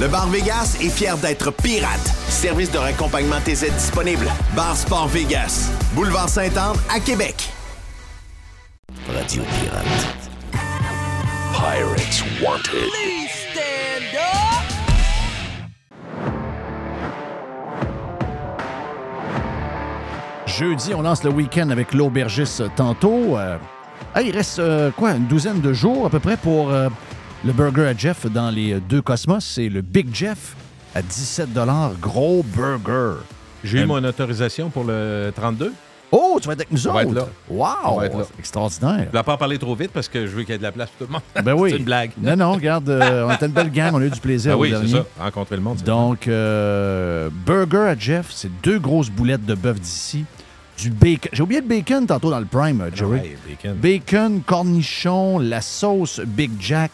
Le 0.00 0.08
Bar 0.08 0.28
Vegas 0.28 0.78
est 0.80 0.88
fier 0.88 1.14
d'être 1.18 1.50
pirate. 1.50 2.00
Service 2.26 2.72
de 2.72 2.78
raccompagnement 2.78 3.38
TZ 3.44 3.70
disponible. 3.74 4.26
Bar 4.56 4.74
Sport 4.74 5.08
Vegas. 5.08 5.70
Boulevard 5.92 6.30
Saint-Anne 6.30 6.76
à 6.88 7.00
Québec. 7.00 7.50
Radio 9.06 9.42
Pirate. 9.42 10.16
Pirates 11.52 12.24
Wanted. 12.42 12.88
Jeudi, 20.46 20.94
on 20.94 21.02
lance 21.02 21.22
le 21.24 21.30
week-end 21.30 21.68
avec 21.68 21.92
l'aubergiste 21.92 22.62
tantôt. 22.74 23.36
Euh, 23.36 23.58
il 24.24 24.30
reste 24.30 24.60
euh, 24.60 24.90
quoi, 24.96 25.10
une 25.12 25.26
douzaine 25.26 25.60
de 25.60 25.74
jours 25.74 26.06
à 26.06 26.10
peu 26.10 26.20
près 26.20 26.38
pour 26.38 26.70
euh, 26.70 26.88
le 27.44 27.52
burger 27.52 27.86
à 27.86 27.96
Jeff 27.96 28.26
dans 28.26 28.50
les 28.50 28.80
deux 28.80 29.02
cosmos. 29.02 29.44
C'est 29.44 29.68
le 29.68 29.80
Big 29.82 30.08
Jeff 30.14 30.54
à 30.94 31.02
17 31.02 31.48
Gros 32.00 32.44
burger. 32.54 33.20
J'ai 33.64 33.78
eu 33.78 33.82
Euh, 33.82 33.86
mon 33.86 34.02
autorisation 34.04 34.70
pour 34.70 34.84
le 34.84 35.32
32. 35.34 35.72
Oh, 36.12 36.38
tu 36.40 36.48
vas 36.48 36.54
être 36.54 36.60
avec 36.60 36.72
nous 36.72 36.88
On 36.88 36.92
va 36.92 37.00
autres? 37.04 37.10
être 37.10 37.14
là. 37.14 37.28
Wow! 37.48 37.66
On 37.84 37.96
va 38.00 38.06
être 38.06 38.18
là. 38.18 38.24
Extraordinaire. 38.38 39.06
Je 39.12 39.16
ne 39.16 39.22
pas 39.22 39.34
en 39.34 39.36
parler 39.36 39.58
trop 39.58 39.76
vite 39.76 39.92
parce 39.92 40.08
que 40.08 40.26
je 40.26 40.32
veux 40.32 40.42
qu'il 40.42 40.50
y 40.52 40.54
ait 40.56 40.58
de 40.58 40.62
la 40.64 40.72
place 40.72 40.88
pour 40.90 41.06
tout 41.06 41.12
le 41.12 41.18
monde. 41.18 41.22
Ben 41.44 41.54
oui. 41.54 41.70
c'est 41.70 41.76
une 41.78 41.84
blague. 41.84 42.10
Non, 42.20 42.36
non, 42.36 42.52
regarde, 42.54 42.88
euh, 42.90 43.26
on 43.28 43.32
était 43.32 43.46
une 43.46 43.52
belle 43.52 43.70
gang, 43.70 43.94
on 43.94 44.00
a 44.00 44.04
eu 44.06 44.10
du 44.10 44.18
plaisir 44.18 44.52
Ah 44.54 44.56
au 44.58 44.62
oui, 44.62 44.70
c'est 44.72 44.80
dernier. 44.80 44.92
ça. 45.16 45.22
Rencontrer 45.24 45.56
le 45.56 45.62
monde. 45.62 45.76
c'est 45.78 45.84
Donc, 45.86 46.26
euh, 46.26 47.30
burger 47.46 47.90
à 47.90 47.96
Jeff, 47.96 48.26
c'est 48.30 48.50
deux 48.62 48.80
grosses 48.80 49.10
boulettes 49.10 49.46
de 49.46 49.54
bœuf 49.54 49.80
d'ici. 49.80 50.24
Du 50.78 50.90
bacon. 50.90 51.30
J'ai 51.32 51.42
oublié 51.42 51.60
le 51.60 51.68
bacon 51.68 52.06
tantôt 52.06 52.30
dans 52.30 52.40
le 52.40 52.46
prime, 52.46 52.80
euh, 52.80 52.90
Jerry. 52.92 53.10
Ouais, 53.12 53.36
bacon. 53.46 53.74
Bacon, 53.76 54.42
cornichon, 54.44 55.38
la 55.38 55.60
sauce 55.60 56.20
Big 56.26 56.50
Jack. 56.58 56.90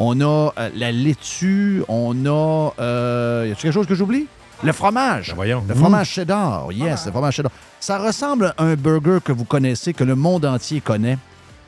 On 0.00 0.20
a 0.20 0.52
euh, 0.58 0.70
la 0.74 0.92
laitue. 0.92 1.82
On 1.88 2.14
a. 2.26 2.72
Euh, 2.80 3.46
y 3.48 3.52
a 3.52 3.54
quelque 3.54 3.72
chose 3.72 3.86
que 3.86 3.94
j'oublie? 3.94 4.26
Le 4.62 4.72
fromage. 4.72 5.28
Ben 5.28 5.34
voyons. 5.36 5.64
Le 5.68 5.74
fromage 5.74 6.08
cheddar. 6.10 6.72
Yes, 6.72 7.06
le 7.06 7.12
fromage 7.12 7.34
cheddar. 7.36 7.52
Ça 7.80 7.98
ressemble 7.98 8.54
à 8.56 8.64
un 8.64 8.74
burger 8.74 9.18
que 9.24 9.32
vous 9.32 9.44
connaissez, 9.44 9.92
que 9.92 10.04
le 10.04 10.16
monde 10.16 10.44
entier 10.44 10.80
connaît, 10.80 11.18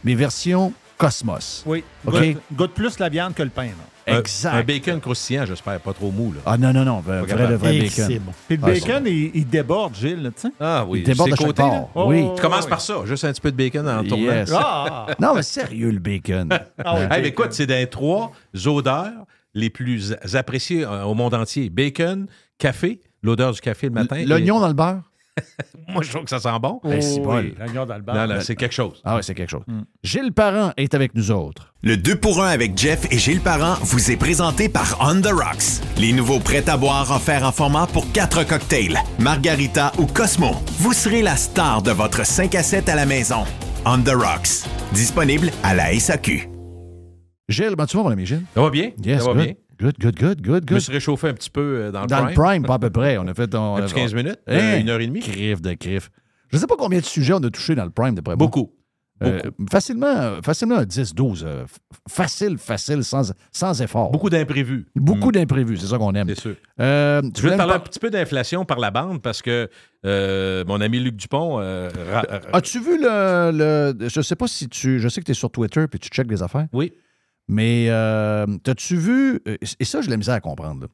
mais 0.04 0.14
version 0.14 0.72
Cosmos. 0.98 1.62
Oui. 1.66 1.84
OK? 2.06 2.12
Goûte, 2.14 2.36
goûte 2.52 2.74
plus 2.74 2.98
la 2.98 3.08
viande 3.08 3.34
que 3.34 3.42
le 3.42 3.48
pain. 3.48 3.66
là. 3.66 3.89
Un- 4.10 4.18
Exact. 4.20 4.54
Un 4.54 4.62
bacon 4.62 5.00
croustillant, 5.00 5.44
j'espère, 5.46 5.80
pas 5.80 5.92
trop 5.92 6.10
mou. 6.10 6.32
Là. 6.32 6.40
Ah 6.46 6.58
non, 6.58 6.72
non, 6.72 6.84
non. 6.84 7.00
Vrai, 7.00 7.22
le 7.48 7.54
vrai 7.56 7.76
Et 7.76 7.80
bacon. 7.80 8.04
c'est 8.08 8.18
bon. 8.18 8.32
Puis 8.48 8.56
le 8.56 8.62
Ah, 8.64 8.66
bacon, 8.66 9.02
il, 9.06 9.30
il 9.34 9.46
déborde, 9.48 9.94
Gilles, 9.94 10.22
là, 10.22 10.30
tu 10.30 10.42
sais. 10.42 10.52
Ah 10.60 10.84
oui, 10.88 11.00
Il 11.00 11.04
déborde 11.04 11.30
de 11.30 11.44
là. 11.46 11.52
part. 11.52 12.06
Oui. 12.06 12.24
Oh, 12.26 12.32
Tu 12.36 12.42
commences 12.42 12.64
oui. 12.64 12.70
par 12.70 12.80
ça, 12.80 12.94
juste 13.04 13.24
un 13.24 13.32
petit 13.32 13.40
peu 13.40 13.50
de 13.52 13.56
bacon 13.56 13.88
en 13.88 14.04
tournant. 14.04 14.24
Yes. 14.24 14.52
Ah! 14.54 15.06
Non, 15.20 15.34
mais 15.34 15.42
sérieux, 15.42 15.90
le 15.90 15.98
bacon. 15.98 16.48
Ah 16.84 16.94
oui, 16.96 17.00
Hey, 17.10 17.22
mais 17.22 17.28
écoute, 17.28 17.48
c'est 17.52 17.66
dans 17.66 17.86
trois 17.88 18.32
odeurs 18.66 19.12
les 19.54 19.70
plus 19.70 20.14
appréciées 20.34 20.84
euh, 20.84 21.02
au 21.04 21.14
monde 21.14 21.34
entier. 21.34 21.70
Bacon, 21.70 22.26
café, 22.58 23.00
l'odeur 23.22 23.52
du 23.52 23.60
café 23.60 23.88
le 23.88 23.92
matin. 23.94 24.22
L'oignon 24.26 24.60
dans 24.60 24.68
le 24.68 24.74
beurre? 24.74 25.02
Moi, 25.88 26.02
je 26.02 26.10
trouve 26.10 26.24
que 26.24 26.30
ça 26.30 26.38
sent 26.38 26.58
bon. 26.60 26.80
Ben, 26.84 27.00
c'est 27.00 27.18
Oh, 27.20 27.24
bon. 27.24 27.38
oui, 27.38 27.54
l'oignon 27.58 27.86
dans 27.86 27.96
le 27.96 28.02
beurre. 28.02 28.14
Non, 28.14 28.34
non, 28.34 28.40
c'est 28.40 28.54
quelque 28.56 28.74
chose. 28.74 29.00
Ah 29.04 29.16
ouais, 29.16 29.22
c'est 29.22 29.34
quelque 29.34 29.50
chose. 29.50 29.62
Gilles 30.02 30.32
Parent 30.32 30.72
est 30.76 30.94
avec 30.94 31.14
nous 31.14 31.30
autres. 31.30 31.72
Le 31.82 31.96
2 31.96 32.16
pour 32.16 32.42
1 32.42 32.48
avec 32.48 32.76
Jeff 32.76 33.06
et 33.10 33.18
Gilles 33.18 33.40
Parent 33.40 33.76
vous 33.82 34.10
est 34.10 34.16
présenté 34.16 34.68
par 34.68 34.96
On 35.00 35.20
The 35.20 35.28
Rocks. 35.32 35.80
Les 35.98 36.12
nouveaux 36.12 36.38
prêts 36.40 36.68
à 36.68 36.76
boire 36.76 37.10
offerts 37.10 37.44
en 37.44 37.52
format 37.52 37.86
pour 37.86 38.10
4 38.12 38.44
cocktails, 38.46 38.98
Margarita 39.18 39.92
ou 39.98 40.06
Cosmo. 40.06 40.50
Vous 40.78 40.92
serez 40.92 41.22
la 41.22 41.36
star 41.36 41.82
de 41.82 41.90
votre 41.90 42.24
5 42.26 42.54
à 42.54 42.62
7 42.62 42.88
à 42.88 42.94
la 42.96 43.06
maison. 43.06 43.44
On 43.86 44.00
The 44.02 44.10
Rocks. 44.14 44.68
Disponible 44.92 45.50
à 45.62 45.74
la 45.74 45.98
SAQ. 45.98 46.48
Gilles, 47.48 47.74
ben 47.76 47.86
tu 47.86 47.96
vas, 47.96 48.02
mon 48.04 48.10
ami 48.10 48.26
Gilles? 48.26 48.44
Ça 48.54 48.60
va 48.62 48.70
bien? 48.70 48.90
Yes, 49.02 49.22
ça 49.22 49.26
va 49.28 49.34
good. 49.34 49.42
bien? 49.44 49.54
Good, 49.80 49.94
good, 49.98 50.16
good, 50.18 50.42
good, 50.42 50.64
Je 50.68 50.74
me 50.74 50.76
good. 50.76 50.80
suis 50.80 50.92
réchauffé 50.92 51.28
un 51.28 51.34
petit 51.34 51.50
peu 51.50 51.60
euh, 51.60 51.90
dans 51.90 52.02
le 52.02 52.06
Dans 52.06 52.16
prime. 52.16 52.28
le 52.28 52.34
prime, 52.34 52.62
pas 52.64 52.74
à 52.74 52.78
peu 52.78 52.90
près. 52.90 53.16
On 53.18 53.26
a 53.26 53.34
fait... 53.34 53.54
On, 53.54 53.76
Un 53.76 53.82
petit 53.82 53.94
15 53.94 54.14
minutes, 54.14 54.38
Hein? 54.46 54.54
euh, 54.56 54.78
une 54.80 54.88
heure 54.90 55.00
et 55.00 55.06
demie. 55.06 55.20
Crif 55.20 55.62
de 55.62 55.72
crif. 55.74 56.10
Je 56.50 56.56
ne 56.56 56.60
sais 56.60 56.66
pas 56.66 56.76
combien 56.76 56.98
de 57.00 57.04
sujets 57.04 57.32
on 57.32 57.38
a 57.42 57.50
touché 57.50 57.74
dans 57.74 57.84
le 57.84 57.90
prime, 57.90 58.14
d'après 58.14 58.36
moi. 58.36 58.46
Beaucoup. 58.46 58.72
Euh, 59.22 59.38
facilement, 59.70 60.40
facilement 60.42 60.82
10, 60.82 61.14
12. 61.14 61.44
euh, 61.46 61.64
facile, 62.08 62.56
facile, 62.56 63.04
sans, 63.04 63.34
sans 63.52 63.82
effort. 63.82 64.10
Beaucoup 64.10 64.30
d'imprévus. 64.30 64.86
Beaucoup 64.96 65.30
d'imprévus, 65.30 65.76
c'est 65.76 65.88
ça 65.88 65.98
qu'on 65.98 66.14
aime. 66.14 66.26
C'est 66.28 66.40
sûr. 66.40 66.54
Euh, 66.80 67.20
tu 67.22 67.30
Je 67.36 67.40
voulais 67.42 67.52
te 67.52 67.58
parler 67.58 67.74
un 67.74 67.80
petit 67.80 67.98
peu 67.98 68.08
d'inflation 68.08 68.64
par 68.64 68.78
la 68.78 68.90
bande 68.90 69.20
parce 69.20 69.42
que 69.42 69.68
mon 70.66 70.80
ami 70.80 71.00
Luc 71.00 71.16
Dupont. 71.16 71.56
ra- 71.56 72.24
As-tu 72.54 72.80
vu 72.80 72.98
le, 72.98 73.50
le- 73.98 74.08
Je 74.08 74.20
sais 74.22 74.36
pas 74.36 74.46
si 74.48 74.68
tu. 74.70 74.98
Je 74.98 75.08
sais 75.08 75.20
que 75.20 75.26
tu 75.26 75.32
es 75.32 75.34
sur 75.34 75.50
Twitter 75.50 75.86
puis 75.86 76.00
tu 76.00 76.08
checkes 76.08 76.26
des 76.28 76.42
affaires. 76.42 76.66
Oui. 76.72 76.92
Mais 77.52 77.86
euh, 77.88 78.46
t'as-tu 78.62 78.96
vu. 78.96 79.40
Et 79.80 79.84
ça, 79.84 80.00
je 80.02 80.08
l'ai 80.08 80.16
misère 80.16 80.34
à 80.34 80.40
comprendre. 80.40 80.82
là. 80.82 80.86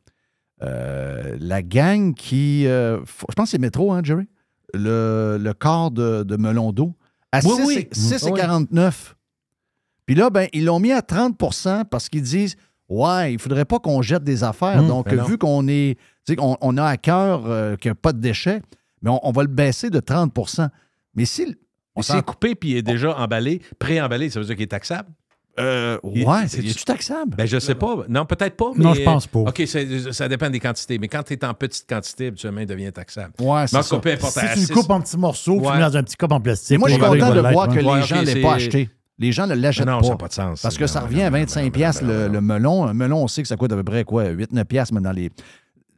Euh, 0.62 1.36
la 1.38 1.62
gang 1.62 2.14
qui. 2.14 2.66
euh, 2.66 2.98
je 3.28 3.34
pense 3.34 3.44
que 3.46 3.50
c'est 3.50 3.58
Métro, 3.58 3.92
hein, 3.92 4.00
Jerry? 4.02 4.26
Le, 4.72 5.36
le 5.40 5.52
corps 5.54 5.90
de, 5.90 6.22
de 6.22 6.36
melon 6.36 6.72
d'eau. 6.72 6.94
À 7.30 7.40
Oui, 7.44 7.56
6, 7.56 7.62
oui. 7.66 7.88
et- 7.90 7.94
6 7.94 8.26
et 8.26 8.30
Oui. 8.30 8.40
49. 8.40 9.16
Puis 10.06 10.14
là, 10.14 10.30
ben, 10.30 10.48
ils 10.54 10.64
l'ont 10.64 10.80
mis 10.80 10.92
à 10.92 11.02
30 11.02 11.36
parce 11.90 12.08
qu'ils 12.08 12.22
disent 12.22 12.56
Ouais, 12.88 13.32
il 13.34 13.38
faudrait 13.38 13.64
pas 13.64 13.78
qu'on 13.80 14.00
jette 14.00 14.24
des 14.24 14.44
affaires. 14.44 14.78
Hum, 14.80 14.88
Donc, 14.88 15.08
ben 15.08 15.22
vu 15.24 15.36
qu'on 15.38 15.66
est. 15.68 15.98
on 16.38 16.76
a 16.78 16.84
à 16.84 16.96
cœur 16.96 17.44
euh, 17.46 17.76
qu'il 17.76 17.90
n'y 17.90 17.92
a 17.92 17.96
pas 17.96 18.12
de 18.12 18.20
déchets, 18.20 18.62
mais 19.02 19.10
on, 19.10 19.20
on 19.28 19.32
va 19.32 19.42
le 19.42 19.48
baisser 19.48 19.90
de 19.90 20.00
30 20.00 20.32
Mais 21.14 21.24
si. 21.26 21.42
on 21.94 22.00
Mais 22.00 22.02
s'en- 22.02 22.14
s'il 22.14 22.20
est 22.20 22.22
coupé 22.24 22.54
puis 22.54 22.70
il 22.70 22.76
est 22.78 22.82
déjà 22.82 23.14
emballé, 23.18 23.60
pré-emballé, 23.78 24.30
ça 24.30 24.40
veut 24.40 24.46
dire 24.46 24.54
qu'il 24.54 24.64
est 24.64 24.68
taxable? 24.68 25.10
Euh, 25.58 25.98
ouais, 26.02 26.22
c'est- 26.48 26.62
c'est-tu 26.62 26.84
taxable? 26.84 27.34
Ben, 27.36 27.46
je 27.46 27.58
sais 27.58 27.74
pas. 27.74 28.04
Non, 28.08 28.26
peut-être 28.26 28.56
pas. 28.56 28.70
Mais... 28.76 28.84
Non, 28.84 28.94
je 28.94 29.02
pense 29.02 29.26
pas. 29.26 29.38
OK, 29.40 29.62
ça 30.12 30.28
dépend 30.28 30.50
des 30.50 30.60
quantités. 30.60 30.98
Mais 30.98 31.08
quand 31.08 31.22
tu 31.22 31.32
es 31.34 31.44
en 31.44 31.54
petite 31.54 31.88
quantité, 31.88 32.26
habituellement, 32.26 32.60
il 32.60 32.66
devient 32.66 32.92
taxable. 32.92 33.32
Ouais, 33.40 33.66
c'est 33.66 33.76
ça. 33.82 33.82
Si 33.82 34.66
tu 34.66 34.72
le 34.72 34.74
coupes 34.74 34.90
en 34.90 35.00
petits 35.00 35.16
morceaux, 35.16 35.52
puis 35.56 35.62
tu 35.62 35.68
Ouais. 35.68 35.76
mets 35.78 35.82
dans 35.90 35.96
un 35.96 36.02
petit 36.02 36.16
cop 36.16 36.32
en 36.32 36.40
plastique. 36.40 36.72
Et 36.72 36.78
moi, 36.78 36.88
je 36.88 36.94
suis 36.94 37.02
content 37.02 37.34
de 37.34 37.40
voir 37.40 37.68
que 37.68 37.74
les 37.78 37.84
ouais. 37.84 37.92
Ouais, 37.92 38.02
gens 38.02 38.20
ne 38.20 38.26
l'aient 38.26 38.42
pas 38.42 38.54
acheté. 38.54 38.90
Les 39.18 39.32
gens 39.32 39.46
ne 39.46 39.54
l'achètent 39.54 39.86
Non, 39.86 39.98
pas. 40.00 40.04
ça 40.04 40.10
n'a 40.10 40.16
pas 40.16 40.28
de 40.28 40.32
sens. 40.34 40.60
Parce 40.60 40.76
que 40.76 40.82
Non, 40.82 40.88
ça 40.88 41.00
non, 41.00 41.06
revient 41.06 41.22
à 41.22 41.30
non, 41.30 41.38
non, 41.38 41.44
25$ 41.44 41.64
non, 41.64 41.70
piastres 41.70 42.04
non, 42.04 42.10
le, 42.12 42.26
non, 42.26 42.32
le 42.34 42.40
melon. 42.42 42.84
Un 42.86 42.92
melon, 42.92 43.22
on 43.22 43.28
sait 43.28 43.40
que 43.40 43.48
ça 43.48 43.56
coûte 43.56 43.72
à 43.72 43.76
peu 43.76 43.82
près 43.84 44.04
quoi? 44.04 44.24
8-9$ 44.30 44.64
piastres, 44.66 44.92
mais 44.94 45.00
dans 45.00 45.12
les. 45.12 45.30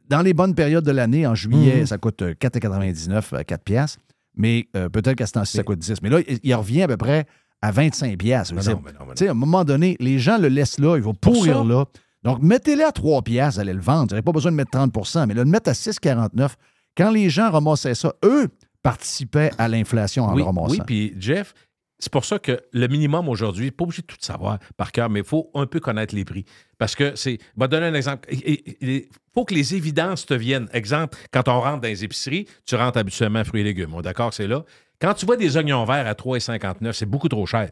dans 0.07 0.21
les 0.21 0.33
bonnes 0.33 0.55
périodes 0.55 0.85
de 0.85 0.91
l'année, 0.91 1.27
en 1.27 1.35
juillet, 1.35 1.81
Mhm. 1.81 1.85
ça 1.85 1.97
coûte 1.97 2.21
euh, 2.21 2.33
4,99, 2.39 3.33
euh, 3.33 3.43
4 3.43 3.63
piastres. 3.63 3.99
Mais 4.37 4.67
euh, 4.77 4.87
peut-être 4.87 5.15
qu'à 5.17 5.25
ce 5.27 5.33
temps-ci, 5.33 5.57
ça 5.57 5.63
coûte 5.63 5.79
10. 5.79 6.01
Mais 6.01 6.09
là, 6.09 6.19
il 6.43 6.55
revient 6.55 6.83
à 6.83 6.87
peu 6.87 6.95
près 6.95 7.25
à 7.61 7.71
25 7.71 8.17
piastres. 8.17 8.53
Mais 8.53 8.61
Je 8.61 8.69
veux 8.69 8.75
non, 8.75 8.81
dire, 8.81 8.85
mais 8.85 8.91
non, 8.93 8.99
mais 9.01 9.07
non. 9.07 9.13
tu 9.13 9.19
sais, 9.23 9.27
à 9.27 9.31
un 9.31 9.35
moment 9.35 9.63
donné, 9.63 9.97
les 9.99 10.19
gens 10.19 10.37
le 10.37 10.47
laissent 10.47 10.79
là, 10.79 10.95
il 10.97 11.03
va 11.03 11.13
Pour 11.13 11.33
pourrir 11.33 11.63
là. 11.63 11.85
Donc, 12.23 12.41
mettez-le 12.41 12.85
à 12.85 12.91
3 12.91 13.21
piastres, 13.21 13.55
vous 13.55 13.61
allez 13.61 13.73
le 13.73 13.81
vendre. 13.81 14.09
Vous 14.09 14.15
n'avez 14.15 14.21
pas 14.21 14.31
besoin 14.31 14.51
de 14.51 14.57
mettre 14.57 14.71
30% 14.71 15.27
mais 15.27 15.33
là, 15.33 15.43
le 15.43 15.49
mettre 15.49 15.69
à 15.69 15.73
6,49, 15.73 16.51
quand 16.97 17.11
les 17.11 17.29
gens 17.29 17.49
ramassaient 17.49 17.95
ça, 17.95 18.13
eux 18.25 18.49
participaient 18.81 19.51
à 19.57 19.67
l'inflation 19.67 20.25
en 20.25 20.33
oui, 20.33 20.41
le 20.41 20.45
ramassant. 20.45 20.71
oui, 20.71 20.81
puis 20.85 21.13
Jeff, 21.17 21.53
c'est 21.99 22.11
pour 22.11 22.23
ça 22.23 22.39
que 22.39 22.59
le 22.71 22.87
minimum 22.87 23.27
aujourd'hui, 23.27 23.71
pas 23.71 23.83
obligé 23.83 24.01
de 24.01 24.07
tout 24.07 24.15
savoir 24.19 24.57
par 24.77 24.91
cœur, 24.93 25.09
mais 25.09 25.19
il 25.19 25.25
faut 25.25 25.51
un 25.53 25.65
peu 25.65 25.81
connaître 25.81 26.15
les 26.15 26.23
prix. 26.23 26.45
Parce 26.77 26.95
que 26.95 27.13
c'est. 27.15 27.39
Je 27.55 27.59
vais 27.59 27.67
te 27.67 27.71
donner 27.71 27.87
un 27.87 27.93
exemple. 27.93 28.29
Il 28.31 29.05
faut 29.33 29.43
que 29.43 29.53
les 29.53 29.75
évidences 29.75 30.25
te 30.25 30.33
viennent. 30.33 30.69
Exemple, 30.71 31.17
quand 31.31 31.49
on 31.49 31.59
rentre 31.59 31.81
dans 31.81 31.89
les 31.89 32.05
épiceries, 32.05 32.47
tu 32.65 32.75
rentres 32.75 32.97
habituellement 32.97 33.43
fruits 33.43 33.61
et 33.61 33.65
légumes. 33.65 34.01
D'accord 34.01 34.33
c'est 34.33 34.47
là. 34.47 34.63
Quand 35.01 35.13
tu 35.13 35.25
vois 35.25 35.37
des 35.37 35.55
oignons 35.57 35.85
verts 35.85 36.07
à 36.07 36.13
3,59, 36.13 36.91
c'est 36.93 37.05
beaucoup 37.05 37.29
trop 37.29 37.45
cher. 37.45 37.69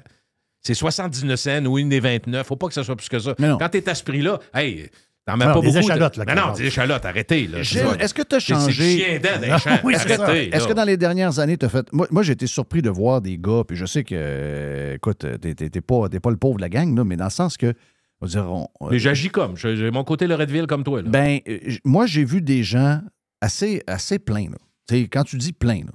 C'est 0.61 0.73
79 0.73 1.39
cents 1.39 1.65
ou 1.65 1.77
une 1.77 1.89
des 1.89 1.99
29. 1.99 2.45
Faut 2.47 2.55
pas 2.55 2.67
que 2.67 2.73
ça 2.73 2.83
soit 2.83 2.95
plus 2.95 3.09
que 3.09 3.19
ça. 3.19 3.35
Quand 3.37 3.69
tu 3.69 3.77
es 3.77 3.89
à 3.89 3.95
ce 3.95 4.03
prix-là, 4.03 4.39
hey, 4.53 4.89
t'en 5.25 5.37
mets 5.37 5.45
pas 5.45 5.59
des 5.61 5.67
beaucoup. 5.67 5.77
échalotes, 5.79 6.17
là, 6.17 6.25
Non, 6.35 6.47
non, 6.47 6.53
des 6.53 6.65
échalotes, 6.65 7.05
arrêtez. 7.05 7.47
Là, 7.47 7.59
est-ce 7.59 8.13
que 8.13 8.21
tu 8.23 8.35
as 8.35 8.39
C'est 8.39 8.53
changé? 8.53 9.21
champs. 9.59 9.77
Oui. 9.83 9.95
Arrêtez, 9.95 10.55
Est-ce 10.55 10.67
que 10.67 10.73
dans 10.73 10.83
les 10.85 10.97
dernières 10.97 11.37
années, 11.39 11.57
tu 11.57 11.65
as 11.65 11.69
fait? 11.69 11.85
Moi, 11.93 12.07
moi 12.11 12.23
j'ai 12.23 12.33
été 12.33 12.47
surpris 12.47 12.81
de 12.81 12.89
voir 12.89 13.21
des 13.21 13.37
gars, 13.37 13.63
puis 13.67 13.77
je 13.77 13.85
sais 13.85 14.03
que, 14.03 14.15
euh, 14.17 14.95
écoute, 14.95 15.25
t'es 15.41 15.81
pas, 15.81 16.09
pas 16.09 16.31
le 16.31 16.37
pauvre 16.37 16.57
de 16.57 16.61
la 16.61 16.69
gang, 16.69 16.95
là, 16.97 17.03
mais 17.03 17.17
dans 17.17 17.25
le 17.25 17.29
sens 17.29 17.55
que. 17.57 17.73
on 18.21 18.25
va 18.25 18.31
dire, 18.31 18.51
on- 18.51 18.67
Mais 18.89 18.99
j'agis 18.99 19.29
comme. 19.29 19.55
J'ai 19.57 19.91
mon 19.91 20.03
côté 20.03 20.27
Loretteville 20.27 20.65
comme 20.67 20.83
toi. 20.83 21.01
Là. 21.01 21.09
Ben, 21.09 21.39
euh, 21.47 21.59
moi, 21.85 22.07
j'ai 22.07 22.23
vu 22.23 22.41
des 22.41 22.63
gens 22.63 23.01
assez, 23.41 23.83
assez 23.85 24.17
pleins, 24.19 24.49
là. 24.49 24.57
Tu 24.89 24.95
sais, 24.95 25.07
quand 25.07 25.23
tu 25.23 25.37
dis 25.37 25.53
plein, 25.53 25.79
là, 25.81 25.91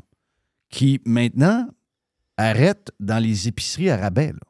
qui 0.72 1.00
maintenant 1.04 1.69
arrêtent 2.36 2.90
dans 2.98 3.22
les 3.22 3.46
épiceries 3.46 3.90
à 3.90 3.96
rabais, 3.98 4.32
là. 4.32 4.40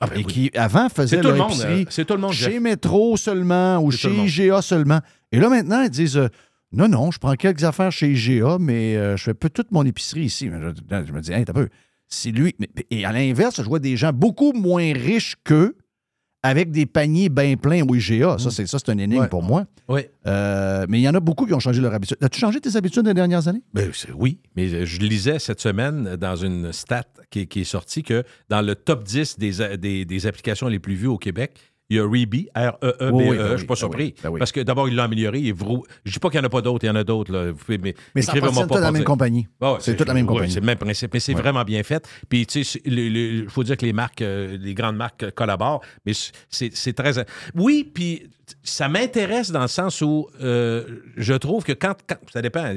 Ah, 0.00 0.06
ben 0.06 0.20
et 0.20 0.24
oui. 0.24 0.32
qui 0.32 0.50
avant 0.56 0.88
faisaient 0.88 1.20
leur 1.20 1.34
monde. 1.36 1.50
épicerie 1.50 1.86
euh, 1.98 2.04
tout 2.04 2.14
le 2.14 2.20
monde. 2.20 2.32
chez 2.32 2.52
Jeff. 2.52 2.60
Métro 2.62 3.16
seulement 3.16 3.78
ou 3.80 3.90
chez. 3.90 4.08
IGA 4.08 4.62
seulement. 4.62 5.00
Et 5.32 5.40
là, 5.40 5.48
maintenant, 5.48 5.82
ils 5.82 5.90
disent 5.90 6.16
euh, 6.16 6.28
Non, 6.70 6.86
non, 6.86 7.10
je 7.10 7.18
prends 7.18 7.34
quelques 7.34 7.64
affaires 7.64 7.90
chez 7.90 8.12
IGA, 8.12 8.58
mais 8.60 8.96
euh, 8.96 9.16
je 9.16 9.24
fais 9.24 9.34
peu 9.34 9.50
toute 9.50 9.72
mon 9.72 9.84
épicerie 9.84 10.22
ici. 10.22 10.48
Je, 10.48 11.04
je 11.04 11.12
me 11.12 11.20
dis 11.20 11.32
Hey, 11.32 11.44
t'as 11.44 11.52
peu. 11.52 11.68
C'est 12.06 12.30
lui. 12.30 12.54
Et 12.90 13.04
à 13.04 13.10
l'inverse, 13.10 13.56
je 13.56 13.68
vois 13.68 13.80
des 13.80 13.96
gens 13.96 14.12
beaucoup 14.12 14.52
moins 14.52 14.92
riches 14.92 15.34
qu'eux 15.42 15.76
avec 16.48 16.70
des 16.70 16.86
paniers 16.86 17.28
bien 17.28 17.56
pleins 17.56 17.82
au 17.86 17.94
IGA. 17.94 18.38
Ça, 18.38 18.50
c'est 18.50 18.66
ça, 18.66 18.78
c'est 18.78 18.90
un 18.90 18.98
énigme 18.98 19.20
Ouais. 19.22 19.28
pour 19.28 19.42
moi. 19.42 19.66
Oui. 19.88 20.02
Euh, 20.26 20.86
mais 20.88 20.98
il 20.98 21.02
y 21.02 21.08
en 21.08 21.14
a 21.14 21.20
beaucoup 21.20 21.46
qui 21.46 21.54
ont 21.54 21.60
changé 21.60 21.80
leur 21.80 21.92
habitude. 21.94 22.16
As-tu 22.20 22.40
changé 22.40 22.60
tes 22.60 22.76
habitudes 22.76 23.06
les 23.06 23.14
dernières 23.14 23.48
années? 23.48 23.62
Ben, 23.74 23.90
oui, 24.16 24.38
mais 24.56 24.86
je 24.86 25.00
lisais 25.00 25.38
cette 25.38 25.60
semaine 25.60 26.16
dans 26.16 26.36
une 26.36 26.72
stat 26.72 27.04
qui, 27.30 27.40
est- 27.40 27.46
qui 27.46 27.60
est 27.60 27.64
sortie 27.64 28.02
que 28.02 28.22
dans 28.48 28.62
le 28.62 28.74
top 28.74 29.04
10 29.04 29.38
des, 29.38 29.60
a- 29.62 29.76
des, 29.76 30.04
des 30.04 30.26
applications 30.26 30.68
les 30.68 30.78
plus 30.78 30.94
vues 30.94 31.06
au 31.06 31.18
Québec, 31.18 31.52
il 31.90 31.96
y 31.96 32.00
a 32.00 32.04
Reebee, 32.04 32.48
R-E-E-B-E. 32.54 33.10
Oui, 33.12 33.24
oui, 33.30 33.36
ben 33.36 33.46
je 33.46 33.52
oui, 33.52 33.58
suis 33.58 33.66
pas 33.66 33.74
ben 33.74 33.78
surpris. 33.78 34.04
oui, 34.04 34.14
ben 34.22 34.30
oui. 34.30 34.38
Parce 34.38 34.52
que 34.52 34.60
d'abord, 34.60 34.88
il 34.88 34.94
l'a 34.94 35.04
amélioré. 35.04 35.40
Il 35.40 35.54
vrou- 35.54 35.84
Je 36.04 36.12
dis 36.12 36.18
pas 36.18 36.28
qu'il 36.28 36.38
n'y 36.40 36.44
en 36.44 36.46
a 36.46 36.50
pas 36.50 36.60
d'autres, 36.60 36.84
il 36.84 36.88
y 36.88 36.90
en 36.90 36.96
a 36.96 37.04
d'autres. 37.04 37.54
Mais, 37.68 37.94
Mais 38.14 38.22
ça 38.22 38.32
écrivez-moi 38.32 38.64
appartient 38.64 38.68
tout 38.68 38.74
à 38.78 38.80
la 38.80 38.92
même 38.92 39.04
compagnie. 39.04 39.46
Ah 39.60 39.72
ouais, 39.72 39.78
C'est 39.80 39.96
toute 39.96 40.06
la 40.08 40.14
même 40.14 40.26
compagnie. 40.26 40.50
c'est 40.52 40.60
le 40.60 40.66
même 40.66 40.78
principe, 40.78 41.14
mais 41.14 41.20
c'est 41.20 41.34
Ouais. 41.34 41.40
vraiment 41.40 41.64
bien 41.64 41.82
fait. 41.82 42.06
Puis, 42.28 42.46
tu 42.46 42.64
sais, 42.64 42.80
il 42.84 43.46
faut 43.48 43.64
dire 43.64 43.76
que 43.76 43.86
les 43.86 43.92
marques, 43.92 44.22
euh, 44.22 44.56
les 44.60 44.74
grandes 44.74 44.96
marques 44.96 45.22
euh, 45.22 45.30
collaborent, 45.30 45.80
mais 46.04 46.12
c'est 46.50 46.74
c'est 46.74 46.92
très. 46.92 47.24
Oui, 47.54 47.90
puis 47.92 48.28
ça 48.62 48.88
m'intéresse 48.88 49.50
dans 49.50 49.62
le 49.62 49.68
sens 49.68 50.00
où 50.02 50.28
euh, 50.42 50.84
je 51.16 51.34
trouve 51.34 51.64
que 51.64 51.72
quand, 51.72 51.94
quand- 52.06 52.16
Ça 52.32 52.42
dépend. 52.42 52.74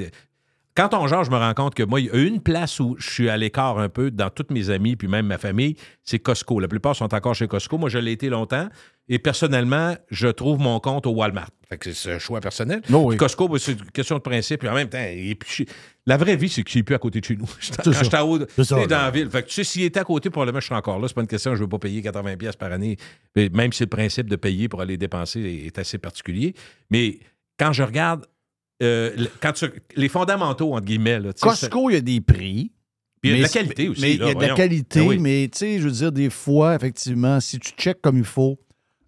Quand 0.76 0.94
on 0.94 1.06
genre, 1.08 1.24
je 1.24 1.32
me 1.32 1.38
rends 1.38 1.54
compte 1.54 1.76
que 1.76 1.84
moi, 1.84 2.00
il 2.00 2.08
y 2.08 2.10
a 2.10 2.16
une 2.16 2.40
place 2.42 2.80
où 2.80 2.96
je 2.98 3.10
suis 3.10 3.30
à 3.30 3.36
l'écart 3.38 3.78
un 3.78 3.90
peu 3.90 4.10
dans 4.10 4.30
toutes 4.30 4.52
mes 4.52 4.70
amis, 4.70 4.96
puis 4.96 5.08
même 5.10 5.26
ma 5.28 5.38
famille, 5.38 5.76
c'est 6.04 6.20
Costco. 6.20 6.60
La 6.60 6.68
plupart 6.70 6.96
sont 6.96 7.14
encore 7.14 7.36
chez 7.36 7.48
Costco. 7.48 7.78
Moi, 7.78 7.90
je 7.90 7.98
l'ai 7.98 8.14
été 8.14 8.30
longtemps. 8.30 8.70
Et 9.10 9.20
personnellement, 9.20 9.96
je 10.10 10.30
trouve 10.30 10.60
mon 10.60 10.80
compte 10.80 11.06
au 11.06 11.12
Walmart. 11.12 11.50
Fait 11.68 11.78
que 11.78 11.92
c'est 11.92 12.14
un 12.14 12.20
choix 12.20 12.40
personnel. 12.40 12.82
Oh 12.94 13.04
oui. 13.08 13.18
Costco, 13.18 13.50
ben, 13.50 13.58
c'est 13.58 13.74
une 13.74 13.92
question 13.92 14.16
de 14.16 14.22
principe. 14.22 14.62
Puis 14.62 14.70
en 14.70 14.74
même 14.74 14.88
temps, 14.88 15.04
il 15.12 15.32
est 15.32 15.36
plus 15.36 15.50
chi- 15.52 15.66
la 16.06 16.16
vraie 16.16 16.38
vie, 16.38 16.48
c'est 16.48 16.64
qu'il 16.64 16.80
n'est 16.80 16.84
plus 16.84 16.96
à 16.96 17.00
côté 17.00 17.20
de 17.20 17.26
chez 17.26 17.36
nous. 17.36 17.46
Quand 17.84 17.92
j'étais 17.92 18.18
en 18.18 18.22
haut, 18.30 18.38
dans 18.40 18.46
la 18.90 19.12
ville. 19.12 19.30
Fait 19.30 19.44
que 19.44 19.48
tu 19.50 19.56
sais, 19.56 19.64
s'il 19.66 19.84
était 19.84 20.00
à 20.00 20.06
côté, 20.06 20.30
probablement, 20.30 20.62
je 20.62 20.68
serais 20.68 20.78
encore 20.78 21.00
là. 21.00 21.08
C'est 21.10 21.14
pas 21.16 21.22
une 21.22 21.28
question, 21.28 21.52
je 21.52 21.58
ne 21.60 21.64
veux 21.64 21.70
pas 21.70 21.80
payer 21.80 22.02
80$ 22.02 22.38
pièces 22.38 22.56
par 22.56 22.72
année. 22.72 22.96
Même 23.36 23.74
si 23.74 23.84
le 23.84 23.90
principe 23.90 24.30
de 24.30 24.38
payer 24.38 24.70
pour 24.70 24.80
aller 24.80 24.96
dépenser 24.96 25.64
est 25.66 25.78
assez 25.78 25.98
particulier. 25.98 26.54
Mais 26.90 27.20
quand 27.60 27.74
je 27.74 27.84
regarde 27.84 28.26
euh, 28.82 29.12
quand 29.42 29.54
tu- 29.54 29.66
les 29.96 30.10
fondamentaux, 30.10 30.74
entre 30.74 30.86
guillemets, 30.86 31.20
là, 31.20 31.32
Costco, 31.40 31.90
il 31.90 31.94
y 31.94 31.98
a 31.98 32.02
des 32.02 32.22
prix. 32.22 32.72
puis 33.22 33.32
il 33.32 33.32
y 33.32 33.34
a 33.34 33.38
de 33.38 33.42
la 33.44 33.50
qualité 33.50 33.88
aussi. 33.90 34.02
Mais 34.02 34.14
il 34.16 34.20
y 34.20 34.24
a 34.30 34.34
de 34.34 34.40
la 34.42 34.54
qualité, 34.56 35.00
Ben 35.02 35.08
oui. 35.08 35.18
mais 35.20 35.48
tu 35.52 35.60
sais, 35.60 35.80
je 35.80 35.84
veux 35.86 35.92
dire, 35.92 36.12
des 36.12 36.30
fois, 36.30 36.76
effectivement, 36.76 37.40
si 37.40 37.60
tu 37.60 37.72
checkes 37.78 38.02
comme 38.02 38.18
il 38.18 38.24
faut, 38.24 38.58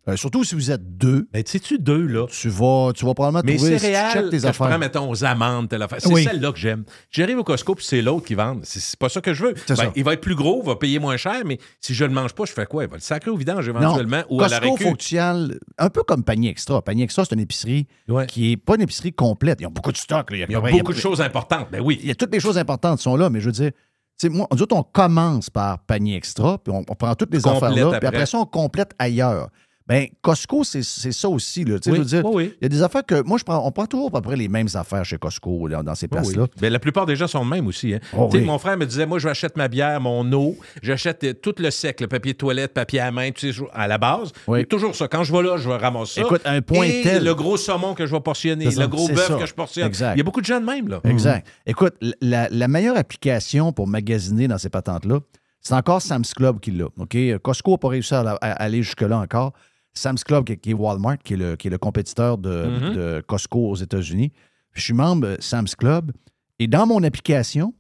euh, 0.08 0.18
surtout 0.18 0.44
si 0.44 0.54
vous 0.56 0.70
êtes 0.70 0.98
deux, 0.98 1.28
Ben, 1.32 1.42
tu 1.44 1.52
sais-tu 1.52 1.80
deux, 1.80 2.06
là? 2.08 2.26
tu 2.30 2.50
vas, 2.50 2.92
tu 2.94 3.06
vas 3.06 3.14
probablement 3.14 3.42
Mais 3.46 3.56
trouver, 3.56 3.72
si 3.72 3.76
tu 3.78 3.82
céréales, 3.92 4.26
que 4.26 4.30
tes 4.32 4.40
je 4.40 4.48
prends, 4.52 4.66
affaires. 4.66 4.80
mettons, 4.80 5.10
aux 5.10 5.24
amandes, 5.24 5.70
telle 5.70 5.82
affaire. 5.82 6.00
C'est 6.02 6.12
Oui. 6.14 6.24
celle-là 6.26 6.52
que 6.52 6.58
j'aime. 6.60 6.84
J'arrive 7.10 7.38
au 7.40 7.44
Costco, 7.46 7.74
puis 7.76 7.86
c'est 7.86 8.02
l'autre 8.02 8.26
qui 8.26 8.36
vend. 8.36 8.60
C'est- 8.64 8.98
pas 8.98 9.08
ça 9.08 9.22
que 9.22 9.34
je 9.34 9.44
veux. 9.46 9.54
Ben, 9.68 9.76
ça. 9.76 9.92
il 9.96 10.04
va 10.04 10.14
être 10.14 10.22
plus 10.22 10.36
gros, 10.36 10.62
va 10.62 10.76
payer 10.76 11.00
moins 11.00 11.16
cher, 11.16 11.44
mais 11.46 11.58
si 11.80 11.94
je 11.94 12.04
ne 12.04 12.10
le 12.10 12.16
mange 12.16 12.34
pas, 12.34 12.44
je 12.46 12.52
fais 12.52 12.66
quoi? 12.66 12.84
Il 12.84 12.90
va 12.90 12.98
le 12.98 13.02
sacrer 13.02 13.32
au 13.32 13.38
vidange 13.38 13.70
non, 13.70 13.80
éventuellement 13.80 14.24
ou 14.30 14.42
à 14.42 14.50
la 14.50 14.60
Costco, 14.60 14.74
récup. 14.76 14.88
faut 14.90 14.94
que 14.96 15.02
tu 15.02 15.16
y 15.16 15.20
ailles 15.20 15.58
un 15.78 15.90
peu 15.90 16.04
comme 16.04 16.24
Panier 16.24 16.50
Extra. 16.50 16.82
Panier 16.82 17.04
Extra, 17.06 17.24
c'est 17.24 17.36
une 17.36 17.40
épicerie 17.42 17.88
Ouais. 18.10 18.26
qui 18.26 18.52
est 18.52 18.58
pas 18.58 18.76
une 18.76 18.82
épicerie 18.82 19.14
complète. 19.14 19.60
Ils 19.62 19.68
ont 19.68 19.72
beaucoup 19.72 19.92
de 19.94 19.98
stock. 19.98 20.32
là. 20.32 20.38
Il 20.38 20.52
y 20.52 20.56
a 20.56 20.60
beaucoup 20.60 20.94
de 20.94 20.98
choses 21.00 21.22
importantes. 21.22 21.68
Ben 21.72 21.82
oui. 21.82 22.00
Il 22.02 22.08
y 22.10 22.12
a 22.12 22.16
toutes 22.16 22.34
les 22.34 22.40
choses 22.42 22.58
importantes 22.58 22.98
qui 22.98 23.04
sont 23.04 23.16
là, 23.16 23.30
mais 23.30 23.40
je 23.40 23.46
veux 23.46 23.52
dire, 23.54 23.72
tu 24.20 24.28
sais, 24.28 24.30
moi, 24.30 24.48
nous 24.54 24.62
autres, 24.62 24.76
on 24.76 24.84
commence 24.84 25.50
par 25.50 25.80
panier 25.80 26.16
extra, 26.16 26.60
puis 26.60 26.72
on, 26.72 26.84
on 26.88 26.96
prend 26.96 27.16
toutes 27.16 27.34
les 27.34 27.42
Complète 27.42 27.64
affaires 27.64 27.90
là, 27.92 27.98
puis 28.00 28.08
après 28.08 28.26
ça, 28.28 28.38
on 28.38 28.46
complète 28.46 28.92
ailleurs. 29.00 29.50
Ben, 29.86 30.08
Costco, 30.22 30.64
c'est 30.64 30.82
ça 30.84 31.28
aussi. 31.28 31.66
Là. 31.66 31.78
Tu 31.78 31.84
sais, 31.86 31.92
Oui, 31.92 31.98
je 31.98 32.02
veux 32.02 32.08
dire, 32.08 32.26
oui, 32.26 32.32
oui. 32.36 32.54
il 32.62 32.64
y 32.64 32.66
a 32.68 32.70
des 32.70 32.82
affaires 32.84 33.06
que. 33.06 33.22
Moi, 33.24 33.38
je 33.38 33.44
prends, 33.44 33.66
on 33.68 33.72
prend 33.72 33.86
toujours 33.86 34.08
à 34.08 34.12
peu 34.12 34.22
près 34.22 34.38
les 34.38 34.48
mêmes 34.48 34.70
affaires 34.76 35.04
chez 35.04 35.18
Costco, 35.18 35.68
là, 35.68 35.84
dans 35.84 35.94
ces 35.96 36.08
places-là. 36.08 36.48
Ben, 36.62 36.72
la 36.72 36.80
plupart 36.80 37.06
des 37.06 37.18
gens 37.18 37.28
sont 37.28 37.44
le 37.44 37.50
même 37.50 37.68
aussi. 37.68 37.94
hein. 37.94 38.00
Oh. 38.18 38.30
Mon 38.34 38.58
frère 38.60 38.78
me 38.78 38.86
disait, 38.86 39.06
moi, 39.06 39.20
je 39.20 39.28
j'achète 39.28 39.58
ma 39.58 39.68
bière, 39.68 40.00
mon 40.00 40.32
eau, 40.32 40.56
j'achète 40.82 41.24
euh, 41.26 41.34
tout 41.34 41.56
le 41.58 41.70
sec, 41.72 42.00
le 42.02 42.08
papier 42.08 42.34
de 42.34 42.38
toilette, 42.38 42.74
papier 42.74 43.00
à 43.02 43.12
main, 43.12 43.32
tu 43.32 43.52
sais, 43.52 43.62
à 43.74 43.88
la 43.88 43.98
base. 43.98 44.32
Toujours 44.70 44.96
ça. 44.96 45.08
Quand 45.10 45.24
je 45.24 45.34
vais 45.34 45.42
là, 45.44 45.58
je 45.58 45.68
vais 45.68 45.76
ramasser 45.78 46.22
ça. 46.22 46.28
Écoute, 46.28 46.42
un 46.46 46.62
point 46.62 46.86
Et 46.86 47.02
tel- 47.02 47.24
le 47.24 47.34
gros 47.36 47.58
saumon 47.58 47.94
que 47.94 48.06
je 48.06 48.12
vais 48.16 48.22
portionner, 48.22 48.66
le 48.70 48.88
gros 48.88 49.08
bœuf 49.10 49.38
que 49.38 49.46
je 49.46 49.54
portionne. 49.54 49.88
Exact. 49.88 50.14
Il 50.16 50.20
y 50.20 50.22
a 50.22 50.24
beaucoup 50.24 50.40
de 50.42 50.46
gens 50.46 50.62
de 50.62 50.66
même, 50.66 50.88
là. 50.88 51.02
Exact. 51.04 51.46
Écoute, 51.66 51.96
la, 52.22 52.48
la 52.50 52.68
meilleure 52.70 52.96
application 52.98 53.74
pour 53.74 53.88
magasiner 53.88 54.48
dans 54.48 54.58
ces 54.58 54.70
patentes-là, 54.70 55.20
c'est 55.62 55.74
encore 55.74 56.02
Sam's 56.02 56.34
Club 56.34 56.60
qui 56.60 56.72
l'a. 56.72 56.86
OK? 56.98 57.18
Costco 57.42 57.72
n'a 57.72 57.78
pas 57.78 57.88
réussi 57.90 58.14
à 58.14 58.20
aller 58.36 58.84
jusque-là 58.84 59.18
encore. 59.18 59.54
Sam's 59.94 60.24
Club, 60.24 60.46
qui, 60.46 60.72
est 60.72 60.74
Walmart, 60.74 61.18
qui 61.24 61.34
est 61.34 61.38
le, 61.38 61.56
qui 61.56 61.68
est 61.68 61.72
le 61.72 61.78
compétiteur 61.78 62.38
de, 62.38 62.66
Mhm. 62.66 62.94
de 62.96 63.24
Costco 63.28 63.70
aux 63.70 63.76
États-Unis. 63.76 64.32
Je 64.74 64.82
suis 64.82 64.94
membre 64.94 65.38
Sam's 65.40 65.76
Club. 65.76 66.12
Et 66.60 66.68
dans 66.68 66.86
mon 66.88 67.04
application, 67.04 67.74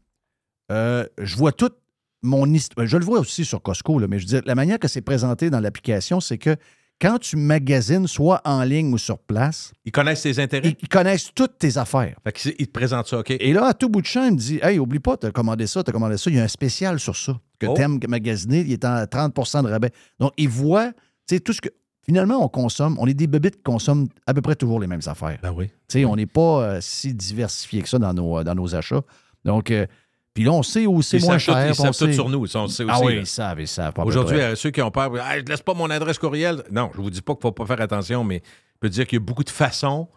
euh, 0.72 1.05
je 1.20 1.36
vois 1.36 1.51
toute 1.51 1.75
mon 2.22 2.51
histoire. 2.53 2.88
Je 2.88 2.98
le 2.98 3.05
vois 3.05 3.20
aussi 3.20 3.46
sur 3.46 3.62
Costco, 3.62 4.00
là, 4.00 4.08
mais 4.08 4.20
je 4.20 4.24
veux 4.25 4.29
dire, 4.29 4.41
la 4.46 4.55
manière 4.55 4.79
que 4.79 4.88
c'est 4.88 5.01
présenté 5.01 5.50
dans 5.50 5.60
l'application, 5.60 6.20
c'est 6.20 6.38
que 6.38 6.55
quand 7.01 7.17
tu 7.17 7.36
magasines, 7.36 8.08
soit 8.08 8.39
en 8.46 8.63
ligne 8.63 8.93
ou 8.93 8.98
sur 8.98 9.17
place, 9.20 9.74
Ils 9.84 9.91
connaissent 9.91 10.22
tes 10.22 10.39
intérêts? 10.39 10.70
ils- 10.70 10.77
ils 10.84 10.88
connaissent 10.88 11.32
toutes 11.36 11.58
tes 11.58 11.77
affaires. 11.77 12.15
Fait 12.24 12.32
qu'ils 12.32 12.53
ils 12.60 12.67
te 12.67 12.72
présentent 12.72 13.08
ça, 13.08 13.20
OK? 13.20 13.32
Et 13.32 13.51
là, 13.51 13.65
à 13.65 13.74
tout 13.74 13.89
bout 13.89 14.01
de 14.01 14.05
champ, 14.05 14.24
il 14.25 14.34
me 14.34 14.38
dit 14.38 14.60
Hey, 14.62 14.79
oublie 14.79 15.00
pas, 15.00 15.17
t'as 15.17 15.32
commandé 15.32 15.67
ça, 15.67 15.84
t'as 15.84 15.91
commandé 15.91 16.17
ça. 16.17 16.29
Il 16.29 16.38
y 16.38 16.39
a 16.39 16.43
un 16.43 16.48
spécial 16.48 17.00
sur 17.00 17.15
ça. 17.17 17.38
Que 17.60 17.65
Oh. 17.67 17.74
t'aimes 17.74 18.00
magasiner, 18.08 18.62
il 18.62 18.72
est 18.72 18.86
en 18.86 19.05
30% 19.05 19.63
de 19.63 19.70
rabais. 19.70 19.91
Donc, 20.20 20.32
il 20.38 20.48
voit, 20.50 20.91
tu 21.27 21.36
sais, 21.36 21.39
tout 21.39 21.51
ce 21.53 21.60
que. 21.62 21.70
Finalement, 22.05 22.43
on 22.43 22.50
consomme, 22.50 22.98
on 23.00 23.07
est 23.07 23.13
des 23.13 23.27
bébites 23.27 23.55
qui 23.57 23.63
consomment 23.63 24.07
à 24.27 24.33
peu 24.33 24.41
près 24.41 24.55
toujours 24.55 24.79
les 24.79 24.88
mêmes 24.88 25.01
affaires. 25.05 25.38
Ben 25.41 25.53
oui. 25.55 25.67
Tu 25.88 26.00
sais, 26.00 26.05
on 26.05 26.15
n'est 26.15 26.25
pas 26.25 26.62
euh, 26.63 26.77
si 26.81 27.13
diversifié 27.13 27.81
que 27.81 27.88
ça 27.89 27.98
dans 27.98 28.13
nos, 28.13 28.39
euh, 28.39 28.43
dans 28.43 28.55
nos 28.55 28.75
achats. 28.75 29.01
Donc, 29.45 29.72
euh, 29.72 29.86
puis 30.33 30.43
là, 30.43 30.51
on 30.51 30.63
sait 30.63 30.86
où 30.86 31.01
c'est 31.01 31.19
moins 31.22 31.38
cher. 31.38 31.65
Ils 31.67 31.72
on 31.72 31.74
savent 31.75 31.98
tout 31.98 32.05
sait- 32.07 32.13
sur 32.13 32.27
nous. 32.27 32.45
Sont- 32.48 32.67
c'est 32.67 32.83
Ah 32.89 32.98
aussi, 32.98 33.05
oui, 33.05 33.13
là. 33.15 33.19
ils 33.22 33.27
savent, 33.27 33.62
ils 33.62 33.67
savent. 33.67 33.93
Aujourd'hui, 34.03 34.39
ceux 34.55 34.72
qui 34.72 34.81
ont 34.81 34.91
peur, 34.91 35.15
Hey, 35.17 35.41
je 35.41 35.45
laisse 35.50 35.62
pas 35.62 35.74
mon 35.74 35.89
adresse 35.89 36.17
courriel. 36.17 36.63
Non, 36.72 36.91
je 36.95 37.01
vous 37.01 37.10
dis 37.10 37.22
pas 37.22 37.33
qu'il 37.36 37.41
faut 37.41 37.51
pas 37.51 37.65
faire 37.65 37.79
attention, 37.81 38.24
mais 38.24 38.41
je 38.45 38.79
peux 38.79 38.89
dire 38.89 39.05
qu'il 39.07 39.17
y 39.19 39.22
a 39.22 39.25
beaucoup 39.25 39.43
de 39.43 39.50
façons 39.50 40.10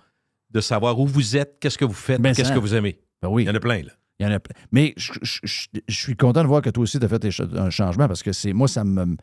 de 0.50 0.60
savoir 0.60 0.98
où 0.98 1.06
vous 1.06 1.36
êtes, 1.36 1.58
qu'est-ce 1.60 1.76
que 1.78 1.84
vous 1.84 1.92
faites, 1.92 2.20
Ben, 2.20 2.34
qu'est-ce 2.34 2.52
que 2.52 2.58
vous 2.58 2.74
aimez. 2.74 2.98
Ben 3.22 3.28
oui. 3.28 3.42
Il 3.44 3.46
y 3.46 3.50
en 3.50 3.54
a 3.54 3.60
plein, 3.60 3.82
là. 3.82 3.92
Il 4.18 4.26
y 4.26 4.28
en 4.28 4.32
a 4.32 4.40
plein. 4.40 4.54
Mais 4.72 4.94
je, 4.96 5.12
je- 5.20 5.40
je- 5.44 5.66
je 5.86 5.94
suis 5.96 6.16
content 6.16 6.42
de 6.42 6.48
voir 6.48 6.62
que 6.62 6.70
toi 6.70 6.82
aussi, 6.84 6.98
tu 6.98 7.04
as 7.04 7.08
fait 7.08 7.22
un 7.54 7.70
changement 7.70 8.08
parce 8.08 8.22
que 8.22 8.32
c'est 8.32 8.54
moi, 8.54 8.66
ça 8.68 8.82
me. 8.82 9.16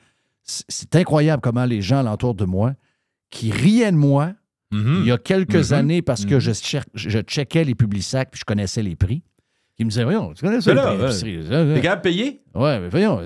C'est 0.44 0.96
incroyable 0.96 1.42
comment 1.42 1.66
les 1.66 1.82
gens 1.82 2.00
alentour 2.00 2.36
de 2.36 2.46
moi 2.46 2.74
qui 3.30 3.52
riaient 3.52 3.92
de 3.92 3.98
moi 3.98 4.34
Mhm. 4.72 5.02
il 5.02 5.06
y 5.08 5.12
a 5.12 5.18
quelques 5.18 5.72
Mhm. 5.72 5.78
années 5.78 6.02
parce 6.02 6.26
que 6.26 6.36
Mhm. 6.36 6.40
je, 6.40 6.80
je 6.96 7.20
checkais 7.20 7.64
les 7.64 7.76
publics 7.76 8.04
puis 8.32 8.40
je 8.40 8.46
connaissais 8.46 8.82
les 8.84 8.96
prix. 8.96 9.24
qui 9.76 9.84
me 9.86 9.90
disait 9.90 10.04
Voyons, 10.04 10.34
tu 10.36 10.46
connais 10.46 10.62
ça, 10.62 10.72
là? 10.72 10.96
T'es 10.96 11.04
Ouais, 11.04 11.82
capable 11.82 12.02
de 12.04 12.10
payer? 12.10 12.42
ouais, 12.54 12.80
mais 12.80 12.90
voyons. 12.90 13.22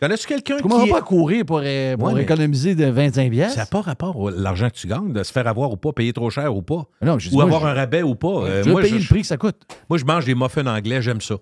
Connais-tu 0.00 0.26
quelqu'un 0.26 0.56
qui. 0.56 0.62
commences 0.64 0.88
pas 0.88 0.98
à 0.98 1.02
courir 1.02 1.44
pour, 1.44 1.60
euh, 1.62 1.96
pour 1.96 2.08
Ouais, 2.08 2.14
mais- 2.14 2.22
économiser 2.22 2.74
de 2.74 2.86
25 2.86 3.30
pièces. 3.30 3.52
Ça 3.54 3.60
n'a 3.60 3.66
pas 3.66 3.80
rapport 3.80 4.26
à 4.28 4.32
l'argent 4.32 4.68
que 4.70 4.74
tu 4.74 4.88
gagnes, 4.88 5.12
de 5.12 5.22
se 5.22 5.30
faire 5.30 5.46
avoir 5.46 5.70
ou 5.70 5.76
pas, 5.76 5.92
payer 5.92 6.12
trop 6.12 6.30
cher 6.30 6.52
ou 6.54 6.62
pas. 6.62 6.82
Non, 7.00 7.20
je 7.20 7.28
dis, 7.28 7.34
Ou 7.34 7.38
moi, 7.38 7.44
avoir 7.44 7.60
je- 7.60 7.66
un 7.68 7.74
rabais 7.74 8.02
ou 8.02 8.16
pas. 8.16 8.26
Euh, 8.28 8.62
je 8.62 8.66
veux 8.66 8.72
moi, 8.72 8.82
payer 8.82 8.98
je, 8.98 9.02
le 9.04 9.08
prix 9.08 9.20
que 9.20 9.26
ça 9.28 9.36
coûte. 9.36 9.54
moi, 9.88 9.96
je 9.96 10.04
mange 10.04 10.24
des 10.24 10.34
muffins 10.34 10.66
anglais, 10.66 11.00
j'aime 11.00 11.20
ça. 11.20 11.36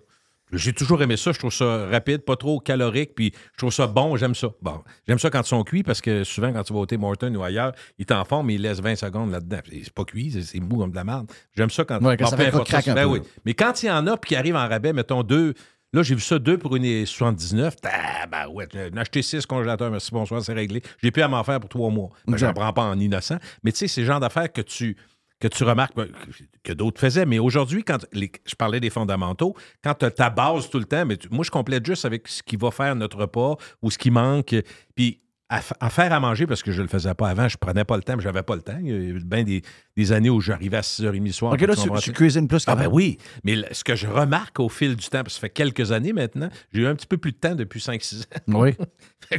J'ai 0.53 0.73
toujours 0.73 1.03
aimé 1.03 1.17
ça. 1.17 1.33
Je 1.33 1.39
trouve 1.39 1.53
ça 1.53 1.87
rapide, 1.87 2.19
pas 2.25 2.37
trop 2.37 2.61
calorique, 2.61 3.15
puis 3.15 3.33
je 3.53 3.59
trouve 3.59 3.73
ça 3.73 3.87
bon, 3.87 4.17
j'aime 4.17 4.35
ça. 4.35 4.49
Bon, 4.61 4.83
j'aime 5.09 5.19
ça 5.19 5.31
quand 5.31 5.41
ils 5.43 5.47
sont 5.49 5.65
cuits 5.65 5.83
parce 5.83 6.01
que 6.01 6.25
souvent, 6.25 6.53
quand 6.53 6.63
tu 6.63 6.73
vas 6.73 6.81
au 6.81 6.87
Tim 6.87 7.03
Hortons 7.03 7.35
ou 7.35 7.43
ailleurs, 7.43 7.73
ils 7.99 8.07
t'en 8.07 8.25
font, 8.25 8.43
mais 8.43 8.55
ils 8.55 8.63
laissent 8.63 8.81
20 8.81 8.97
secondes 8.97 9.31
là-dedans. 9.33 9.61
C'est 9.71 9.91
pas 9.95 10.05
cuit, 10.05 10.31
c'est- 10.43 10.61
mou 10.61 10.77
comme 10.79 10.91
de 10.91 10.97
la 10.97 11.05
merde. 11.05 11.31
J'aime 11.57 11.71
ça 11.71 11.85
quand, 11.85 12.03
Ouais, 12.03 12.17
quand 12.17 12.25
bon, 12.25 12.31
ça 12.31 12.37
fait 12.37 12.49
un 12.91 12.95
Ben 12.95 13.03
peu, 13.05 13.11
oui. 13.11 13.21
Mais 13.45 13.55
quand 13.55 13.83
il 13.83 13.87
y 13.87 13.91
en 13.91 14.07
a, 14.07 14.17
puis 14.17 14.29
qui 14.31 14.37
arrivent 14.37 14.57
en 14.57 14.69
rabais, 14.69 14.93
mettons 14.93 15.23
deux. 15.23 15.55
Là, 15.95 16.03
j'ai 16.03 16.15
vu 16.15 16.23
ça 16.23 16.39
deux 16.39 16.57
pour 16.57 16.75
une 16.77 17.05
79. 17.05 17.75
Ah, 17.85 18.27
ben 18.27 18.49
ouais, 18.49 18.67
j'en 18.73 18.79
ai 18.81 18.99
acheté 18.99 19.21
six 19.21 19.45
congélateurs, 19.45 19.91
merci, 19.91 20.11
bonsoir, 20.11 20.43
c'est 20.43 20.55
réglé. 20.55 20.83
J'ai 21.03 21.11
pu 21.11 21.21
à 21.21 21.29
m'en 21.29 21.45
faire 21.45 21.61
pour 21.61 21.69
trois 21.69 21.91
mois. 21.91 22.09
Ben, 22.27 22.33
je 22.39 22.45
Exact. 22.47 22.55
prends 22.55 22.73
pas 22.73 22.85
en 22.85 22.99
innocent. 22.99 23.37
Mais 23.63 23.73
tu 23.73 23.79
sais, 23.81 23.89
c'est 23.89 24.01
le 24.01 24.07
genre 24.07 24.19
d'affaires 24.21 24.51
que 24.51 24.63
tu, 24.63 24.97
que 25.43 25.49
tu 25.49 25.65
remarques 25.65 25.97
ben, 25.97 26.07
que 26.63 26.73
d'autres 26.73 27.01
faisaient. 27.01 27.27
Mais 27.27 27.41
aujourd'hui, 27.41 27.83
quand 27.83 27.99
je 28.13 28.55
parlais 28.55 28.79
des 28.79 28.91
fondamentaux, 28.91 29.57
quand 29.83 29.95
tu 29.95 30.05
as 30.05 30.11
ta 30.13 30.31
base 30.31 30.71
tout 30.71 30.79
le 30.79 30.85
temps, 30.85 31.05
mais 31.05 31.19
moi, 31.33 31.45
je 31.45 31.51
complète 31.51 31.85
juste 31.85 32.05
avec 32.05 32.29
ce 32.29 32.45
qui 32.45 32.55
va 32.55 32.71
faire 32.71 32.95
notre 32.95 33.19
repas 33.19 33.57
ou 33.83 33.91
ce 33.91 33.99
qui 33.99 34.13
manque. 34.13 34.55
Puis 34.95 35.21
à, 35.53 35.61
fa- 35.61 35.77
à 35.81 35.91
faire 35.91 36.13
à 36.13 36.21
manger, 36.21 36.47
parce 36.47 36.63
que 36.63 36.73
je 36.73 36.79
ne 36.79 36.83
le 36.83 36.89
faisais 36.89 37.13
pas 37.15 37.29
avant, 37.29 37.49
je 37.49 37.57
prenais 37.57 37.85
pas 37.85 37.97
le 37.97 38.03
temps, 38.03 38.17
mais 38.17 38.23
j'avais 38.23 38.43
pas 38.43 38.57
le 38.57 38.63
temps. 38.63 38.77
Il 38.81 38.89
y 38.89 38.93
a 38.93 38.97
eu 38.97 39.21
bien 39.25 39.45
des, 39.45 39.63
des 39.97 40.13
années 40.13 40.31
où 40.31 40.41
j'arrivais 40.41 40.79
à 40.79 40.81
6h30 40.81 41.25
le 41.27 41.33
soir. 41.33 41.53
OK, 41.53 41.61
là, 41.61 41.75
tu 42.01 42.13
cuisines 42.13 42.49
plus 42.49 42.65
Ah 42.67 42.73
qu'avant. 42.75 42.89
ben 42.91 42.95
oui, 42.95 43.19
mais 43.45 43.57
ce 43.73 43.85
que 43.85 43.95
je 43.95 44.07
remarque 44.07 44.59
au 44.61 44.69
fil 44.69 44.97
du 44.97 45.05
temps, 45.07 45.23
parce 45.23 45.29
que 45.29 45.33
ça 45.35 45.41
fait 45.41 45.51
quelques 45.51 45.93
années 45.93 46.13
maintenant, 46.13 46.49
j'ai 46.73 46.83
eu 46.83 46.87
un 46.87 46.95
petit 46.95 47.07
peu 47.07 47.19
plus 47.19 47.33
de 47.33 47.37
temps 47.37 47.55
depuis 47.55 47.81
5-6 47.81 48.23
ans. 48.23 48.61
Oui. 48.61 48.75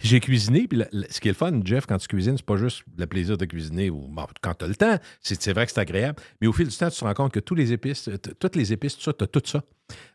J'ai- 0.00 0.20
cuisiné, 0.20 0.66
puis 0.68 0.82
ce 1.08 1.20
qui 1.20 1.28
est 1.28 1.32
le 1.32 1.36
fun, 1.36 1.60
Jeff, 1.64 1.86
quand 1.86 1.98
tu 1.98 2.08
cuisines, 2.08 2.36
c'est 2.36 2.44
pas 2.44 2.56
juste 2.56 2.82
le 2.96 3.06
plaisir 3.06 3.36
de 3.38 3.44
cuisiner 3.44 3.90
ou 3.90 4.06
bon, 4.08 4.26
quand 4.42 4.54
tu 4.54 4.64
as 4.64 4.68
le 4.68 4.74
temps, 4.76 4.98
c'est 5.22 5.40
c'est 5.40 5.52
vrai 5.52 5.64
que 5.66 5.72
c'est 5.72 5.80
agréable, 5.80 6.20
mais 6.40 6.46
au 6.46 6.52
fil 6.52 6.66
du 6.68 6.76
temps, 6.76 6.90
tu 6.90 6.98
te 6.98 7.04
rends 7.04 7.14
compte 7.14 7.32
que 7.32 7.40
tous 7.40 7.54
les 7.54 7.72
épices, 7.72 8.10
toutes 8.38 8.56
les 8.56 8.72
épices, 8.72 8.96
tout 8.96 9.02
ça, 9.02 9.12
tu 9.12 9.24
as 9.24 9.26
tout 9.26 9.42
ça. 9.44 9.62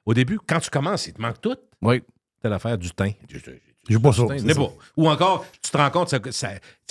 Au 0.06 0.14
début, 0.14 0.38
quand 0.46 0.60
tu 0.60 0.70
commences, 0.70 1.08
il 1.08 1.14
te 1.14 1.22
manque 1.22 1.42
tout. 1.42 1.56
Oui. 1.82 2.04
T'as 2.42 2.50
l'affaire 2.50 2.78
du 2.78 2.92
thym. 2.92 3.12
J'ai 3.90 4.00
pas 4.00 4.14
ça. 4.14 4.24
n'est 4.24 4.54
pas. 4.54 4.74
Ou 4.96 5.10
encore, 5.10 5.46
tu 5.62 5.70
te 5.70 5.78
rends 5.78 5.90
compte, 5.90 6.10
ça, 6.10 6.20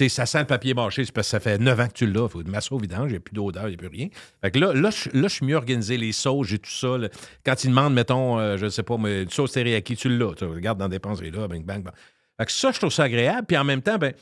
ça, 0.08 0.26
sent 0.26 0.38
le 0.40 0.46
papier 0.46 0.74
mâché, 0.74 1.04
c'est 1.04 1.12
parce 1.12 1.26
que 1.26 1.30
ça 1.30 1.40
fait 1.40 1.58
9 1.58 1.80
ans 1.80 1.88
que 1.88 1.94
tu 1.94 2.06
l'as. 2.06 2.24
Il 2.24 2.28
faut 2.28 2.42
masser 2.44 2.74
au 2.74 2.78
vidange, 2.78 3.08
il 3.08 3.12
n'y 3.12 3.16
a 3.16 3.20
plus 3.20 3.34
d'odeur, 3.34 3.68
il 3.68 3.70
n'y 3.70 3.74
a 3.74 3.78
plus 3.78 3.88
rien. 3.88 4.08
Fait 4.42 4.50
que 4.50 4.58
là, 4.58 4.74
là, 4.74 4.90
je, 4.90 5.08
là, 5.14 5.28
je 5.28 5.34
suis 5.34 5.46
mieux 5.46 5.56
organisé, 5.56 5.96
les 5.96 6.12
sauces, 6.12 6.48
j'ai 6.48 6.58
tout 6.58 6.70
ça. 6.70 6.98
là. 6.98 7.08
Quand 7.46 7.64
ils 7.64 7.70
demandent, 7.70 7.94
mettons, 7.94 8.38
euh, 8.38 8.58
je 8.58 8.66
ne 8.66 8.70
sais 8.70 8.82
pas, 8.82 8.98
mais 8.98 9.22
une 9.22 9.30
sauce 9.30 9.52
teriyaki, 9.52 9.96
tu 9.96 10.10
l'as. 10.10 10.34
Tu 10.34 10.44
regardes 10.44 10.78
dans 10.78 10.84
la 10.84 10.90
dépenserie 10.90 11.30
là, 11.30 11.48
bang, 11.48 11.64
bang, 11.64 11.82
bang. 11.82 11.94
Fait 12.38 12.46
que 12.46 12.52
ça, 12.52 12.72
je 12.72 12.78
trouve 12.78 12.92
ça 12.92 13.04
agréable. 13.04 13.46
Puis 13.46 13.56
en 13.56 13.64
même 13.64 13.80
temps, 13.80 13.96
ben, 13.96 14.12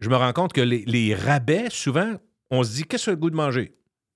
je 0.00 0.10
me 0.10 0.16
rends 0.16 0.32
compte 0.34 0.52
que 0.52 0.60
les, 0.60 0.84
les 0.86 1.14
rabais, 1.14 1.68
souvent, 1.70 2.12
on 2.50 2.62
se 2.62 2.72
dit, 2.74 2.84
qu'est-ce 2.84 3.06
que 3.06 3.10
le 3.12 3.16
goût 3.16 3.30
de 3.30 3.36
manger? 3.36 3.74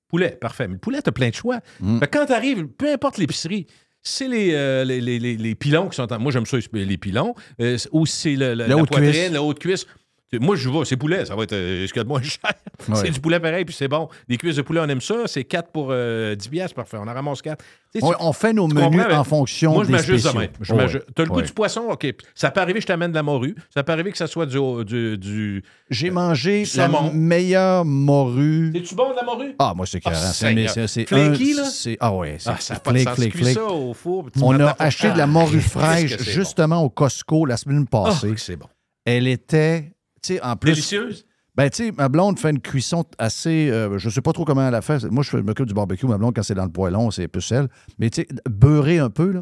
Poulet, 0.09 0.31
parfait. 0.31 0.69
Mais 0.69 0.75
le 0.75 0.81
poulet, 0.81 1.01
tu 1.01 1.09
as 1.09 1.13
plein 1.13 1.31
de 1.31 1.35
choix. 1.35 1.61
Mm. 1.81 1.99
Fait 1.99 2.07
que 2.07 2.19
quand 2.19 2.27
tu 2.27 2.33
arrives, 2.33 2.67
peu 2.67 2.93
importe 2.93 3.17
l'épicerie, 3.17 3.67
c'est 4.09 4.29
les, 4.29 4.53
euh, 4.55 4.85
les, 4.85 5.01
les, 5.01 5.19
les- 5.19 5.37
les 5.37 5.55
pilons 5.55 5.89
qui 5.89 5.97
sont 5.97 6.13
en... 6.13 6.19
Moi, 6.21 6.31
j'aime 6.33 6.47
ça, 6.47 6.59
les 6.73 6.97
pilons. 6.97 7.35
Euh, 7.61 7.77
ou 7.93 8.07
c'est 8.07 8.37
le- 8.37 8.55
le- 8.55 8.67
la 8.67 8.77
haute 8.77 8.89
poitrine, 8.89 9.11
cuisse. 9.11 9.31
la 9.33 9.43
haute 9.43 9.59
cuisse. 9.59 9.87
Moi, 10.33 10.57
je 10.57 10.69
vais, 10.69 10.85
c'est 10.85 10.97
poulet, 10.97 11.25
ça 11.25 11.37
va 11.37 11.45
être 11.45 11.53
euh, 11.53 11.87
ce 11.87 11.93
qu'il 11.93 12.01
y 12.01 12.01
a 12.01 12.05
de 12.05 12.09
moins 12.09 12.21
cher. 12.23 12.41
Ouais. 12.89 12.97
C'est 12.97 13.11
du 13.11 13.21
poulet 13.21 13.39
pareil, 13.39 13.65
puis 13.65 13.75
c'est 13.75 13.87
bon. 13.87 14.09
Des 14.29 14.37
cuisses 14.37 14.57
de 14.57 14.63
poulet, 14.63 14.81
on 14.83 14.89
aime 14.89 15.01
ça. 15.01 15.15
C'est 15.27 15.45
4 15.45 15.71
pour 15.71 15.89
euh, 15.91 16.35
10 16.35 16.49
piastres, 16.49 16.75
parfait. 16.75 16.97
On 17.01 17.07
en 17.07 17.15
ramasse 17.15 17.43
4. 17.43 17.65
On, 18.03 18.13
on 18.19 18.33
fait 18.33 18.53
nos 18.53 18.67
menus 18.67 19.03
en 19.11 19.25
fonction 19.25 19.73
moi, 19.73 19.85
je 19.85 19.91
m'ajuste 19.91 20.27
demain. 20.27 20.47
Je 20.61 20.75
Ouais. 20.75 20.87
T'as 21.15 21.23
le 21.23 21.29
goût 21.31 21.37
Ouais. 21.37 21.43
du 21.45 21.53
poisson, 21.53 21.83
OK. 21.91 22.07
Ça 22.35 22.51
peut 22.51 22.61
arriver 22.61 22.81
que 22.81 22.83
je 22.83 22.87
t'amène 22.89 23.11
de 23.13 23.15
la 23.17 23.23
morue. 23.23 23.55
Ça 23.73 23.83
peut 23.85 23.93
arriver 23.93 24.11
que 24.11 24.19
ça 24.19 24.27
soit 24.27 24.47
du... 24.47 24.59
du, 24.85 25.17
du... 25.17 25.63
J'ai 25.91 26.11
mangé 26.11 26.65
Du 26.65 26.77
la 26.77 26.89
meilleure 27.15 27.85
morue. 27.85 28.73
C'est-tu 28.75 28.95
bon, 28.97 29.11
de 29.13 29.17
la 29.17 29.23
morue? 29.23 29.55
Ah, 29.61 29.73
moi, 29.77 29.87
c'est 29.87 30.01
Ah, 30.05 30.11
carré. 30.11 30.27
Seigneur. 30.33 30.71
c'est 30.89 31.07
Flaky, 31.07 31.55
là? 31.55 31.63
Ah, 32.01 32.13
ouais. 32.13 32.37
c'est 32.41 32.51
Ah, 32.51 32.57
ça 32.59 32.75
de 32.75 32.99
Tu 33.23 33.29
cuis 33.31 33.39
flake. 33.45 33.55
ça 33.55 33.65
au 33.65 33.95
four. 33.95 34.29
On 34.43 34.59
a 34.61 34.75
acheté 34.79 35.11
de 35.13 35.17
la 35.19 35.27
morue 35.29 35.61
fraîche 35.61 36.19
justement 36.19 36.83
au 36.83 36.91
Costco 36.91 37.47
la 37.47 37.57
semaine 37.57 37.87
passée. 37.87 38.29
Ah, 38.31 38.35
que 38.35 38.41
c'est 38.41 38.57
bon. 38.57 38.67
Elle 39.05 39.29
était, 39.29 39.93
sais, 40.27 40.43
en 40.43 40.57
plus. 40.57 40.73
Délicieuse? 40.73 41.27
Ben, 41.55 41.71
tu 41.71 41.87
sais, 41.87 41.93
ma 41.93 42.09
blonde 42.11 42.39
fait 42.39 42.51
une 42.51 42.61
cuisson 42.61 43.05
assez. 43.19 43.71
euh, 43.71 43.97
je 43.99 44.11
sais 44.11 44.21
pas 44.21 44.33
trop 44.33 44.45
comment 44.45 44.67
elle 44.69 44.75
a 44.75 44.83
fait. 44.83 45.03
Moi, 45.05 45.23
je 45.25 45.37
m'occupe 45.39 45.67
du 45.67 45.73
barbecue. 45.75 46.07
Ma 46.07 46.19
blonde, 46.19 46.35
quand 46.37 46.43
c'est 46.43 46.55
dans 46.55 46.67
le 46.67 46.71
poêlon, 46.73 47.11
c'est 47.11 47.29
plus 47.29 47.41
sel. 47.41 47.69
Mais, 47.99 48.11
tu 48.11 48.23
sais, 48.23 48.29
beurrer 48.49 48.99
un 48.99 49.09
peu, 49.11 49.33
là. 49.33 49.41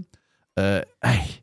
euh, 0.61 0.81
hey, 1.03 1.43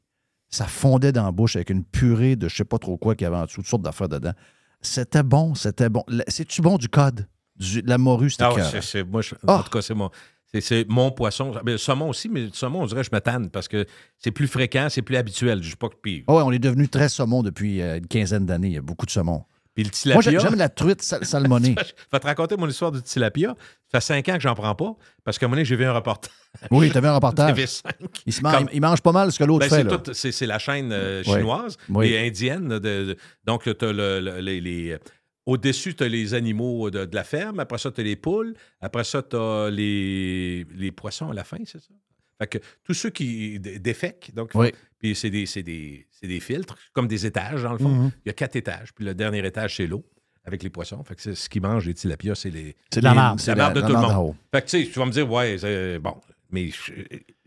ça 0.50 0.66
fondait 0.66 1.12
dans 1.12 1.26
la 1.26 1.32
bouche 1.32 1.56
avec 1.58 1.70
une 1.72 1.84
purée 1.84 2.36
de 2.38 2.48
je 2.48 2.56
sais 2.56 2.64
pas 2.66 2.78
trop 2.78 2.98
quoi 2.98 3.16
qu'il 3.16 3.26
y 3.26 3.28
avait 3.28 3.36
en 3.38 3.44
dessous, 3.46 3.58
toutes 3.58 3.68
sortes 3.68 3.82
d'affaires 3.84 4.08
dedans. 4.10 4.34
C'était 4.82 5.24
bon, 5.24 5.56
c'était 5.56 5.90
bon. 5.90 6.04
C'est-tu 6.28 6.62
bon 6.62 6.78
du 6.78 6.88
code? 6.90 7.28
Du- 7.58 7.82
de 7.84 7.90
la 7.90 7.98
morue, 7.98 8.30
c'était 8.30 8.46
Ah 8.46 8.54
ouais, 8.54 9.04
moi, 9.04 9.22
je- 9.22 9.36
Ah. 9.48 9.58
En 9.60 9.64
tout 9.64 9.70
cas, 9.70 9.82
c'est 9.82 9.94
mon, 9.94 10.10
c'est, 10.54 10.62
c'est 10.62 10.86
mon 10.90 11.12
poisson. 11.12 11.54
Mais 11.66 11.74
le 11.74 11.78
saumon 11.78 12.10
aussi, 12.10 12.30
mais 12.30 12.42
le 12.42 12.50
saumon, 12.54 12.82
on 12.82 12.86
dirait 12.86 13.02
que 13.02 13.08
je 13.12 13.16
me 13.16 13.22
tanne 13.22 13.50
parce 13.50 13.68
que 13.68 13.86
c'est 14.18 14.32
plus 14.32 14.48
fréquent, 14.48 14.88
c'est 14.90 15.02
plus 15.02 15.16
habituel. 15.18 15.64
Je 15.64 15.70
sais 15.72 15.76
pas 15.76 15.90
que 15.90 15.96
puis, 16.02 16.24
Ah 16.28 16.36
ouais, 16.36 16.44
on 16.44 16.52
est 16.52 16.60
devenu 16.60 16.88
très 16.90 17.10
saumon 17.10 17.44
depuis 17.44 17.82
euh, 17.82 17.98
une 17.98 18.08
quinzaine 18.08 18.46
d'années. 18.46 18.68
Il 18.68 18.74
y 18.74 18.78
a 18.78 18.82
beaucoup 18.82 19.06
de 19.06 19.12
saumon. 19.12 19.44
puis 19.74 19.84
le 19.84 19.90
Moi, 19.90 20.22
tilapia. 20.22 20.32
j'aime 20.32 20.42
j'aime 20.42 20.56
la 20.60 20.70
truite 20.70 21.02
sal- 21.02 21.24
salmonée. 21.26 21.76
Je 21.80 21.94
vais 22.12 22.20
te 22.20 22.28
raconter 22.28 22.58
mon 22.58 22.68
histoire 22.68 22.92
du 22.92 23.02
tilapia. 23.02 23.56
Ça 23.92 24.00
fait 24.02 24.06
cinq 24.14 24.30
ans 24.30 24.36
que 24.36 24.42
j'en 24.42 24.56
prends 24.56 24.76
pas 24.76 24.94
parce 25.24 25.38
qu'à 25.38 25.46
un 25.46 25.50
moment 25.50 25.56
donné, 25.58 25.66
j'ai 25.66 25.76
vu 25.76 25.86
un 25.86 25.94
reportage. 25.94 26.32
oui, 26.72 26.90
tu 26.92 27.00
vu 27.00 27.08
un 27.08 27.16
reportage. 27.16 27.58
TV5. 27.58 27.82
Il, 28.26 28.34
se 28.34 28.42
man- 28.42 28.56
Comme- 28.58 28.70
il 28.74 28.82
mange 28.82 29.02
pas 29.02 29.12
mal 29.12 29.32
ce 29.32 29.40
que 29.40 29.44
l'autre 29.46 29.68
Ben, 29.68 29.70
fait. 29.70 29.76
c'est, 29.84 29.84
là. 29.90 29.98
tout- 29.98 30.14
c'est- 30.14 30.32
c'est 30.32 30.46
la 30.46 30.60
chaîne 30.60 30.92
euh, 30.92 31.24
chinoise 31.24 31.78
Oui. 31.90 32.08
et 32.08 32.28
indienne. 32.28 32.68
de- 32.68 32.80
de- 32.80 33.18
donc, 33.46 33.64
tu 33.64 33.70
as 33.86 33.92
le, 33.94 34.20
le- 34.20 34.40
les. 34.40 34.60
les- 34.62 34.98
au-dessus, 35.46 35.96
tu 35.96 36.04
as 36.04 36.08
les 36.08 36.34
animaux 36.34 36.90
de, 36.92 37.06
de 37.06 37.16
la 37.16 37.24
ferme. 37.24 37.60
Après 37.60 37.78
ça, 37.78 37.92
tu 37.92 38.02
as 38.02 38.04
les 38.04 38.16
poules. 38.16 38.54
Après 38.80 39.04
ça, 39.04 39.22
tu 39.24 39.36
as 39.36 39.70
les, 39.72 40.66
les 40.76 40.92
poissons 40.92 41.30
à 41.30 41.34
la 41.34 41.44
fin, 41.44 41.58
c'est 41.66 41.80
ça? 41.82 41.94
Fait 42.40 42.48
que 42.48 42.58
tous 42.84 42.94
ceux 42.96 43.10
qui 43.12 43.60
dé- 43.60 43.78
défèquent, 43.80 44.32
donc, 44.34 44.52
Oui. 44.56 44.72
puis 44.98 45.16
c'est 45.16 45.30
des, 45.30 45.46
des, 45.64 46.08
c'est 46.10 46.28
des 46.28 46.40
filtres, 46.40 46.76
comme 46.94 47.08
des 47.08 47.26
étages, 47.26 47.62
dans 47.64 47.74
le 47.74 47.78
fond. 47.78 47.90
Mhm. 47.90 48.12
Il 48.26 48.30
y 48.30 48.32
a 48.32 48.34
quatre 48.34 48.56
étages. 48.56 48.94
Puis 48.94 49.06
le 49.06 49.14
dernier 49.14 49.46
étage, 49.46 49.76
c'est 49.78 49.86
l'eau 49.88 50.04
avec 50.44 50.64
les 50.64 50.72
poissons. 50.72 51.04
Fait 51.04 51.14
que 51.16 51.22
c'est 51.22 51.36
ce 51.36 51.48
qui 51.50 51.60
mange 51.60 51.86
les 51.86 51.94
tilapias, 51.94 52.34
c'est 52.36 52.50
les. 52.50 52.76
C'est 52.92 53.00
de 53.02 53.06
la 53.06 53.14
marde. 53.14 53.40
C'est 53.40 53.52
la 53.52 53.56
marde 53.58 53.76
de 53.76 53.82
tout 53.82 53.88
le 53.90 53.94
monde. 53.94 54.36
Fait 54.52 54.62
que 54.64 54.68
tu 54.70 54.84
sais, 54.86 54.90
tu 54.92 54.98
vas 54.98 55.06
me 55.06 55.12
dire, 55.12 55.32
ouais, 55.32 55.58
c'est- 55.60 56.00
bon. 56.00 56.16
Mais 56.50 56.70
je- 56.70 56.94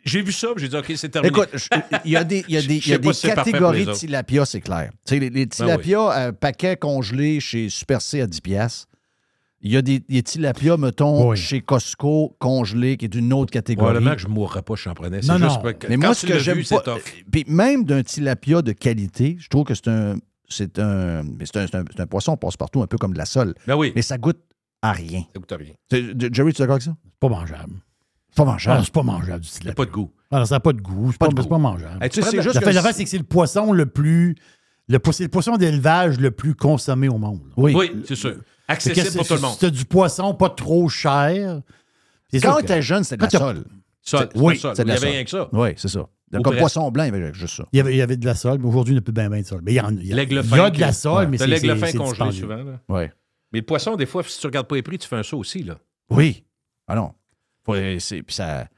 j'ai 0.04 0.22
vu 0.22 0.32
ça, 0.32 0.48
puis 0.54 0.62
j'ai 0.64 0.68
dit, 0.68 0.76
OK, 0.76 0.92
c'est 0.96 1.08
terminé. 1.08 1.28
Écoute, 1.34 1.48
il 2.04 2.10
y 2.12 2.16
a 2.16 2.24
des, 2.24 2.44
y 2.48 2.56
a 2.56 2.60
y 2.60 3.08
a 3.08 3.12
si 3.12 3.26
catégories 3.26 3.86
de 3.86 3.92
tilapia, 3.92 4.44
c'est 4.44 4.60
clair. 4.60 4.90
Tu 5.06 5.14
sais, 5.14 5.18
les, 5.20 5.30
les 5.30 5.46
tilapia, 5.46 6.10
euh, 6.12 6.32
paquet 6.32 6.76
congelé 6.76 7.40
chez 7.40 7.68
Super 7.68 8.00
C 8.02 8.20
à 8.20 8.26
10 8.26 8.40
piastres. 8.40 8.86
Il 9.66 9.72
y 9.72 9.78
a 9.78 9.82
des, 9.82 10.00
des 10.00 10.22
tilapia, 10.22 10.76
mettons, 10.76 11.30
Oui. 11.30 11.38
chez 11.38 11.62
Costco, 11.62 12.36
congelé, 12.38 12.98
qui 12.98 13.06
est 13.06 13.08
d'une 13.08 13.32
autre 13.32 13.50
catégorie. 13.50 13.86
Probablement 13.86 14.14
que 14.14 14.20
je 14.20 14.26
ne 14.28 14.32
mourrais 14.32 14.60
pas, 14.60 14.74
je 14.74 14.84
t'en 14.84 14.92
prenais. 14.94 15.22
C'est 15.22 15.28
Non, 15.28 15.38
juste 15.38 15.56
non. 15.56 15.62
pas 15.72 15.86
Mais 15.88 15.96
quand 15.96 16.02
moi, 16.06 16.14
ce 16.14 16.26
que 16.26 16.38
j'aime 16.38 16.58
vu, 16.58 16.64
pas... 16.68 16.82
Puis 17.32 17.44
même 17.48 17.84
d'un 17.84 18.02
tilapia 18.02 18.60
de 18.60 18.72
qualité, 18.72 19.36
je 19.40 19.48
trouve 19.48 19.64
que 19.64 19.74
c'est 19.74 19.88
un... 19.88 20.16
C'est 20.50 20.78
un, 20.78 21.22
mais 21.22 21.46
c'est 21.46 21.56
un, 21.56 21.66
c'est 21.66 21.76
un, 21.76 21.84
c'est 21.96 22.02
un 22.02 22.06
poisson 22.06 22.36
passe-partout, 22.36 22.82
un 22.82 22.86
peu 22.86 22.98
comme 22.98 23.14
de 23.14 23.18
la 23.18 23.24
sole. 23.24 23.54
Ben 23.66 23.74
oui, 23.74 23.92
Mais 23.96 24.02
ça 24.02 24.18
goûte 24.18 24.38
à 24.82 24.92
rien. 24.92 25.22
ça 25.32 25.40
goûte 25.40 25.50
à 25.52 25.56
rien. 25.56 25.72
C'est- 25.90 26.34
Jerry, 26.34 26.52
tu 26.52 26.58
es 26.60 26.62
d'accord 26.64 26.74
avec 26.74 26.82
ça? 26.82 26.94
C'est 27.02 27.18
pas 27.18 27.28
mangeable. 27.30 27.72
C'est 28.36 28.42
pas 28.42 28.42
Ah, 28.42 28.52
mangeable. 28.52 28.84
c'est 28.84 28.92
pas 28.92 29.02
mangeable 29.04 29.40
du 29.40 29.46
Il 29.48 29.52
n'y 29.52 29.58
tilapia. 29.60 29.70
a 29.70 29.74
pas 29.74 29.84
de 29.86 29.90
goût. 29.92 30.10
Ah, 30.32 30.44
ça 30.44 30.54
n'a 30.56 30.60
pas 30.60 30.72
de 30.72 30.80
goût. 30.80 31.12
C'est 31.12 31.18
Pas 31.18 31.58
mangeable. 31.58 32.02
Hey, 32.02 32.08
tu 32.10 32.16
sais, 32.16 32.20
prends 32.22 32.30
c'est 32.30 32.36
de- 32.38 32.42
juste 32.42 32.54
La 32.56 32.60
fait, 32.82 32.92
c'est- 32.92 33.04
que 33.04 33.10
c'est 33.10 33.18
le 33.18 33.22
poisson 33.24 33.72
le 33.72 33.86
plus. 33.86 34.34
Le, 34.88 34.98
c'est 35.12 35.22
le 35.22 35.28
poisson 35.28 35.56
d'élevage 35.56 36.18
le 36.18 36.32
plus 36.32 36.54
consommé 36.56 37.08
au 37.08 37.16
monde. 37.18 37.40
Oui. 37.56 37.72
Oui, 37.76 37.92
c'est 38.06 38.16
sûr. 38.16 38.34
Accessible 38.66 39.16
pour 39.18 39.26
tout 39.26 39.34
le 39.34 39.40
monde. 39.40 39.56
C'est 39.60 39.70
du 39.70 39.84
poisson 39.84 40.34
pas 40.34 40.50
trop 40.50 40.88
cher. 40.88 41.60
Quand 42.42 42.56
tu 42.56 42.64
étais 42.64 42.82
jeune, 42.82 43.04
c'était 43.04 43.24
de 43.26 43.32
la 43.32 43.38
sole. 43.38 43.64
Ça, 44.02 44.28
Oui, 44.34 44.58
c'est 44.60 44.76
il 44.78 44.84
n'y 44.84 44.90
avait 44.90 45.10
rien 45.10 45.24
que 45.24 45.30
ça. 45.30 45.48
Oui, 45.52 45.68
c'est 45.76 45.88
ça. 45.88 46.00
Ou 46.00 46.42
Comme 46.42 46.56
poisson 46.56 46.90
blanc, 46.90 47.04
il 47.04 47.14
y 47.14 47.16
avait 47.16 47.32
juste 47.32 47.54
ça. 47.56 47.64
Il 47.72 47.76
y, 47.76 47.80
avait, 47.80 47.92
il 47.94 47.96
y 47.96 48.02
avait 48.02 48.16
de 48.16 48.26
la 48.26 48.34
sole, 48.34 48.58
mais 48.58 48.66
aujourd'hui, 48.66 48.92
il 48.92 48.96
n'y 48.96 48.98
a 48.98 49.02
plus 49.02 49.12
bien, 49.12 49.30
bien 49.30 49.40
de 49.40 49.46
sole. 49.46 49.60
Mais 49.62 49.72
il 49.72 49.76
y, 49.76 49.80
en, 49.80 49.90
il 49.96 50.04
y 50.06 50.12
a, 50.12 50.22
il 50.22 50.32
y 50.32 50.60
a 50.60 50.70
de 50.70 50.80
la 50.80 50.92
sole, 50.92 51.28
mais 51.28 51.38
c'est 51.38 51.46
l'aigle 51.46 51.76
fin 51.76 51.92
congelé 51.92 52.32
souvent. 52.32 52.56
là. 52.56 52.80
Oui. 52.88 53.02
Mais 53.52 53.60
le 53.60 53.64
poisson, 53.64 53.94
des 53.94 54.06
fois, 54.06 54.24
si 54.26 54.40
tu 54.40 54.46
regardes 54.48 54.66
pas 54.66 54.74
les 54.74 54.82
prix, 54.82 54.98
tu 54.98 55.06
fais 55.06 55.14
un 55.16 55.22
saut 55.22 55.38
aussi. 55.38 55.62
Là. 55.62 55.76
Oui. 56.10 56.44
Ah 56.88 56.96
non. 56.96 57.12
C'est- 58.00 58.22
Puis 58.22 58.34
ça. 58.34 58.68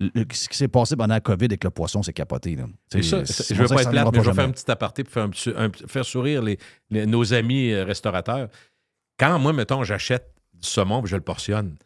le- 0.00 0.10
ce 0.32 0.48
qui 0.48 0.56
s'est 0.56 0.68
passé 0.68 0.96
pendant 0.96 1.14
la 1.14 1.20
COVID 1.20 1.44
avec 1.46 1.62
le 1.64 1.70
poisson, 1.70 2.02
c'est 2.02 2.12
capoté. 2.12 2.56
Là. 2.56 2.66
Ça. 2.90 3.24
C'est- 3.26 3.54
Je 3.54 3.62
veux 3.62 3.68
pas 3.68 3.76
ça 3.76 3.82
être 3.82 3.90
plate, 3.90 4.04
mais 4.12 4.18
je 4.18 4.30
vais 4.30 4.34
faire 4.34 4.44
un 4.44 4.52
petit 4.52 4.70
aparté 4.70 5.04
pour 5.04 5.12
faire, 5.12 5.28
un 5.58 5.70
faire 5.86 6.04
sourire 6.04 6.42
les, 6.42 6.58
les- 6.90 7.06
nos 7.06 7.32
amis 7.34 7.70
euh, 7.70 7.84
restaurateurs. 7.84 8.48
Quand 9.18 9.38
moi, 9.38 9.52
mettons, 9.52 9.84
j'achète 9.84 10.32
du 10.54 10.66
saumon 10.68 11.04
et 11.04 11.06
je 11.06 11.16
le 11.16 11.22
portionne, 11.22 11.76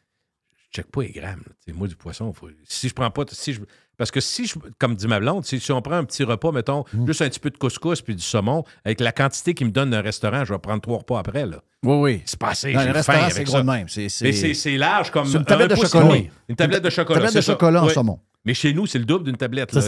je 0.71 0.77
check 0.77 0.87
pas 0.91 1.03
les 1.03 1.11
grammes. 1.13 1.43
moi, 1.75 1.89
du 1.89 1.97
poisson, 1.97 2.33
faut- 2.33 2.49
si 2.65 2.89
je 2.89 2.95
prends 2.95 3.11
pas. 3.11 3.25
Si 3.33 3.53
je, 3.53 3.61
parce 3.99 4.11
que 4.11 4.21
si, 4.21 4.47
je, 4.47 4.55
comme 4.79 4.95
dit 4.95 5.07
ma 5.07 5.21
blonde, 5.21 5.45
si, 5.45 5.59
si 5.61 5.73
on 5.73 5.81
prend 5.83 5.95
un 5.97 6.05
petit 6.05 6.25
repas, 6.25 6.53
mettons, 6.53 6.85
Mmh. 6.93 7.07
juste 7.07 7.23
un 7.23 7.29
petit 7.29 7.41
peu 7.41 7.51
de 7.51 7.57
couscous 7.59 8.03
puis 8.03 8.15
du 8.15 8.23
saumon, 8.23 8.65
avec 8.85 9.01
la 9.01 9.13
quantité 9.13 9.55
qu'il 9.55 9.67
me 9.67 9.73
donne 9.73 9.91
d'un 9.91 10.01
restaurant, 10.03 10.45
je 10.45 10.53
vais 10.53 10.59
prendre 10.59 10.81
trois 10.81 10.99
repas 10.99 11.19
après. 11.19 11.47
Là. 11.47 11.63
Oui, 11.85 11.97
oui. 11.97 12.23
C'est 12.27 12.39
pas 12.39 12.51
assez. 12.51 12.73
Dans 12.73 12.85
le 12.85 12.93
restaurant, 12.93 13.29
c'est 13.31 13.45
gros 13.45 13.59
de 13.59 13.63
même. 13.63 13.89
C'est, 13.89 14.77
large 14.77 15.11
comme 15.11 15.27
une 15.27 15.45
tablette 15.45 15.73
un 15.73 15.75
de 15.75 15.81
chocolat. 15.81 16.15
Une 16.49 16.57
tablette 16.57 16.83
de 16.85 16.91
chocolat. 16.91 17.21
tablette 17.21 17.33
c'est 17.33 17.39
de 17.39 17.45
chocolat 17.55 17.83
en 17.83 17.87
Oui. 17.87 17.93
saumon. 17.95 18.21
Mais 18.45 18.55
chez 18.55 18.73
nous, 18.73 18.87
c'est 18.87 18.99
le 18.99 19.05
double 19.05 19.25
d'une 19.25 19.37
tablette. 19.37 19.71
C'est 19.73 19.81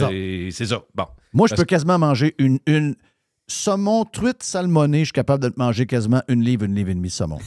ça. 0.65 0.81
Bon. 0.93 1.05
Moi, 1.33 1.47
je 1.47 1.51
Parce 1.51 1.61
peux 1.61 1.65
quasiment 1.65 1.97
manger 1.97 2.35
une, 2.39 2.59
une 2.65 2.95
saumon, 3.47 4.05
truite, 4.05 4.43
salmonée. 4.43 4.99
Je 4.99 5.05
suis 5.05 5.13
capable 5.13 5.43
de 5.43 5.53
manger 5.55 5.85
quasiment 5.85 6.21
une 6.27 6.43
livre, 6.43 6.65
une 6.65 6.75
livre 6.75 6.89
et 6.89 6.95
demie 6.95 7.07
de 7.09 7.13
saumon. 7.13 7.39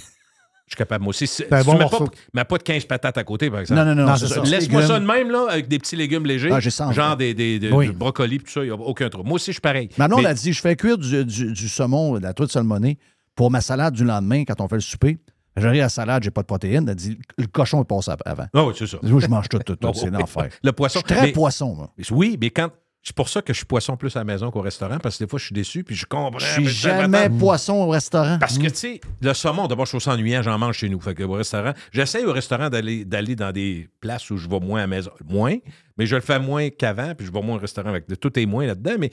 Je 0.73 0.77
suis 0.77 0.85
capable, 0.87 1.05
moi 1.05 1.11
aussi. 1.11 1.27
C'est- 1.27 1.53
un 1.53 1.61
tu 1.61 1.67
bon 1.67 1.77
mets 1.77 1.85
pas, 1.87 1.99
mets 2.33 2.45
pas 2.45 2.57
de 2.57 2.63
15 2.63 2.85
patates 2.87 3.19
à 3.19 3.25
côté, 3.25 3.51
par 3.51 3.61
exemple. 3.61 3.79
Non, 3.79 3.87
non, 3.87 3.95
non. 3.95 4.07
Non, 4.09 4.17
ça. 4.17 4.27
ça. 4.27 4.41
Laisse-moi 4.43 4.87
ça 4.87 4.99
de 4.99 5.05
même, 5.05 5.31
là, 5.31 5.47
avec 5.51 5.69
des 5.69 5.79
petits 5.79 5.97
légumes 5.97 6.25
légers. 6.25 6.49
Ah, 6.51 6.61
genre 6.93 7.17
des, 7.17 7.35
des, 7.35 7.59
des- 7.59 7.71
Oui. 7.71 7.89
du 7.89 7.93
brocoli, 7.93 8.39
puis 8.39 8.47
tout 8.47 8.53
ça, 8.53 8.61
il 8.65 8.69
n'y 8.69 8.71
a 8.71 8.75
aucun 8.75 9.11
trouble. 9.11 9.29
Moi 9.29 9.35
aussi, 9.37 9.49
je 9.49 9.53
suis 9.53 9.61
pareil. 9.61 9.91
Manon, 9.99 10.17
Mais- 10.17 10.23
elle 10.23 10.29
a 10.31 10.35
dit, 10.35 10.53
je 10.53 10.61
fais 10.63 10.75
cuire 10.77 10.97
du, 10.97 11.25
du- 11.27 11.53
du 11.53 11.69
saumon, 11.69 12.15
de 12.19 12.23
la 12.23 12.33
truite 12.33 12.51
salmonée, 12.51 12.97
pour 13.35 13.51
ma 13.51 13.61
salade 13.61 13.93
du 13.93 14.05
lendemain, 14.05 14.45
quand 14.45 14.61
on 14.63 14.69
fait 14.69 14.77
le 14.77 14.81
souper. 14.81 15.19
J'arrive 15.59 15.81
à 15.83 15.85
la 15.85 15.89
salade, 15.91 16.23
j'ai 16.23 16.31
pas 16.31 16.41
de 16.41 16.47
protéines. 16.47 16.85
Elle 16.85 16.93
a 16.93 16.95
dit, 16.95 17.19
le 17.37 17.47
cochon 17.47 17.83
est 17.83 17.87
passé 17.87 18.11
avant. 18.25 18.47
Ah 18.55 18.65
oui, 18.65 18.73
c'est 18.79 18.87
ça. 18.87 18.97
Moi, 19.03 19.21
je 19.21 19.27
mange 19.27 19.51
tout, 19.51 19.59
tout, 19.59 19.77
tout. 19.77 19.91
C'est 19.95 20.09
l'enfer. 20.11 20.45
Le 20.63 20.69
Je 20.69 20.71
poisson. 20.71 21.01
suis 21.01 21.15
très 21.15 21.27
Mais- 21.27 21.33
poisson, 21.33 21.75
moi. 21.75 21.91
Oui, 22.11 22.39
mais 22.41 22.49
quand. 22.49 22.71
C'est 23.05 23.17
pour 23.17 23.29
ça 23.29 23.43
que 23.43 23.53
je 23.53 23.57
suis 23.59 23.67
poisson 23.67 23.97
plus 23.97 24.15
à 24.15 24.21
la 24.21 24.25
maison 24.25 24.53
qu'au 24.53 24.61
restaurant, 24.61 24.99
parce 24.99 25.19
que 25.19 25.25
des 25.25 25.29
fois, 25.29 25.37
je 25.39 25.47
suis 25.47 25.53
déçu, 25.55 25.83
puis 25.83 25.97
je 25.97 26.07
comprends. 26.07 26.39
Je 26.39 26.47
suis 26.47 26.69
jamais 26.69 27.29
poisson 27.31 27.73
au 27.75 27.89
restaurant. 27.89 28.39
Parce 28.39 28.59
que, 28.59 28.69
tu 28.69 28.77
sais, 28.77 29.01
le 29.21 29.35
saumon, 29.35 29.67
d'abord, 29.67 29.87
je 29.87 29.91
trouve 29.91 30.03
ça 30.03 30.13
ennuyant, 30.13 30.41
j'en 30.43 30.57
mange 30.57 30.77
chez 30.79 30.89
nous. 30.89 31.01
Fait 31.01 31.13
que 31.15 31.25
au 31.25 31.33
restaurant, 31.33 31.73
j'essaie 31.91 32.25
au 32.25 32.33
restaurant 32.33 32.71
d'aller, 32.71 33.05
d'aller 33.05 33.35
dans 33.35 33.51
des 33.51 33.89
places 34.01 34.31
où 34.31 34.37
je 34.37 34.49
vais 34.49 34.61
moins 34.61 34.79
à 34.79 34.83
la 34.83 34.87
maison. 34.87 35.11
Moins, 35.29 35.57
mais 35.99 36.07
je 36.07 36.15
le 36.15 36.21
fais 36.23 36.39
moins 36.39 36.71
qu'avant, 36.71 37.15
puis 37.17 37.27
je 37.27 37.33
vais 37.33 37.43
moins 37.43 37.57
au 37.57 37.61
restaurant 37.61 37.89
avec 37.89 38.09
de 38.09 38.15
tout 38.15 38.39
est 38.39 38.47
moins 38.47 38.67
là-dedans, 38.67 38.95
mais. 39.01 39.11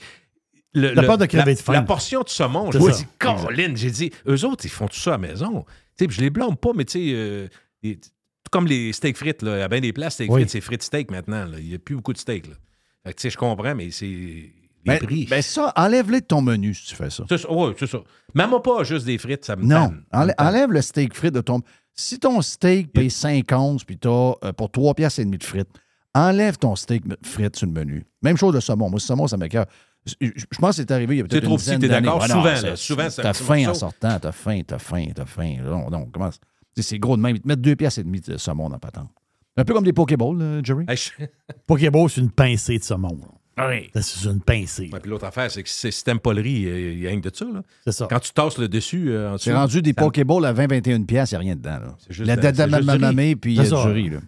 Le, 0.72 0.94
T'as 0.94 1.00
le- 1.00 1.06
peur 1.08 1.18
de 1.18 1.24
la, 1.36 1.44
de 1.44 1.72
la 1.72 1.82
portion 1.82 2.22
de 2.22 2.28
saumon, 2.28 2.70
je 2.70 2.78
me 2.78 2.92
dis, 2.92 3.04
Colin, 3.18 3.72
j'ai 3.74 3.90
dit, 3.90 4.12
eux 4.28 4.44
autres, 4.44 4.64
ils 4.66 4.70
font 4.70 4.86
tout 4.86 5.00
ça 5.00 5.14
à 5.14 5.18
la 5.18 5.18
maison. 5.18 5.64
Tu 5.98 6.04
sais, 6.04 6.06
puis 6.06 6.16
je 6.16 6.20
les 6.20 6.30
blâme 6.30 6.56
pas, 6.56 6.70
mais 6.76 6.84
tu 6.84 6.92
sais, 7.08 7.12
euh, 7.12 7.48
comme 8.52 8.68
les 8.68 8.92
steaks 8.92 9.16
frites, 9.16 9.42
là, 9.42 9.64
à 9.64 9.68
bien 9.68 9.80
des 9.80 9.92
places, 9.92 10.20
Oui. 10.20 10.28
frites, 10.28 10.50
c'est 10.50 10.60
frites 10.60 10.84
steak 10.84 11.10
maintenant. 11.10 11.44
là. 11.44 11.56
Il 11.58 11.66
n'y 11.68 11.74
a 11.74 11.78
plus 11.80 11.96
beaucoup 11.96 12.12
de 12.12 12.18
steak. 12.18 12.46
Là. 13.04 13.10
Fait 13.10 13.14
que, 13.14 13.20
tu 13.20 13.22
sais, 13.22 13.30
je 13.30 13.38
comprends, 13.38 13.74
mais 13.74 13.90
c'est 13.90 14.06
les 14.06 14.52
Ben, 14.84 14.98
prix. 14.98 15.26
ben 15.28 15.42
ça, 15.42 15.72
enlève-les 15.76 16.20
de 16.20 16.26
ton 16.26 16.42
menu 16.42 16.74
si 16.74 16.86
tu 16.86 16.94
fais 16.94 17.10
ça. 17.10 17.24
c'est 17.28 17.38
ça, 17.38 17.50
ouais, 17.52 17.74
c'est 17.78 17.86
ça. 17.86 17.98
Même 18.34 18.50
pas 18.62 18.84
juste 18.84 19.06
des 19.06 19.18
frites, 19.18 19.44
ça 19.44 19.56
me 19.56 19.62
Non, 19.64 19.88
tanne. 19.88 20.02
Ça 20.12 20.26
me 20.26 20.32
enlève 20.38 20.72
le 20.72 20.82
steak 20.82 21.14
frit 21.14 21.30
de 21.30 21.40
ton... 21.40 21.60
Si 21.94 22.18
ton 22.18 22.40
steak 22.40 22.92
paye 22.92 23.10
5 23.10 23.50
onces, 23.52 23.84
puis 23.84 23.98
t'as 23.98 24.08
euh, 24.44 24.52
pour 24.56 24.70
3 24.70 24.94
piastres 24.94 25.20
et 25.20 25.24
demi 25.24 25.36
de 25.38 25.44
frites, 25.44 25.68
enlève 26.14 26.56
ton 26.56 26.74
steak 26.76 27.04
frites 27.22 27.56
sur 27.56 27.66
le 27.66 27.72
menu. 27.72 28.06
Même 28.22 28.36
chose 28.38 28.54
de 28.54 28.60
saumon. 28.60 28.88
Moi, 28.88 28.96
le 28.96 29.00
saumon, 29.00 29.26
ça 29.26 29.36
m'écoeure. 29.36 29.66
Je 30.06 30.14
je 30.34 30.58
pense 30.58 30.70
que 30.70 30.82
c'est 30.82 30.90
arrivé 30.92 31.16
il 31.16 31.18
y 31.18 31.20
a 31.20 31.24
peut-être 31.24 31.42
trop 31.44 31.52
une 31.54 31.58
dizaine 31.58 31.80
t'es 31.80 31.88
d'années. 31.88 32.06
d'accord? 32.06 32.22
Ouais, 32.22 32.28
non, 32.28 32.34
Souvent, 32.36 32.56
ça- 32.56 32.66
là, 32.68 32.76
souvent, 32.76 33.02
un 33.02 33.10
T'as 33.10 33.32
faim 33.34 33.68
en 33.68 33.74
sortant, 33.74 34.18
t'as 34.18 34.32
faim, 34.32 34.60
t'as 34.66 34.78
faim, 34.78 35.08
t'as 35.14 35.26
faim. 35.26 35.56
Non, 35.62 35.90
non, 35.90 36.08
ça- 36.18 36.30
sais, 36.74 36.82
C'est 36.82 36.98
gros 36.98 37.18
de 37.18 37.22
même. 37.22 37.36
Ils 37.36 37.42
te 37.42 37.48
mettent 37.48 37.60
2 37.60 37.76
piastres 37.76 38.00
et 38.00 38.04
demi 38.04 38.20
de 38.20 38.38
saumon 38.38 38.68
dans 38.68 38.76
la 38.76 38.78
patente. 38.78 39.10
Un 39.60 39.64
peu 39.64 39.74
comme 39.74 39.84
des 39.84 39.92
Pokéballs, 39.92 40.40
euh, 40.40 40.60
Jerry. 40.64 40.84
Hey, 40.88 40.96
je- 40.96 41.24
Pokéball, 41.66 42.08
c'est 42.08 42.20
une 42.20 42.30
pincée 42.30 42.78
de 42.78 42.82
saumon. 42.84 43.18
Oui. 43.58 43.90
Ça, 43.94 44.00
C'est 44.00 44.28
une 44.30 44.40
pincée. 44.40 44.88
Ouais, 44.90 45.00
puis 45.00 45.10
l'autre 45.10 45.26
affaire, 45.26 45.50
c'est 45.50 45.62
que 45.62 45.68
c'est- 45.68 45.90
si 45.90 46.02
t'aimes 46.02 46.18
pas 46.20 46.32
le 46.32 46.40
riz, 46.40 46.62
il 46.62 46.98
y 47.00 47.06
a 47.06 47.10
rien 47.10 47.20
que 47.20 47.28
de 47.28 47.36
ça. 47.36 47.44
Là. 47.44 47.62
C'est 47.84 47.92
ça. 47.92 48.06
Quand 48.08 48.20
tu 48.20 48.32
tasses 48.32 48.56
le 48.56 48.68
dessus, 48.68 49.10
euh, 49.10 49.28
en 49.28 49.32
dessous, 49.34 49.44
C'est 49.44 49.52
rendu 49.54 49.82
des 49.82 49.90
ça- 49.90 50.00
Pokéballs 50.02 50.46
à 50.46 50.52
20-21 50.54 51.04
piastres, 51.04 51.34
il 51.34 51.36
n'y 51.36 51.36
a 51.36 51.40
rien 51.40 51.56
dedans. 51.56 51.78
Là. 51.86 51.96
C'est 51.98 52.14
juste 52.14 52.26
La 52.26 52.36
de- 52.36 52.40
c'est 52.42 52.48
juste 52.56 52.68
du 52.68 52.74
riz. 52.76 52.86
mamamé, 52.86 53.36
puis 53.36 53.52
il 53.52 53.56
y 53.56 53.60
a 53.60 53.64
C'est 53.64 53.70
ça. 53.70 53.84
du 53.84 53.92
riz. 53.92 54.08
Là. 54.10 54.18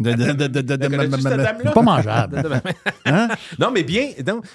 Da- 0.00 0.14
da- 0.14 0.32
da- 0.34 0.48
da- 0.48 0.62
da- 0.62 0.76
da- 0.76 0.88
Connais-tu 0.88 1.10
cette 1.12 1.22
mamamé. 1.22 1.42
dame-là? 1.44 1.62
C'est 1.66 1.74
pas 1.74 1.82
mangeable. 1.82 2.42
Hein? 3.06 3.28
Non, 3.58 3.70
mais 3.70 3.84
bien, 3.84 4.08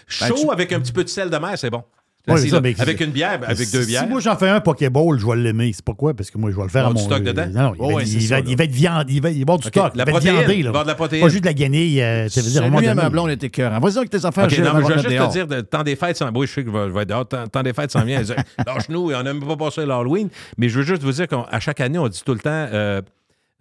chaud 0.08 0.34
Ben, 0.36 0.42
tu- 0.42 0.52
avec 0.52 0.72
un 0.74 0.80
petit 0.82 0.92
peu 0.92 1.04
de 1.04 1.10
sel 1.10 1.30
de 1.30 1.38
mer, 1.38 1.54
c'est 1.58 1.70
bon. 1.70 1.84
Ouais, 2.28 2.38
ça, 2.50 2.60
mais- 2.62 2.74
avec 2.82 3.00
une 3.02 3.12
bière, 3.12 3.40
ben, 3.40 3.48
avec 3.50 3.72
deux 3.72 3.82
Si 3.84 3.88
bières. 3.88 4.08
moi 4.08 4.20
j'en 4.20 4.36
fais 4.36 4.50
un 4.50 4.60
Pokéball, 4.60 5.20
je 5.20 5.26
vais 5.28 5.36
l'aimer. 5.36 5.72
C'est 5.74 5.86
pourquoi? 5.86 6.14
Parce 6.16 6.32
que 6.32 6.38
moi, 6.38 6.50
je 6.52 6.56
vais 6.56 6.64
le 6.64 6.70
faire 6.70 6.82
Il 6.82 6.86
va 6.86 6.90
à 6.90 6.94
mon. 6.94 7.00
du 7.00 7.06
stock 7.06 7.24
dedans? 7.24 7.48
Non, 7.54 7.74
il, 7.76 7.80
va, 7.80 7.86
ouais, 7.96 8.04
il 8.04 8.08
c'est 8.22 8.28
va- 8.28 8.38
ça, 8.42 8.44
il 8.48 8.58
va 8.58 8.64
être 8.64 8.72
viande. 8.72 9.10
Il 9.10 9.22
va, 9.22 9.30
il 9.30 9.38
va 9.38 9.42
avoir 9.44 9.58
du 9.60 9.68
stock. 9.68 9.76
la 9.76 9.90
il 9.94 9.98
va 9.98 10.02
être 10.04 10.10
protéine, 10.10 10.36
viandé. 10.40 10.56
il 10.56 10.70
va 10.70 10.84
de 10.84 10.88
la 10.88 10.96
protéine. 10.96 11.22
Pas 11.22 11.30
juste 11.30 11.44
de 11.44 11.48
la 11.48 11.54
guenille. 11.54 12.02
euh, 12.02 12.28
ça 12.30 12.42
veut 12.42 12.50
dire, 12.50 12.62
à 12.62 12.66
un 12.66 12.70
moment 12.70 12.80
Lui 12.80 12.88
et 12.88 12.94
ma 12.94 13.10
blonde 13.10 13.30
était 13.30 13.50
cœur. 13.50 13.80
Vas-y 13.80 13.98
avec 13.98 14.10
tes 14.10 14.26
enfants, 14.26 14.44
OK, 14.44 14.50
Gilles, 14.50 14.64
non, 14.64 14.70
avant 14.72 14.80
mais 14.80 14.84
je 14.86 14.90
vais 14.90 15.00
juste 15.04 15.10
dehors. 15.16 15.30
te 15.34 15.54
dire, 15.54 15.70
temps 15.70 15.84
des 15.84 15.96
fêtes 15.96 16.18
s'en 16.18 16.32
va. 16.32 16.32
Je 16.42 16.46
sais 16.52 16.64
que 16.64 16.72
je 16.72 16.78
vais, 16.94 17.02
être 17.04 17.10
dehors. 17.10 17.28
Temps 17.28 17.64
des 17.64 17.74
fêtes 17.74 17.92
s'en 17.92 18.04
vient. 18.04 18.22
Lâche-nous, 18.66 19.12
et 19.12 19.16
on 19.16 19.24
n'a 19.24 19.34
même 19.34 19.46
pas 19.46 19.56
passé 19.58 19.86
l'Halloween. 19.86 20.30
Mais 20.58 20.68
je 20.70 20.80
veux 20.80 20.86
juste 20.86 21.04
vous 21.04 21.12
dire 21.12 21.28
qu'à 21.28 21.60
chaque 21.60 21.80
année, 21.82 22.00
on 22.00 22.08
dit 22.08 22.22
tout 22.26 22.34
le 22.34 22.40
temps 22.40 22.50
euh, 22.52 23.02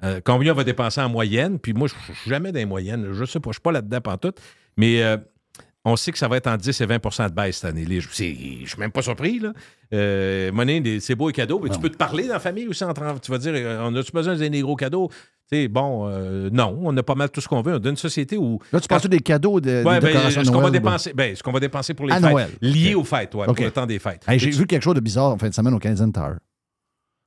euh, 0.02 0.20
combien 0.24 0.52
on 0.52 0.56
va 0.56 0.64
dépenser 0.64 1.00
en 1.00 1.08
moyenne. 1.08 1.58
Puis 1.58 1.72
moi, 1.74 1.88
je 1.88 1.94
ne 2.12 2.16
suis 2.16 2.30
jamais 2.30 2.50
dans 2.52 2.58
les 2.58 2.64
moyennes. 2.66 3.08
Je 3.12 3.24
sais 3.24 3.40
pas, 3.40 3.46
je 3.46 3.50
ne 3.50 3.52
suis 3.54 3.60
pas 3.62 3.72
là-dedans 3.72 4.00
pantoute. 4.00 4.38
Mais 4.76 5.02
euh, 5.02 5.16
on 5.84 5.96
sait 5.96 6.12
que 6.12 6.18
ça 6.18 6.28
va 6.28 6.36
être 6.38 6.46
en 6.46 6.56
10 6.56 6.80
et 6.80 6.86
20% 6.86 7.28
de 7.28 7.34
baisse 7.34 7.56
cette 7.58 7.70
année. 7.70 7.84
Les- 7.84 8.00
Je 8.00 8.08
ne 8.08 8.12
suis 8.12 8.66
même 8.78 8.90
pas 8.92 9.02
surpris. 9.02 9.38
Là. 9.38 9.52
Euh, 9.92 10.50
monnaie, 10.52 10.82
c'est 11.00 11.14
beau 11.14 11.28
et 11.30 11.32
cadeaux. 11.32 11.60
Mais 11.62 11.70
tu 11.70 11.78
peux 11.78 11.90
te 11.90 11.96
parler 11.96 12.26
dans 12.26 12.34
la 12.34 12.40
famille 12.40 12.66
aussi. 12.68 12.84
entre- 12.84 13.20
tu 13.20 13.30
vas 13.30 13.38
dire, 13.38 13.52
euh, 13.54 13.86
on 13.88 13.94
a-tu 13.96 14.12
besoin 14.12 14.34
des 14.36 14.60
gros 14.60 14.76
cadeaux? 14.76 15.08
Tu 15.52 15.58
sais, 15.58 15.68
bon, 15.68 16.08
euh, 16.08 16.48
non, 16.50 16.78
on 16.82 16.96
a 16.96 17.02
pas 17.02 17.14
mal 17.14 17.28
tout 17.28 17.42
ce 17.42 17.48
qu'on 17.48 17.60
veut. 17.60 17.74
On 17.74 17.78
dans 17.78 17.90
une 17.90 17.96
société 17.98 18.38
où 18.38 18.58
Là, 18.72 18.80
tu 18.80 18.88
penses 18.88 19.06
des 19.06 19.18
cadeaux, 19.20 19.60
de, 19.60 19.82
Ouais, 19.84 20.00
des 20.00 20.12
ben, 20.12 20.24
de 20.26 20.30
ce 20.44 20.50
qu'on 20.50 20.60
va 20.62 20.70
dépenser, 20.70 21.12
ben, 21.12 21.36
ce 21.36 21.42
qu'on 21.42 21.52
va 21.52 21.60
dépenser 21.60 21.92
pour 21.92 22.06
les 22.06 22.14
À 22.14 22.20
fêtes, 22.20 22.30
Noël. 22.30 22.48
lié 22.62 22.94
aux 22.94 23.04
fêtes, 23.04 23.34
ouais, 23.34 23.44
pour 23.44 23.54
le 23.54 23.70
temps 23.70 23.84
des 23.84 23.98
fêtes. 23.98 24.22
Hey, 24.26 24.38
J'ai 24.38 24.50
Tu- 24.50 24.56
vu 24.56 24.66
quelque 24.66 24.82
chose 24.82 24.94
de 24.94 25.00
bizarre 25.00 25.32
en 25.32 25.38
fin 25.38 25.50
de 25.50 25.54
semaine 25.54 25.74
au 25.74 25.78
Canadian 25.78 26.10
Tower. 26.10 26.36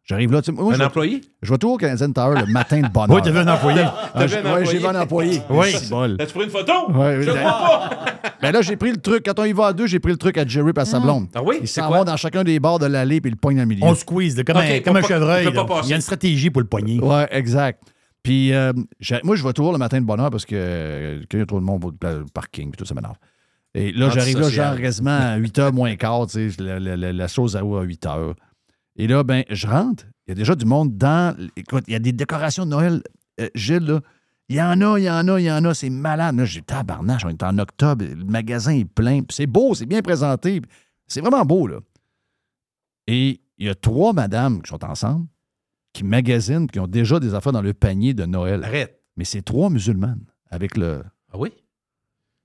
J'arrive 0.10 0.32
là, 0.32 0.41
tu 0.41 0.46
sais, 0.46 0.52
moi, 0.54 0.72
un 0.72 0.74
je, 0.74 0.80
vais, 0.80 0.86
employé? 0.86 1.22
je 1.41 1.52
vais 1.52 1.58
toujours 1.58 1.76
au 1.76 1.78
Canadian 1.78 2.12
Tower 2.13 2.39
le 2.39 2.46
matin 2.52 2.80
de 2.80 2.88
bonne 2.88 3.12
heure. 3.12 3.15
Oui, 3.17 3.22
t'as 3.24 3.30
vu 3.32 3.39
un 3.39 3.48
employé? 3.48 3.82
Ah, 3.84 4.26
vu 4.26 4.30
j'ai- 4.65 4.78
vu 4.80 4.86
un 4.86 5.02
employé. 5.02 5.41
Oui. 5.50 5.67
C'est 5.72 5.89
bol. 5.89 6.15
As-tu 6.17 6.34
pris 6.34 6.43
une 6.46 6.50
photo? 6.50 6.72
Ouais, 6.93 7.22
Je 7.22 7.30
oui, 7.32 7.38
crois 7.38 7.52
pas! 7.52 7.89
Ben 8.41 8.52
là, 8.52 8.62
j'ai 8.62 8.78
pris 8.78 8.91
le 8.91 8.98
truc. 8.98 9.26
Quand 9.26 9.38
on 9.39 9.43
y 9.46 9.52
va 9.52 9.67
à 9.67 9.74
deux, 9.74 9.88
j'ai 9.88 10.00
pris 10.00 10.12
le 10.12 10.17
truc 10.17 10.38
à 10.38 10.46
Jerry 10.48 10.72
et 10.76 10.80
à 10.80 10.86
sa 10.86 11.00
blonde. 11.02 11.28
Ah 11.36 11.41
oui? 11.43 11.58
Ils 11.62 11.67
C'est 11.67 11.82
s'en 11.82 11.89
vont 11.89 12.04
dans 12.06 12.15
chacun 12.15 12.43
des 12.43 12.60
bords 12.60 12.80
de 12.80 12.86
l'allée 12.86 13.20
puis 13.20 13.30
ils 13.30 13.34
le 13.34 13.38
pognent 13.39 13.56
dans 13.58 13.63
le 13.63 13.67
milieu. 13.67 13.84
On 13.84 13.96
squeeze, 13.96 14.38
là, 14.38 14.43
comme, 14.43 14.58
un, 14.58 14.65
il 14.65 14.82
comme 14.84 14.93
peut 14.93 15.00
un 15.00 15.02
pas- 15.02 15.08
chevreuil. 15.08 15.48
il 15.84 15.89
y 15.89 15.93
a 15.93 15.96
une 15.96 16.02
stratégie 16.02 16.50
pour 16.52 16.62
le 16.62 16.67
poignet. 16.67 17.00
Ouais, 17.00 17.28
exact. 17.32 17.82
Puis 18.24 18.54
euh, 18.54 18.72
moi, 19.24 19.36
je 19.36 19.43
vais 19.43 19.54
toujours 19.54 19.72
le 19.74 19.78
matin 19.78 20.00
de 20.00 20.06
bonne 20.06 20.20
heure 20.20 20.30
parce 20.30 20.46
que 20.46 20.56
euh, 20.56 21.20
quand 21.30 21.38
il 21.38 21.39
y 21.39 21.43
a 21.43 21.46
trop 21.46 21.60
de 21.60 21.65
monde 21.65 21.84
au 21.84 21.91
parking, 22.34 22.70
puis 22.72 22.78
tout 22.78 22.86
ça 22.86 22.93
m'énerve. 22.93 23.15
Et 23.74 23.91
là, 23.91 24.10
j'arrive 24.10 24.39
là, 24.39 24.50
genre 24.50 24.78
quasiment 24.80 25.12
à 25.17 25.38
8h 25.38 25.72
moins 25.74 25.96
quart, 25.96 26.28
tu 26.28 26.50
sais, 26.52 26.62
la, 26.63 26.80
la- 26.80 26.96
la- 26.96 27.13
la 27.13 27.28
chose 27.28 27.56
à 27.56 27.60
à 27.60 27.63
8h. 27.63 28.34
Et 28.98 29.08
là, 29.08 29.24
ben, 29.24 29.44
je 29.50 29.68
rentre, 29.68 30.06
il 30.26 30.32
y 30.32 30.34
a 30.34 30.36
déjà 30.36 30.56
du 30.56 30.66
monde 30.66 30.98
dans. 30.98 31.38
Écoute, 31.56 31.84
il 31.88 31.94
y 31.94 31.96
a 31.96 32.00
des 32.00 32.12
décorations 32.12 32.66
de 32.66 32.72
Noël, 32.72 33.02
euh, 33.40 33.48
Gilles, 33.56 33.86
là. 33.86 34.02
Il 34.50 34.56
y 34.56 34.62
en 34.62 34.80
a, 34.82 34.98
il 34.98 35.04
y 35.04 35.10
en 35.10 35.28
a, 35.28 35.40
il 35.40 35.44
y 35.44 35.52
en 35.52 35.64
a, 35.66 35.74
c'est 35.74 35.90
malade. 35.90 36.38
Là, 36.38 36.46
j'ai 36.46 36.62
tabarnache, 36.62 37.26
on 37.26 37.30
est 37.30 37.44
en 37.44 37.58
octobre, 37.60 38.06
le 38.06 38.24
magasin 38.24 38.72
est 38.72 38.86
plein, 38.86 39.22
c'est 39.30 39.46
beau, 39.46 39.76
c'est 39.76 39.86
bien 39.86 40.02
présenté, 40.02 40.62
c'est 41.06 41.20
vraiment 41.20 41.44
beau, 41.46 41.68
là. 41.68 41.80
Et 43.08 43.42
il 43.58 43.66
y 43.66 43.70
a 43.70 43.76
trois 43.76 44.14
madames 44.14 44.62
qui 44.62 44.70
sont 44.70 44.84
ensemble, 44.86 45.28
qui 45.94 46.04
magasinent, 46.04 46.68
qui 46.68 46.80
ont 46.80 46.88
déjà 46.88 47.20
des 47.20 47.34
affaires 47.34 47.54
dans 47.54 47.62
le 47.62 47.74
panier 47.74 48.14
de 48.14 48.26
Noël. 48.26 48.64
Arrête. 48.64 49.02
Mais 49.18 49.26
c'est 49.26 49.42
trois 49.42 49.70
musulmanes 49.70 50.26
avec 50.50 50.78
le. 50.78 51.04
Ah 51.34 51.38
oui? 51.38 51.50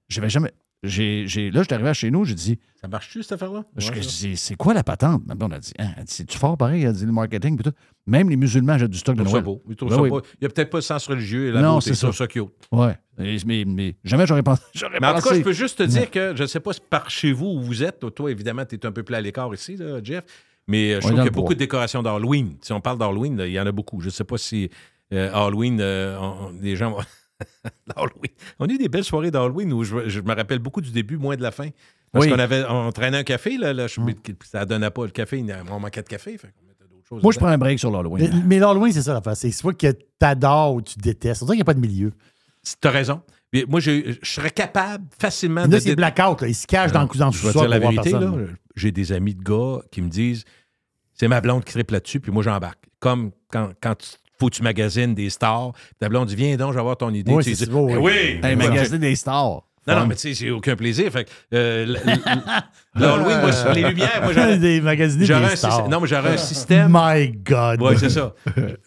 J'avais 0.09 0.31
jamais. 0.31 0.53
J'ai, 0.85 1.29
j'ai- 1.29 1.53
là, 1.53 1.61
je 1.61 1.66
suis 1.66 1.75
arrivé 1.75 1.90
à 1.90 1.95
chez 1.95 2.11
nous, 2.11 2.25
j'ai 2.25 2.35
dit, 2.35 2.59
Ça 2.81 2.88
marche-tu, 2.88 3.23
cette 3.23 3.33
affaire-là? 3.33 3.64
je- 3.77 3.88
Ouais, 3.90 3.97
je 3.99 4.03
ça. 4.03 4.27
dis, 4.27 4.37
c'est 4.37 4.57
quoi 4.57 4.75
la 4.75 4.83
patente? 4.83 5.23
Ma 5.27 5.37
blonde 5.37 5.53
a 5.55 5.61
dit, 5.61 5.73
Hein? 5.79 5.90
C'est-tu 6.07 6.37
fort 6.37 6.57
pareil? 6.59 6.83
Elle 6.83 6.88
a 6.88 6.92
dit, 6.92 7.07
le 7.07 7.12
marketing, 7.12 7.57
puis 7.57 7.62
tout. 7.71 7.77
Même 8.07 8.29
les 8.29 8.35
musulmans 8.37 8.73
achètent 8.73 8.90
du 8.90 8.99
stock 8.99 9.14
de 9.16 9.23
Noël. 9.23 9.45
beau. 9.45 9.62
Il 9.68 9.77
trouve 9.77 9.90
Ben 9.90 9.95
ça 9.97 10.03
oui. 10.03 10.11
Il 10.11 10.38
n'y 10.42 10.47
a 10.47 10.49
peut-être 10.51 10.71
pas 10.71 10.79
le 10.79 10.83
sens 10.83 11.07
religieux 11.07 11.53
Non, 11.53 11.81
c'est 11.81 11.95
ça. 11.95 12.11
ça 12.12 12.27
cute. 12.27 12.47
Ouais. 12.73 12.97
Et- 13.21 13.37
mais, 13.47 13.64
mais 13.64 13.95
jamais 14.03 14.27
j'aurais 14.27 14.42
pensé. 14.42 14.62
J'aurais 14.75 14.99
Mais 15.01 15.07
en 15.07 15.14
tout 15.14 15.29
cas, 15.29 15.35
je 15.37 15.40
peux 15.42 15.53
juste 15.53 15.79
te 15.79 15.83
dire 15.85 16.11
que 16.11 16.35
je 16.35 16.42
ne 16.42 16.49
sais 16.49 16.59
pas 16.61 16.73
si 16.73 16.81
par 16.90 17.09
chez 17.11 17.33
vous 17.33 17.47
où 17.47 17.61
vous 17.61 17.85
êtes. 17.85 18.05
Toi, 18.14 18.31
évidemment, 18.33 18.64
tu 18.64 18.75
es 18.75 18.85
un 18.87 18.90
peu 18.90 19.05
plus 19.05 19.14
à 19.14 19.21
l'écart 19.21 19.53
ici, 19.55 19.77
là, 19.77 20.01
Jeff. 20.03 20.25
Mais 20.66 20.95
euh, 20.95 21.01
je 21.01 21.07
On 21.07 21.11
trouve 21.11 21.14
qu'il 21.21 21.25
y 21.25 21.29
a 21.29 21.31
beaucoup 21.31 21.55
de 21.55 21.59
décorations 21.59 22.03
d'Halloween. 22.03 22.57
Si 22.61 22.73
on 22.73 22.81
parle 22.81 22.99
d'Halloween, 22.99 23.40
il 23.47 23.53
y 23.53 23.61
en 23.61 23.66
a 23.66 23.73
beaucoup. 23.73 24.01
Je 24.01 24.07
ne 24.07 24.11
sais 24.11 24.25
pas 24.25 24.38
si 24.38 24.68
euh, 25.12 25.31
Halloween, 25.33 25.79
euh, 25.81 26.18
on- 26.18 26.53
les 26.61 26.75
gens 26.75 26.90
vont. 26.90 26.97
Halloween. 26.97 27.07
On 28.59 28.66
a 28.68 28.72
eu 28.72 28.78
des 28.78 28.88
belles 28.88 29.05
soirées 29.05 29.31
d'Halloween 29.31 29.72
où 29.72 29.85
je, 29.85 30.09
je 30.09 30.20
me 30.20 30.35
rappelle 30.35 30.59
beaucoup 30.59 30.81
du 30.81 30.90
début, 30.90 31.16
moins 31.16 31.37
de 31.37 31.42
la 31.42 31.50
fin. 31.50 31.68
Parce 32.12 32.26
Oui. 32.26 32.31
qu'on 32.33 32.38
avait, 32.38 32.64
on 32.68 32.92
traînait 32.92 33.18
un 33.18 33.22
café, 33.24 33.57
là, 33.57 33.72
là, 33.72 33.87
je- 33.87 34.00
ça 34.44 34.64
donnait 34.66 34.90
pas 34.90 35.05
le 35.05 35.11
café, 35.11 35.38
il 35.38 35.46
y 35.46 35.52
a- 35.52 35.62
on 35.70 35.81
manquait 35.81 36.02
de 36.02 36.09
café. 36.09 36.37
Fait 36.37 36.48
qu'on 36.48 36.66
mettait 36.66 36.85
d'autres 36.90 37.07
choses 37.09 37.22
Moi, 37.22 37.33
je 37.33 37.38
prends 37.38 37.48
un 37.48 37.59
break 37.59 37.78
sur 37.78 37.90
l'Halloween. 37.90 38.31
Mais, 38.33 38.40
mais 38.46 38.59
l'Halloween, 38.59 38.92
c'est 38.92 39.02
ça 39.02 39.14
l'affaire. 39.14 39.37
C'est 39.37 39.50
soit 39.50 39.72
que 39.74 39.92
t'adores 40.18 40.74
ou 40.74 40.83
tu 40.83 40.98
détestes. 40.98 41.42
On 41.42 41.46
dirait 41.46 41.57
qu'il 41.57 41.61
n'y 41.61 41.62
a 41.62 41.72
pas 41.72 41.74
de 41.74 41.81
milieu. 41.81 42.12
Tu 42.81 42.87
as 42.87 42.90
raison. 42.90 43.22
Mais 43.52 43.64
moi, 43.68 43.81
je, 43.81 44.14
je 44.22 44.31
serais 44.31 44.50
capable 44.50 45.05
facilement 45.18 45.62
Là, 45.62 45.66
de. 45.68 45.78
c'est 45.78 45.90
dé- 45.90 45.96
blackout. 45.96 46.42
Là. 46.42 46.48
Ils 46.48 46.55
se 46.55 46.66
cachent 46.66 46.92
dans 46.92 47.02
le 47.02 47.09
cousin 47.09 47.31
Je 47.31 47.46
vais 47.46 47.52
dire 47.52 47.68
la 47.68 47.78
vérité, 47.78 48.12
là, 48.12 48.33
j'ai 48.76 48.92
des 48.92 49.12
amis 49.12 49.35
de 49.35 49.42
gars 49.42 49.81
qui 49.90 50.00
me 50.02 50.09
disent 50.09 50.44
c'est 51.14 51.28
ma 51.28 51.40
blonde 51.40 51.64
qui 51.64 51.72
triple 51.72 51.94
là-dessus, 51.94 52.20
puis 52.20 52.33
moi 52.33 52.42
j'embarque. 52.42 52.78
Comme 52.98 53.31
quand, 53.50 53.70
quand 53.83 53.94
tu- 53.96 54.16
faut 54.42 54.50
que 54.50 54.57
tu 54.57 54.62
magasines 54.62 55.14
des 55.14 55.31
stars, 55.31 55.72
ta 56.00 56.09
blonde 56.09 56.26
dit 56.26 56.35
viens 56.35 56.57
donc, 56.57 56.70
je 56.70 56.74
vais 56.74 56.81
avoir 56.81 56.96
ton 56.96 57.11
idée. 57.14 57.33
Oui, 57.33 57.44
Tu 57.44 57.52
dis, 57.52 57.64
ça, 57.64 57.72
oui. 57.72 57.92
Ben 57.94 58.00
oui! 58.00 58.12
Hey, 58.12 58.40
Ouais. 58.42 58.57
magasiner 58.57 58.98
des 58.98 59.14
stars. 59.14 59.62
Non, 59.87 60.01
non, 60.01 60.07
mais 60.07 60.14
tu 60.14 60.21
sais, 60.21 60.35
j'ai 60.35 60.51
aucun 60.53 60.77
plaisir. 60.77 61.11
Fait 61.11 61.25
que, 61.25 61.31
euh, 61.55 61.83
l- 61.85 62.01
l- 62.07 62.18
l'Halloween, 62.95 63.40
moi, 63.40 63.53
sur 63.53 63.73
les 63.73 63.83
lumières, 63.83 64.21
moi 64.23 64.33
j'aurais. 64.33 64.59
des 64.59 64.81
magasins 64.81 65.18
j'aurais 65.25 65.40
des 65.40 65.53
un 65.53 65.57
stars. 65.57 65.88
non, 65.88 66.01
mais 66.01 66.07
j'aurais 66.07 66.35
un 66.35 66.37
système. 66.37 66.90
My 66.95 67.31
God. 67.33 67.83
Ouais, 67.83 67.97
c'est 67.97 68.11
ça. 68.11 68.33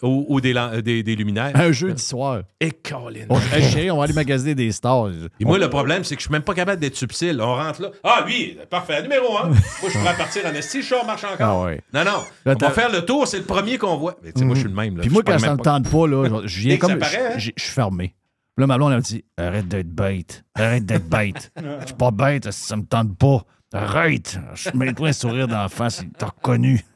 ou 0.01 0.25
ou 0.29 0.39
des, 0.39 0.53
lan- 0.53 0.79
des, 0.81 1.03
des 1.03 1.15
luminaires. 1.15 1.51
Un 1.55 1.71
jeudi 1.73 2.01
soir. 2.01 2.43
Et 2.61 2.71
Colin. 2.71 3.25
Chérie, 3.71 3.91
on 3.91 3.97
va 3.97 4.05
aller 4.05 4.13
magasiner 4.13 4.55
des 4.55 4.71
stars. 4.71 5.09
Et 5.39 5.43
moi, 5.45 5.57
le 5.57 5.69
problème, 5.69 6.03
c'est 6.03 6.15
que 6.15 6.21
je 6.21 6.27
suis 6.27 6.31
même 6.31 6.43
pas 6.43 6.53
capable 6.53 6.79
d'être 6.79 6.95
subtil. 6.95 7.39
On 7.41 7.55
rentre 7.55 7.81
là. 7.81 7.89
Ah, 8.03 8.23
lui, 8.25 8.57
parfait, 8.69 9.01
numéro 9.01 9.37
un. 9.37 9.47
moi, 9.49 9.57
je 9.83 9.97
pourrais 9.99 10.15
partir 10.15 10.43
en 10.45 10.53
esti, 10.53 10.81
char 10.81 11.05
marche 11.05 11.23
encore. 11.25 11.63
Ah 11.63 11.65
ouais. 11.65 11.81
Non, 11.93 12.05
non. 12.05 12.11
Là, 12.45 12.53
on 12.53 12.55
t'as- 12.55 12.67
va 12.67 12.73
faire 12.73 12.91
le 12.91 13.03
tour, 13.03 13.27
c'est 13.27 13.37
le 13.39 13.43
premier 13.43 13.77
qu'on 13.77 13.97
voit. 13.97 14.15
Mais 14.23 14.31
tu 14.31 14.39
sais, 14.39 14.45
moi, 14.45 14.55
je 14.55 14.61
suis 14.61 14.69
le 14.69 14.75
même. 14.75 14.95
Là. 14.95 15.01
Puis 15.01 15.09
Je 15.09 15.13
moi, 15.13 15.23
parle 15.23 15.37
quand 15.37 15.41
ça 15.41 15.47
même 15.47 15.57
me 15.57 15.63
pas- 15.63 15.79
tente 15.81 15.89
pas, 15.91 16.07
là, 16.07 16.41
je- 16.43 16.47
je 16.47 16.59
viens 16.61 16.73
Et 16.75 16.79
que 16.79 16.85
ça 16.87 16.91
comme. 16.93 16.99
paraît, 17.01 17.17
hein? 17.27 17.31
Je 17.37 17.39
je- 17.47 17.51
je 17.57 17.63
suis 17.63 17.73
fermé. 17.73 18.15
Là, 18.57 18.67
ma 18.67 18.77
blonde, 18.77 18.91
elle 18.91 18.97
me 18.97 19.03
dit 19.03 19.23
Arrête 19.37 19.67
d'être 19.67 19.89
bête. 19.89 20.43
Arrête 20.55 20.85
d'être 20.85 21.07
bête. 21.09 21.51
Je 21.81 21.85
suis 21.87 21.95
pas 21.95 22.11
bête, 22.11 22.51
ça 22.51 22.75
me 22.75 22.83
tente 22.83 23.17
pas. 23.17 23.43
Arrête. 23.73 24.39
Je 24.53 24.69
mets 24.77 24.93
toi 24.93 25.09
un 25.09 25.13
sourire 25.13 25.47
d'en 25.47 25.67
face, 25.67 26.01
il 26.03 26.11
t'a 26.11 26.27
reconnu. 26.27 26.81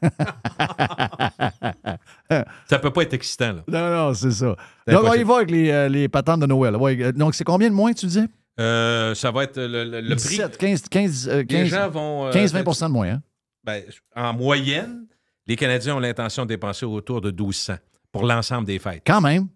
Ça 2.68 2.78
peut 2.78 2.90
pas 2.92 3.02
être 3.02 3.14
excitant, 3.14 3.52
là. 3.52 3.64
non, 3.68 3.90
non, 4.08 4.14
c'est 4.14 4.30
ça. 4.30 4.56
Donc, 4.86 5.04
on 5.04 5.14
y 5.14 5.22
va 5.24 5.36
avec 5.36 5.50
les, 5.50 5.70
euh, 5.70 5.88
les 5.88 6.08
patentes 6.08 6.40
de 6.40 6.46
Noël. 6.46 6.76
Ouais, 6.76 6.96
euh, 7.02 7.12
donc, 7.12 7.34
c'est 7.34 7.44
combien 7.44 7.68
de 7.68 7.74
moins, 7.74 7.92
tu 7.92 8.06
disais? 8.06 8.26
Euh, 8.58 9.14
ça 9.14 9.30
va 9.30 9.44
être 9.44 9.56
le, 9.60 9.84
le- 9.84 10.00
le 10.00 10.16
prix. 10.16 10.36
17, 10.36 10.56
15, 10.58 10.82
15, 10.88 11.28
euh, 11.28 11.36
Les 11.38 11.46
15, 11.46 11.68
gens 11.68 11.88
vont. 11.90 12.26
euh, 12.26 12.32
15-20% 12.32 12.86
de 12.88 12.92
moins. 12.92 13.08
Hein? 13.08 13.22
ben, 13.64 13.82
en 14.16 14.32
moyenne, 14.32 15.06
les 15.46 15.56
Canadiens 15.56 15.96
ont 15.96 16.00
l'intention 16.00 16.44
de 16.44 16.48
dépenser 16.48 16.86
autour 16.86 17.20
de 17.20 17.30
1200 17.30 17.74
pour 18.12 18.24
l'ensemble 18.26 18.66
des 18.66 18.78
fêtes. 18.78 19.02
Quand 19.06 19.20
même. 19.20 19.48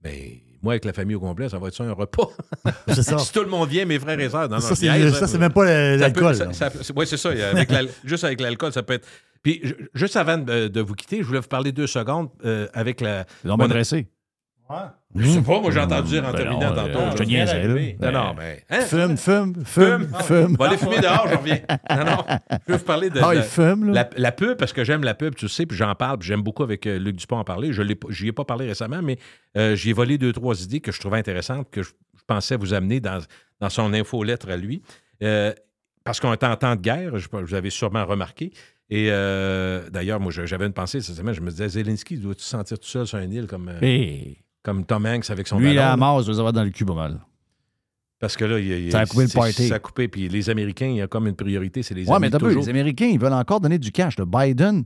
Ben, 0.00 0.18
moi, 0.64 0.72
avec 0.72 0.84
la 0.84 0.92
famille 0.92 1.14
au 1.14 1.20
complet, 1.20 1.48
ça 1.48 1.58
va 1.58 1.68
être 1.68 1.74
ça 1.74 1.84
un 1.84 1.92
repas. 1.92 2.28
C'est 2.88 3.02
ça. 3.02 3.18
si 3.18 3.32
tout 3.32 3.40
le 3.42 3.48
monde 3.48 3.68
vient, 3.68 3.84
mes 3.84 3.98
frères 4.00 4.18
et 4.18 4.28
sœurs, 4.28 4.48
non, 4.48 4.56
non, 4.56 4.60
Ça, 4.60 4.74
c'est 4.74 5.38
même 5.38 5.52
pas 5.52 5.64
l'alcool. 5.96 6.34
ça- 6.34 6.70
c'est- 6.82 6.92
ouais, 6.96 7.06
ça. 7.06 7.28
avec 7.30 7.70
juste 8.04 8.24
avec 8.24 8.40
l'alcool, 8.40 8.72
ça 8.72 8.82
peut 8.82 8.94
être. 8.94 9.06
Puis, 9.42 9.60
ju- 9.62 9.90
juste 9.94 10.16
avant 10.16 10.38
de, 10.38 10.68
de 10.68 10.80
vous 10.80 10.94
quitter, 10.94 11.18
je 11.18 11.24
voulais 11.24 11.40
vous 11.40 11.48
parler 11.48 11.70
deux 11.70 11.86
secondes 11.86 12.30
euh, 12.44 12.66
avec 12.72 13.00
la. 13.02 13.26
Ils 13.44 13.50
ont 13.52 13.56
bien 13.56 13.66
Mon- 13.66 13.72
dressé. 13.74 14.08
Je 15.16 15.28
sais 15.28 15.42
pas, 15.42 15.60
moi, 15.60 15.70
j'ai 15.70 15.80
entendu 15.80 16.08
dire 16.08 16.24
en 16.24 16.32
Ben 16.32 16.36
terminant 16.38 16.70
non, 16.70 16.74
tantôt. 16.74 16.98
euh, 16.98 17.10
je 17.12 17.16
te 17.16 17.22
niaisais, 17.22 17.68
là. 17.68 18.10
Non, 18.10 18.18
non, 18.26 18.34
mais. 18.36 18.64
hein? 18.68 18.80
Fume, 18.80 19.16
fume, 19.16 19.54
fume, 19.64 20.08
fume? 20.22 20.56
On 20.58 20.62
va 20.62 20.68
aller 20.68 20.76
fumer 20.76 20.98
dehors, 21.00 21.28
je 21.30 21.36
reviens. 21.36 21.60
Non, 21.90 22.04
non. 22.04 22.24
Je 22.66 22.72
veux 22.72 22.78
vous 22.78 22.84
parler 22.84 23.10
de. 23.10 23.20
Ah, 23.22 23.32
de- 23.32 23.36
il 23.38 23.42
fume, 23.44 23.86
là? 23.86 23.92
La, 23.92 24.10
la 24.16 24.32
pub, 24.32 24.56
parce 24.56 24.72
que 24.72 24.82
j'aime 24.82 25.04
la 25.04 25.14
pub, 25.14 25.34
tu 25.36 25.48
sais, 25.48 25.66
puis 25.66 25.76
j'en 25.76 25.94
parle, 25.94 26.18
puis 26.18 26.26
j'aime 26.28 26.42
beaucoup 26.42 26.64
avec 26.64 26.86
euh, 26.86 26.98
Luc 26.98 27.16
Dupont 27.16 27.36
en 27.38 27.44
parler. 27.44 27.72
Je 27.72 27.82
j'y 28.10 28.26
ai 28.28 28.32
pas 28.32 28.44
parlé 28.44 28.66
récemment, 28.66 29.02
mais 29.02 29.18
euh, 29.56 29.76
j'y 29.76 29.90
ai 29.90 29.92
volé 29.92 30.18
deux, 30.18 30.32
trois 30.32 30.60
idées 30.62 30.80
que 30.80 30.90
je 30.90 30.98
trouvais 30.98 31.18
intéressantes, 31.18 31.70
que 31.70 31.82
je, 31.82 31.90
je 32.16 32.22
pensais 32.26 32.56
vous 32.56 32.74
amener 32.74 32.98
dans, 33.00 33.20
dans 33.60 33.70
son 33.70 33.92
infolettre 33.94 34.48
à 34.48 34.56
lui. 34.56 34.82
Euh, 35.22 35.52
parce 36.02 36.18
qu'on 36.18 36.32
est 36.32 36.42
en 36.44 36.56
temps 36.56 36.74
de 36.74 36.80
guerre, 36.80 37.16
je, 37.18 37.28
vous 37.32 37.54
avez 37.54 37.70
sûrement 37.70 38.04
remarqué. 38.04 38.52
Et 38.90 39.06
d'ailleurs, 39.90 40.20
moi, 40.20 40.30
j'avais 40.32 40.66
une 40.66 40.72
pensée 40.74 41.00
cette 41.00 41.16
semaine, 41.16 41.34
je 41.34 41.40
me 41.40 41.50
disais, 41.50 41.68
Zelensky, 41.68 42.18
doit-tu 42.18 42.42
se 42.42 42.48
sentir 42.50 42.78
tout 42.78 42.86
seul 42.86 43.06
sur 43.06 43.18
une 43.18 43.32
île 43.32 43.46
comme, 43.46 43.70
Hey. 43.80 44.38
Comme 44.64 44.84
Tom 44.84 45.06
Hanks 45.06 45.30
avec 45.30 45.46
son 45.46 45.58
Lui, 45.58 45.66
ballon? 45.66 45.76
la 45.76 45.88
là? 45.90 45.96
masse, 45.96 46.26
doit 46.26 46.34
avoir 46.38 46.52
dans 46.52 46.64
le 46.64 46.70
cul 46.70 46.84
pas 46.84 46.94
mal. 46.94 47.20
Parce 48.18 48.36
que 48.36 48.44
là, 48.44 48.58
il, 48.58 48.66
il- 48.86 48.90
Ça 48.92 49.00
a 49.00 49.06
coupé 49.06 49.24
le 49.24 49.28
party. 49.28 49.68
Ça 49.68 49.74
a 49.74 49.78
coupé, 49.78 50.08
puis 50.08 50.28
les 50.28 50.50
Américains, 50.50 50.86
il 50.86 50.96
y 50.96 51.02
a 51.02 51.06
comme 51.06 51.26
une 51.28 51.36
priorité, 51.36 51.82
c'est 51.82 51.94
les 51.94 52.08
Ouais, 52.08 52.18
mais 52.18 52.30
peu, 52.30 52.52
les 52.54 52.68
Américains, 52.68 53.06
ils 53.06 53.18
veulent 53.20 53.32
encore 53.34 53.60
donner 53.60 53.78
du 53.78 53.92
cash. 53.92 54.16
Le 54.18 54.24
Biden, 54.24 54.84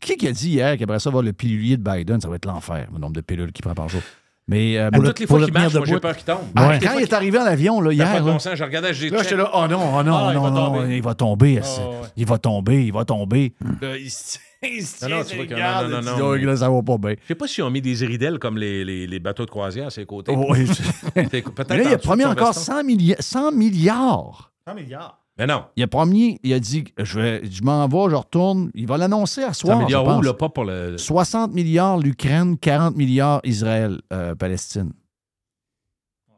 qui 0.00 0.16
qui 0.16 0.28
a 0.28 0.32
dit 0.32 0.50
hier 0.50 0.78
qu'après 0.78 1.00
ça, 1.00 1.10
va 1.10 1.20
le 1.22 1.32
pilulier 1.32 1.76
de 1.76 1.82
Biden, 1.82 2.20
ça 2.20 2.28
va 2.28 2.36
être 2.36 2.46
l'enfer, 2.46 2.88
le 2.92 2.98
nombre 2.98 3.14
de 3.14 3.20
pilules 3.20 3.52
qu'il 3.52 3.64
prend 3.64 3.74
par 3.74 3.88
jour. 3.88 4.02
Mais 4.48 4.78
euh, 4.78 4.90
pour 4.92 5.02
le- 5.02 5.08
toutes 5.08 5.18
les 5.20 5.26
pour 5.26 5.36
fois 5.38 5.40
le 5.40 5.44
qu'il 5.46 5.54
marche, 5.54 5.74
moi, 5.74 5.84
j'ai 5.86 5.98
peur 6.00 6.16
qu'il 6.16 6.24
tombe. 6.24 6.38
Ah, 6.54 6.72
les 6.74 6.78
quand 6.78 6.94
il 6.98 7.02
est 7.02 7.12
arrivé 7.12 7.36
en 7.38 7.44
avion, 7.46 7.80
là, 7.80 7.92
hier, 7.92 8.06
pas 8.12 8.20
de 8.20 8.26
là, 8.26 8.32
bon 8.32 8.38
sens, 8.38 8.54
je 8.54 8.62
regardais, 8.62 8.94
j'ai 8.94 9.10
là, 9.10 9.22
j'étais 9.24 9.34
là, 9.34 9.50
oh 9.52 9.66
non, 9.66 9.80
oh 9.98 10.02
non, 10.04 10.14
Ah, 10.14 10.30
il 10.30 10.34
non, 10.36 10.42
va 10.42 10.50
non, 10.50 10.66
tomber. 10.72 10.96
il 10.96 11.02
va 11.02 11.14
tomber. 11.14 11.60
C'est- 11.64 11.80
ouais. 11.80 11.86
Il 12.16 12.26
va 12.26 12.38
tomber, 12.38 12.84
il 12.86 12.92
va 12.92 13.04
tomber. 13.04 13.54
Là, 13.82 13.96
il 13.96 14.08
se 14.08 14.38
il 14.62 14.86
se 14.86 15.04
Non, 15.04 15.16
non, 15.16 15.22
tient, 15.24 15.30
tu 15.30 15.36
vois 15.36 15.44
il 15.46 15.48
que- 15.48 15.54
non, 15.54 15.88
non, 15.88 16.02
non, 16.02 16.18
non. 16.18 16.50
Oh, 16.52 16.56
ça 16.56 16.70
va 16.70 16.82
pas 16.82 16.96
bien. 16.98 17.16
Je 17.22 17.26
sais 17.26 17.34
pas 17.34 17.48
s'ils 17.48 17.64
ont 17.64 17.70
mis 17.70 17.82
des 17.82 18.04
iridelles 18.04 18.38
comme 18.38 18.56
les, 18.56 18.84
les, 18.84 19.08
les 19.08 19.18
bateaux 19.18 19.44
de 19.46 19.50
croisière 19.50 19.88
à 19.88 19.90
ses 19.90 20.06
côtés. 20.06 20.32
Oh, 20.36 20.46
oui. 20.50 20.64
Peut-être 21.14 21.70
Mais 21.70 21.78
là, 21.78 21.82
il 21.84 21.94
a 21.94 21.98
promis 21.98 22.24
encore 22.24 22.48
veston. 22.52 22.60
100, 22.72 22.84
milli- 22.84 23.16
100 23.20 23.50
milliards. 23.52 24.52
100 24.68 24.74
milliards. 24.76 25.18
Mais 25.38 25.46
non. 25.46 25.64
Il 25.76 25.82
a 25.82 25.86
promis, 25.86 26.40
il 26.42 26.52
a 26.54 26.58
dit, 26.60 26.84
je, 26.98 27.20
vais, 27.20 27.42
je 27.50 27.62
m'en 27.62 27.86
vais, 27.88 28.10
je 28.10 28.16
retourne. 28.16 28.70
Il 28.74 28.86
va 28.86 28.96
l'annoncer 28.96 29.42
à 29.42 29.52
100 29.52 29.54
soir, 29.66 29.78
milliards 29.80 30.04
je 30.04 30.10
où, 30.10 30.14
pense. 30.14 30.24
là, 30.24 30.32
pas 30.34 30.48
pour 30.48 30.64
le... 30.64 30.96
60 30.96 31.52
milliards 31.52 31.98
l'Ukraine, 31.98 32.56
40 32.56 32.96
milliards 32.96 33.40
Israël, 33.44 34.00
euh, 34.12 34.34
Palestine. 34.34 34.92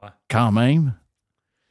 Ouais. 0.02 0.08
Quand 0.30 0.52
même. 0.52 0.94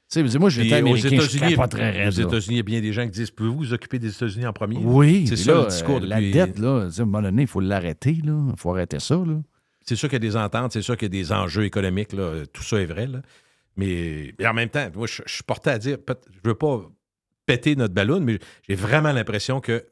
Tu 0.09 0.25
sais, 0.29 0.39
moi, 0.39 0.49
j'étais 0.49 0.75
aux 0.75 0.77
américain, 0.77 1.09
je 1.09 1.15
États-Unis, 1.15 1.55
capoterais 1.55 1.91
raide, 1.91 2.07
aux. 2.17 2.27
États-Unis, 2.27 2.55
il 2.55 2.57
y 2.57 2.59
a 2.61 2.63
bien 2.63 2.79
des 2.79 2.93
gens 2.93 3.03
qui 3.03 3.11
disent 3.11 3.31
Pouvez-vous 3.31 3.57
vous 3.57 3.73
occuper 3.73 3.99
des 3.99 4.09
États-Unis 4.09 4.47
en 4.47 4.53
premier? 4.53 4.77
Oui, 4.77 5.25
C'est 5.27 5.35
ça, 5.35 5.53
là, 5.53 5.61
le 5.63 5.67
discours 5.67 5.97
euh, 5.97 6.05
La 6.07 6.15
depuis- 6.21 6.31
dette, 6.31 6.59
là, 6.59 6.87
à 6.97 7.01
un 7.01 7.05
moment 7.05 7.21
donné, 7.21 7.41
il 7.41 7.47
faut 7.47 7.59
l'arrêter, 7.59 8.13
là. 8.23 8.41
Il 8.51 8.57
faut 8.57 8.71
arrêter 8.71 8.99
ça, 8.99 9.15
là. 9.15 9.41
C'est 9.81 9.95
sûr 9.97 10.07
qu'il 10.09 10.15
y 10.15 10.25
a 10.25 10.29
des 10.29 10.37
ententes, 10.37 10.71
c'est 10.71 10.81
sûr 10.81 10.95
qu'il 10.95 11.13
y 11.13 11.17
a 11.19 11.23
des 11.23 11.31
enjeux 11.33 11.65
économiques, 11.65 12.13
là, 12.13 12.45
tout 12.53 12.63
ça 12.63 12.77
est 12.79 12.85
vrai. 12.85 13.07
là. 13.07 13.21
Mais, 13.75 14.33
en 14.45 14.53
même 14.53 14.69
temps, 14.69 14.87
moi, 14.95 15.07
je, 15.07 15.21
je 15.25 15.33
suis 15.33 15.43
porté 15.43 15.69
à 15.71 15.77
dire, 15.77 15.97
je 16.07 16.49
veux 16.49 16.55
pas 16.55 16.81
péter 17.47 17.75
notre 17.75 17.95
ballon, 17.95 18.19
mais 18.19 18.37
j'ai 18.67 18.75
vraiment 18.75 19.11
l'impression 19.11 19.59
que, 19.59 19.87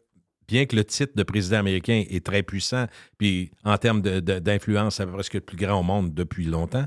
bien 0.47 0.67
que 0.67 0.75
le 0.75 0.85
titre 0.85 1.13
de 1.15 1.23
président 1.23 1.57
américain 1.57 2.03
est 2.07 2.23
très 2.23 2.43
puissant, 2.43 2.85
puis 3.17 3.49
en 3.63 3.77
termes 3.79 4.01
d'influence, 4.01 4.97
c'est 4.97 5.03
a 5.03 5.07
de 5.07 5.39
plus 5.39 5.57
grand 5.57 5.79
au 5.79 5.83
monde 5.83 6.13
depuis 6.13 6.45
longtemps, 6.45 6.85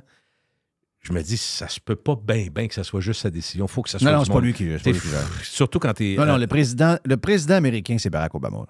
je 1.01 1.13
me 1.13 1.23
dis, 1.23 1.37
ça 1.37 1.69
se 1.69 1.81
peut 1.81 1.97
pas 1.97 2.17
bien, 2.17 2.49
bien 2.49 2.69
que 2.69 2.75
ça 2.75 2.85
soit 2.85 3.01
juste 3.01 3.23
sa 3.23 3.31
décision. 3.31 3.65
Il 3.67 3.71
faut 3.71 3.83
que 3.83 3.89
ça 3.89 3.99
soit 3.99 4.11
Non, 4.11 4.19
non, 4.19 4.25
c'est 4.25 4.33
pas 4.33 4.41
lui 4.41 4.53
qui 4.53 4.65
c'est 4.79 4.83
pas 4.85 4.91
lui 4.91 5.01
qui 5.01 5.09
Surtout 5.45 5.79
quand 5.79 5.95
tu 5.95 6.13
es 6.13 6.17
Non, 6.17 6.27
non, 6.27 6.37
le 6.37 6.47
président, 6.47 6.99
le 7.05 7.17
président 7.17 7.55
américain, 7.55 7.97
c'est 7.99 8.11
Barack 8.11 8.35
Obama. 8.35 8.67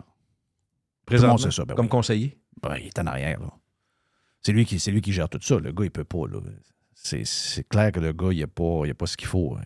monde 1.11 1.41
sait 1.41 1.51
ça, 1.51 1.65
ben 1.65 1.75
comme 1.75 1.87
oui. 1.87 1.91
conseiller? 1.91 2.39
Ben, 2.63 2.77
il 2.79 2.87
est 2.87 2.99
en 2.99 3.07
arrière, 3.07 3.41
là. 3.41 3.51
C'est 4.43 4.53
lui, 4.53 4.65
qui, 4.65 4.79
c'est 4.79 4.91
lui 4.93 5.01
qui 5.01 5.13
gère 5.13 5.29
tout 5.29 5.41
ça. 5.43 5.59
Le 5.59 5.73
gars, 5.73 5.85
il 5.85 5.91
peut 5.91 6.05
pas. 6.05 6.23
C'est, 6.95 7.25
c'est 7.25 7.67
clair 7.67 7.91
que 7.93 7.99
le 8.01 8.13
gars, 8.13 8.29
il 8.31 8.41
n'a 8.41 8.47
pas, 8.47 8.83
il 8.85 8.91
a 8.91 8.95
pas 8.95 9.07
ce 9.07 9.17
qu'il 9.17 9.27
faut. 9.29 9.57
hein. 9.57 9.65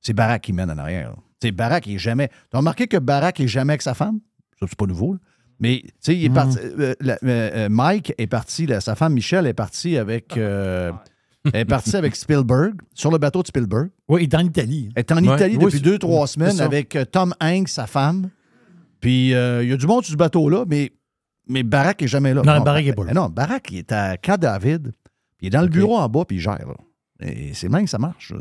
C'est 0.00 0.12
Barack 0.12 0.42
qui 0.42 0.52
mène 0.52 0.70
en 0.70 0.78
arrière. 0.78 1.10
là. 1.10 1.16
Sais, 1.46 1.52
Barack, 1.52 1.86
il 1.86 1.94
est 1.94 1.98
jamais... 1.98 2.28
T'as 2.50 2.58
remarqué 2.58 2.86
que 2.86 2.96
Barack 2.96 3.40
est 3.40 3.48
jamais 3.48 3.72
avec 3.72 3.82
sa 3.82 3.94
femme? 3.94 4.20
Ça, 4.60 4.66
c'est 4.68 4.76
pas 4.78 4.86
nouveau, 4.86 5.12
là. 5.14 5.18
Mais, 5.58 5.80
tu 5.84 5.90
sais, 6.00 6.16
il 6.16 6.24
est 6.26 6.30
parti... 6.30 6.58
euh, 6.60 6.94
la- 7.00 7.14
euh, 7.24 7.50
euh, 7.54 7.68
Mike 7.70 8.12
est 8.18 8.26
parti, 8.26 8.66
là, 8.66 8.80
sa 8.82 8.94
femme 8.94 9.14
Michelle 9.14 9.46
est 9.46 9.54
partie 9.54 9.96
avec... 9.96 10.36
euh, 10.36 10.92
elle 11.46 11.60
est 11.60 11.64
partie 11.64 11.96
avec 11.96 12.14
Spielberg, 12.16 12.74
sur 12.92 13.10
le 13.10 13.18
bateau 13.18 13.40
de 13.42 13.46
Spielberg. 13.46 13.88
Oui, 14.08 14.24
il 14.24 14.24
est 14.24 14.34
en 14.36 14.44
Italie. 14.44 14.90
Elle 14.94 15.00
est 15.00 15.12
en 15.12 15.16
Ouais. 15.24 15.36
Italie 15.36 15.56
Oui, 15.58 15.64
depuis 15.66 15.80
deux, 15.80 15.98
trois 15.98 16.26
semaines 16.26 16.60
avec 16.60 16.98
Tom 17.12 17.34
Hanks, 17.40 17.68
sa 17.68 17.86
femme. 17.86 18.28
Puis 19.00 19.32
euh, 19.34 19.62
il 19.62 19.70
y 19.70 19.72
a 19.72 19.76
du 19.76 19.86
monde 19.86 20.04
sur 20.04 20.12
ce 20.12 20.16
bateau-là, 20.18 20.64
mais, 20.66 20.92
mais 21.48 21.62
Barack 21.62 22.02
est 22.02 22.08
jamais 22.08 22.34
là. 22.34 22.42
Non, 22.42 22.60
Barack 22.62 22.84
est 22.86 22.92
pas 22.94 23.04
là. 23.04 23.14
Non, 23.14 23.28
Barack, 23.28 23.70
il 23.70 23.78
est 23.78 23.92
à 23.92 24.16
Camp 24.16 24.38
David. 24.40 24.92
Puis 25.38 25.42
il 25.42 25.46
est 25.46 25.50
dans 25.50 25.62
le 25.62 25.68
bureau 25.68 25.96
en 25.96 26.08
bas, 26.08 26.24
puis 26.26 26.36
il 26.36 26.40
gère. 26.40 26.58
là. 26.66 26.74
Et 27.20 27.54
c'est 27.54 27.68
même 27.68 27.84
que 27.84 27.90
ça 27.90 27.98
marche. 27.98 28.32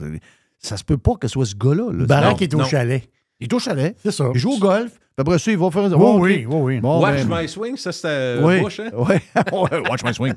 Ça 0.60 0.78
se 0.78 0.84
peut 0.84 0.98
pas 0.98 1.16
que 1.16 1.28
ce 1.28 1.34
soit 1.34 1.46
ce 1.46 1.56
gars-là. 1.56 1.92
là. 1.92 2.06
Barack 2.06 2.34
Non, 2.34 2.38
est 2.40 2.54
au 2.54 2.58
non. 2.60 2.66
chalet. 2.66 3.08
Il 3.40 3.46
est 3.46 3.54
au 3.54 3.60
chalet. 3.60 3.96
C'est 4.02 4.12
ça. 4.12 4.30
Il 4.34 4.40
joue 4.40 4.54
au 4.54 4.58
golf. 4.58 4.92
Puis 4.94 5.22
après 5.22 5.40
ça, 5.40 5.52
il 5.52 5.58
va 5.58 5.72
faire 5.72 5.84
un. 5.84 5.92
Oui, 5.94 5.98
Oh, 6.00 6.18
oui, 6.20 6.46
oui, 6.48 6.56
oui. 6.62 6.80
Bon, 6.82 7.02
Watch 7.02 7.24
ben, 7.26 7.42
my 7.42 7.48
swing, 7.48 7.78
ça 7.78 7.92
c'était 7.94 8.38
oui, 8.42 8.62
Bush, 8.62 8.80
hein? 8.82 8.90
Ouais, 8.98 9.22
Watch 9.90 10.04
my 10.04 10.14
swing. 10.14 10.34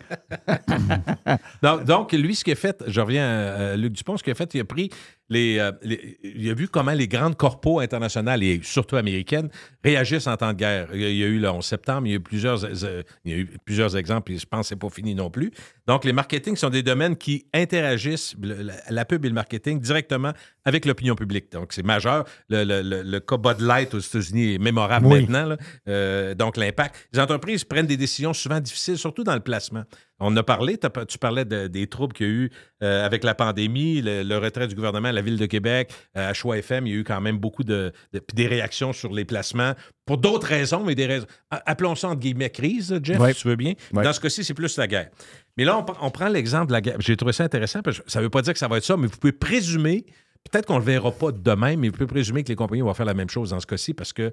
Donc, 1.62 1.84
donc, 1.84 2.12
lui, 2.12 2.34
ce 2.34 2.44
qu'il 2.44 2.52
a 2.52 2.56
fait, 2.56 2.82
je 2.86 3.00
reviens 3.00 3.26
à, 3.28 3.70
à 3.72 3.76
Luc 3.76 3.92
Dupont, 3.92 4.16
ce 4.16 4.22
qu'il 4.22 4.30
a 4.30 4.34
fait, 4.34 4.52
il 4.54 4.60
a 4.60 4.64
pris 4.64 4.90
les, 5.30 5.58
euh, 5.58 5.72
les- 5.82 6.18
Il 6.22 6.48
a 6.50 6.54
vu 6.54 6.68
comment 6.68 6.92
les 6.92 7.08
grandes 7.08 7.36
corpos 7.36 7.80
internationales 7.80 8.42
et 8.42 8.60
surtout 8.62 8.96
américaines 8.96 9.48
réagissent 9.84 10.26
en 10.26 10.36
temps 10.36 10.52
de 10.52 10.58
guerre. 10.58 10.88
Il 10.94 11.00
y 11.00 11.22
a, 11.24 11.26
eu 11.26 11.38
le 11.38 11.48
11 11.50 11.64
septembre, 11.64 12.06
il 12.06 12.10
y 12.10 12.12
a 12.14 12.16
eu 12.16 12.20
plusieurs, 12.20 12.64
euh, 12.64 13.02
il 13.24 13.30
y 13.30 13.34
a 13.34 13.38
eu 13.38 13.50
plusieurs 13.64 13.96
exemples, 13.96 14.32
et 14.32 14.38
je 14.38 14.46
pense 14.46 14.62
que 14.62 14.68
c'est 14.68 14.76
pas 14.76 14.88
fini 14.90 15.14
non 15.14 15.30
plus. 15.30 15.50
Donc, 15.86 16.04
les 16.04 16.12
marketing 16.12 16.56
sont 16.56 16.70
des 16.70 16.82
domaines 16.82 17.16
qui 17.16 17.46
interagissent, 17.54 18.34
le- 18.40 18.62
la, 18.62 18.74
la 18.88 19.04
pub 19.04 19.24
et 19.24 19.28
le 19.28 19.34
marketing, 19.34 19.80
directement 19.80 20.32
avec 20.64 20.84
l'opinion 20.84 21.14
publique. 21.14 21.50
Donc, 21.52 21.72
c'est 21.72 21.84
majeur. 21.84 22.24
Le, 22.48 22.64
le, 22.64 22.82
le, 22.82 23.02
le 23.02 23.20
cas 23.20 23.36
Bud 23.36 23.60
Light 23.60 23.94
aux 23.94 23.98
États-Unis 24.00 24.54
est 24.54 24.58
mémorable 24.58 25.06
Oui. 25.06 25.20
maintenant. 25.22 25.46
là. 25.46 25.56
Euh, 25.88 26.34
donc, 26.34 26.56
l'impact. 26.56 27.08
Les 27.12 27.20
entreprises 27.20 27.64
prennent 27.64 27.86
des 27.86 27.96
décisions 27.96 28.32
souvent 28.32 28.60
difficiles, 28.60 28.98
surtout 28.98 29.24
dans 29.24 29.34
le 29.34 29.40
placement. 29.40 29.84
On 30.20 30.36
a 30.36 30.42
parlé, 30.42 30.76
tu 31.08 31.18
parlais 31.18 31.44
de- 31.44 31.68
des 31.68 31.86
troubles 31.86 32.12
qu'il 32.12 32.26
y 32.26 32.28
a 32.28 32.32
eu 32.32 32.50
euh, 32.82 33.06
avec 33.06 33.22
la 33.22 33.34
pandémie, 33.36 34.02
le, 34.02 34.24
le 34.24 34.38
retrait 34.38 34.66
du 34.66 34.74
gouvernement, 34.74 35.12
la 35.12 35.22
ville 35.22 35.36
de 35.38 35.46
Québec, 35.46 35.92
euh, 36.16 36.30
à 36.30 36.34
Choix 36.34 36.58
FM, 36.58 36.86
il 36.88 36.92
y 36.92 36.96
a 36.96 36.98
eu 36.98 37.04
quand 37.04 37.20
même 37.20 37.38
beaucoup 37.38 37.62
de, 37.62 37.92
de- 38.12 38.18
puis 38.18 38.34
des 38.34 38.48
réactions 38.48 38.92
sur 38.92 39.12
les 39.12 39.24
placements, 39.24 39.74
pour 40.06 40.18
d'autres 40.18 40.48
raisons, 40.48 40.82
mais 40.84 40.94
des 40.96 41.06
raisons. 41.06 41.26
Appelons 41.50 41.94
ça 41.94 42.08
entre 42.08 42.20
guillemets 42.20 42.50
crise, 42.50 42.98
Jeff, 43.02 43.20
Ouais. 43.20 43.32
si 43.32 43.42
tu 43.42 43.48
veux 43.48 43.56
bien. 43.56 43.74
Ouais. 43.92 44.02
Dans 44.02 44.12
ce 44.12 44.18
cas-ci, 44.20 44.42
c'est 44.42 44.54
plus 44.54 44.76
la 44.76 44.86
guerre. 44.88 45.10
Mais 45.56 45.64
là, 45.64 45.78
on, 45.78 45.82
pr- 45.82 45.96
on 46.00 46.10
prend 46.10 46.28
l'exemple 46.28 46.66
de 46.68 46.72
la 46.72 46.80
guerre. 46.80 46.96
J'ai 47.00 47.16
trouvé 47.16 47.32
ça 47.32 47.44
intéressant, 47.44 47.82
parce 47.82 48.00
que 48.00 48.10
ça 48.10 48.18
ne 48.18 48.24
veut 48.24 48.30
pas 48.30 48.42
dire 48.42 48.52
que 48.52 48.58
ça 48.58 48.66
va 48.68 48.78
être 48.78 48.84
ça, 48.84 48.96
mais 48.96 49.06
vous 49.06 49.16
pouvez 49.18 49.32
présumer, 49.32 50.04
peut-être 50.50 50.66
qu'on 50.66 50.74
ne 50.74 50.78
le 50.80 50.84
verra 50.86 51.12
pas 51.12 51.30
demain, 51.30 51.76
mais 51.76 51.88
vous 51.88 51.94
pouvez 51.94 52.06
présumer 52.06 52.42
que 52.42 52.48
les 52.48 52.56
compagnies 52.56 52.82
vont 52.82 52.92
faire 52.94 53.06
la 53.06 53.14
même 53.14 53.30
chose 53.30 53.50
dans 53.50 53.60
ce 53.60 53.66
cas-ci, 53.66 53.94
parce 53.94 54.12
que 54.12 54.32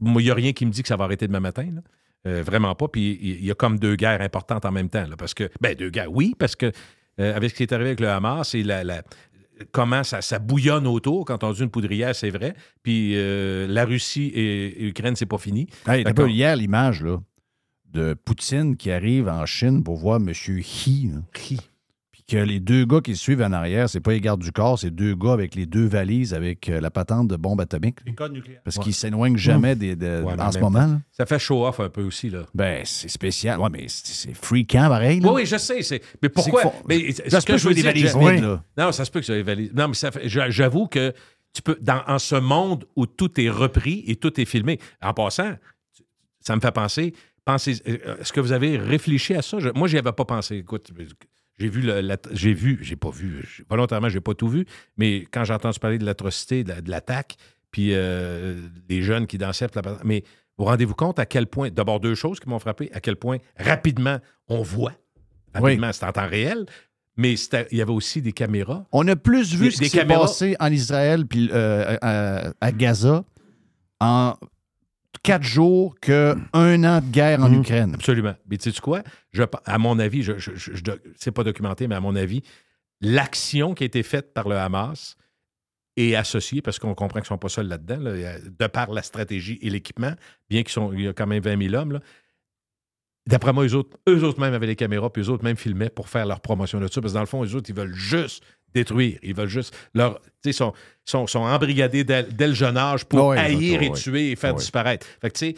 il 0.00 0.12
n'y 0.12 0.30
a 0.30 0.34
rien 0.34 0.52
qui 0.52 0.64
me 0.66 0.70
dit 0.70 0.82
que 0.82 0.88
ça 0.88 0.96
va 0.96 1.04
arrêter 1.04 1.26
demain 1.26 1.40
matin. 1.40 1.66
là. 1.74 1.80
Euh, 2.26 2.42
vraiment 2.42 2.74
pas. 2.74 2.88
Puis 2.88 3.18
il 3.22 3.44
y 3.44 3.50
a 3.50 3.54
comme 3.54 3.78
deux 3.78 3.94
guerres 3.96 4.20
importantes 4.20 4.64
en 4.64 4.72
même 4.72 4.88
temps. 4.88 5.06
là, 5.06 5.16
parce 5.16 5.34
que, 5.34 5.48
ben, 5.60 5.74
deux 5.74 5.90
guerres, 5.90 6.12
oui, 6.12 6.34
parce 6.38 6.56
que 6.56 6.72
euh, 7.20 7.34
avec 7.36 7.50
ce 7.50 7.54
qui 7.56 7.62
est 7.62 7.72
arrivé 7.72 7.90
avec 7.90 8.00
le 8.00 8.08
Hamas, 8.08 8.48
c'est 8.50 8.62
la, 8.62 8.82
la- 8.84 9.02
comment 9.72 10.02
ça, 10.04 10.20
ça 10.20 10.38
bouillonne 10.38 10.86
autour. 10.86 11.24
Quand 11.24 11.42
on 11.44 11.52
dit 11.52 11.62
une 11.62 11.70
poudrière, 11.70 12.14
c'est 12.14 12.30
vrai. 12.30 12.54
Puis 12.82 13.12
euh, 13.16 13.66
la 13.68 13.84
Russie 13.84 14.26
et, 14.34 14.82
et 14.82 14.84
l'Ukraine, 14.86 15.14
c'est 15.16 15.26
pas 15.26 15.38
fini. 15.38 15.68
Hey, 15.86 16.02
D'accord. 16.04 16.24
pas 16.26 16.30
hier 16.30 16.56
l'image 16.56 17.02
là, 17.02 17.18
de 17.92 18.14
Poutine 18.14 18.76
qui 18.76 18.90
arrive 18.90 19.28
en 19.28 19.46
Chine 19.46 19.82
pour 19.84 19.96
voir 19.96 20.16
M. 20.20 20.30
Xi. 20.32 21.10
là. 21.12 21.20
Que 22.30 22.36
les 22.36 22.60
deux 22.60 22.84
gars 22.84 23.00
qui 23.00 23.16
suivent 23.16 23.40
en 23.40 23.52
arrière, 23.52 23.88
c'est 23.88 24.00
pas 24.00 24.10
les 24.12 24.20
gardes 24.20 24.42
du 24.42 24.52
corps, 24.52 24.78
c'est 24.78 24.90
deux 24.90 25.14
gars 25.14 25.32
avec 25.32 25.54
les 25.54 25.64
deux 25.64 25.86
valises 25.86 26.34
avec 26.34 26.68
euh, 26.68 26.78
la 26.78 26.90
patente 26.90 27.26
de 27.26 27.36
bombe 27.36 27.58
atomique. 27.62 28.00
Les 28.04 28.14
codes 28.14 28.32
nucléaires. 28.34 28.60
Parce 28.64 28.76
qu'ils 28.78 28.92
s'éloignent 28.92 29.38
jamais 29.38 29.74
des, 29.74 29.96
de- 29.96 30.22
Ouais, 30.22 30.38
en 30.38 30.52
ce 30.52 30.58
moment. 30.58 30.80
là. 30.86 31.00
Ça 31.10 31.24
fait 31.24 31.38
show-off 31.38 31.80
un 31.80 31.88
peu 31.88 32.02
aussi, 32.02 32.28
là. 32.28 32.42
Ben, 32.54 32.82
c'est 32.84 33.08
spécial. 33.08 33.58
Ouais, 33.58 33.70
mais 33.72 33.86
c'est 33.88 34.34
freakant 34.34 34.88
pareil. 34.88 35.20
là. 35.20 35.28
Oui, 35.28 35.40
oui, 35.42 35.46
je 35.46 35.56
sais. 35.56 35.80
c'est- 35.82 36.02
Mais 36.22 36.28
pourquoi? 36.28 36.62
C'est 36.64 36.68
faut- 36.68 36.74
Mais 36.86 37.12
Ça 37.12 37.22
ce 37.30 37.40
se 37.40 37.46
que 37.46 37.52
peut 37.52 37.58
je 37.58 37.68
veux 37.68 37.74
des 37.74 37.80
valises 37.82 38.14
vides, 38.14 38.42
là. 38.42 38.62
Non, 38.76 38.92
ça 38.92 39.06
se 39.06 39.10
peut 39.10 39.20
que 39.20 39.26
j'avais 39.26 39.42
validé. 39.42 39.70
Non, 39.74 39.88
mais 39.88 39.94
ça 39.94 40.10
fait- 40.10 40.28
j'a- 40.28 40.50
j'avoue 40.50 40.86
que 40.86 41.14
tu 41.54 41.62
peux, 41.62 41.78
dans 41.80 42.02
en 42.06 42.18
ce 42.18 42.34
monde 42.34 42.84
où 42.94 43.06
tout 43.06 43.40
est 43.40 43.48
repris 43.48 44.04
et 44.06 44.16
tout 44.16 44.38
est 44.38 44.44
filmé, 44.44 44.78
en 45.00 45.14
passant, 45.14 45.54
ça 46.40 46.54
me 46.54 46.60
fait 46.60 46.72
penser, 46.72 47.14
pensez, 47.46 47.80
euh, 47.88 48.18
est-ce 48.20 48.34
que 48.34 48.40
vous 48.40 48.52
avez 48.52 48.76
réfléchi 48.76 49.32
à 49.34 49.40
ça? 49.40 49.58
Je- 49.60 49.70
moi, 49.70 49.88
j'y 49.88 49.96
avais 49.96 50.12
pas 50.12 50.26
pensé. 50.26 50.56
Écoute, 50.56 50.90
j'ai 51.58 51.68
vu, 51.68 51.88
j'ai 52.32 52.52
vu, 52.54 52.78
j'ai 52.82 52.96
pas 52.96 53.10
vu, 53.10 53.64
volontairement, 53.68 54.08
j'ai 54.08 54.20
pas 54.20 54.34
tout 54.34 54.48
vu, 54.48 54.64
mais 54.96 55.26
quand 55.30 55.44
j'ai 55.44 55.52
entendu 55.54 55.78
parler 55.78 55.98
de 55.98 56.04
l'atrocité, 56.04 56.62
de 56.64 56.68
la- 56.68 56.80
de 56.80 56.90
l'attaque, 56.90 57.36
puis 57.70 57.90
euh, 57.92 58.60
les 58.88 59.02
jeunes 59.02 59.26
qui 59.26 59.38
dansaient, 59.38 59.66
mais 60.04 60.22
vous 60.56 60.64
rendez-vous 60.64 60.94
compte 60.94 61.18
à 61.18 61.26
quel 61.26 61.46
point, 61.46 61.70
d'abord 61.70 62.00
deux 62.00 62.14
choses 62.14 62.40
qui 62.40 62.48
m'ont 62.48 62.58
frappé, 62.58 62.90
à 62.92 63.00
quel 63.00 63.16
point 63.16 63.38
rapidement 63.58 64.18
on 64.48 64.62
voit, 64.62 64.92
rapidement, 65.54 65.92
c'est 65.92 66.04
en 66.06 66.12
temps 66.12 66.28
réel, 66.28 66.66
mais 67.16 67.34
il 67.72 67.78
y 67.78 67.82
avait 67.82 67.90
aussi 67.92 68.22
des 68.22 68.32
caméras. 68.32 68.86
On 68.92 69.06
a 69.08 69.16
plus 69.16 69.54
vu 69.54 69.66
Des- 69.66 69.70
ce 69.72 69.78
qui 69.82 69.88
s'est 69.88 69.98
passé 70.20 70.56
en 70.60 70.70
Israël 70.72 71.26
puis 71.26 71.50
euh, 71.52 71.96
à, 72.00 72.52
à 72.60 72.72
Gaza 72.72 73.24
en 74.00 74.34
quatre 75.22 75.42
jours 75.42 75.98
qu'un 76.00 76.34
an 76.54 77.00
de 77.00 77.10
guerre 77.10 77.40
en 77.42 77.48
Mhm. 77.48 77.60
Ukraine. 77.60 77.94
Absolument. 77.94 78.34
Mais 78.48 78.56
tu 78.58 78.70
sais 78.72 78.80
quoi? 78.80 79.02
Je, 79.32 79.42
à 79.64 79.78
mon 79.78 79.98
avis, 79.98 80.22
je, 80.22 80.38
je, 80.38 80.52
c'est 81.16 81.30
pas 81.32 81.44
documenté, 81.44 81.86
mais 81.88 81.94
à 81.94 82.00
mon 82.00 82.16
avis, 82.16 82.42
l'action 83.00 83.74
qui 83.74 83.84
a 83.84 83.86
été 83.86 84.02
faite 84.02 84.32
par 84.34 84.48
le 84.48 84.56
Hamas 84.56 85.16
est 85.96 86.14
associée, 86.14 86.62
parce 86.62 86.78
qu'on 86.78 86.94
comprend 86.94 87.18
qu'ils 87.20 87.24
ne 87.24 87.28
sont 87.28 87.38
pas 87.38 87.48
seuls 87.48 87.66
là-dedans, 87.68 87.98
là, 87.98 88.10
a- 88.34 88.38
de 88.40 88.66
par 88.68 88.90
la 88.92 89.02
stratégie 89.02 89.58
et 89.62 89.70
l'équipement, 89.70 90.12
bien 90.48 90.62
qu'ils 90.62 90.72
sont, 90.72 90.92
il 90.92 91.02
y 91.02 91.08
a 91.08 91.12
quand 91.12 91.26
même 91.26 91.42
20 91.42 91.60
000 91.70 91.74
hommes. 91.74 91.92
là. 91.92 92.00
D'après 93.26 93.52
moi, 93.52 93.66
eux 93.66 93.74
autres, 93.74 93.98
eux 94.08 94.24
autres 94.24 94.40
même 94.40 94.54
avaient 94.54 94.66
les 94.66 94.76
caméras, 94.76 95.12
puis 95.12 95.22
eux 95.22 95.28
autres 95.28 95.44
même 95.44 95.56
filmaient 95.56 95.90
pour 95.90 96.08
faire 96.08 96.24
leur 96.24 96.40
promotion 96.40 96.80
de 96.80 96.86
ça, 96.86 97.00
parce 97.00 97.12
que 97.12 97.16
dans 97.16 97.20
le 97.22 97.26
fond, 97.26 97.44
eux 97.44 97.54
autres, 97.54 97.68
ils 97.68 97.76
veulent 97.76 97.94
juste 97.94 98.42
détruire. 98.78 99.18
Ils 99.22 99.34
veulent 99.34 99.48
juste 99.48 99.74
leur. 99.94 100.20
Tu 100.20 100.28
sais, 100.44 100.52
sont, 100.52 100.72
sont, 101.04 101.26
sont 101.26 101.40
embrigadés 101.40 102.04
dès, 102.04 102.22
dès 102.22 102.48
le 102.48 102.54
jeune 102.54 102.76
âge 102.76 103.04
pour 103.04 103.28
Ouais, 103.28 103.38
haïr 103.38 103.82
et 103.82 103.88
ouais. 103.88 103.94
tuer 103.96 104.30
et 104.32 104.36
faire 104.36 104.52
Ouais. 104.54 104.60
disparaître. 104.60 105.06
Fait 105.20 105.30
que, 105.30 105.38
tu 105.38 105.46
sais, 105.46 105.54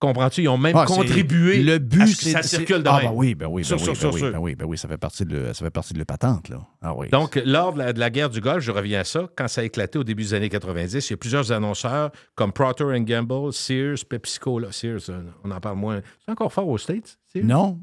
comprends-tu, 0.00 0.42
ils 0.42 0.48
ont 0.48 0.56
même 0.58 0.76
Ah, 0.76 0.84
contribué 0.86 1.62
Le 1.62 1.78
but, 1.78 2.02
à 2.02 2.06
ce 2.06 2.16
que 2.16 2.22
c'est 2.22 2.30
ça 2.30 2.42
circule 2.42 2.82
de 2.84 2.88
Ah, 2.88 3.00
ben 3.02 3.10
oui, 3.12 3.34
ben 3.34 3.46
oui, 3.46 3.62
ben 3.68 3.76
oui, 3.76 3.86
ben 4.00 4.10
oui, 4.12 4.20
ben 4.30 4.38
oui, 4.38 4.54
ben 4.54 4.64
oui, 4.66 4.78
ça 4.78 4.86
fait 4.88 4.96
partie 4.96 5.24
de, 5.24 5.36
le- 5.36 5.52
ça 5.54 5.64
fait 5.64 5.70
partie 5.70 5.92
de 5.92 5.98
la 5.98 6.04
patente, 6.04 6.48
là. 6.48 6.60
Ah 6.80 6.94
oui. 6.96 7.08
Donc, 7.08 7.40
lors 7.44 7.72
de 7.72 7.78
la, 7.80 7.92
de 7.92 7.98
la 7.98 8.08
guerre 8.08 8.30
du 8.30 8.40
Golfe, 8.40 8.62
je 8.64 8.70
reviens 8.70 9.00
à 9.00 9.04
ça, 9.04 9.28
quand 9.36 9.48
ça 9.48 9.60
a 9.60 9.64
éclaté 9.64 9.98
au 9.98 10.04
début 10.04 10.22
des 10.22 10.34
années 10.34 10.48
90, 10.48 11.08
il 11.08 11.12
y 11.12 11.14
a 11.14 11.16
plusieurs 11.16 11.50
annonceurs 11.50 12.12
comme 12.36 12.52
Procter 12.52 12.84
Gamble, 13.00 13.52
Sears, 13.52 13.96
PepsiCo. 14.08 14.60
Là. 14.60 14.68
Sears, 14.70 15.00
euh, 15.10 15.22
on 15.44 15.50
en 15.50 15.60
parle 15.60 15.76
moins. 15.78 16.00
C'est 16.24 16.30
encore 16.30 16.52
fort 16.52 16.68
aux 16.68 16.78
States, 16.78 17.18
Sears? 17.32 17.44
non. 17.44 17.80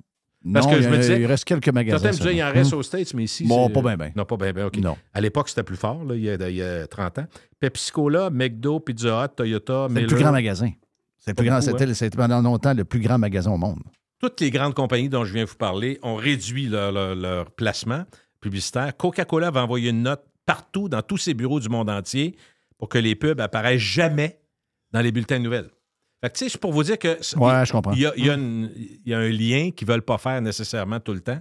Parce 0.53 0.65
non, 0.67 0.71
que 0.73 0.77
il, 0.77 0.83
je 0.83 0.89
me 0.89 0.97
disais- 0.97 1.19
il 1.19 1.25
reste 1.25 1.43
quelques 1.45 1.69
magasins. 1.69 1.97
Certains 1.97 2.15
me 2.15 2.21
disaient 2.21 2.33
qu'il 2.35 2.43
en 2.43 2.51
reste 2.51 2.73
Hum. 2.73 2.79
aux 2.79 2.83
States, 2.83 3.13
mais 3.15 3.23
ici. 3.23 3.45
Bon, 3.47 3.69
pas 3.69 3.81
bien, 3.81 3.97
bien. 3.97 4.11
Non, 4.15 4.25
pas 4.25 4.37
bien, 4.37 4.53
bien, 4.53 4.65
OK. 4.67 4.77
Non. 4.77 4.95
À 5.13 5.21
l'époque, 5.21 5.49
c'était 5.49 5.63
plus 5.63 5.75
fort, 5.75 6.03
là, 6.03 6.15
il, 6.15 6.21
y 6.23 6.29
a, 6.29 6.49
il 6.49 6.55
y 6.55 6.61
a 6.61 6.85
30 6.87 7.19
ans. 7.19 7.25
PepsiCo, 7.59 8.09
là, 8.09 8.29
McDo, 8.29 8.79
Pizza 8.79 9.25
Hut, 9.25 9.29
Toyota, 9.35 9.85
C'est 9.87 9.93
Miller. 9.93 10.09
le 10.09 10.15
plus 10.15 10.23
grand 10.23 10.31
magasin. 10.31 10.69
C'est 11.17 11.31
le 11.31 11.35
plus 11.35 11.45
Pas 11.45 11.49
grand, 11.59 11.59
beaucoup, 11.65 11.79
c'était, 11.79 11.93
c'était 11.95 12.17
pendant 12.17 12.41
longtemps 12.41 12.73
le 12.75 12.85
plus 12.85 12.99
grand 12.99 13.17
magasin 13.17 13.51
au 13.51 13.57
monde. 13.57 13.79
toutes 14.19 14.39
les 14.41 14.51
grandes 14.51 14.73
compagnies 14.75 15.09
dont 15.09 15.23
je 15.25 15.33
viens 15.33 15.45
vous 15.45 15.55
parler 15.55 15.99
ont 16.03 16.15
réduit 16.15 16.67
leur, 16.67 16.91
leur- 16.91 17.15
leur 17.15 17.51
placement 17.51 18.05
publicitaire. 18.41 18.95
Coca-Cola 18.95 19.49
va 19.51 19.63
envoyer 19.63 19.89
une 19.89 20.03
note 20.03 20.23
partout, 20.45 20.89
dans 20.89 21.01
tous 21.01 21.17
ses 21.17 21.33
bureaux 21.33 21.59
du 21.59 21.69
monde 21.69 21.89
entier, 21.89 22.35
pour 22.77 22.87
que 22.89 22.97
les 22.99 23.15
pubs 23.15 23.39
apparaissent 23.41 23.81
jamais 23.81 24.39
dans 24.91 25.01
les 25.01 25.11
bulletins 25.11 25.39
de 25.39 25.43
nouvelles. 25.43 25.69
Fait 26.25 26.31
que, 26.31 26.37
tu 26.37 26.45
sais, 26.45 26.49
c'est 26.49 26.57
pour 26.61 26.73
vous 26.73 26.83
dire 26.83 26.97
que 26.97 27.09
Ouais, 27.37 27.65
je 27.65 27.71
comprends. 27.71 27.91
il 27.93 27.99
y 27.99 28.05
a, 28.05 28.13
il 28.17 28.25
y 28.25 28.29
a 28.29 28.33
une- 28.33 28.71
il 28.75 29.11
y 29.11 29.13
a 29.13 29.19
un 29.19 29.29
lien 29.29 29.71
qu'ils 29.71 29.87
ne 29.87 29.93
veulent 29.93 30.01
pas 30.01 30.17
faire 30.17 30.41
nécessairement 30.41 30.99
tout 30.99 31.13
le 31.13 31.21
temps. 31.21 31.39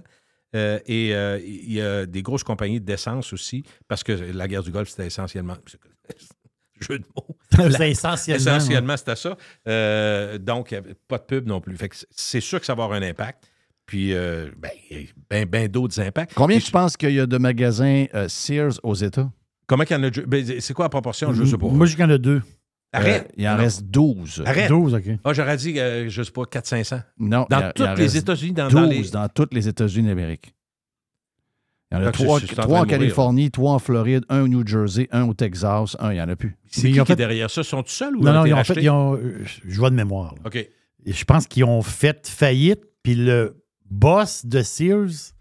Euh, 0.55 0.79
et 0.85 1.13
euh, 1.15 1.39
il 1.45 1.73
y 1.73 1.81
a 1.81 2.05
des 2.05 2.21
grosses 2.21 2.43
compagnies 2.43 2.79
d'essence 2.79 3.33
aussi, 3.33 3.63
parce 3.87 4.03
que 4.03 4.11
la 4.13 4.47
guerre 4.47 4.63
du 4.63 4.71
Golfe, 4.71 4.89
c'était 4.89 5.07
essentiellement. 5.07 5.57
Jeu 6.81 6.99
de 6.99 7.05
mots? 7.15 7.37
C'est 7.77 7.89
essentiellement. 7.91 8.37
Essentiellement, 8.57 8.97
c'était 8.97 9.15
ça. 9.15 9.37
Euh, 9.67 10.37
donc, 10.37 10.71
il 10.71 10.75
n'y 10.75 10.77
avait 10.85 10.95
pas 11.07 11.17
de 11.17 11.23
pub 11.23 11.47
non 11.47 11.61
plus. 11.61 11.75
Fait 11.77 11.89
que 11.89 11.95
c'est 12.11 12.41
sûr 12.41 12.59
que 12.59 12.65
ça 12.65 12.75
va 12.75 12.83
avoir 12.83 12.97
un 12.99 13.03
impact. 13.03 13.43
Puis, 13.85 14.13
euh, 14.13 14.49
ben, 14.57 14.71
il 14.89 14.97
y 14.97 15.03
a 15.03 15.07
ben, 15.29 15.45
ben 15.45 15.67
d'autres 15.67 15.99
impacts. 16.01 16.33
Combien 16.33 16.57
Et 16.57 16.61
tu 16.61 16.71
penses 16.71 16.97
qu'il 16.97 17.11
y 17.13 17.19
a 17.19 17.25
de 17.25 17.37
magasins 17.37 18.05
euh, 18.13 18.27
Sears 18.27 18.73
aux 18.83 18.95
États? 18.95 19.31
Comment 19.67 19.83
qu'il 19.83 19.95
y 19.95 19.99
en 19.99 20.03
a? 20.03 20.09
de- 20.09 20.21
ben, 20.21 20.59
c'est 20.59 20.73
quoi 20.73 20.85
la 20.85 20.89
proportion? 20.89 21.33
Je 21.33 21.43
sais 21.45 21.57
pas. 21.57 21.67
Moi, 21.67 21.85
j'en 21.85 22.09
ai 22.09 22.19
deux. 22.19 22.41
Arrête. 22.95 23.23
Euh, 23.29 23.33
il 23.37 23.47
en 23.47 23.51
Non. 23.51 23.57
reste 23.57 23.83
12. 23.85 24.43
Arrête. 24.45 24.69
12, 24.69 24.93
OK. 24.95 25.03
Ah, 25.23 25.33
j'aurais 25.33 25.57
dit, 25.57 25.79
euh, 25.79 26.09
je 26.09 26.23
sais 26.23 26.31
pas, 26.31 26.43
400-500. 26.43 27.01
Non, 27.19 27.45
Dans 27.49 27.71
tous 27.75 27.95
les 27.97 28.17
États-Unis, 28.17 28.53
dans, 28.53 28.67
12 28.67 28.73
dans 28.73 28.85
les. 28.89 29.09
dans 29.09 29.29
tous 29.29 29.47
les 29.51 29.67
États-Unis 29.67 30.07
d'Amérique. 30.07 30.53
Il 31.91 31.99
y 31.99 32.01
en 32.01 32.07
a 32.07 32.11
trois, 32.11 32.39
trois 32.41 32.79
en 32.81 32.85
Californie, 32.85 33.51
trois 33.51 33.73
en 33.73 33.79
Floride, 33.79 34.25
un 34.29 34.41
au 34.41 34.47
New 34.47 34.65
Jersey, 34.65 35.07
un 35.11 35.27
au 35.29 35.33
Texas, 35.33 35.95
un, 35.99 36.11
il 36.11 36.15
n'y 36.15 36.21
en 36.21 36.27
a 36.27 36.35
plus. 36.35 36.57
C'est 36.67 36.89
Mais 36.89 36.91
qui 37.03 37.11
est 37.11 37.15
derrière 37.15 37.49
ça? 37.49 37.63
Sont-ils 37.63 37.91
seuls 37.91 38.17
ou 38.17 38.23
Non, 38.23 38.31
ont 38.31 38.33
non, 38.33 38.45
ils 38.45 38.53
ont 38.53 38.63
fait, 38.63 38.81
ils 38.81 38.89
ont, 38.89 39.15
euh, 39.15 39.43
je 39.65 39.77
vois 39.77 39.91
de 39.91 39.95
mémoire. 39.95 40.33
là. 40.35 40.41
OK. 40.45 40.55
Et 40.55 41.13
je 41.13 41.23
pense 41.25 41.45
qu'ils 41.45 41.63
ont 41.63 41.83
fait 41.83 42.27
faillite, 42.27 42.81
puis 43.03 43.13
le 43.13 43.63
boss 43.89 44.45
de 44.47 44.63
Sears, 44.63 45.34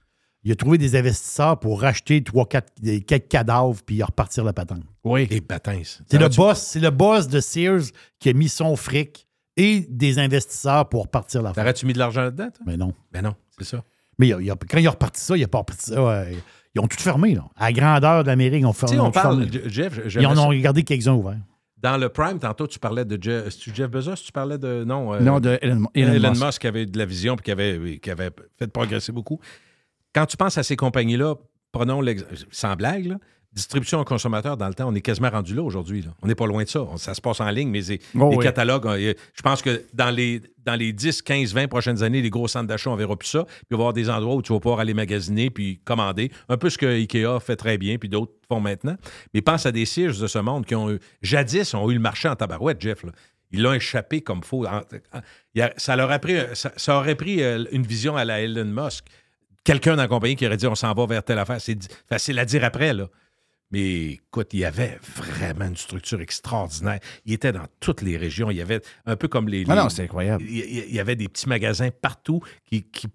il 0.44 0.52
a 0.52 0.56
trouvé 0.56 0.78
des 0.78 0.94
investisseurs 0.96 1.58
pour 1.58 1.80
racheter 1.80 2.22
trois, 2.22 2.46
quatre, 2.46 2.72
quelques 3.06 3.28
cadavres, 3.28 3.80
puis 3.84 4.02
repartir 4.02 4.44
la 4.44 4.52
patente. 4.52 4.82
Oui. 5.02 5.26
Et 5.30 5.40
Batins. 5.40 5.82
C'est 6.06 6.18
le 6.18 6.28
boss, 6.28 6.58
c'est 6.60 6.80
le 6.80 6.90
boss 6.90 7.28
de 7.28 7.40
Sears 7.40 7.82
qui 8.18 8.28
a 8.28 8.32
mis 8.32 8.48
son 8.48 8.76
fric 8.76 9.26
et 9.56 9.86
des 9.88 10.18
investisseurs 10.18 10.88
pour 10.88 11.02
repartir 11.04 11.40
la 11.42 11.50
patente. 11.50 11.64
T'aurais-tu 11.64 11.86
mis 11.86 11.92
de 11.92 11.98
l'argent 11.98 12.22
là-dedans, 12.22 12.50
toi? 12.50 12.64
Mais 12.66 12.76
non. 12.76 12.92
Ben 13.12 13.22
non, 13.22 13.34
c'est 13.58 13.64
ça. 13.64 13.82
Mais 14.18 14.28
il 14.28 14.34
a- 14.34 14.40
il 14.40 14.50
a- 14.50 14.56
quand 14.68 14.78
il 14.78 14.86
a 14.86 14.90
reparti 14.90 15.20
ça, 15.20 15.36
il 15.36 15.42
a 15.44 15.48
pas 15.48 15.58
reparti 15.58 15.90
ça. 15.90 16.02
ouais. 16.04 16.36
ils 16.76 16.80
ont 16.80 16.88
tout 16.88 16.98
fermé, 16.98 17.34
là. 17.36 17.44
À 17.56 17.66
la 17.66 17.72
grandeur 17.72 18.22
de 18.24 18.28
l'Amérique, 18.28 18.62
ils 18.62 18.66
ont 18.66 18.72
Tu 18.72 18.80
fermé. 18.80 18.96
sais, 18.96 19.00
on 19.00 19.10
parle, 19.12 19.48
fermé. 19.48 19.68
Jeff, 19.70 20.00
Ils 20.18 20.26
en 20.26 20.36
ont 20.36 20.48
regardé 20.48 20.82
quelques-uns 20.82 21.12
ouverts. 21.14 21.38
Dans 21.80 21.96
le 21.98 22.08
Prime, 22.08 22.38
tantôt, 22.40 22.66
tu 22.66 22.78
parlais 22.80 23.04
de 23.04 23.16
Jeff, 23.22 23.88
Bezos, 23.90 24.14
tu 24.24 24.32
parlais 24.32 24.58
de. 24.58 24.82
Non, 24.84 25.14
euh, 25.14 25.20
Non, 25.20 25.38
de 25.38 25.56
Elon, 25.62 25.86
Elon 25.94 26.12
Elon, 26.14 26.30
Musk. 26.30 26.44
Musk. 26.44 26.60
qui 26.62 26.66
avait 26.66 26.86
de 26.86 26.98
la 26.98 27.04
vision 27.04 27.36
et 27.36 27.42
qui 27.42 27.50
avait, 27.52 27.76
oui, 27.78 28.00
qui 28.00 28.10
avait 28.10 28.30
fait 28.58 28.66
progresser 28.66 29.12
beaucoup. 29.12 29.38
Quand 30.14 30.26
tu 30.26 30.36
penses 30.36 30.58
à 30.58 30.62
ces 30.62 30.76
compagnies-là, 30.76 31.34
prenons 31.72 32.00
l'ex- 32.00 32.24
sans 32.50 32.76
blague, 32.76 33.06
là, 33.06 33.16
distribution 33.52 34.00
aux 34.00 34.04
consommateurs, 34.04 34.56
dans 34.56 34.66
le 34.66 34.74
temps, 34.74 34.88
on 34.88 34.94
est 34.96 35.00
quasiment 35.00 35.30
rendu 35.30 35.54
là 35.54 35.62
aujourd'hui. 35.62 36.04
On 36.22 36.26
n'est 36.26 36.34
pas 36.34 36.46
loin 36.46 36.64
de 36.64 36.68
ça. 36.68 36.82
On- 36.82 36.96
ça 36.96 37.14
se 37.14 37.20
passe 37.20 37.40
en 37.40 37.48
ligne, 37.50 37.68
mais 37.70 37.82
les, 37.82 38.00
Oh, 38.18 38.30
les 38.30 38.36
oui. 38.38 38.44
catalogues, 38.44 38.84
euh, 38.86 39.14
je 39.32 39.42
pense 39.42 39.62
que 39.62 39.84
dans 39.94 40.10
les, 40.10 40.42
dans 40.64 40.74
les 40.74 40.92
10, 40.92 41.22
15, 41.22 41.54
20 41.54 41.68
prochaines 41.68 42.02
années, 42.02 42.20
les 42.20 42.30
gros 42.30 42.48
centres 42.48 42.66
d'achat, 42.66 42.90
on 42.90 42.96
verra 42.96 43.16
plus 43.16 43.28
ça. 43.28 43.44
Puis 43.44 43.54
il 43.70 43.76
va 43.76 43.78
y 43.78 43.80
avoir 43.82 43.92
des 43.92 44.10
endroits 44.10 44.34
où 44.34 44.42
tu 44.42 44.52
vas 44.52 44.58
pouvoir 44.58 44.80
aller 44.80 44.92
magasiner 44.94 45.50
puis 45.50 45.78
commander. 45.84 46.32
Un 46.48 46.56
peu 46.56 46.68
ce 46.68 46.78
que 46.78 46.86
IKEA 46.86 47.38
fait 47.38 47.54
très 47.56 47.78
bien, 47.78 47.96
puis 47.96 48.08
d'autres 48.08 48.32
font 48.48 48.58
maintenant. 48.60 48.96
Mais 49.34 49.40
pense 49.40 49.66
à 49.66 49.72
des 49.72 49.84
Sears 49.86 50.18
de 50.18 50.26
ce 50.26 50.38
monde 50.40 50.66
qui 50.66 50.74
ont 50.74 50.90
eu, 50.90 50.98
jadis, 51.22 51.74
ont 51.74 51.88
eu 51.90 51.94
le 51.94 52.00
marché 52.00 52.28
en 52.28 52.34
tabarouette, 52.34 52.80
Jeff. 52.80 53.04
là. 53.04 53.12
Ils 53.52 53.62
l'ont 53.62 53.72
échappé 53.74 54.20
comme 54.20 54.42
faux. 54.42 54.66
Il 55.54 55.72
ça, 55.76 55.94
leur 55.94 56.10
a 56.10 56.18
pris, 56.18 56.34
ça, 56.54 56.72
ça 56.76 56.96
aurait 56.98 57.14
pris 57.14 57.40
euh, 57.40 57.64
une 57.70 57.86
vision 57.86 58.16
à 58.16 58.24
la 58.24 58.40
Elon 58.40 58.64
Musk. 58.64 59.04
Quelqu'un 59.64 59.96
dans 59.96 60.02
la 60.02 60.08
compagnie 60.08 60.36
qui 60.36 60.46
aurait 60.46 60.56
dit 60.58 60.66
on 60.66 60.74
s'en 60.74 60.92
va 60.92 61.06
vers 61.06 61.22
telle 61.24 61.38
affaire. 61.38 61.60
C'est 61.60 61.78
facile 62.08 62.38
à 62.38 62.44
dire 62.44 62.62
après, 62.64 62.92
là. 62.92 63.08
Mais 63.70 64.02
écoute, 64.12 64.50
il 64.52 64.60
y 64.60 64.64
avait 64.64 64.98
vraiment 65.16 65.64
une 65.64 65.76
structure 65.76 66.20
extraordinaire. 66.20 67.00
Il 67.24 67.32
était 67.32 67.50
dans 67.50 67.64
toutes 67.80 68.02
les 68.02 68.16
régions. 68.16 68.50
Il 68.50 68.58
y 68.58 68.60
avait 68.60 68.80
un 69.06 69.16
peu 69.16 69.26
comme 69.26 69.48
les. 69.48 69.64
Ah 69.68 69.74
les- 69.74 69.80
non, 69.82 69.88
c'est 69.88 70.02
incroyable. 70.04 70.44
il 70.46 70.92
y- 70.94 71.00
avait 71.00 71.16
des 71.16 71.28
petits 71.28 71.48
magasins 71.48 71.88
partout 71.90 72.40
qui, 72.66 72.82
qui- 72.84 73.08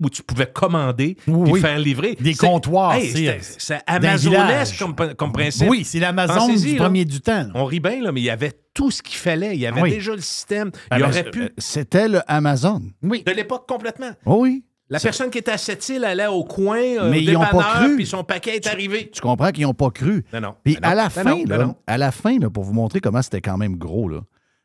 où 0.00 0.08
tu 0.08 0.22
pouvais 0.22 0.46
commander 0.46 1.16
et 1.26 1.30
oui. 1.30 1.60
faire 1.60 1.78
livrer. 1.78 2.16
Des 2.20 2.34
comptoirs, 2.34 2.94
Hey, 2.94 3.40
c'est- 3.58 3.80
amazonesque 3.86 4.78
comme, 4.78 4.94
comme 5.14 5.32
principe. 5.32 5.68
Oui, 5.68 5.84
c'est 5.84 5.98
l'Amazon 5.98 6.54
du 6.54 6.72
là. 6.72 6.84
premier 6.84 7.04
du 7.04 7.20
temps. 7.20 7.42
là. 7.44 7.50
On 7.54 7.64
rit 7.64 7.80
bien, 7.80 8.00
là, 8.02 8.12
mais 8.12 8.20
il 8.20 8.24
y 8.24 8.30
avait 8.30 8.52
tout 8.74 8.90
ce 8.90 9.02
qu'il 9.02 9.16
fallait. 9.16 9.54
Il 9.54 9.60
y 9.60 9.66
avait 9.66 9.80
Oui. 9.82 9.90
déjà 9.90 10.12
le 10.14 10.20
système. 10.20 10.70
Ah, 10.90 10.98
il 10.98 11.02
ben, 11.02 11.08
aurait 11.08 11.30
pu. 11.30 11.42
euh, 11.44 11.48
C'était 11.58 12.08
le 12.08 12.20
Amazon. 12.30 12.82
Oui. 13.02 13.22
De 13.26 13.32
l'époque 13.32 13.66
complètement. 13.66 14.10
Oh 14.26 14.40
oui. 14.42 14.64
La 14.88 15.00
personne 15.00 15.30
qui 15.30 15.38
était 15.38 15.50
à 15.52 15.58
cette 15.58 15.88
île 15.88 16.04
allait 16.04 16.28
au 16.28 16.44
coin, 16.44 16.78
euh, 16.78 17.10
Mais 17.10 17.18
au 17.18 17.20
ils 17.22 17.36
ont 17.36 17.40
pas 17.40 17.74
cru. 17.80 17.96
puis 17.96 18.06
son 18.06 18.22
paquet 18.22 18.54
est 18.56 18.66
arrivé. 18.68 19.10
Tu 19.12 19.20
comprends 19.20 19.50
qu'ils 19.50 19.64
n'ont 19.64 19.74
pas 19.74 19.90
cru. 19.90 20.24
Non. 20.32 20.54
Puis 20.62 20.76
Ben 20.80 20.90
à 20.90 20.94
la 20.94 21.04
Ben 21.04 21.10
fin, 21.10 21.42
ben 21.44 21.58
là, 21.58 21.74
à 21.88 21.98
la 21.98 22.12
fin 22.12 22.38
là, 22.38 22.50
pour 22.50 22.62
vous 22.64 22.72
montrer 22.72 23.00
comment 23.00 23.20
c'était 23.22 23.40
quand 23.40 23.56
même 23.56 23.76
gros, 23.76 24.08
là, 24.08 24.20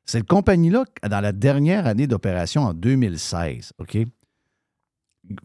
cette 0.05 0.27
compagnie-là, 0.27 0.83
dans 1.09 1.21
la 1.21 1.31
dernière 1.31 1.87
année 1.87 2.05
d'opération 2.05 2.61
en 2.63 2.73
2016, 2.73 3.73
OK, 3.79 3.97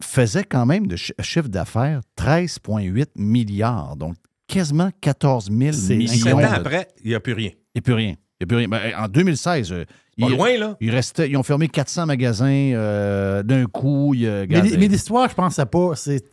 faisait 0.01 0.43
quand 0.43 0.65
même 0.65 0.87
de 0.87 0.95
chi- 0.95 1.13
chiffre 1.21 1.47
d'affaires 1.49 2.01
13,8 2.17 3.07
milliards, 3.15 3.95
donc 3.95 4.15
quasiment 4.47 4.89
14 5.01 5.49
000 5.51 5.71
C'est 5.73 5.95
millions. 5.95 6.23
Sept 6.23 6.33
ans 6.33 6.51
après, 6.53 6.87
il 7.03 7.09
n'y 7.09 7.15
a 7.15 7.19
plus 7.19 7.33
rien. 7.33 7.49
Il 7.75 7.77
n'y 7.77 7.79
a 7.79 7.81
plus 7.81 7.93
rien. 7.93 8.15
Il 8.39 8.43
y 8.43 8.43
a 8.43 8.47
plus 8.47 8.57
rien. 8.57 8.67
Ben, 8.67 8.79
en 8.97 9.07
2016, 9.07 9.71
euh, 9.71 9.85
Pas 10.19 10.27
il- 10.27 10.35
loin, 10.35 10.57
là. 10.57 10.77
il 10.79 10.91
restait, 10.91 11.29
ils 11.29 11.37
ont 11.37 11.43
fermé 11.43 11.67
400 11.69 12.05
magasins 12.05 12.45
euh, 12.73 13.41
d'un 13.43 13.65
coup. 13.65 14.13
Mais, 14.15 14.45
l'histoire, 14.45 15.29
je 15.29 15.35
pense, 15.35 15.55
ça 15.55 15.65
pas. 15.65 15.95
C'est 15.95 16.23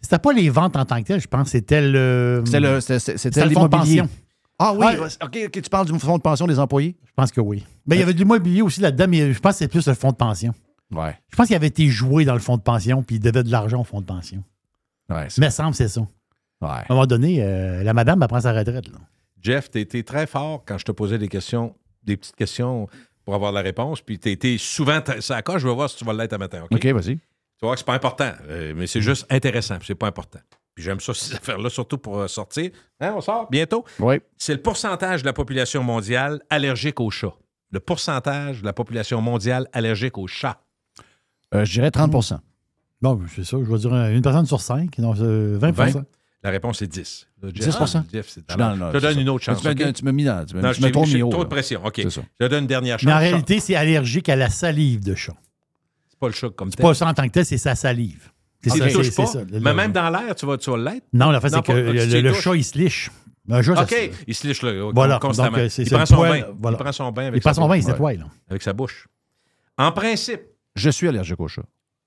C'était 0.00 0.18
pas 0.18 0.32
les 0.32 0.50
ventes 0.50 0.76
en 0.76 0.84
tant 0.84 1.00
que 1.00 1.06
telles, 1.06 1.20
je 1.20 1.28
pense. 1.28 1.50
C'était 1.50 1.80
le. 1.80 2.42
C'était 2.44 2.60
le, 2.60 2.80
c'était- 2.80 2.98
c'était 2.98 3.18
C'était 3.18 3.44
le 3.46 3.50
fonds 3.52 3.64
de 3.64 3.68
pension. 3.68 4.08
Ah 4.58 4.72
oui, 4.74 4.86
Ouais. 4.86 4.96
OK, 5.22 5.38
OK, 5.46 5.62
tu 5.62 5.70
parles 5.70 5.86
du 5.90 5.98
fonds 5.98 6.16
de 6.18 6.22
pension 6.22 6.46
des 6.46 6.58
employés? 6.58 6.96
Je 7.04 7.10
pense 7.16 7.32
que 7.32 7.40
oui. 7.40 7.64
Mais 7.86 7.96
il 7.96 8.00
y 8.00 8.02
avait 8.02 8.12
de 8.12 8.18
l'immobilier 8.18 8.62
aussi 8.62 8.80
là-dedans, 8.80 9.06
mais 9.08 9.32
je 9.32 9.38
pense 9.40 9.52
que 9.54 9.58
c'est 9.58 9.68
plus 9.68 9.86
le 9.88 9.94
fonds 9.94 10.10
de 10.12 10.16
pension. 10.16 10.54
Ouais. 10.92 11.16
Je 11.30 11.36
pense 11.36 11.46
qu'il 11.48 11.56
avait 11.56 11.66
été 11.68 11.88
joué 11.88 12.24
dans 12.24 12.34
le 12.34 12.38
fonds 12.40 12.56
de 12.56 12.62
pension, 12.62 13.02
puis 13.02 13.16
il 13.16 13.20
devait 13.20 13.42
de 13.42 13.50
l'argent 13.50 13.80
au 13.80 13.84
fonds 13.84 14.00
de 14.00 14.06
pension. 14.06 14.42
Ouais. 15.10 15.26
c'est- 15.28 15.40
Mais 15.40 15.50
semble 15.50 15.70
que 15.72 15.76
c'est 15.78 15.88
ça. 15.88 16.00
ouais. 16.00 16.06
À 16.68 16.84
un 16.88 16.94
moment 16.94 17.06
donné, 17.06 17.38
euh, 17.42 17.82
la 17.82 17.92
madame, 17.94 18.20
elle 18.22 18.28
prend 18.28 18.40
sa 18.40 18.52
retraite. 18.52 18.88
Là. 18.88 18.98
Jeff, 19.42 19.70
tu 19.70 19.80
été 19.80 20.02
très 20.04 20.26
fort 20.26 20.62
quand 20.66 20.78
je 20.78 20.84
te 20.84 20.92
posais 20.92 21.18
des 21.18 21.28
questions, 21.28 21.74
des 22.04 22.16
petites 22.16 22.36
questions 22.36 22.88
pour 23.24 23.34
avoir 23.34 23.52
la 23.52 23.60
réponse. 23.60 24.00
Puis 24.00 24.18
tu 24.18 24.30
été 24.30 24.56
souvent 24.58 25.00
très- 25.00 25.20
ça 25.20 25.42
coche. 25.42 25.62
Je 25.62 25.68
vais 25.68 25.74
voir 25.74 25.90
si 25.90 25.96
tu 25.96 26.04
vas 26.04 26.12
l'être 26.12 26.32
à 26.32 26.38
matin. 26.38 26.64
OK? 26.70 26.86
Vas-y. 26.86 27.16
Tu 27.16 27.66
vois 27.66 27.74
que 27.74 27.78
c'est 27.80 27.86
pas 27.86 27.94
important, 27.94 28.32
euh, 28.48 28.72
mais 28.76 28.86
c'est 28.86 29.00
juste 29.00 29.26
intéressant. 29.30 29.78
C'est 29.84 29.94
pas 29.94 30.08
important. 30.08 30.40
Puis 30.74 30.82
j'aime 30.84 31.00
ça, 31.00 31.12
ces 31.14 31.34
affaires-là, 31.34 31.68
surtout 31.70 31.98
pour 31.98 32.18
euh, 32.18 32.28
sortir. 32.28 32.70
Hein, 33.00 33.14
on 33.16 33.20
sort 33.20 33.48
bientôt? 33.50 33.84
Oui. 34.00 34.16
C'est 34.38 34.54
le 34.54 34.62
pourcentage 34.62 35.22
de 35.22 35.26
la 35.26 35.32
population 35.32 35.82
mondiale 35.82 36.40
allergique 36.50 36.98
aux 37.00 37.10
chats. 37.10 37.34
Le 37.70 37.80
pourcentage 37.80 38.60
de 38.60 38.66
la 38.66 38.72
population 38.72 39.20
mondiale 39.20 39.66
allergique 39.72 40.18
aux 40.18 40.26
chats. 40.26 40.60
Euh, 41.54 41.64
je 41.64 41.72
dirais 41.72 41.90
30% 41.90 42.38
Bon, 43.00 43.20
c'est 43.34 43.44
ça. 43.44 43.56
Je 43.62 43.70
vais 43.70 43.78
dire 43.78 43.94
une 43.94 44.22
personne 44.22 44.46
sur 44.46 44.60
cinq. 44.60 44.98
Donc, 45.00 45.16
euh, 45.18 45.56
20, 45.58 45.70
20? 45.72 46.04
La 46.42 46.50
réponse 46.50 46.82
est 46.82 46.88
10. 46.88 47.28
Là, 47.42 47.50
Jeff, 47.54 47.68
10%? 47.68 47.98
ah, 47.98 48.04
Jeff, 48.12 48.28
c'est 48.28 48.40
Je 48.40 48.44
te 48.46 48.98
c'est 48.98 49.00
donne 49.00 49.18
une 49.20 49.28
autre 49.28 49.44
chance. 49.44 49.60
Tu 49.62 50.04
m'as 50.04 50.12
mis 50.12 50.24
dans. 50.24 50.44
Tu 50.44 50.56
Non, 50.56 50.72
tu 50.72 50.90
trop 50.90 51.06
mis 51.06 51.20
trop 51.30 51.44
de 51.44 51.48
pression. 51.48 51.84
OK. 51.84 51.94
C'est 51.96 52.10
Je 52.10 52.20
te 52.20 52.48
donne 52.48 52.62
une 52.64 52.66
dernière 52.66 52.98
chance. 52.98 53.06
Mais 53.06 53.12
en 53.12 53.18
réalité, 53.18 53.60
c'est 53.60 53.76
allergique 53.76 54.28
à 54.28 54.36
la 54.36 54.50
salive 54.50 55.04
de 55.04 55.14
chat. 55.14 55.34
c'est 56.08 56.18
pas 56.18 56.26
le 56.28 56.32
chat 56.34 56.50
comme 56.50 56.70
C'est 56.70 56.76
tel. 56.76 56.84
pas 56.86 56.94
ça 56.94 57.06
en 57.06 57.14
tant 57.14 57.26
que 57.26 57.32
tel, 57.32 57.44
c'est 57.44 57.58
sa 57.58 57.74
salive. 57.74 58.30
C'est 58.60 58.70
Si 58.70 58.78
ça, 58.78 58.86
tu 58.88 58.92
touches 58.92 59.10
c'est- 59.10 59.16
pas, 59.16 59.26
c'est 59.26 59.38
ça. 59.38 59.44
Le- 59.44 59.60
mais 59.60 59.74
même 59.74 59.90
dans 59.92 60.08
l'air, 60.10 60.34
tu 60.36 60.46
vas, 60.46 60.56
tu 60.56 60.70
vas 60.70 60.76
l'être? 60.76 61.04
Non, 61.12 61.30
la 61.30 61.40
Non, 61.40 61.48
c'est 61.48 61.62
que 61.62 61.72
le, 61.72 62.32
chat, 62.34 62.54
il 62.56 62.64
se 62.64 62.78
liche. 62.78 63.10
Un 63.50 63.60
ça 63.60 63.82
OK, 63.82 64.10
il 64.28 64.34
se 64.36 64.46
liche 64.46 64.62
là, 64.62 64.90
Voilà, 64.94 65.18
constamment. 65.18 65.50
donc, 65.50 65.58
euh, 65.58 65.68
c'est- 65.68 65.82
il 65.82 65.88
c'est 65.88 65.96
prend 65.96 66.06
son 66.06 66.14
poil, 66.14 66.42
bain. 66.42 66.46
voilà. 66.60 66.76
Il 66.76 66.80
prend 66.82 66.92
son 66.92 67.10
bain 67.10 67.26
avec 67.26 67.42
Il 67.44 67.54
son 67.54 67.68
bain. 67.68 68.16
Avec 68.48 68.62
sa 68.62 68.72
bouche. 68.72 69.08
En 69.76 69.90
principe, 69.90 70.42
Je 70.76 70.90
suis 70.90 71.08
allergique 71.08 71.40
au 71.40 71.48
chat. 71.48 71.62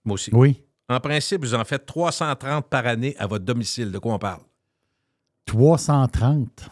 moi 0.05 0.13
aussi. 0.13 0.29
Oui. 0.33 0.61
En 0.87 0.99
principe, 0.99 1.41
vous 1.43 1.55
en 1.55 1.63
faites 1.65 1.85
330 1.85 2.67
par 2.69 2.85
année 2.85 3.15
à 3.17 3.25
votre 3.27 3.43
domicile. 3.45 3.91
De 3.91 3.97
quoi 3.99 4.13
on 4.13 4.19
parle? 4.19 4.41
330. 5.45 6.69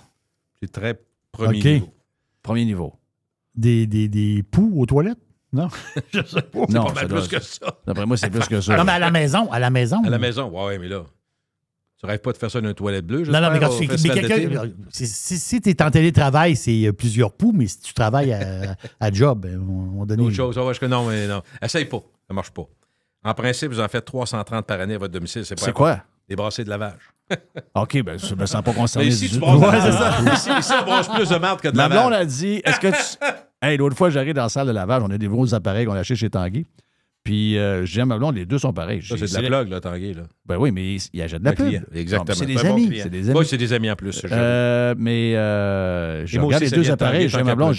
C'est 0.62 0.72
très 0.72 1.00
premier 1.32 1.60
niveau. 1.62 1.94
Premier 2.42 2.66
niveau. 2.66 2.94
Des, 3.56 3.86
des, 3.88 4.08
des 4.08 4.44
poux 4.44 4.74
aux 4.82 4.86
toilettes? 4.86 5.18
Non? 5.52 5.68
Je 6.14 6.22
sais 6.26 6.42
pas. 6.42 6.60
Non, 6.70 6.86
Pas 6.86 6.94
mal 6.94 6.96
ça 7.04 7.06
doit- 7.08 7.20
plus 7.20 7.28
que 7.28 7.40
ça. 7.44 7.78
D'après 7.86 8.06
moi, 8.06 8.18
c'est 8.18 8.30
plus 8.30 8.48
que 8.48 8.60
ça. 8.62 8.76
Non, 8.76 8.84
mais 8.84 8.94
à 8.94 9.00
la 9.00 9.12
maison, 9.12 9.52
à 9.52 9.60
la 9.60 9.70
maison. 9.70 10.04
À 10.04 10.10
la 10.10 10.18
maison, 10.18 10.50
ouais, 10.50 10.80
mais 10.80 10.88
là, 10.88 11.04
tu 12.00 12.06
rêves 12.08 12.20
pas 12.20 12.32
de 12.34 12.38
faire 12.38 12.50
ça 12.50 12.60
dans 12.60 12.70
une 12.70 12.74
toilette 12.74 13.06
bleue, 13.06 13.24
Non, 13.26 13.40
non, 13.40 13.52
mais 13.52 13.60
quand 13.60 13.70
tu 13.78 13.88
quelqu'un. 13.88 14.72
Si, 14.90 15.06
si, 15.08 15.38
si 15.38 15.62
tu 15.62 15.70
es 15.70 15.82
en 15.84 15.92
télétravail, 15.92 16.56
c'est 16.56 16.88
euh, 16.88 16.92
plusieurs 16.94 17.32
poux, 17.32 17.52
mais 17.54 17.68
si 17.68 17.80
tu 17.82 17.94
travailles 17.94 18.34
à, 18.34 18.76
à 19.00 19.12
job, 19.12 19.46
on, 19.48 20.02
on 20.02 20.06
donne 20.06 20.22
Autre 20.22 20.36
chose, 20.36 20.58
ouais, 20.58 20.74
je 20.74 20.80
que 20.80 20.86
non, 20.88 21.08
mais 21.08 21.28
non. 21.28 21.44
Essaye 21.62 21.86
pas, 21.86 22.02
ça 22.28 22.34
marche 22.34 22.50
pas. 22.52 22.64
En 23.24 23.34
principe, 23.34 23.72
vous 23.72 23.80
en 23.80 23.88
faites 23.88 24.06
330 24.06 24.66
par 24.66 24.80
année 24.82 24.96
à 24.96 24.98
votre 24.98 25.14
domicile, 25.14 25.46
c'est 25.46 25.56
pas 25.56 25.62
C'est 25.64 25.70
important. 25.70 25.96
quoi? 25.96 26.04
Des 26.30 26.36
brassées 26.36 26.64
de 26.64 26.70
lavage. 26.70 27.00
OK, 27.76 28.02
ben, 28.04 28.18
je 28.20 28.36
me 28.36 28.46
sens 28.46 28.62
pas 28.62 28.74
concerné. 28.74 29.08
Mais 29.08 29.14
ici, 29.14 29.26
du 29.28 29.34
tu 29.34 29.40
tout. 29.40 29.46
brasses 29.46 29.60
Ouais, 29.62 29.88
de 29.88 29.92
c'est 29.94 30.00
lavage. 30.00 30.34
Ici, 30.34 30.50
ici, 30.60 30.74
on 30.82 30.86
brasse 30.86 31.08
plus 31.10 31.30
de 31.30 31.36
merde 31.36 31.62
que 31.62 31.68
de 31.70 31.76
Ma 31.78 31.90
blonde 31.90 32.12
lavage. 32.12 32.22
a 32.22 32.26
dit 32.26 32.62
Est-ce 32.64 32.80
que 32.80 32.88
tu. 32.88 33.34
hey, 33.62 33.78
l'autre 33.78 33.96
fois, 33.98 34.10
j'arrive 34.10 34.34
dans 34.34 34.44
la 34.44 34.50
salle 34.50 34.68
de 34.68 34.72
lavage, 34.74 35.04
on 35.06 35.10
a 35.12 35.18
des 35.18 35.28
gros 35.28 35.54
appareils 35.54 35.86
qu'on 35.86 35.94
a 35.94 36.00
achetés 36.00 36.16
chez 36.16 36.30
Tanguy. 36.30 36.66
Puis, 37.24 37.58
euh, 37.58 37.86
j'ai 37.86 37.94
dit 37.94 38.02
à 38.02 38.06
ma 38.06 38.18
blonde, 38.18 38.36
les 38.36 38.46
deux 38.46 38.58
sont 38.58 38.74
pareils. 38.74 39.02
Ça, 39.02 39.16
c'est 39.18 39.38
de 39.38 39.42
la 39.50 39.62
plug, 39.62 39.70
là, 39.72 39.80
Tanguy, 39.80 40.14
là. 40.14 40.24
Ben 40.46 40.58
oui, 40.58 40.72
mais 40.72 40.98
il 41.14 41.22
achète 41.22 41.40
de 41.42 41.46
la 41.46 41.56
client. 41.56 41.82
Exactement. 41.94 42.36
C'est 42.38 42.46
des 42.46 42.56
bon 42.56 42.72
amis. 42.74 43.00
C'est 43.02 43.10
des 43.10 43.30
amis. 43.30 43.40
Oui, 43.40 43.46
c'est 43.46 43.58
des 43.58 43.72
amis 43.72 43.90
en 43.90 43.96
plus. 43.96 44.22
Euh, 44.30 44.94
mais 44.98 45.34
euh, 45.38 46.26
je 46.26 46.38
regarde 46.40 46.64
les 46.64 46.70
ça 46.70 46.76
deux 46.76 46.92
appareils, 46.92 47.30
Tanguy, 47.30 47.30
j'ai 47.30 47.38
tant 47.38 47.46
ma 47.46 47.56
blonde, 47.56 47.76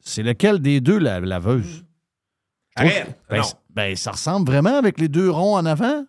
c'est 0.00 0.22
lequel 0.24 0.58
des 0.60 0.80
deux 0.80 0.98
la 0.98 1.20
laveuse? 1.20 1.84
Arrête! 2.80 3.18
Ben, 3.30 3.42
ben, 3.74 3.96
ça 3.96 4.12
ressemble 4.12 4.50
vraiment 4.50 4.76
avec 4.76 4.98
les 5.00 5.08
deux 5.08 5.30
ronds 5.30 5.56
en 5.56 5.66
avant? 5.66 6.04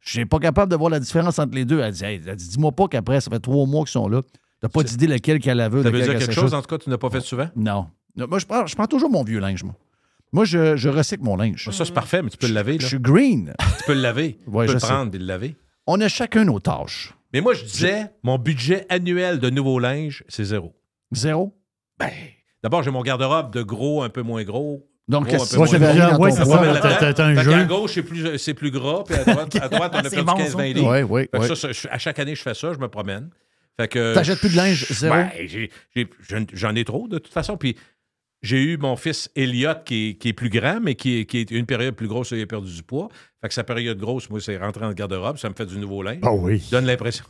Je 0.00 0.10
suis 0.10 0.24
pas 0.26 0.38
capable 0.38 0.70
de 0.72 0.76
voir 0.76 0.90
la 0.90 1.00
différence 1.00 1.38
entre 1.38 1.54
les 1.54 1.64
deux. 1.64 1.80
Elle 1.80 1.92
dit, 1.92 2.04
Hey, 2.04 2.20
elle 2.26 2.36
dit, 2.36 2.48
dis-moi 2.48 2.72
pas 2.72 2.88
qu'après, 2.88 3.20
ça 3.20 3.30
fait 3.30 3.40
trois 3.40 3.66
mois 3.66 3.82
qu'ils 3.82 3.92
sont 3.92 4.08
là. 4.08 4.22
T'as 4.60 4.68
pas 4.68 4.82
d'idée 4.82 5.06
lequel 5.06 5.40
la 5.44 5.54
laveuse. 5.54 5.84
Ça 5.84 5.90
veut 5.90 6.00
dire 6.02 6.18
quelque 6.18 6.32
chose, 6.32 6.54
en 6.54 6.60
tout 6.62 6.68
cas, 6.68 6.78
tu 6.78 6.90
n'as 6.90 6.98
pas 6.98 7.10
fait 7.10 7.20
souvent? 7.20 7.48
Non. 7.56 7.86
Non, 8.16 8.26
Moi, 8.28 8.38
je 8.38 8.46
prends, 8.46 8.66
je 8.66 8.74
prends 8.74 8.86
toujours 8.86 9.10
mon 9.10 9.22
vieux 9.22 9.38
linge, 9.40 9.62
moi. 9.62 9.74
Moi, 10.32 10.44
je, 10.44 10.76
je 10.76 10.88
recycle 10.88 11.24
mon 11.24 11.36
linge. 11.36 11.68
Ça, 11.70 11.84
c'est 11.84 11.92
parfait, 11.94 12.22
mais 12.22 12.30
tu 12.30 12.36
peux 12.36 12.46
le 12.46 12.54
laver, 12.54 12.74
Je 12.78 12.82
là. 12.82 12.88
suis 12.88 13.00
green. 13.00 13.54
Tu 13.78 13.84
peux 13.86 13.94
le 13.94 14.00
laver. 14.00 14.38
Ouais, 14.46 14.66
tu 14.66 14.66
peux 14.66 14.68
je 14.68 14.72
le 14.74 14.78
sais. 14.80 14.86
prendre 14.86 15.14
et 15.14 15.18
le 15.18 15.24
laver. 15.24 15.56
On 15.86 16.00
a 16.00 16.08
chacun 16.08 16.44
nos 16.44 16.60
tâches. 16.60 17.14
Mais 17.32 17.40
moi, 17.40 17.54
je 17.54 17.64
disais, 17.64 18.10
mon 18.22 18.38
budget 18.38 18.86
annuel 18.88 19.38
de 19.38 19.50
nouveau 19.50 19.78
linge, 19.78 20.24
c'est 20.28 20.44
zéro. 20.44 20.74
Zéro? 21.12 21.56
Ben, 21.98 22.10
d'abord, 22.62 22.82
j'ai 22.82 22.90
mon 22.90 23.02
garde-robe 23.02 23.52
de 23.52 23.62
gros, 23.62 24.02
un 24.02 24.08
peu 24.08 24.22
moins 24.22 24.44
gros. 24.44 24.86
Donc, 25.10 25.26
gros. 25.36 25.44
dans 25.44 25.44
ton 25.66 26.18
Ouais, 26.18 26.30
c'est 26.30 26.44
ça. 26.44 26.60
Un 27.24 27.34
jeu. 27.42 27.50
qu'à 27.50 27.64
gauche, 27.64 27.92
c'est 27.94 28.02
plus, 28.02 28.38
c'est 28.38 28.54
plus 28.54 28.70
gras, 28.70 29.04
puis 29.04 29.14
à 29.16 29.24
droite, 29.24 29.56
à 29.56 29.68
droite 29.68 29.92
on 29.94 29.98
a 29.98 30.10
fait 30.10 30.22
bon, 30.22 30.34
du 30.34 30.42
ça. 30.44 30.56
15-20 30.58 30.72
livres. 30.74 30.86
Fait 31.32 31.38
que 31.38 31.54
ça, 31.54 31.72
ça, 31.72 31.88
à 31.90 31.98
chaque 31.98 32.18
année, 32.18 32.34
je 32.34 32.42
fais 32.42 32.54
ça, 32.54 32.72
je 32.72 32.78
me 32.78 32.88
promène. 32.88 33.30
Fait 33.78 33.88
que. 33.88 34.14
T'achètes 34.14 34.38
plus 34.40 34.50
de 34.50 34.56
linge, 34.56 34.86
zéro? 34.90 35.14
Ben, 35.14 35.30
j'ai- 35.46 35.70
j'ai- 35.94 36.08
j'en- 36.54 36.74
ai 36.74 36.84
trop, 36.84 37.08
de 37.08 37.18
toute 37.18 37.32
façon. 37.32 37.56
Puis 37.56 37.76
j'ai 38.42 38.62
eu 38.62 38.76
mon 38.76 38.96
fils 38.96 39.30
Elliot, 39.36 39.74
qui 39.84 40.10
est, 40.10 40.14
qui 40.14 40.28
est 40.28 40.32
plus 40.32 40.48
grand, 40.50 40.80
mais 40.82 40.94
qui 40.94 41.20
est, 41.20 41.24
qui 41.26 41.38
est 41.38 41.50
une 41.50 41.66
période 41.66 41.94
plus 41.94 42.08
grosse, 42.08 42.30
il 42.32 42.42
a 42.42 42.46
perdu 42.46 42.72
du 42.74 42.82
poids. 42.82 43.08
Fait 43.40 43.48
que 43.48 43.54
sa 43.54 43.64
période 43.64 43.98
grosse, 43.98 44.28
moi, 44.30 44.40
c'est 44.40 44.56
rentrer 44.58 44.82
dans 44.82 44.88
le 44.88 44.94
garde-robe, 44.94 45.38
ça 45.38 45.48
me 45.48 45.54
fait 45.54 45.66
du 45.66 45.78
nouveau 45.78 46.02
linge. 46.02 46.20
Ah 46.22 46.32
oui. 46.32 46.62
Je 46.64 46.70
donne 46.70 46.86
l'impression. 46.86 47.24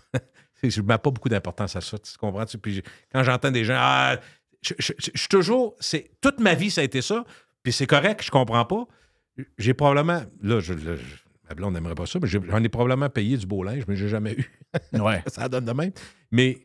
je 0.63 0.81
ne 0.81 0.87
mets 0.87 0.99
pas 0.99 1.11
beaucoup 1.11 1.29
d'importance 1.29 1.77
à 1.77 1.81
ça, 1.81 1.99
tu 1.99 2.17
comprends? 2.19 2.45
Puis 2.61 2.83
quand 3.13 3.23
j'entends 3.25 3.51
des 3.51 3.65
gens, 3.65 3.77
ah, 3.79 4.17
je, 4.63 4.75
je- 4.79 4.93
je- 4.99 5.11
je 5.15 5.19
suis 5.19 5.29
toujours. 5.29 5.75
c'est 5.81 6.11
Toute 6.21 6.39
ma 6.41 6.55
vie, 6.55 6.71
ça 6.71 6.81
a 6.81 6.85
été 6.85 7.01
ça. 7.01 7.25
Puis 7.63 7.73
c'est 7.73 7.87
correct, 7.87 8.23
je 8.25 8.31
comprends 8.31 8.65
pas. 8.65 8.87
J'ai 9.59 9.75
probablement. 9.75 10.23
Là, 10.43 10.61
je, 10.61 10.73
là, 10.75 10.97
je- 10.97 11.49
ma 11.49 11.55
blonde 11.55 11.75
n'aimerait 11.75 11.95
pas 11.95 12.07
ça, 12.07 12.19
mais 12.23 12.29
j'en 12.29 12.63
ai 12.63 12.69
probablement 12.69 13.09
payé 13.09 13.37
du 13.37 13.47
beau 13.47 13.63
linge, 13.63 13.85
mais 13.89 13.97
j'ai 13.97 14.09
jamais 14.09 14.33
eu. 14.35 14.51
Ouais. 14.93 15.23
ça 15.27 15.49
donne 15.49 15.65
de 15.65 15.73
même. 15.73 15.91
Mais 16.31 16.59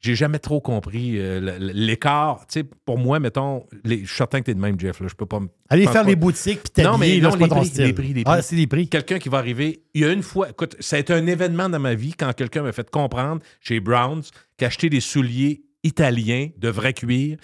j'ai 0.00 0.16
jamais 0.16 0.40
trop 0.40 0.60
compris 0.60 1.16
euh, 1.18 1.58
l'écart. 1.60 2.44
Tu 2.48 2.60
sais, 2.60 2.64
pour 2.64 2.98
moi, 2.98 3.20
mettons, 3.20 3.66
les- 3.84 4.00
je 4.00 4.06
suis 4.08 4.16
certain 4.16 4.40
que 4.40 4.46
tu 4.46 4.50
es 4.50 4.54
de 4.54 4.60
même, 4.60 4.78
Jeff. 4.80 4.98
Là, 5.00 5.06
je 5.08 5.14
peux 5.14 5.26
pas 5.26 5.38
me- 5.38 5.48
Allez 5.68 5.84
faire 5.84 6.02
pas. 6.02 6.08
les 6.08 6.16
boutiques 6.16 6.60
puis 6.74 6.82
Non, 6.82 6.98
mais 6.98 7.20
là, 7.20 7.28
non, 7.30 7.36
pas 7.36 7.44
les 7.44 7.48
ton 7.48 7.60
prix, 7.60 7.70
les 7.76 7.92
prix, 7.92 8.08
les 8.12 8.24
prix. 8.24 8.34
Ah, 8.34 8.42
c'est 8.42 8.56
les 8.56 8.66
prix. 8.66 8.88
quelqu'un 8.88 9.18
qui 9.20 9.28
va 9.28 9.38
arriver. 9.38 9.84
Il 9.94 10.00
y 10.00 10.04
a 10.04 10.12
une 10.12 10.22
fois, 10.24 10.50
écoute, 10.50 10.74
ça 10.80 10.96
a 10.96 10.98
été 10.98 11.12
un 11.12 11.26
événement 11.28 11.68
dans 11.68 11.78
ma 11.78 11.94
vie 11.94 12.14
quand 12.14 12.32
quelqu'un 12.32 12.62
m'a 12.62 12.72
fait 12.72 12.90
comprendre 12.90 13.42
chez 13.60 13.78
Browns 13.78 14.22
qu'acheter 14.56 14.90
des 14.90 15.00
souliers 15.00 15.62
italiens 15.84 16.48
de 16.58 16.68
vrai 16.68 16.94
cuir, 16.94 17.36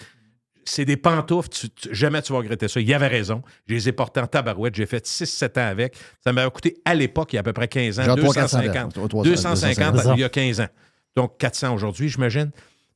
c'est 0.69 0.85
des 0.85 0.97
pantoufles, 0.97 1.49
tu- 1.49 1.69
tu- 1.69 1.89
jamais 1.93 2.21
tu 2.21 2.31
vas 2.33 2.39
regretter 2.39 2.67
ça. 2.67 2.79
Il 2.79 2.93
avait 2.93 3.07
raison. 3.07 3.41
Je 3.67 3.73
les 3.73 3.89
ai 3.89 3.91
portés 3.91 4.19
en 4.19 4.27
tabarouette. 4.27 4.75
J'ai 4.75 4.85
fait 4.85 5.05
6-7 5.05 5.57
ans 5.57 5.67
avec. 5.67 5.95
Ça 6.23 6.31
m'avait 6.33 6.49
coûté 6.51 6.77
à 6.85 6.93
l'époque, 6.95 7.33
il 7.33 7.35
y 7.35 7.37
a 7.37 7.41
à 7.41 7.43
peu 7.43 7.53
près 7.53 7.67
15 7.67 7.99
ans, 7.99 8.03
Genre 8.03 8.15
300 8.17 8.41
250. 8.41 8.93
300, 9.09 9.23
250 9.29 9.93
250. 9.93 10.17
il 10.17 10.21
y 10.21 10.23
a 10.23 10.29
15 10.29 10.61
ans. 10.61 10.67
Donc 11.15 11.37
400 11.37 11.73
aujourd'hui, 11.73 12.09
j'imagine. 12.09 12.51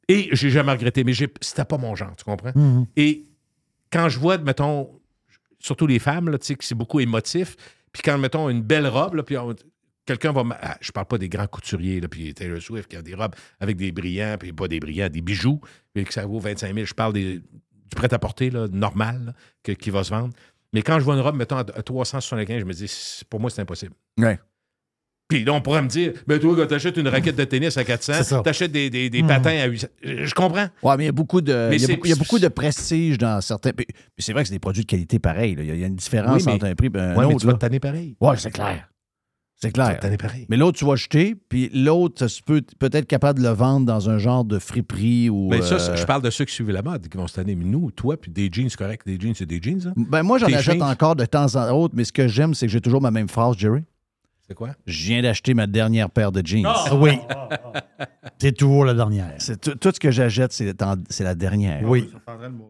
Et 0.07 0.29
j'ai 0.33 0.49
jamais 0.49 0.71
regretté, 0.73 1.03
mais 1.03 1.13
c'était 1.41 1.65
pas 1.65 1.77
mon 1.77 1.95
genre, 1.95 2.15
tu 2.15 2.23
comprends? 2.23 2.51
Mhm. 2.55 2.86
Et 2.97 3.25
quand 3.91 4.09
je 4.09 4.19
vois, 4.19 4.38
mettons, 4.38 4.89
surtout 5.59 5.88
les 5.88 5.99
femmes, 5.99 6.29
là, 6.29 6.38
tu 6.38 6.45
sais, 6.47 6.55
que 6.55 6.63
c'est 6.65 6.75
beaucoup 6.75 6.99
émotif, 6.99 7.55
puis 7.91 8.01
quand, 8.03 8.17
mettons, 8.17 8.49
une 8.49 8.62
belle 8.62 8.88
robe, 8.88 9.15
là, 9.15 9.23
puis 9.23 9.38
on- 9.38 9.55
quelqu'un 10.05 10.31
va... 10.31 10.43
ah, 10.61 10.77
je 10.81 10.91
parle 10.91 11.07
pas 11.07 11.17
des 11.17 11.29
grands 11.29 11.47
couturiers, 11.47 11.99
là, 12.01 12.07
puis 12.07 12.33
Taylor 12.33 12.61
Swift 12.61 12.89
qui 12.89 12.95
a 12.97 13.01
des 13.01 13.15
robes 13.15 13.35
avec 13.59 13.77
des 13.77 13.91
brillants, 13.91 14.35
puis 14.39 14.51
pas 14.53 14.67
des 14.67 14.79
brillants, 14.79 15.09
des 15.09 15.21
bijoux, 15.21 15.59
puis 15.93 16.03
que 16.05 16.13
ça 16.13 16.25
vaut 16.25 16.39
25 16.39 16.73
000. 16.73 16.85
Je 16.85 16.93
parle 16.93 17.13
des- 17.13 17.39
du 17.39 17.95
prêt-à-porter, 17.95 18.49
là, 18.49 18.67
normal, 18.71 19.21
là, 19.27 19.33
que- 19.63 19.71
qui 19.73 19.89
va 19.89 20.03
se 20.03 20.09
vendre. 20.09 20.33
Mais 20.73 20.81
quand 20.81 20.99
je 20.99 21.03
vois 21.05 21.13
une 21.15 21.21
robe, 21.21 21.35
mettons, 21.35 21.57
à 21.57 21.59
à 21.59 21.63
375, 21.83 22.59
je 22.61 22.65
me 22.65 22.73
dis, 22.73 23.21
pour 23.29 23.39
moi, 23.39 23.49
c'est 23.49 23.61
impossible. 23.61 23.93
Ouais. 24.17 24.39
Puis 25.29 25.43
là, 25.45 25.53
on 25.53 25.61
pourrait 25.61 25.81
me 25.81 25.87
dire, 25.87 26.13
ben 26.27 26.37
toi, 26.39 26.55
quand 26.55 26.67
t'achètes 26.67 26.97
une 26.97 27.07
raquette 27.07 27.35
de 27.35 27.43
tennis 27.45 27.77
à 27.77 27.81
C'est 27.81 27.85
400, 27.85 28.23
ça. 28.23 28.41
t'achètes 28.41 28.71
des, 28.71 28.89
des, 28.89 29.09
des 29.09 29.21
Mhm. 29.21 29.27
patins 29.27 29.57
à 29.57 29.65
800. 29.65 29.87
Je 30.03 30.33
comprends. 30.33 30.67
Ouais, 30.83 30.97
mais 30.97 31.03
il 31.03 31.05
y 31.05 31.09
a 31.09 31.13
beaucoup 31.13 31.41
de, 31.41 31.69
Mais 31.69 31.77
il 31.77 31.81
y 31.81 31.91
a 31.91 31.97
il 32.03 32.09
y 32.09 32.11
a 32.11 32.15
beaucoup 32.15 32.39
de 32.39 32.47
prestige 32.49 33.17
dans 33.17 33.39
certains. 33.41 33.71
Puis, 33.71 33.87
c'est 34.19 34.33
vrai 34.33 34.43
que 34.43 34.49
c'est 34.49 34.53
des 34.55 34.59
produits 34.59 34.83
de 34.83 34.87
qualité 34.87 35.19
pareil. 35.19 35.55
là. 35.55 35.63
Il 35.63 35.79
y 35.79 35.83
a- 35.83 35.87
une 35.87 35.95
différence 35.95 36.37
Oui, 36.41 36.43
mais- 36.47 36.51
entre 36.53 36.65
un 36.65 36.75
prix 36.75 36.87
et 36.93 36.99
un 36.99 37.15
Ouais, 37.15 37.25
mais 37.27 37.33
autre. 37.33 37.39
tu 37.39 37.47
vas 37.47 37.53
te 37.53 37.59
tanner 37.59 37.79
pareil. 37.79 38.15
Ouais, 38.19 38.37
c'est 38.37 38.51
clair. 38.51 38.89
C'est 39.63 39.69
Tu 39.69 39.73
clair. 39.73 39.99
Mais 40.49 40.58
l'autre, 40.58 40.78
tu 40.78 40.86
vas 40.86 40.95
jeter, 40.95 41.36
puis 41.49 41.69
l'autre, 41.73 42.28
se 42.28 42.41
peut 42.41 42.62
peut-être 42.80 43.06
capable 43.08 43.39
de 43.39 43.43
le 43.47 43.54
vendre 43.54 43.86
dans 43.86 44.10
un 44.10 44.17
genre 44.17 44.43
de 44.43 44.60
friperie 44.60 45.30
ou. 45.30 45.47
Mais 45.49 45.62
ça, 45.62 45.76
euh, 45.76 45.95
je 45.95 46.06
parle 46.06 46.21
de 46.21 46.30
ceux 46.30 46.45
qui 46.45 46.54
suivent 46.54 46.69
la 46.71 46.82
mode, 46.82 47.08
qui 47.08 47.17
vont 47.17 47.28
se 47.28 47.36
tanner. 47.36 47.56
Mais 47.56 47.65
nous, 47.65 47.89
toi, 47.91 48.17
puis 48.17 48.30
des 48.32 48.49
jeans, 48.52 48.69
c'est 48.69 48.78
correct. 48.78 49.04
Des 49.06 49.19
jeans, 49.19 49.34
c'est 49.36 49.45
des 49.45 49.62
jeans, 49.62 49.80
hein? 49.88 49.93
Ben 49.95 50.21
moi, 50.23 50.38
j'en 50.38 50.47
achète 50.47 50.76
jeans. 50.76 50.84
encore 50.84 51.15
de 51.15 51.26
temps 51.26 51.56
en 51.56 51.69
autre, 51.71 51.93
mais 51.95 52.04
ce 52.04 52.12
que 52.12 52.28
j'aime, 52.28 52.54
c'est 52.54 52.65
que 52.65 52.71
j'ai 52.71 52.82
toujours 52.82 53.02
ma 53.02 53.12
même 53.12 53.29
phrase, 53.29 53.58
Jerry. 53.58 53.83
C'est 54.46 54.56
quoi? 54.56 54.71
Je 54.85 55.06
viens 55.08 55.21
d'acheter 55.21 55.54
ma 55.54 55.67
dernière 55.67 56.10
paire 56.10 56.33
de 56.33 56.46
jeans. 56.46 56.65
Ah 56.67 56.94
oui. 56.96 57.17
C'est 58.40 58.52
toujours 58.52 58.83
la 58.83 58.94
dernière. 58.94 59.31
C'est 59.37 59.79
tout, 59.79 59.92
ce 59.94 60.00
que 60.00 60.12
j'achète, 60.12 60.52
c'est 60.52 61.23
la 61.23 61.35
dernière. 61.35 61.81
Oui. 61.87 62.10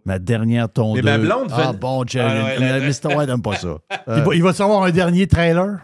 Ma 0.06 0.20
dernière 0.20 0.70
tondeuse. 0.70 1.04
Mais 1.04 1.18
ma 1.18 1.24
blonde 1.24 1.48
Ah 1.52 1.74
bon, 1.74 2.04
Jerry. 2.06 2.32
Ah, 2.32 2.46
ouais, 2.46 2.60
la- 2.60 2.80
Mr. 2.80 3.16
White 3.18 3.28
n'aime 3.30 3.42
pas 3.42 3.56
ça. 3.56 3.78
Il 4.08 4.14
Euh, 4.14 4.22
va, 4.22 4.36
il 4.36 4.44
va 4.44 4.52
te 4.52 4.58
savoir 4.58 4.84
un 4.84 4.92
dernier 4.92 5.26
trailer? 5.26 5.80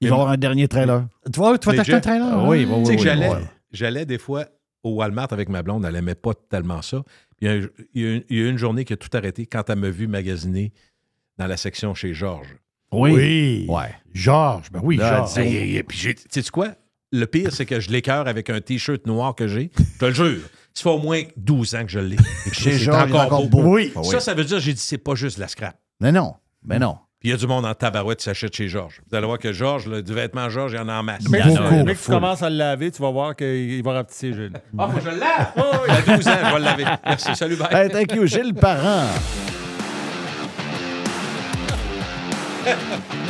Il 0.00 0.08
va 0.08 0.16
y 0.16 0.18
avoir 0.18 0.32
un 0.32 0.36
dernier 0.36 0.66
trailer. 0.68 1.06
Tu 1.32 1.38
vas, 1.40 1.58
tu 1.58 1.68
vas 1.68 1.76
t'acheter 1.76 1.94
un 1.94 2.00
trailer? 2.00 2.28
Ah 2.32 2.44
oui, 2.48 2.64
oui, 2.68 2.78
Tu 2.80 2.84
sais 2.86 2.90
oui, 2.90 2.96
que 2.96 3.00
oui, 3.00 3.04
j'allais, 3.04 3.28
ouais. 3.28 3.44
j'allais 3.72 4.06
des 4.06 4.18
fois 4.18 4.46
au 4.82 4.94
Walmart 4.94 5.28
avec 5.32 5.48
ma 5.50 5.62
blonde, 5.62 5.84
elle 5.84 5.92
n'aimait 5.92 6.14
pas 6.14 6.32
tellement 6.48 6.80
ça. 6.82 7.02
Il 7.40 7.48
y 7.48 7.50
a- 7.50 7.56
il 7.94 8.02
y, 8.02 8.06
a 8.06 8.14
une- 8.14 8.24
il 8.30 8.38
y 8.38 8.46
a 8.46 8.48
une 8.48 8.56
journée 8.56 8.84
qui 8.84 8.92
a 8.94 8.96
tout 8.96 9.14
arrêté 9.14 9.44
quand 9.46 9.68
elle 9.68 9.78
m'a 9.78 9.90
vu 9.90 10.06
magasiner 10.06 10.72
dans 11.38 11.46
la 11.46 11.56
section 11.58 11.94
chez 11.94 12.14
Georges. 12.14 12.56
Oui. 12.92 13.12
Oui. 13.12 13.66
Ouais. 13.68 13.94
Georges, 14.14 14.70
ben 14.72 14.80
oui, 14.82 14.96
Georges. 14.98 15.36
Hey, 15.38 15.82
j'ai- 15.90 16.16
sais-tu 16.30 16.50
quoi? 16.50 16.68
Le 17.12 17.26
pire, 17.26 17.52
c'est 17.52 17.66
que 17.66 17.78
je 17.80 17.90
l'écœure 17.90 18.26
avec 18.28 18.50
un 18.50 18.60
T-shirt 18.60 19.06
noir 19.06 19.34
que 19.34 19.46
j'ai. 19.48 19.70
Je 19.76 19.98
te 19.98 20.04
le 20.06 20.12
jure. 20.14 20.42
Ça 20.72 20.84
fait 20.84 20.88
au 20.88 20.98
moins 20.98 21.22
12 21.36 21.74
ans 21.74 21.82
que 21.84 21.90
je 21.90 21.98
l'ai. 21.98 22.16
Chez 22.52 22.72
Georges, 22.72 23.10
est 23.10 23.14
encore 23.18 23.48
beau. 23.48 23.62
Oui. 23.64 23.92
Ah 23.96 24.00
oui. 24.00 24.06
Ça, 24.08 24.20
ça 24.20 24.34
veut 24.34 24.44
dire, 24.44 24.60
j'ai 24.60 24.72
dit, 24.72 24.80
c'est 24.80 24.98
pas 24.98 25.14
juste 25.14 25.36
la 25.38 25.48
scrap. 25.48 25.76
Mais 26.00 26.12
non, 26.12 26.34
mais 26.64 26.78
non. 26.78 26.96
Puis 27.20 27.28
il 27.28 27.32
y 27.32 27.34
a 27.34 27.36
du 27.36 27.46
monde 27.46 27.66
en 27.66 27.74
tabarouette 27.74 28.20
qui 28.20 28.24
s'achète 28.24 28.56
chez 28.56 28.66
Georges. 28.66 29.02
Vous 29.10 29.14
allez 29.14 29.26
voir 29.26 29.38
que 29.38 29.52
Georges, 29.52 30.02
du 30.02 30.14
vêtement 30.14 30.48
Georges, 30.48 30.72
il 30.72 30.76
y 30.76 30.78
en 30.78 30.88
a 30.88 30.94
en 30.94 31.02
masse. 31.02 31.28
Mais 31.28 31.42
Dès 31.42 31.94
que 31.94 32.02
tu 32.02 32.10
commences 32.10 32.42
à 32.42 32.48
le 32.48 32.56
laver, 32.56 32.90
tu 32.90 33.02
vas 33.02 33.10
voir 33.10 33.36
qu'il 33.36 33.82
va 33.82 33.92
rapetisser, 33.92 34.32
Gilles. 34.32 34.52
Ah, 34.78 34.88
faut 34.88 34.96
que 34.96 35.04
je 35.04 35.10
le 35.10 35.18
lave! 35.18 35.52
Il 35.86 36.12
a 36.12 36.16
12 36.16 36.28
ans, 36.28 36.32
je 36.44 36.50
vais 36.50 36.58
le 36.58 36.64
laver. 36.64 36.84
Merci, 37.04 37.36
salut, 37.36 37.56
bye. 37.56 37.68
Hey, 37.70 37.90
thank 37.90 38.14
you, 38.14 38.26
Gilles 38.26 38.54
Parent. 38.54 39.04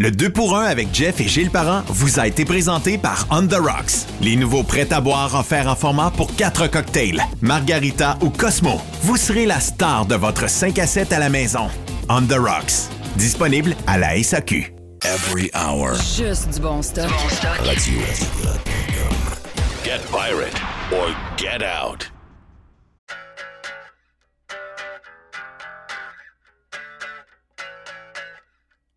Le 0.00 0.10
2 0.10 0.30
pour 0.30 0.56
1 0.56 0.64
avec 0.64 0.88
Jeff 0.94 1.20
et 1.20 1.28
Gilles 1.28 1.50
Parent 1.50 1.82
vous 1.88 2.18
a 2.18 2.26
été 2.26 2.46
présenté 2.46 2.96
par 2.96 3.26
On 3.30 3.46
The 3.46 3.56
Rocks. 3.56 4.06
Les 4.22 4.34
nouveaux 4.34 4.62
prêts 4.62 4.90
à 4.94 5.00
boire 5.02 5.34
offerts 5.34 5.68
en 5.68 5.76
format 5.76 6.10
pour 6.10 6.34
4 6.36 6.68
cocktails, 6.68 7.22
Margarita 7.42 8.16
ou 8.22 8.30
Cosmo. 8.30 8.80
Vous 9.02 9.18
serez 9.18 9.44
la 9.44 9.60
star 9.60 10.06
de 10.06 10.14
votre 10.14 10.48
5 10.48 10.78
à 10.78 10.86
7 10.86 11.12
à 11.12 11.18
la 11.18 11.28
maison. 11.28 11.68
On 12.08 12.22
The 12.22 12.38
Rocks. 12.38 12.88
Disponible 13.16 13.76
à 13.86 13.98
la 13.98 14.22
SAQ. 14.22 14.72
Every 15.04 15.50
hour. 15.54 15.92
Juste 16.16 16.48
du 16.54 16.60
bon 16.60 16.80
stock. 16.80 17.10
Radio 17.58 18.00
Get 19.84 20.00
pirate 20.10 20.62
or 20.92 21.14
get 21.36 21.62
out. 21.62 22.10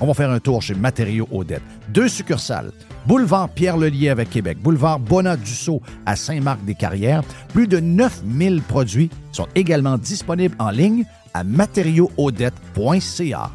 On 0.00 0.06
va 0.06 0.14
faire 0.14 0.30
un 0.30 0.40
tour 0.40 0.60
chez 0.60 0.74
Matériaux 0.74 1.28
Odette. 1.32 1.62
Deux 1.88 2.08
succursales. 2.08 2.72
Boulevard 3.06 3.48
Pierre-Lelier 3.48 4.10
avec 4.10 4.28
Québec. 4.30 4.58
Boulevard 4.60 4.98
Bonat-Dussault 4.98 5.80
à 6.04 6.16
Saint-Marc-des-Carrières. 6.16 7.22
Plus 7.48 7.66
de 7.66 7.80
9000 7.80 8.60
produits 8.62 9.08
sont 9.32 9.46
également 9.54 9.96
disponibles 9.96 10.56
en 10.58 10.68
ligne 10.70 11.06
à 11.32 11.44
matériauxaudette.ca. 11.44 13.50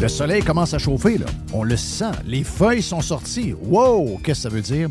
Le 0.00 0.08
soleil 0.08 0.42
commence 0.42 0.74
à 0.74 0.78
chauffer. 0.78 1.18
On 1.54 1.62
le 1.62 1.78
sent. 1.78 2.12
Les 2.26 2.44
feuilles 2.44 2.82
sont 2.82 3.00
sorties. 3.00 3.54
Wow! 3.54 4.20
Qu'est-ce 4.22 4.44
que 4.44 4.50
ça 4.50 4.54
veut 4.54 4.60
dire? 4.60 4.90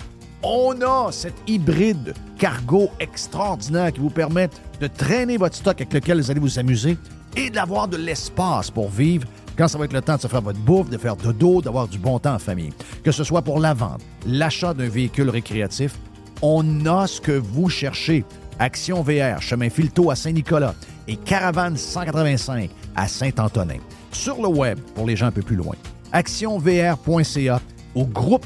on 0.43 0.81
a 0.81 1.11
cet 1.11 1.33
hybride 1.47 2.13
cargo 2.37 2.89
extraordinaire 2.99 3.93
qui 3.93 3.99
vous 3.99 4.09
permet 4.09 4.49
de 4.79 4.87
traîner 4.87 5.37
votre 5.37 5.55
stock 5.55 5.79
avec 5.79 5.93
lequel 5.93 6.19
vous 6.19 6.31
allez 6.31 6.39
vous 6.39 6.59
amuser 6.59 6.97
et 7.35 7.49
d'avoir 7.49 7.87
de 7.87 7.97
l'espace 7.97 8.71
pour 8.71 8.89
vivre 8.89 9.27
quand 9.57 9.67
ça 9.67 9.77
va 9.77 9.85
être 9.85 9.93
le 9.93 10.01
temps 10.01 10.15
de 10.15 10.21
se 10.21 10.27
faire 10.27 10.41
votre 10.41 10.59
bouffe, 10.59 10.89
de 10.89 10.97
faire 10.97 11.15
dodo, 11.15 11.61
d'avoir 11.61 11.87
du 11.87 11.99
bon 11.99 12.19
temps 12.19 12.33
en 12.35 12.39
famille. 12.39 12.73
Que 13.03 13.11
ce 13.11 13.23
soit 13.23 13.41
pour 13.41 13.59
la 13.59 13.73
vente, 13.73 14.01
l'achat 14.25 14.73
d'un 14.73 14.89
véhicule 14.89 15.29
récréatif, 15.29 15.93
on 16.41 16.85
a 16.85 17.05
ce 17.07 17.21
que 17.21 17.33
vous 17.33 17.69
cherchez. 17.69 18.25
Action 18.59 19.01
VR, 19.01 19.41
chemin 19.41 19.69
Filto 19.69 20.11
à 20.11 20.15
Saint-Nicolas 20.15 20.75
et 21.07 21.15
Caravane 21.15 21.77
185 21.77 22.69
à 22.95 23.07
Saint-Antonin. 23.07 23.79
Sur 24.11 24.41
le 24.41 24.47
web, 24.47 24.79
pour 24.95 25.07
les 25.07 25.15
gens 25.15 25.27
un 25.27 25.31
peu 25.31 25.41
plus 25.41 25.55
loin, 25.55 25.75
actionvr.ca 26.11 27.61
au 27.95 28.05
groupe 28.05 28.45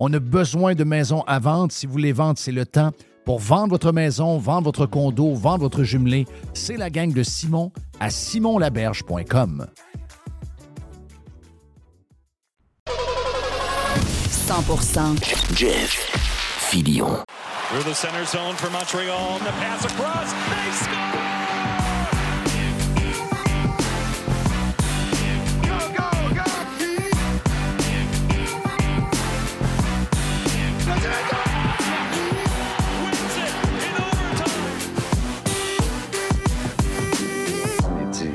On 0.00 0.12
a 0.12 0.18
besoin 0.18 0.74
de 0.74 0.84
maisons 0.84 1.22
à 1.26 1.38
vendre. 1.38 1.72
Si 1.72 1.86
vous 1.86 1.92
voulez 1.92 2.12
vendre, 2.12 2.38
c'est 2.38 2.52
le 2.52 2.66
temps. 2.66 2.90
Pour 3.24 3.38
vendre 3.38 3.70
votre 3.70 3.92
maison, 3.92 4.38
vendre 4.38 4.64
votre 4.64 4.86
condo, 4.86 5.34
vendre 5.34 5.60
votre 5.60 5.82
jumelé, 5.82 6.26
c'est 6.52 6.76
la 6.76 6.90
gang 6.90 7.12
de 7.12 7.22
Simon 7.22 7.72
à 8.00 8.10
simonlaberge.com. 8.10 9.66
100% 14.46 15.56
Jeff 15.56 15.90
Filion. 16.68 17.24
Through 17.70 17.84
the 17.84 17.94
center 17.94 18.24
zone 18.26 18.54
for 18.56 18.70
Montreal. 18.70 19.38
The 19.38 19.52
pass 19.58 19.84
across. 19.86 20.32
They 20.32 20.70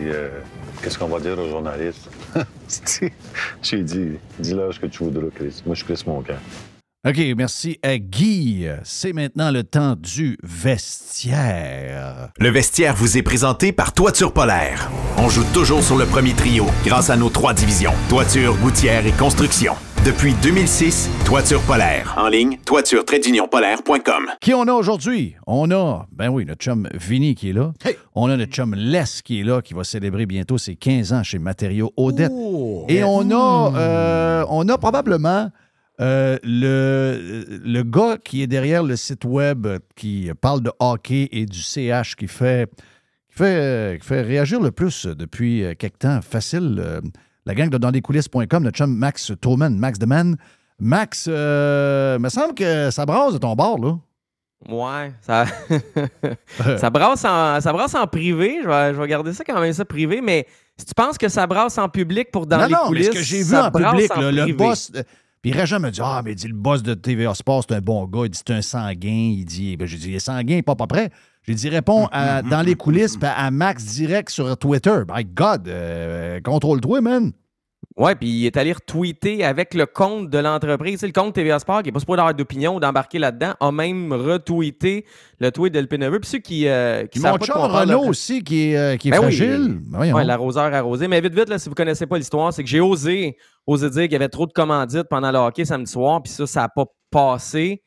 euh, 0.09 0.39
Qu'est-ce 0.81 0.97
qu'on 0.97 1.07
va 1.07 1.19
dire 1.19 1.37
aux 1.37 1.49
journalistes? 1.49 2.09
J'ai 3.61 3.83
dit 3.83 4.17
Dis 4.39 4.53
là 4.53 4.69
ce 4.71 4.79
que 4.79 4.85
tu 4.87 5.03
voudras, 5.03 5.27
Chris. 5.35 5.61
Moi, 5.65 5.75
je 5.75 5.83
suis 5.83 5.93
Chris 5.93 6.03
Moncan. 6.07 6.35
OK, 7.07 7.17
merci 7.37 7.79
à 7.81 7.97
Guy. 7.97 8.67
C'est 8.83 9.13
maintenant 9.13 9.51
le 9.51 9.63
temps 9.63 9.95
du 9.95 10.37
vestiaire. 10.43 12.29
Le 12.37 12.49
vestiaire 12.49 12.93
vous 12.93 13.17
est 13.17 13.21
présenté 13.21 13.71
par 13.71 13.93
Toiture 13.93 14.33
Polaire. 14.33 14.91
On 15.17 15.29
joue 15.29 15.45
toujours 15.53 15.81
sur 15.81 15.97
le 15.97 16.05
premier 16.05 16.33
trio 16.33 16.65
grâce 16.85 17.09
à 17.09 17.15
nos 17.15 17.29
trois 17.29 17.53
divisions, 17.53 17.93
toiture, 18.09 18.57
gouttière 18.57 19.05
et 19.05 19.13
construction. 19.13 19.75
Depuis 20.05 20.33
2006, 20.41 21.09
Toiture 21.25 21.61
Polaire. 21.63 22.15
En 22.17 22.29
ligne, 22.29 22.57
toiture-polaire.com. 22.65 24.27
Qui 24.39 24.53
on 24.53 24.61
a 24.63 24.71
aujourd'hui? 24.71 25.35
On 25.45 25.69
a, 25.71 26.07
ben 26.11 26.29
oui, 26.29 26.45
notre 26.45 26.61
chum 26.63 26.87
Vinny 26.93 27.35
qui 27.35 27.49
est 27.49 27.53
là. 27.53 27.73
On 28.15 28.29
a 28.29 28.37
notre 28.37 28.51
chum 28.53 28.73
Les 28.75 29.03
qui 29.23 29.41
est 29.41 29.43
là, 29.43 29.61
qui 29.61 29.73
va 29.73 29.83
célébrer 29.83 30.25
bientôt 30.25 30.57
ses 30.57 30.75
15 30.77 31.11
ans 31.13 31.23
chez 31.23 31.37
Matériaux 31.37 31.91
Odette. 31.97 32.31
Et 32.87 33.03
on 33.03 33.29
a, 33.29 33.73
euh, 33.77 34.45
on 34.49 34.67
a 34.69 34.77
probablement 34.77 35.51
euh, 35.99 36.37
le, 36.43 37.45
le 37.63 37.83
gars 37.83 38.17
qui 38.23 38.41
est 38.41 38.47
derrière 38.47 38.83
le 38.83 38.95
site 38.95 39.25
web 39.25 39.67
qui 39.97 40.31
parle 40.39 40.61
de 40.61 40.71
hockey 40.79 41.27
et 41.33 41.45
du 41.45 41.59
CH 41.61 42.15
qui 42.15 42.27
fait, 42.27 42.71
qui 43.29 43.37
fait, 43.37 43.43
euh, 43.59 43.97
qui 43.97 44.07
fait 44.07 44.21
réagir 44.21 44.61
le 44.61 44.71
plus 44.71 45.05
depuis 45.07 45.63
euh, 45.65 45.73
quelque 45.77 45.97
temps. 45.99 46.21
Facile. 46.21 46.77
euh, 46.79 47.01
la 47.49 47.55
gang 47.55 47.69
de 47.69 47.79
danslescoulisses.com, 47.79 48.63
notre 48.63 48.77
chum 48.77 48.95
Max 48.95 49.31
Toman, 49.41 49.75
Max 49.75 49.97
Deman. 49.97 50.35
Max, 50.77 51.25
euh, 51.27 52.19
me 52.19 52.29
semble 52.29 52.53
que 52.53 52.91
ça 52.91 53.07
brasse 53.07 53.33
de 53.33 53.39
ton 53.39 53.55
bord, 53.55 53.79
là. 53.79 53.97
Ouais, 54.69 55.11
ça, 55.21 55.45
ça, 56.77 56.89
brasse 56.91 57.25
en, 57.25 57.59
ça 57.59 57.73
brasse 57.73 57.95
en 57.95 58.05
privé. 58.05 58.59
Je 58.61 58.67
vais, 58.67 58.93
je 58.93 59.01
vais 59.01 59.07
garder 59.07 59.33
ça 59.33 59.43
quand 59.43 59.59
même 59.59 59.73
ça 59.73 59.83
privé, 59.83 60.21
mais 60.21 60.45
si 60.77 60.85
tu 60.85 60.93
penses 60.93 61.17
que 61.17 61.27
ça 61.27 61.47
brasse 61.47 61.77
en 61.79 61.89
public 61.89 62.29
pour 62.31 62.45
dans 62.45 62.57
non, 62.59 62.65
les 62.65 62.71
non, 62.73 62.79
coulisses, 62.85 63.07
mais 63.07 63.13
ce 63.13 63.17
que 63.19 63.23
j'ai 63.25 63.41
vu 63.43 63.55
en 63.55 63.71
public, 63.71 64.15
en 64.15 64.21
là, 64.21 64.31
le 64.31 64.53
boss. 64.53 64.91
euh, 64.95 65.01
Puis 65.41 65.51
Régent 65.51 65.79
me 65.79 65.89
dit 65.89 66.01
Ah, 66.03 66.21
mais 66.23 66.35
dit 66.35 66.47
le 66.47 66.53
boss 66.53 66.83
de 66.83 66.93
TVA 66.93 67.33
Sport, 67.33 67.63
c'est 67.67 67.75
un 67.75 67.81
bon 67.81 68.05
gars. 68.05 68.25
Il 68.25 68.29
dit 68.29 68.39
C'est 68.45 68.53
un 68.53 68.61
sanguin. 68.61 69.33
Il 69.37 69.45
dit 69.45 69.75
ben, 69.75 69.87
J'ai 69.87 69.97
dit 69.97 70.09
Il 70.09 70.15
est 70.15 70.19
sanguin, 70.19 70.57
il 70.57 70.63
pas 70.63 70.75
pas 70.75 70.87
prêt. 70.87 71.09
J'ai 71.43 71.53
dit 71.55 71.69
Réponds 71.69 72.07
à- 72.11 72.41
dans 72.41 72.61
les 72.61 72.75
coulisses 72.75 73.17
puis 73.17 73.27
à 73.27 73.49
Max 73.51 73.83
direct 73.85 74.29
sur 74.29 74.55
Twitter. 74.57 75.01
My 75.13 75.25
God, 75.25 75.67
euh, 75.67 76.39
contrôle-toi, 76.41 77.01
man. 77.01 77.31
Ouais, 77.97 78.15
puis 78.15 78.29
il 78.29 78.45
est 78.45 78.55
allé 78.55 78.71
retweeter 78.71 79.43
avec 79.43 79.73
le 79.73 79.85
compte 79.85 80.29
de 80.29 80.37
l'entreprise. 80.37 81.01
Le 81.01 81.11
compte 81.11 81.33
TVA 81.35 81.59
Sport, 81.59 81.79
qui 81.81 81.87
n'est 81.87 81.91
pas 81.91 81.99
supposé 81.99 82.19
avoir 82.19 82.33
d'opinion 82.33 82.75
ou 82.75 82.79
d'embarquer 82.79 83.19
là-dedans, 83.19 83.55
a 83.59 83.71
même 83.73 84.13
retweeté 84.13 85.05
le 85.39 85.51
tweet 85.51 85.73
de 85.73 85.97
Neveu. 85.97 86.19
Puis 86.21 86.29
ceux 86.29 86.37
qui, 86.39 86.67
euh, 86.67 87.05
qui 87.07 87.19
mon 87.19 87.31
pas 87.31 87.37
de 87.39 87.43
chum 87.45 87.57
Renault 87.57 88.03
là- 88.03 88.09
aussi, 88.09 88.41
qui 88.43 88.69
est, 88.71 88.77
euh, 88.77 88.95
qui 88.95 89.09
est 89.09 89.11
Ben 89.11 89.17
oui. 89.17 89.23
fragile. 89.23 89.79
Ben 89.87 89.97
voyons. 89.97 90.15
Ouais, 90.15 90.23
l'arroseur 90.23 90.73
arrosé. 90.73 91.07
Mais 91.09 91.19
vite, 91.19 91.33
vite, 91.33 91.49
là, 91.49 91.57
si 91.59 91.65
vous 91.67 91.71
ne 91.73 91.75
connaissez 91.75 92.05
pas 92.05 92.17
l'histoire, 92.17 92.53
c'est 92.53 92.63
que 92.63 92.69
j'ai 92.69 92.79
osé, 92.79 93.35
osé 93.67 93.89
dire 93.89 94.03
qu'il 94.03 94.13
y 94.13 94.15
avait 94.15 94.29
trop 94.29 94.45
de 94.45 94.53
commandites 94.53 95.07
pendant 95.09 95.31
le 95.31 95.39
hockey 95.39 95.65
samedi 95.65 95.91
soir, 95.91 96.21
puis 96.23 96.31
ça, 96.31 96.47
ça 96.47 96.61
n'a 96.61 96.69
pas 96.69 96.85
passé. 97.11 97.81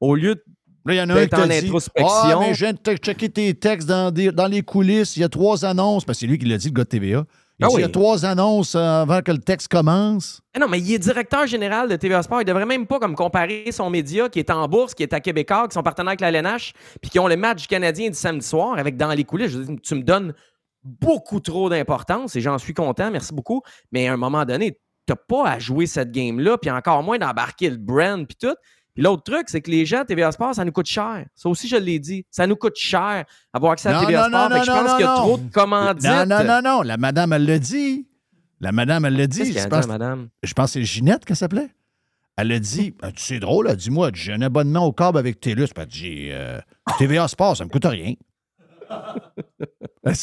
Au 0.00 0.14
lieu 0.14 0.34
de 0.36 0.44
Là, 0.86 0.94
il 0.94 0.96
y 0.96 1.00
en 1.02 1.10
a 1.10 1.14
un 1.20 1.26
qui 1.26 1.34
en 1.34 1.46
dit 1.46 1.52
introspection. 1.66 2.08
Ah, 2.08 2.36
mais 2.40 2.54
je 2.54 2.64
viens 2.64 2.72
de 2.72 2.96
checker 2.96 3.28
tes 3.28 3.54
textes 3.54 3.88
dans, 3.88 4.10
des- 4.10 4.32
dans 4.32 4.46
les 4.46 4.62
coulisses. 4.62 5.16
Il 5.16 5.20
y 5.20 5.24
a 5.24 5.28
trois 5.28 5.64
annonces. 5.64 6.04
Parce 6.04 6.18
que 6.18 6.20
c'est 6.20 6.26
lui 6.26 6.38
qui 6.38 6.46
l'a 6.46 6.56
dit, 6.58 6.68
le 6.68 6.72
gars 6.74 6.84
de 6.84 6.88
TVA. 6.88 7.24
Il 7.58 7.64
Ah 7.64 7.68
dit, 7.68 7.74
Il 7.76 7.80
y 7.80 7.84
a 7.84 7.88
trois 7.88 8.24
annonces 8.26 8.74
euh, 8.74 9.02
avant 9.02 9.22
que 9.22 9.32
le 9.32 9.38
texte 9.38 9.68
commence. 9.68 10.42
Ah 10.54 10.58
non, 10.58 10.68
mais 10.68 10.78
il 10.78 10.92
est 10.92 10.98
directeur 10.98 11.46
général 11.46 11.88
de 11.88 11.96
TVA 11.96 12.22
Sport. 12.22 12.42
Il 12.42 12.44
devrait 12.44 12.66
même 12.66 12.86
pas 12.86 12.98
comme 12.98 13.14
comparer 13.14 13.64
son 13.72 13.88
média 13.90 14.28
qui 14.28 14.38
est 14.38 14.50
en 14.50 14.68
bourse, 14.68 14.94
qui 14.94 15.02
est 15.02 15.12
à 15.14 15.20
Québécois, 15.20 15.66
qui 15.68 15.74
sont 15.74 15.82
partenaires 15.82 16.10
avec 16.10 16.20
la 16.20 16.28
LNH, 16.28 16.72
puis 17.00 17.10
qui 17.10 17.18
ont 17.18 17.28
le 17.28 17.36
match 17.36 17.62
du 17.62 17.66
Canadien 17.68 18.08
du 18.10 18.14
samedi 18.16 18.46
soir 18.46 18.78
avec 18.78 18.96
dans 18.98 19.08
les 19.12 19.24
coulisses. 19.24 19.52
Je 19.52 19.58
veux 19.58 19.64
dire, 19.64 19.76
tu 19.82 19.94
me 19.94 20.02
donnes 20.02 20.34
beaucoup 20.84 21.40
trop 21.40 21.68
d'importance 21.68 22.36
et 22.36 22.40
j'en 22.40 22.58
suis 22.58 22.74
content, 22.74 23.10
merci 23.10 23.32
beaucoup. 23.34 23.62
Mais 23.90 24.06
à 24.06 24.12
un 24.12 24.16
moment 24.16 24.44
donné, 24.44 24.78
t'as 25.06 25.16
pas 25.16 25.48
à 25.48 25.58
jouer 25.58 25.86
cette 25.86 26.10
game-là, 26.12 26.58
puis 26.58 26.70
encore 26.70 27.02
moins 27.02 27.18
d'embarquer 27.18 27.70
le 27.70 27.76
brand, 27.76 28.26
puis 28.26 28.36
tout. 28.40 28.54
Puis 28.96 29.02
l'autre 29.04 29.22
truc, 29.24 29.44
c'est 29.48 29.60
que 29.60 29.70
les 29.70 29.84
gens 29.84 30.04
TVA 30.04 30.32
Sport, 30.32 30.54
ça 30.54 30.64
nous 30.64 30.72
coûte 30.72 30.86
cher. 30.86 31.26
Ça 31.34 31.48
aussi, 31.50 31.68
je 31.68 31.76
l'ai 31.76 31.98
dit. 31.98 32.24
Ça 32.30 32.46
nous 32.46 32.56
coûte 32.56 32.76
cher 32.76 33.24
avoir 33.52 33.72
accès 33.72 33.90
à 33.90 34.00
TVA 34.06 34.28
non, 34.30 34.38
Sport. 34.38 34.48
non, 34.50 34.54
Fait 34.56 34.60
que 34.60 34.66
je 34.66 34.70
pense 34.70 34.90
qu'il 34.96 35.00
y 35.04 35.08
a 35.08 35.14
non. 35.14 35.16
trop 35.16 35.36
de 35.38 35.52
commandites. 35.52 36.10
Non, 36.10 36.26
non, 36.26 36.44
non, 36.44 36.60
non. 36.64 36.82
La 36.82 36.96
madame, 36.96 37.32
elle 37.34 37.44
l'a 37.44 37.58
dit. 37.58 38.08
La 38.60 38.72
madame, 38.72 39.04
elle 39.04 39.16
l'a 39.16 39.26
dit. 39.26 39.52
Je 39.52 39.58
dit, 39.60 39.68
pense, 39.68 39.86
madame? 39.86 40.28
je 40.42 40.52
pense 40.54 40.72
que 40.72 40.80
c'est 40.80 40.84
Ginette 40.84 41.24
qu'elle 41.26 41.36
s'appelait. 41.36 41.68
Elle 42.38 42.52
a 42.52 42.58
dit, 42.58 42.94
Ah, 43.02 43.12
tu 43.12 43.22
sais 43.22 43.38
drôle, 43.38 43.66
elle 43.68 43.76
dit, 43.76 43.90
moi, 43.90 44.10
j'ai 44.14 44.32
un 44.32 44.40
abonnement 44.42 44.84
au 44.86 44.92
câble 44.92 45.18
avec 45.18 45.40
TELUS. 45.40 45.68
Elle 45.76 45.86
dit, 45.86 46.28
euh, 46.30 46.58
TVA 46.98 47.28
Sport, 47.28 47.56
ça 47.56 47.64
me 47.64 47.68
coûte 47.70 47.84
rien. 47.84 48.14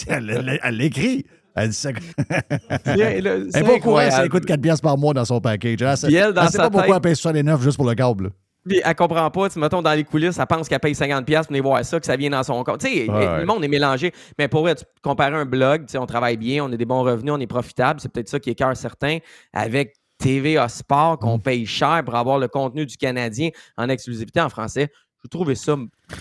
elle 0.08 0.30
elle- 0.30 0.60
elle 0.64 0.76
l'écrit. 0.78 1.26
Elle 1.56 1.70
dit 1.70 1.76
ça. 1.76 1.90
Elle 2.86 3.48
c'est 3.52 3.62
n'est 3.62 3.68
pas 3.68 3.74
au 3.76 3.80
courant, 3.80 3.98
ça 4.00 4.06
incroyable. 4.06 4.30
coûte 4.30 4.46
4 4.46 4.62
piastres 4.62 4.82
par 4.82 4.98
mois 4.98 5.14
dans 5.14 5.26
son 5.26 5.40
package. 5.40 5.82
Elle 5.84 5.96
Puis 6.08 6.16
elle, 6.16 6.34
elle 6.36 6.46
sait 6.48 6.58
sa 6.58 6.64
pas 6.64 6.70
pourquoi 6.72 6.96
elle 6.96 7.02
paye 7.02 7.16
69 7.16 7.62
juste 7.62 7.78
pour 7.78 7.88
le 7.88 7.94
câble. 7.94 8.32
Puis 8.68 8.82
elle 8.84 8.96
comprend 8.96 9.30
pas, 9.30 9.50
tu 9.50 9.60
mettons 9.60 9.82
dans 9.82 9.94
les 9.94 10.04
coulisses, 10.04 10.38
elle 10.40 10.46
pense 10.46 10.70
qu'elle 10.70 10.80
paye 10.80 10.94
50$ 10.94 11.26
pour 11.26 11.48
venir 11.50 11.64
voir 11.64 11.84
ça, 11.84 12.00
que 12.00 12.06
ça 12.06 12.16
vient 12.16 12.30
dans 12.30 12.44
son 12.44 12.64
compte. 12.64 12.80
Tu 12.80 12.88
sais, 12.88 13.10
Ouais. 13.12 13.40
le 13.40 13.46
monde 13.46 13.64
est 13.64 13.68
mélangé. 13.68 14.12
Mais 14.40 14.48
pour 14.48 14.62
vrai, 14.62 14.76
tu 14.76 14.86
comparer 15.02 15.36
un 15.36 15.46
blog, 15.46 15.86
tu 15.86 15.92
sais, 15.94 15.98
on 15.98 16.06
travaille 16.06 16.38
bien, 16.38 16.64
on 16.64 16.72
a 16.72 16.78
des 16.78 16.86
bons 16.86 17.04
revenus, 17.04 17.34
on 17.34 17.40
est 17.40 17.48
profitable. 17.48 18.00
C'est 18.00 18.10
peut-être 18.12 18.30
ça 18.30 18.40
qui 18.40 18.50
écœure 18.52 18.76
certains. 18.78 19.18
Avec 19.52 19.96
TVA 20.18 20.70
Sport, 20.70 21.16
Mm. 21.16 21.18
qu'on 21.18 21.40
paye 21.40 21.66
cher 21.66 22.02
pour 22.06 22.16
avoir 22.16 22.40
le 22.40 22.48
contenu 22.48 22.86
du 22.86 22.96
Canadien 22.96 23.50
en 23.78 23.90
exclusivité 23.90 24.40
en 24.40 24.48
français, 24.50 24.90
je 25.24 25.28
trouvais 25.28 25.56
ça 25.56 25.76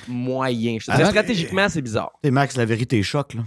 moyen. 0.08 0.78
Je 0.80 0.90
stratégiquement, 0.90 1.68
c'est 1.68 1.82
bizarre. 1.82 2.10
Tu 2.22 2.26
sais, 2.28 2.30
Max, 2.32 2.56
la 2.56 2.64
vérité 2.64 3.02
choque. 3.02 3.34
Là. 3.34 3.42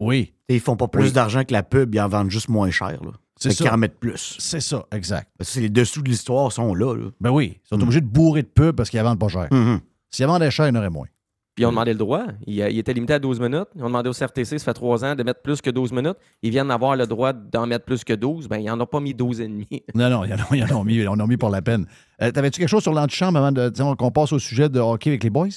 Oui. 0.00 0.32
Ils 0.48 0.60
font 0.60 0.76
pas 0.76 0.88
plus 0.88 1.04
Oui. 1.04 1.12
d'argent 1.12 1.44
que 1.44 1.52
la 1.52 1.62
pub, 1.62 1.94
ils 1.94 2.00
en 2.00 2.08
vendent 2.08 2.30
juste 2.30 2.48
moins 2.48 2.70
cher. 2.70 2.98
Là. 3.02 3.10
C'est 3.38 3.50
ça. 3.50 3.64
qu'ils 3.64 3.72
en 3.72 3.76
mettent 3.78 3.98
plus. 3.98 4.36
C'est 4.38 4.60
ça, 4.60 4.84
exact. 4.92 5.30
Parce 5.38 5.48
que 5.50 5.54
c'est 5.54 5.60
les 5.60 5.68
dessous 5.70 6.02
de 6.02 6.08
l'histoire 6.08 6.50
sont 6.52 6.74
là. 6.74 6.94
là. 6.94 7.10
Ben 7.20 7.30
oui, 7.30 7.58
ils 7.64 7.68
sont 7.68 7.78
Mm. 7.78 7.82
obligés 7.82 8.00
de 8.00 8.06
bourrer 8.06 8.42
de 8.42 8.48
pub 8.48 8.74
parce 8.76 8.90
qu'ils 8.90 9.00
vendent 9.02 9.18
pas 9.18 9.28
cher. 9.28 9.48
Mhm. 9.50 9.80
S'ils 10.10 10.26
la 10.26 10.32
vendaient 10.32 10.50
cher, 10.50 10.66
il 10.66 10.74
y 10.74 10.76
en 10.76 10.80
aurait 10.80 10.90
moins. 10.90 11.06
Puis 11.54 11.64
ils 11.64 11.66
ont 11.66 11.70
demandé 11.70 11.92
le 11.92 11.98
droit. 11.98 12.24
Il, 12.46 12.54
il 12.54 12.78
était 12.78 12.92
limité 12.92 13.14
à 13.14 13.18
12 13.18 13.40
minutes. 13.40 13.66
Ils 13.74 13.82
ont 13.82 13.86
demandé 13.88 14.08
au 14.08 14.12
CRTC, 14.12 14.58
ça 14.58 14.64
fait 14.64 14.74
trois 14.74 15.04
ans, 15.04 15.16
de 15.16 15.22
mettre 15.24 15.42
plus 15.42 15.60
que 15.60 15.70
12 15.70 15.90
minutes. 15.90 16.16
Ils 16.42 16.50
viennent 16.50 16.68
d'avoir 16.68 16.94
le 16.94 17.04
droit 17.06 17.32
d'en 17.32 17.66
mettre 17.66 17.84
plus 17.84 18.04
que 18.04 18.12
12. 18.12 18.46
Ben, 18.48 18.58
ils 18.58 18.66
n'en 18.66 18.78
ont 18.80 18.86
pas 18.86 19.00
mis 19.00 19.12
12 19.12 19.40
et 19.40 19.48
demi. 19.48 19.66
Non, 19.94 20.08
non, 20.08 20.24
ils 20.24 20.32
en 20.34 20.36
ont, 20.36 20.54
ils 20.54 20.62
en 20.72 20.76
ont 20.80 20.84
mis, 20.84 20.94
ils 20.96 21.08
en 21.08 21.18
ont 21.18 21.26
mis 21.26 21.36
pour 21.36 21.50
la 21.50 21.60
peine. 21.60 21.86
Euh, 22.22 22.30
T'avais-tu 22.30 22.60
quelque 22.60 22.68
chose 22.68 22.82
sur 22.84 22.92
l'antichambre 22.94 23.38
avant 23.38 23.50
de, 23.50 23.70
qu'on 23.96 24.10
passe 24.12 24.32
au 24.32 24.38
sujet 24.38 24.68
de 24.68 24.78
hockey 24.78 25.10
avec 25.10 25.24
les 25.24 25.30
boys? 25.30 25.48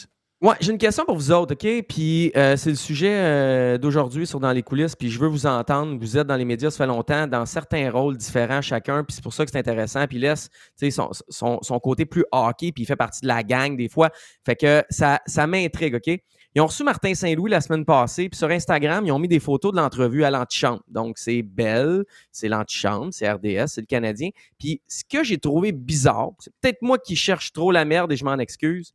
Ouais, 0.41 0.55
j'ai 0.59 0.71
une 0.71 0.79
question 0.79 1.05
pour 1.05 1.17
vous 1.17 1.31
autres, 1.31 1.53
OK? 1.53 1.85
Puis 1.87 2.31
euh, 2.35 2.57
c'est 2.57 2.71
le 2.71 2.75
sujet 2.75 3.13
euh, 3.13 3.77
d'aujourd'hui 3.77 4.25
sur 4.25 4.39
Dans 4.39 4.51
les 4.51 4.63
coulisses, 4.63 4.95
puis 4.95 5.11
je 5.11 5.19
veux 5.19 5.27
vous 5.27 5.45
entendre. 5.45 5.99
Vous 5.99 6.17
êtes 6.17 6.25
dans 6.25 6.35
les 6.35 6.45
médias, 6.45 6.71
ça 6.71 6.79
fait 6.79 6.87
longtemps, 6.87 7.27
dans 7.27 7.45
certains 7.45 7.91
rôles 7.91 8.17
différents 8.17 8.59
chacun, 8.59 9.03
puis 9.03 9.13
c'est 9.13 9.23
pour 9.23 9.35
ça 9.35 9.45
que 9.45 9.51
c'est 9.51 9.59
intéressant. 9.59 10.07
Puis 10.07 10.17
laisse 10.17 10.49
son, 10.89 11.11
son, 11.29 11.59
son 11.61 11.79
côté 11.79 12.07
plus 12.07 12.25
hockey, 12.31 12.71
puis 12.71 12.83
il 12.83 12.85
fait 12.87 12.95
partie 12.95 13.21
de 13.21 13.27
la 13.27 13.43
gang 13.43 13.77
des 13.77 13.87
fois. 13.87 14.09
Fait 14.43 14.55
que 14.55 14.83
ça, 14.89 15.19
ça 15.27 15.45
m'intrigue, 15.45 15.93
OK? 15.93 16.19
Ils 16.55 16.61
ont 16.61 16.65
reçu 16.65 16.83
Martin 16.83 17.13
Saint-Louis 17.13 17.51
la 17.51 17.61
semaine 17.61 17.85
passée, 17.85 18.27
puis 18.27 18.37
sur 18.37 18.49
Instagram, 18.49 19.05
ils 19.05 19.11
ont 19.11 19.19
mis 19.19 19.27
des 19.27 19.39
photos 19.39 19.71
de 19.71 19.77
l'entrevue 19.77 20.23
à 20.23 20.31
l'antichambre. 20.31 20.81
Donc, 20.87 21.19
c'est 21.19 21.43
Belle, 21.43 22.03
c'est 22.31 22.49
l'antichambre, 22.49 23.09
c'est 23.11 23.31
RDS, 23.31 23.67
c'est 23.67 23.81
le 23.81 23.87
Canadien. 23.87 24.31
Puis, 24.57 24.81
ce 24.87 25.03
que 25.07 25.23
j'ai 25.23 25.37
trouvé 25.37 25.71
bizarre, 25.71 26.31
c'est 26.39 26.51
peut-être 26.59 26.81
moi 26.81 26.97
qui 26.97 27.15
cherche 27.15 27.53
trop 27.53 27.71
la 27.71 27.85
merde 27.85 28.11
et 28.11 28.17
je 28.17 28.25
m'en 28.25 28.39
excuse. 28.39 28.93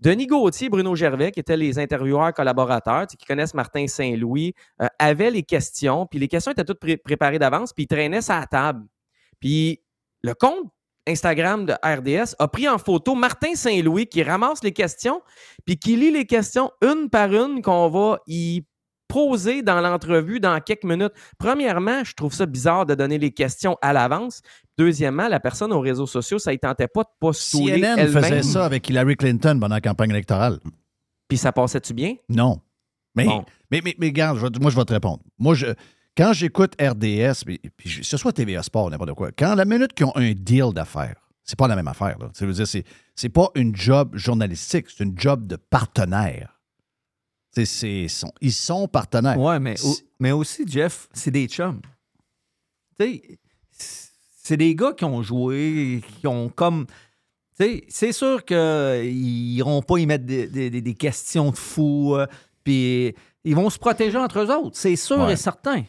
Denis 0.00 0.26
Gauthier 0.26 0.68
Bruno 0.68 0.94
Gervais, 0.94 1.32
qui 1.32 1.40
étaient 1.40 1.56
les 1.56 1.78
intervieweurs 1.78 2.32
collaborateurs, 2.32 3.06
qui 3.06 3.16
connaissent 3.26 3.54
Martin 3.54 3.86
Saint-Louis, 3.86 4.54
euh, 4.80 4.86
avaient 4.98 5.30
les 5.30 5.42
questions, 5.42 6.06
puis 6.06 6.18
les 6.18 6.28
questions 6.28 6.52
étaient 6.52 6.64
toutes 6.64 6.78
pré- 6.78 6.96
préparées 6.96 7.38
d'avance, 7.38 7.72
puis 7.72 7.84
ils 7.84 7.88
traînaient 7.88 8.22
ça 8.22 8.38
à 8.38 8.46
table. 8.46 8.86
Puis 9.40 9.80
le 10.22 10.34
compte 10.34 10.66
Instagram 11.06 11.64
de 11.66 11.72
RDS 11.82 12.34
a 12.38 12.48
pris 12.48 12.68
en 12.68 12.76
photo 12.78 13.14
Martin 13.14 13.54
Saint-Louis 13.54 14.06
qui 14.06 14.22
ramasse 14.22 14.62
les 14.62 14.72
questions, 14.72 15.22
puis 15.64 15.78
qui 15.78 15.96
lit 15.96 16.10
les 16.10 16.26
questions 16.26 16.70
une 16.82 17.08
par 17.10 17.32
une 17.32 17.62
qu'on 17.62 17.88
va 17.88 18.18
y 18.26 18.62
poser 19.08 19.62
dans 19.62 19.80
l'entrevue 19.80 20.38
dans 20.40 20.60
quelques 20.60 20.84
minutes. 20.84 21.12
Premièrement, 21.38 22.04
je 22.04 22.14
trouve 22.14 22.32
ça 22.32 22.46
bizarre 22.46 22.86
de 22.86 22.94
donner 22.94 23.18
les 23.18 23.30
questions 23.30 23.76
à 23.82 23.92
l'avance. 23.92 24.42
Deuxièmement, 24.76 25.28
la 25.28 25.40
personne 25.40 25.72
aux 25.72 25.80
réseaux 25.80 26.06
sociaux, 26.06 26.38
ça 26.38 26.52
ne 26.52 26.56
tentait 26.56 26.88
pas 26.88 27.02
de 27.02 27.08
postuler 27.18 27.80
CNN 27.80 27.96
elle-même. 27.98 28.22
faisait 28.22 28.42
ça 28.42 28.64
avec 28.64 28.88
Hillary 28.88 29.16
Clinton 29.16 29.58
pendant 29.60 29.74
la 29.74 29.80
campagne 29.80 30.10
électorale. 30.10 30.60
Puis 31.28 31.38
ça 31.38 31.50
passait-tu 31.52 31.94
bien? 31.94 32.14
Non. 32.28 32.60
Mais, 33.14 33.24
Bon. 33.24 33.44
mais, 33.70 33.80
mais, 33.84 33.96
mais 33.98 34.06
regarde, 34.06 34.38
je 34.38 34.60
moi, 34.60 34.70
je 34.70 34.76
vais 34.76 34.84
te 34.84 34.92
répondre. 34.92 35.20
Moi, 35.38 35.54
je, 35.54 35.66
quand 36.16 36.32
j'écoute 36.32 36.74
RDS, 36.80 37.44
puis, 37.44 37.60
puis 37.76 38.00
ce 38.02 38.16
soit 38.16 38.32
TVA 38.32 38.62
Sport, 38.62 38.90
n'importe 38.90 39.14
quoi, 39.14 39.30
quand 39.36 39.54
la 39.54 39.64
minute 39.64 39.92
qu'ils 39.94 40.06
ont 40.06 40.16
un 40.16 40.32
deal 40.32 40.72
d'affaires, 40.74 41.16
c'est 41.42 41.58
pas 41.58 41.66
la 41.68 41.76
même 41.76 41.88
affaire. 41.88 42.16
Là. 42.18 42.28
Dire, 42.52 42.66
c'est, 42.66 42.84
c'est 43.14 43.28
pas 43.30 43.48
une 43.54 43.74
job 43.74 44.10
journalistique, 44.14 44.86
c'est 44.88 45.02
une 45.04 45.18
job 45.18 45.46
de 45.46 45.56
partenaire. 45.56 46.57
C'est- 47.52 48.08
sont- 48.08 48.32
ils 48.40 48.52
sont 48.52 48.86
partenaires. 48.88 49.38
Ouais, 49.38 49.58
mais, 49.58 49.74
au- 49.84 49.96
mais 50.20 50.32
aussi, 50.32 50.64
Jeff, 50.66 51.08
c'est 51.12 51.30
des 51.30 51.46
chums. 51.48 51.80
Tu 53.00 53.06
sais, 53.06 53.38
c'est 54.42 54.56
des 54.56 54.74
gars 54.74 54.92
qui 54.92 55.04
ont 55.04 55.22
joué, 55.22 56.02
qui 56.20 56.26
ont 56.26 56.48
comme. 56.48 56.86
Tu 57.58 57.64
sais, 57.64 57.84
c'est 57.88 58.12
sûr 58.12 58.44
qu'ils 58.44 58.56
n'iront 59.54 59.82
pas 59.82 59.98
y 59.98 60.06
mettre 60.06 60.24
des, 60.24 60.46
des- 60.70 60.94
questions 60.94 61.50
de 61.50 61.56
fous, 61.56 62.14
euh, 62.14 62.26
puis 62.62 63.14
ils 63.44 63.54
vont 63.56 63.70
se 63.70 63.78
protéger 63.78 64.16
entre 64.18 64.38
eux 64.40 64.50
autres, 64.54 64.76
c'est 64.76 64.94
sûr 64.96 65.18
Ouais. 65.20 65.32
et 65.32 65.36
certain. 65.36 65.82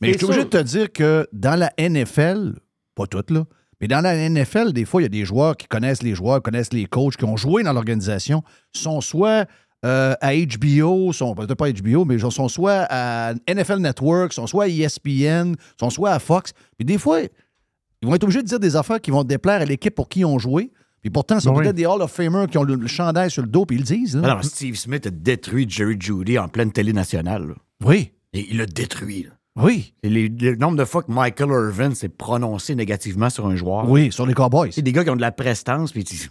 Mais 0.00 0.12
je 0.12 0.18
suis 0.18 0.26
obligé 0.26 0.44
de 0.44 0.50
te 0.50 0.62
dire 0.62 0.92
que 0.92 1.26
dans 1.32 1.58
la 1.58 1.72
NFL, 1.78 2.54
pas 2.94 3.06
toutes, 3.06 3.30
là, 3.30 3.44
mais 3.80 3.88
dans 3.88 4.00
la 4.00 4.14
NFL, 4.28 4.72
des 4.72 4.84
fois, 4.84 5.00
il 5.00 5.04
y 5.04 5.06
a 5.06 5.10
des 5.10 5.24
joueurs 5.24 5.56
qui 5.56 5.66
connaissent 5.66 6.02
les 6.02 6.14
joueurs, 6.14 6.40
connaissent 6.42 6.72
les 6.72 6.86
coachs, 6.86 7.16
qui 7.16 7.24
ont 7.24 7.36
joué 7.36 7.62
dans 7.62 7.72
l'organisation, 7.72 8.42
sont 8.72 9.00
soit 9.00 9.48
euh, 9.84 10.14
à 10.20 10.32
HBO, 10.34 11.12
sont 11.12 11.34
peut-être 11.34 11.54
pas 11.54 11.70
HBO, 11.70 12.04
mais 12.04 12.18
sont 12.18 12.48
soit 12.48 12.86
à 12.90 13.34
NFL 13.48 13.78
Network, 13.78 14.32
sont 14.32 14.46
soit 14.46 14.64
à 14.64 14.68
ESPN, 14.68 15.54
sont 15.78 15.90
soit 15.90 16.10
à 16.12 16.18
Fox. 16.18 16.52
Puis 16.76 16.84
des 16.84 16.98
fois, 16.98 17.20
ils 17.22 18.08
vont 18.08 18.14
être 18.14 18.24
obligés 18.24 18.42
de 18.42 18.48
dire 18.48 18.58
des 18.60 18.76
affaires 18.76 19.00
qui 19.00 19.10
vont 19.10 19.24
déplaire 19.24 19.60
à 19.60 19.64
l'équipe 19.64 19.94
pour 19.94 20.08
qui 20.08 20.20
ils 20.20 20.24
ont 20.24 20.38
joué. 20.38 20.70
Puis 21.02 21.10
pourtant, 21.10 21.38
c'est 21.38 21.48
Ben 21.48 21.54
oui. 21.56 21.62
peut-être 21.64 21.76
des 21.76 21.86
Hall 21.86 22.02
of 22.02 22.10
Famers 22.10 22.46
qui 22.50 22.58
ont 22.58 22.64
le, 22.64 22.74
le 22.74 22.86
chandail 22.88 23.30
sur 23.30 23.42
le 23.42 23.48
dos, 23.48 23.64
puis 23.64 23.76
ils 23.76 23.80
le 23.80 23.84
disent. 23.84 24.16
là. 24.16 24.24
Alors, 24.24 24.44
Steve 24.44 24.74
Smith 24.74 25.06
a 25.06 25.10
détruit 25.10 25.66
Jerry 25.68 25.96
Judy 26.00 26.36
en 26.38 26.48
pleine 26.48 26.72
télé 26.72 26.92
nationale. 26.92 27.46
là. 27.48 27.54
Oui. 27.84 28.10
Et 28.32 28.46
il 28.50 28.56
l'a 28.58 28.66
détruit. 28.66 29.22
là. 29.24 29.30
Oui. 29.62 29.94
Et 30.02 30.08
les- 30.10 30.28
le 30.28 30.56
nombre 30.56 30.76
de 30.76 30.84
fois 30.84 31.02
que 31.02 31.12
Michael 31.12 31.48
Irvin 31.50 31.94
s'est 31.94 32.08
prononcé 32.08 32.74
négativement 32.74 33.30
sur 33.30 33.46
un 33.46 33.54
joueur. 33.56 33.88
Oui, 33.88 34.10
sur 34.10 34.26
les 34.26 34.34
Cowboys. 34.34 34.70
C'est 34.72 34.82
des 34.82 34.92
gars 34.92 35.04
qui 35.04 35.10
ont 35.10 35.16
de 35.16 35.20
la 35.20 35.32
prestance, 35.32 35.92
puis 35.92 36.02
ils- 36.02 36.28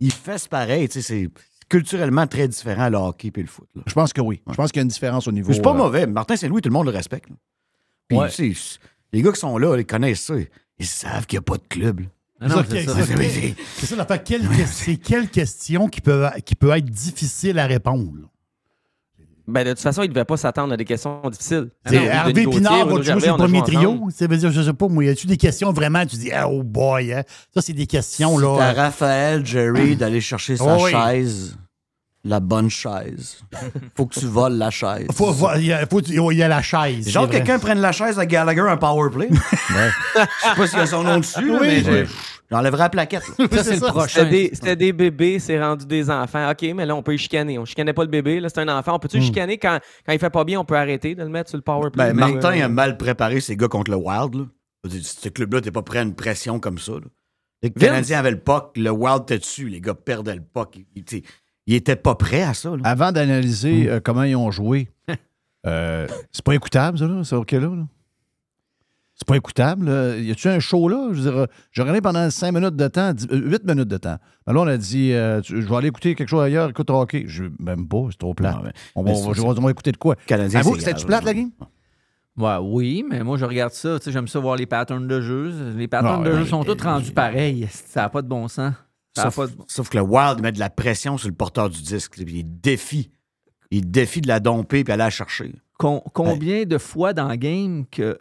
ils 0.00 0.12
fessent 0.12 0.48
pareil. 0.48 0.88
tu 0.88 1.02
sais, 1.02 1.02
C'est 1.02 1.28
culturellement 1.68 2.26
très 2.26 2.48
différent 2.48 2.88
le 2.88 2.96
hockey 2.98 3.32
et 3.34 3.40
le 3.40 3.46
foot. 3.46 3.68
là. 3.74 3.82
Je 3.86 3.92
pense 3.94 4.12
que 4.12 4.20
oui. 4.20 4.40
Je 4.48 4.54
pense 4.54 4.70
qu'il 4.72 4.80
y 4.80 4.82
a 4.82 4.84
une 4.84 4.88
différence 4.88 5.26
au 5.26 5.32
niveau. 5.32 5.52
C'est 5.52 5.62
pas 5.62 5.70
euh, 5.70 5.74
mauvais. 5.74 6.06
Martin 6.06 6.36
Saint-Louis, 6.36 6.60
tout 6.62 6.68
le 6.68 6.72
monde 6.74 6.86
le 6.86 6.92
respecte. 6.92 7.28
là. 7.30 7.36
Puis, 8.08 8.18
Ouais. 8.18 8.28
tu 8.30 8.54
sais, 8.54 8.78
les 9.12 9.22
gars 9.22 9.32
qui 9.32 9.40
sont 9.40 9.56
là, 9.58 9.76
ils 9.78 9.86
connaissent 9.86 10.22
ça. 10.22 10.34
Ils 10.78 10.86
savent 10.86 11.26
qu'il 11.26 11.36
n'y 11.38 11.40
a 11.40 11.42
pas 11.42 11.56
de 11.56 11.62
club. 11.68 12.00
c'est 12.40 12.84
ça. 12.86 14.16
C'est 14.66 14.96
quelle 14.96 15.28
question 15.30 15.88
qui 15.88 16.00
peut, 16.00 16.26
qui 16.44 16.54
peut 16.54 16.70
être 16.70 16.84
difficile 16.84 17.58
à 17.58 17.66
répondre? 17.66 18.28
Là? 19.46 19.52
Ben, 19.52 19.64
de 19.64 19.70
toute 19.70 19.80
façon, 19.80 20.02
il 20.02 20.08
ne 20.08 20.12
devait 20.14 20.24
pas 20.24 20.36
s'attendre 20.36 20.72
à 20.72 20.76
des 20.76 20.84
questions 20.84 21.20
difficiles. 21.30 21.68
C'est 21.86 21.94
Denis 21.96 22.06
Hervé 22.06 22.46
Pinard 22.46 22.86
va 22.86 23.02
jouer 23.02 23.20
sur 23.20 23.36
le 23.36 23.42
premier 23.42 23.62
trio. 23.62 24.08
Ça 24.14 24.26
veut 24.26 24.36
dire, 24.36 24.50
je 24.50 24.62
sais 24.62 24.72
pas, 24.72 24.88
moi, 24.88 25.04
y 25.04 25.08
a-tu 25.08 25.26
des 25.26 25.36
questions 25.36 25.72
vraiment, 25.72 26.04
tu 26.06 26.16
dis, 26.16 26.32
ah, 26.32 26.48
oh 26.48 26.62
boy, 26.62 27.12
hein? 27.12 27.22
ça, 27.54 27.60
c'est 27.62 27.72
des 27.74 27.86
questions, 27.86 28.38
C'est 28.38 28.62
à 28.62 28.72
là. 28.72 28.82
Raphaël 28.84 29.44
Jerry 29.44 29.96
d'aller 29.96 30.20
chercher 30.20 30.56
sa 30.56 30.64
Oh 30.64 30.84
oui. 30.84 30.92
chaise. 30.92 31.56
La 32.26 32.40
bonne 32.40 32.70
chaise. 32.70 33.36
Faut 33.94 34.06
que 34.06 34.18
tu 34.18 34.24
voles 34.24 34.54
la 34.54 34.70
chaise. 34.70 35.06
Faut, 35.12 35.30
faut- 35.34 35.50
il 35.56 35.66
y 35.66 35.72
a, 35.74 35.84
faut- 35.86 36.00
il 36.00 36.38
y 36.38 36.42
a 36.42 36.48
la 36.48 36.62
chaise. 36.62 37.06
Genre 37.10 37.26
c'est 37.26 37.32
quelqu'un 37.32 37.58
prenne 37.58 37.80
la 37.82 37.92
chaise 37.92 38.18
à 38.18 38.24
Gallagher 38.24 38.62
en 38.62 38.78
powerplay. 38.78 39.28
Je 39.30 40.16
sais 40.16 40.54
pas 40.56 40.66
s'il 40.66 40.78
y 40.78 40.80
a 40.82 40.86
son 40.86 41.02
nom 41.02 41.18
dessus, 41.18 41.46
là, 41.46 41.58
Oui. 41.60 41.82
mais 41.84 42.02
Oui. 42.02 42.08
Je- 42.50 42.56
j'enlèverai 42.56 42.78
la 42.82 42.88
plaquette. 42.90 43.22
là. 43.38 43.46
Ça, 43.52 43.64
c'est 43.64 43.74
le 43.74 43.80
prochain. 43.80 44.06
C'était 44.24 44.30
des, 44.30 44.50
c'était 44.52 44.76
des 44.76 44.92
bébés, 44.92 45.38
c'est 45.38 45.60
rendu 45.62 45.86
des 45.86 46.10
enfants. 46.10 46.50
OK, 46.50 46.62
mais 46.74 46.86
là, 46.86 46.94
on 46.96 47.02
peut 47.02 47.14
y 47.14 47.18
chicaner. 47.18 47.58
On 47.58 47.64
chicanait 47.64 47.92
pas 47.92 48.02
le 48.04 48.10
bébé, 48.10 48.40
là, 48.40 48.48
c'est 48.48 48.60
un 48.60 48.68
enfant. 48.68 48.94
On 48.96 48.98
peut-tu 48.98 49.18
le 49.18 49.22
chicaner? 49.24 49.58
Quand, 49.58 49.78
quand 50.06 50.12
il 50.12 50.18
fait 50.18 50.30
pas 50.30 50.44
bien, 50.44 50.60
on 50.60 50.64
peut 50.64 50.76
arrêter 50.76 51.14
de 51.14 51.22
le 51.22 51.28
mettre 51.28 51.48
sur 51.50 51.58
le 51.58 51.62
power 51.62 51.90
play? 51.90 52.12
Ben, 52.12 52.14
Martin 52.14 52.58
euh, 52.60 52.64
a 52.64 52.68
mal 52.68 52.96
préparé 52.96 53.40
ses 53.40 53.56
gars 53.56 53.68
contre 53.68 53.90
le 53.90 53.96
Wild. 53.96 54.34
Là. 54.34 54.44
Ce 55.02 55.28
club-là, 55.28 55.60
t'es 55.62 55.70
pas 55.70 55.82
prêt 55.82 56.00
à 56.00 56.02
une 56.02 56.14
pression 56.14 56.60
comme 56.60 56.78
ça. 56.78 56.92
là. 56.92 57.06
Les 57.62 57.70
Canadiens 57.70 58.18
avaient 58.18 58.30
le 58.32 58.40
puck, 58.40 58.72
le 58.76 58.90
Wild 58.90 59.22
était 59.22 59.38
dessus, 59.38 59.68
les 59.68 59.80
gars 59.80 59.94
perdaient 59.94 60.34
le 60.34 60.42
puck. 60.42 60.76
Ils, 60.94 61.04
ils 61.66 61.74
étaient 61.74 61.96
pas 61.96 62.14
prêts 62.14 62.42
à 62.42 62.52
ça. 62.52 62.70
là. 62.70 62.76
Avant 62.84 63.08
Hmm. 63.08 63.14
d'analyser 63.14 63.88
euh, 63.88 64.00
comment 64.04 64.24
ils 64.24 64.36
ont 64.36 64.50
joué, 64.50 64.88
euh, 65.66 66.06
c'est 66.30 66.44
pas 66.44 66.54
écoutable, 66.54 66.98
ça, 66.98 67.06
là, 67.06 67.24
ce 67.24 67.34
hockey-là. 67.34 67.68
là. 67.68 67.86
C'est 69.16 69.26
pas 69.28 69.36
écoutable. 69.36 69.86
là. 69.86 70.16
Y 70.16 70.30
a-tu 70.32 70.48
un 70.48 70.58
show 70.58 70.88
là? 70.88 71.08
Je 71.12 71.20
veux 71.20 71.30
dire, 71.30 71.38
euh, 71.42 71.46
j'ai 71.70 71.82
regardé 71.82 72.00
pendant 72.00 72.28
5 72.28 72.50
minutes 72.52 72.74
de 72.76 72.88
temps, 72.88 73.12
8 73.30 73.64
minutes 73.64 73.88
de 73.88 73.96
temps. 73.96 74.16
Alors 74.46 74.64
là, 74.64 74.72
on 74.72 74.74
a 74.74 74.76
dit, 74.76 75.12
euh, 75.12 75.40
tu- 75.40 75.62
je 75.62 75.68
vais 75.68 75.76
aller 75.76 75.88
écouter 75.88 76.14
quelque 76.16 76.28
chose 76.28 76.42
ailleurs, 76.42 76.70
écoute 76.70 76.90
hockey. 76.90 77.24
Je 77.28 77.44
même 77.60 77.86
pas, 77.86 78.06
c'est 78.10 78.18
trop 78.18 78.34
plat. 78.34 78.54
Ah, 78.56 78.70
on, 78.96 79.02
va, 79.04 79.10
Mais 79.10 79.16
on 79.16 79.28
va- 79.28 79.34
c'est- 79.34 79.40
on 79.40 79.52
va 79.62 79.70
écouter 79.70 79.92
de 79.92 79.96
quoi? 79.96 80.16
Canadien, 80.26 80.60
que 80.62 80.78
c'était-tu 80.80 81.06
plate, 81.06 81.24
la 81.24 81.32
game? 81.34 81.50
Ouais, 82.36 82.56
oui, 82.60 83.04
mais 83.08 83.22
moi, 83.22 83.36
je 83.38 83.44
regarde 83.44 83.72
ça. 83.72 83.98
tu 84.00 84.06
sais, 84.06 84.12
J'aime 84.12 84.26
ça 84.26 84.40
voir 84.40 84.56
les 84.56 84.66
patterns 84.66 85.06
de 85.06 85.20
jeu. 85.20 85.52
Les 85.76 85.86
patterns 85.86 86.22
Ah, 86.22 86.28
de 86.28 86.32
ouais, 86.32 86.38
jeu 86.40 86.46
sont 86.46 86.64
tous 86.64 86.82
rendus 86.82 87.12
pareils. 87.12 87.68
Ça 87.70 88.02
n'a 88.02 88.08
pas 88.08 88.22
de 88.22 88.26
bon 88.28 88.48
sens. 88.48 88.74
Ça 89.16 89.30
Sauf, 89.30 89.52
de 89.52 89.88
que 89.90 89.96
le 89.96 90.02
Wild 90.02 90.40
met 90.40 90.50
de 90.50 90.58
la 90.58 90.70
pression 90.70 91.16
sur 91.16 91.28
le 91.28 91.34
porteur 91.36 91.70
du 91.70 91.80
disque. 91.80 92.14
puis 92.16 92.38
Il 92.40 92.60
défie. 92.60 93.12
Il 93.70 93.88
défie 93.88 94.20
de 94.20 94.26
la 94.26 94.40
domper 94.40 94.82
puis 94.82 94.92
aller 94.92 95.04
la 95.04 95.10
chercher. 95.10 95.54
Com- 95.78 96.02
combien 96.12 96.64
de 96.64 96.78
fois 96.78 97.12
dans 97.12 97.28
le 97.28 97.36
game 97.36 97.84
que 97.88 98.18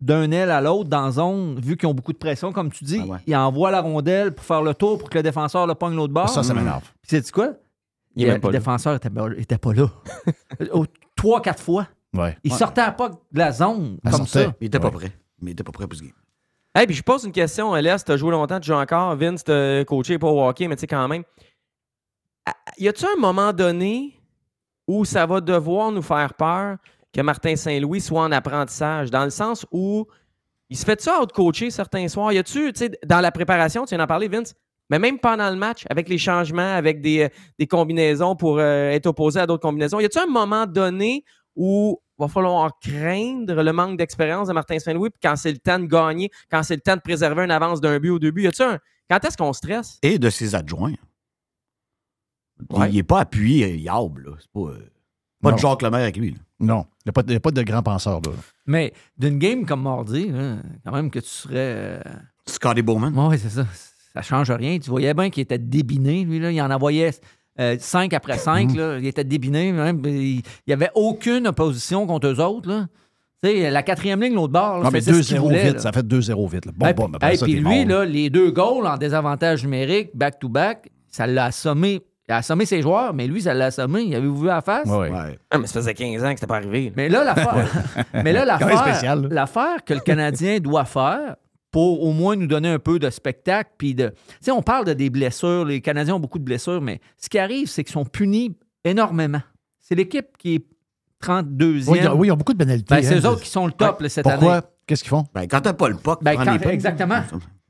d'un 0.00 0.30
aile 0.30 0.50
à 0.50 0.60
l'autre, 0.60 0.88
dans 0.88 1.10
zone, 1.10 1.58
vu 1.60 1.76
qu'ils 1.76 1.88
ont 1.88 1.94
beaucoup 1.94 2.12
de 2.12 2.18
pression, 2.18 2.52
comme 2.52 2.70
tu 2.70 2.84
dis, 2.84 3.00
Ah 3.02 3.06
ouais. 3.06 3.18
ils 3.26 3.36
envoient 3.36 3.70
la 3.70 3.80
rondelle 3.82 4.34
pour 4.34 4.44
faire 4.44 4.62
le 4.62 4.74
tour 4.74 4.98
pour 4.98 5.10
que 5.10 5.18
le 5.18 5.22
défenseur 5.22 5.66
le 5.66 5.74
pogne 5.74 5.94
l'autre 5.94 6.12
bord. 6.14 6.28
Ça, 6.28 6.42
ça 6.42 6.54
m'énerve. 6.54 6.82
Puis 7.02 7.10
sais-tu 7.10 7.32
quoi? 7.32 7.52
Il 8.16 8.24
est 8.26 8.42
le 8.42 8.50
défenseur 8.50 8.94
était, 8.96 9.10
pas- 9.10 9.28
était 9.36 9.58
pas 9.58 9.72
là. 9.72 9.86
Trois, 11.16 11.40
quatre 11.42 11.62
fois. 11.62 11.86
Ouais. 12.14 12.36
Il 12.42 12.50
Ouais. 12.52 12.58
sortait 12.58 12.80
à 12.80 12.90
pas 12.92 13.08
de 13.10 13.38
la 13.38 13.52
zone 13.52 13.98
Elle 14.04 14.10
comme 14.10 14.26
sortait. 14.26 14.46
ça. 14.46 14.54
Il 14.60 14.66
était 14.66 14.78
Ouais. 14.78 14.82
pas 14.82 14.90
prêt. 14.90 15.12
Mais 15.40 15.50
il 15.50 15.52
était 15.52 15.62
pas 15.62 15.72
prêt 15.72 15.86
pour 15.86 15.96
ce 15.96 16.02
game. 16.02 16.12
Hey, 16.74 16.86
puis 16.86 16.94
je 16.96 17.02
pose 17.02 17.24
une 17.24 17.32
question, 17.32 17.74
LS, 17.76 18.04
t'as 18.04 18.16
joué 18.16 18.30
longtemps, 18.30 18.58
tu 18.60 18.68
joues 18.68 18.74
encore. 18.78 19.14
Vince, 19.16 19.44
t'as 19.44 19.84
coaché 19.84 20.18
pas 20.18 20.28
au 20.28 20.42
hockey, 20.48 20.66
mais 20.68 20.76
tu 20.76 20.80
sais 20.80 20.86
quand 20.86 21.06
même. 21.08 21.24
Y 22.78 22.88
a-tu 22.88 23.04
un 23.04 23.20
moment 23.20 23.52
donné 23.52 24.18
où 24.88 25.04
ça 25.04 25.26
va 25.26 25.40
devoir 25.40 25.92
nous 25.92 26.02
faire 26.02 26.34
peur 26.34 26.76
que 27.12 27.20
Martin 27.20 27.56
Saint-Louis 27.56 28.00
soit 28.00 28.22
en 28.22 28.32
apprentissage? 28.32 29.10
Dans 29.10 29.24
le 29.24 29.30
sens 29.30 29.66
où 29.72 30.06
il 30.68 30.76
se 30.76 30.84
fait 30.84 31.00
ça 31.00 31.20
out-coacher 31.20 31.70
certains 31.70 32.06
soirs? 32.08 32.32
Y 32.32 32.38
a-tu, 32.38 32.72
tu 32.72 32.78
sais, 32.78 32.90
dans 33.04 33.20
la 33.20 33.32
préparation, 33.32 33.84
tu 33.84 33.90
viens 33.90 33.98
d'en 33.98 34.06
parler, 34.06 34.28
Vince, 34.28 34.54
mais 34.88 34.98
même 34.98 35.18
pendant 35.18 35.50
le 35.50 35.56
match, 35.56 35.84
avec 35.90 36.08
les 36.08 36.18
changements, 36.18 36.74
avec 36.74 37.00
des, 37.00 37.22
euh, 37.24 37.28
des 37.58 37.66
combinaisons 37.66 38.34
pour 38.36 38.58
euh, 38.58 38.90
être 38.90 39.06
opposé 39.06 39.40
à 39.40 39.46
d'autres 39.46 39.62
combinaisons, 39.62 40.00
y 40.00 40.04
a-tu 40.04 40.18
un 40.18 40.26
moment 40.26 40.66
donné 40.66 41.24
où 41.56 42.00
va 42.18 42.28
falloir 42.28 42.78
craindre 42.80 43.62
le 43.62 43.72
manque 43.72 43.96
d'expérience 43.96 44.48
de 44.48 44.52
Martin 44.52 44.78
Saint-Louis, 44.78 45.10
quand 45.22 45.36
c'est 45.36 45.52
le 45.52 45.58
temps 45.58 45.78
de 45.78 45.86
gagner, 45.86 46.30
quand 46.50 46.62
c'est 46.62 46.74
le 46.76 46.80
temps 46.82 46.96
de 46.96 47.00
préserver 47.00 47.44
une 47.44 47.50
avance 47.50 47.80
d'un 47.80 47.98
but 47.98 48.10
au 48.10 48.18
début, 48.18 48.42
y 48.42 48.46
a-tu 48.46 48.62
un. 48.62 48.78
Quand 49.08 49.24
est-ce 49.24 49.36
qu'on 49.36 49.52
stresse? 49.52 49.98
Et 50.02 50.18
de 50.18 50.28
ses 50.30 50.54
adjoints. 50.54 50.92
Il- 52.60 52.86
Il 52.90 52.94
n'est 52.96 53.02
pas 53.02 53.20
appuyé, 53.20 53.78
là. 53.78 54.00
C'est 54.38 54.50
pas, 54.52 54.60
euh, 54.60 54.90
pas 55.42 55.52
de 55.52 55.58
Jacques 55.58 55.82
Lemaire 55.82 56.00
avec 56.02 56.16
lui. 56.16 56.32
là. 56.32 56.38
Non, 56.60 56.86
il 57.04 57.08
n'y 57.08 57.10
a, 57.10 57.12
pas 57.12 57.22
de- 57.22 57.30
il 57.30 57.34
y 57.34 57.36
a 57.36 57.40
pas 57.40 57.50
de 57.50 57.62
grand 57.62 57.82
penseur. 57.82 58.20
Là. 58.24 58.30
Mais 58.66 58.92
d'une 59.18 59.38
game 59.38 59.64
comme 59.66 59.82
mardi, 59.82 60.28
là, 60.30 60.56
quand 60.84 60.92
même 60.92 61.10
que 61.10 61.18
tu 61.18 61.28
serais. 61.28 61.54
euh, 61.56 62.00
Scotty 62.46 62.82
Bowman. 62.82 63.12
Oui, 63.16 63.38
c'est 63.38 63.48
ça. 63.50 63.64
Ça 64.14 64.22
change 64.22 64.50
rien. 64.50 64.78
Tu 64.78 64.90
voyais 64.90 65.14
bien 65.14 65.30
qu'il 65.30 65.42
était 65.42 65.58
débiné, 65.58 66.24
lui. 66.24 66.38
Là. 66.40 66.50
Il 66.50 66.60
en 66.60 66.70
envoyait 66.70 67.12
5 67.78 68.12
après 68.12 68.38
5. 68.38 68.70
Il 68.74 69.06
était 69.06 69.24
débiné. 69.24 69.72
Même, 69.72 70.02
il 70.04 70.42
n'y 70.66 70.72
avait 70.72 70.90
aucune 70.94 71.46
opposition 71.46 72.06
contre 72.06 72.26
eux 72.28 72.40
autres. 72.40 72.68
Là. 72.68 72.86
Tu 73.42 73.48
sais, 73.50 73.70
la 73.70 73.82
quatrième 73.82 74.20
ligne, 74.20 74.34
l'autre 74.34 74.52
bord, 74.52 74.78
là, 74.78 74.84
Non, 74.84 74.90
mais 74.90 75.00
faisait 75.00 75.22
ce 75.22 75.28
qu'il 75.28 75.36
2-0 75.38 75.40
voulait, 75.40 75.64
vite, 75.64 75.74
là. 75.74 75.78
ça 75.80 75.92
fait 75.92 76.06
2-0 76.06 76.46
vite. 76.50 76.66
là. 76.66 76.72
Bon, 76.76 76.86
Hey, 76.86 76.92
bon, 76.94 77.10
hey, 77.22 77.36
ça, 77.38 77.44
puis 77.46 77.54
lui, 77.54 77.84
là, 77.86 78.04
les 78.04 78.28
deux 78.28 78.50
goals 78.50 78.86
en 78.86 78.98
désavantage 78.98 79.62
numérique, 79.64 80.10
back-to-back, 80.14 80.90
ça 81.08 81.26
l'a 81.26 81.46
assommé. 81.46 82.02
Il 82.30 82.32
a 82.32 82.36
assommé 82.36 82.64
ses 82.64 82.80
joueurs, 82.80 83.12
mais 83.12 83.26
lui, 83.26 83.42
ça 83.42 83.52
l'a 83.54 83.66
assommé. 83.66 84.02
Il 84.02 84.14
avait 84.14 84.28
vu 84.28 84.46
la 84.46 84.60
face. 84.60 84.86
Ouais, 84.88 85.10
ouais. 85.10 85.36
Ah, 85.50 85.58
mais 85.58 85.66
ça 85.66 85.80
faisait 85.80 85.94
15 85.94 86.22
ans 86.22 86.28
que 86.32 86.36
c'était 86.36 86.46
pas 86.46 86.58
arrivé. 86.58 86.92
Mais 86.96 87.08
là, 87.08 87.24
l'affaire, 87.24 87.66
mais 88.14 88.32
là, 88.32 88.44
l'affaire, 88.44 89.16
l'affaire 89.16 89.84
que 89.84 89.94
le 89.94 90.00
Canadien 90.00 90.58
doit 90.60 90.84
faire 90.84 91.34
pour 91.72 92.04
au 92.04 92.12
moins 92.12 92.36
nous 92.36 92.46
donner 92.46 92.68
un 92.68 92.78
peu 92.78 93.00
de 93.00 93.10
spectacle, 93.10 93.70
puis 93.78 93.96
de, 93.96 94.10
tu 94.10 94.14
sais, 94.42 94.50
on 94.52 94.62
parle 94.62 94.84
de 94.84 94.92
des 94.92 95.10
blessures. 95.10 95.64
Les 95.64 95.80
Canadiens 95.80 96.14
ont 96.14 96.20
beaucoup 96.20 96.38
de 96.38 96.44
blessures, 96.44 96.80
mais 96.80 97.00
ce 97.18 97.28
qui 97.28 97.38
arrive, 97.40 97.66
c'est 97.68 97.82
qu'ils 97.82 97.92
sont 97.94 98.04
punis 98.04 98.56
énormément. 98.84 99.42
C'est 99.80 99.96
l'équipe 99.96 100.38
qui 100.38 100.54
est 100.54 100.64
32e. 101.24 101.88
Oui, 101.88 101.98
ils 102.00 102.08
ont- 102.08 102.14
oui, 102.14 102.28
ils 102.28 102.30
ont 102.30 102.36
beaucoup 102.36 102.52
de 102.52 102.58
pénalités. 102.58 102.94
Ben, 102.94 103.02
c'est 103.02 103.14
hein. 103.14 103.20
eux 103.22 103.26
autres 103.26 103.42
qui 103.42 103.50
sont 103.50 103.66
le 103.66 103.72
top 103.72 104.00
là, 104.02 104.08
cette 104.08 104.22
Pourquoi? 104.22 104.52
année. 104.54 104.62
Qu'est-ce 104.86 105.02
qu'ils 105.02 105.10
font? 105.10 105.24
Ben, 105.34 105.48
quand 105.48 105.60
t'as 105.62 105.72
pas 105.72 105.88
le 105.88 105.96
puck, 105.96 106.18
tu 106.20 106.24
Ben, 106.24 106.34
prends 106.36 106.44
quand- 106.44 106.52
les 106.52 106.58
pucks. 106.60 106.72
exactement. 106.72 107.22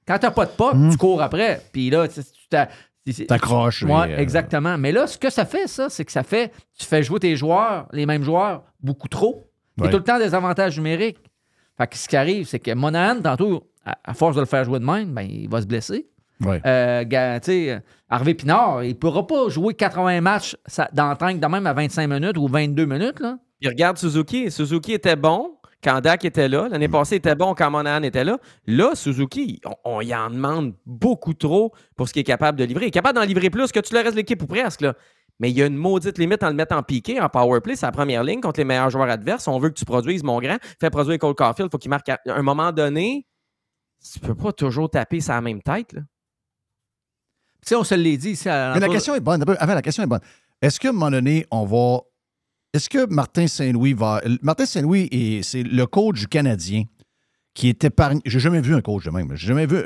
Quand 0.07 0.19
t'as 0.19 0.31
pas 0.31 0.45
de 0.45 0.51
puck, 0.51 0.75
tu 0.91 0.97
cours 0.99 1.23
après. 1.23 1.63
Puis 1.73 1.89
là, 1.89 2.07
tu 2.09 2.21
T'accroches, 3.29 3.83
Ouais, 3.83 4.11
et, 4.11 4.15
euh, 4.15 4.19
exactement. 4.19 4.77
Mais 4.79 4.93
là, 4.93 5.07
ce 5.07 5.17
que 5.19 5.31
ça 5.31 5.45
fait, 5.45 5.67
ça, 5.67 5.89
c'est 5.89 6.05
que 6.05 6.13
ça 6.13 6.23
fait, 6.23 6.53
tu 6.79 6.87
fais 6.87 7.03
jouer 7.03 7.19
tes 7.21 7.35
joueurs, 7.37 7.89
les 7.93 8.07
mêmes 8.07 8.23
joueurs, 8.23 8.63
beaucoup 8.81 9.09
trop. 9.09 9.51
Il 9.77 9.81
y 9.81 9.83
a 9.83 9.87
Ouais. 9.87 9.91
tout 9.93 9.99
le 9.99 10.05
temps 10.05 10.19
des 10.19 10.35
avantages 10.35 10.77
numériques. 10.77 11.19
Fait 11.79 11.87
que 11.87 11.97
ce 11.97 12.07
qui 12.09 12.17
arrive, 12.17 12.47
c'est 12.47 12.59
que 12.59 12.73
Monahan, 12.75 13.21
tantôt, 13.23 13.71
à, 13.87 13.97
à 14.05 14.15
force 14.15 14.37
de 14.37 14.41
le 14.41 14.47
faire 14.47 14.65
jouer 14.65 14.79
de 14.79 14.85
même, 14.85 15.13
ben, 15.15 15.23
il 15.23 15.49
va 15.49 15.63
se 15.63 15.67
blesser. 15.67 16.07
Ouais. 16.43 16.61
Euh, 16.67 17.05
ga- 17.05 17.41
tu 17.41 17.51
sais, 17.53 17.83
Harvey 18.09 18.35
Pinard, 18.35 18.83
il 18.85 18.91
ne 18.91 18.95
pourra 18.95 19.27
pas 19.27 19.49
jouer 19.49 19.75
80 19.75 20.21
matchs 20.21 20.57
dans 20.93 21.11
le 21.11 21.17
tank 21.17 21.41
de 21.41 21.47
même 21.47 21.67
à 21.67 21.73
25 21.73 22.07
minutes 22.07 22.37
ou 22.39 22.49
22 22.49 22.85
minutes. 22.87 23.21
Là. 23.21 23.39
Puis 23.61 23.69
regarde 23.69 23.99
Suzuki. 23.99 24.51
Suzuki 24.51 24.93
était 24.93 25.17
bon 25.17 25.53
quand 25.83 26.01
Dak 26.01 26.25
était 26.25 26.49
là. 26.49 26.69
L'année 26.69 26.89
passée, 26.89 27.17
il 27.17 27.19
était 27.19 27.35
bon 27.35 27.55
quand 27.55 27.71
Monahan 27.71 28.03
était 28.03 28.25
là. 28.25 28.39
Là, 28.67 28.95
Suzuki, 28.95 29.61
on, 29.65 29.75
on 29.85 30.01
y 30.01 30.15
en 30.15 30.31
demande 30.31 30.75
beaucoup 30.87 31.35
trop 31.35 31.73
pour 31.97 32.09
ce 32.09 32.13
qu'il 32.13 32.21
est 32.21 32.25
capable 32.25 32.59
de 32.59 32.65
livrer. 32.65 32.87
Il 32.87 32.89
est 32.89 32.93
capable 32.93 33.19
d'en 33.19 33.25
livrer 33.25 33.51
plus 33.51 33.73
que 33.73 33.81
tout 33.81 33.95
le 33.95 34.01
reste 34.01 34.13
de 34.13 34.17
l'équipe 34.17 34.43
ou 34.43 34.47
presque. 34.47 34.83
Là. 34.83 34.95
Mais 35.41 35.51
il 35.51 35.57
y 35.57 35.63
a 35.63 35.67
une 35.67 35.77
maudite 35.77 36.19
limite 36.19 36.43
en 36.43 36.49
le 36.49 36.55
mettant 36.55 36.77
en 36.77 36.83
piqué, 36.83 37.19
en 37.19 37.31
power 37.31 37.61
play, 37.63 37.75
c'est 37.75 37.87
la 37.87 37.93
première 37.93 38.23
ligne 38.23 38.41
contre 38.41 38.61
les 38.61 38.65
meilleurs 38.65 38.91
joueurs 38.91 39.09
adverses. 39.09 39.49
On 39.49 39.59
veut 39.59 39.71
que 39.71 39.75
tu 39.75 39.87
produises, 39.87 40.23
mon 40.23 40.39
grand. 40.39 40.59
Fais 40.79 40.91
produire 40.91 41.19
Cole 41.19 41.35
Caulfield, 41.35 41.69
il 41.69 41.73
faut 41.73 41.79
qu'il 41.79 41.91
marque 41.91 42.11
à 42.11 42.21
à 42.27 42.35
un 42.35 42.43
moment 42.43 42.73
donné. 42.73 43.27
Tu 44.13 44.21
peux 44.21 44.35
pas 44.35 44.53
toujours 44.53 44.91
taper 44.91 45.21
sa 45.21 45.41
même 45.41 45.63
tête. 45.63 45.95
Là. 45.95 46.03
Tu 47.63 47.69
sais, 47.69 47.75
on 47.75 47.85
se 47.85 47.95
l'est 47.95 48.17
dit 48.17 48.31
ici 48.31 48.49
à 48.49 48.73
Mais 48.75 48.81
la 48.81 48.89
question 48.89 49.15
est 49.15 49.21
bonne. 49.21 49.43
Avant, 49.59 49.75
la 49.75 49.83
question 49.83 50.03
est 50.03 50.07
bonne. 50.07 50.21
Est-ce 50.63 50.79
qu'à 50.79 50.91
un 50.91 50.93
moment 50.93 51.11
donné, 51.11 51.47
on 51.51 51.65
va. 51.65 52.01
Est-ce 52.73 52.89
que 52.89 53.07
Martin 53.13 53.47
Saint-Louis 53.47 53.95
va. 53.95 54.21
Martin 54.43 54.65
Saint-Louis, 54.67 55.09
est- 55.11 55.43
c'est 55.43 55.63
le 55.63 55.87
coach 55.87 56.21
du 56.21 56.27
Canadien 56.29 56.85
qui 57.55 57.69
est 57.69 57.83
épargné. 57.85 58.21
J'ai 58.25 58.39
jamais 58.41 58.61
vu 58.61 58.75
un 58.75 58.81
coach 58.81 59.05
de 59.05 59.11
même. 59.11 59.29
J'ai 59.35 59.49
jamais 59.49 59.67
vu. 59.67 59.79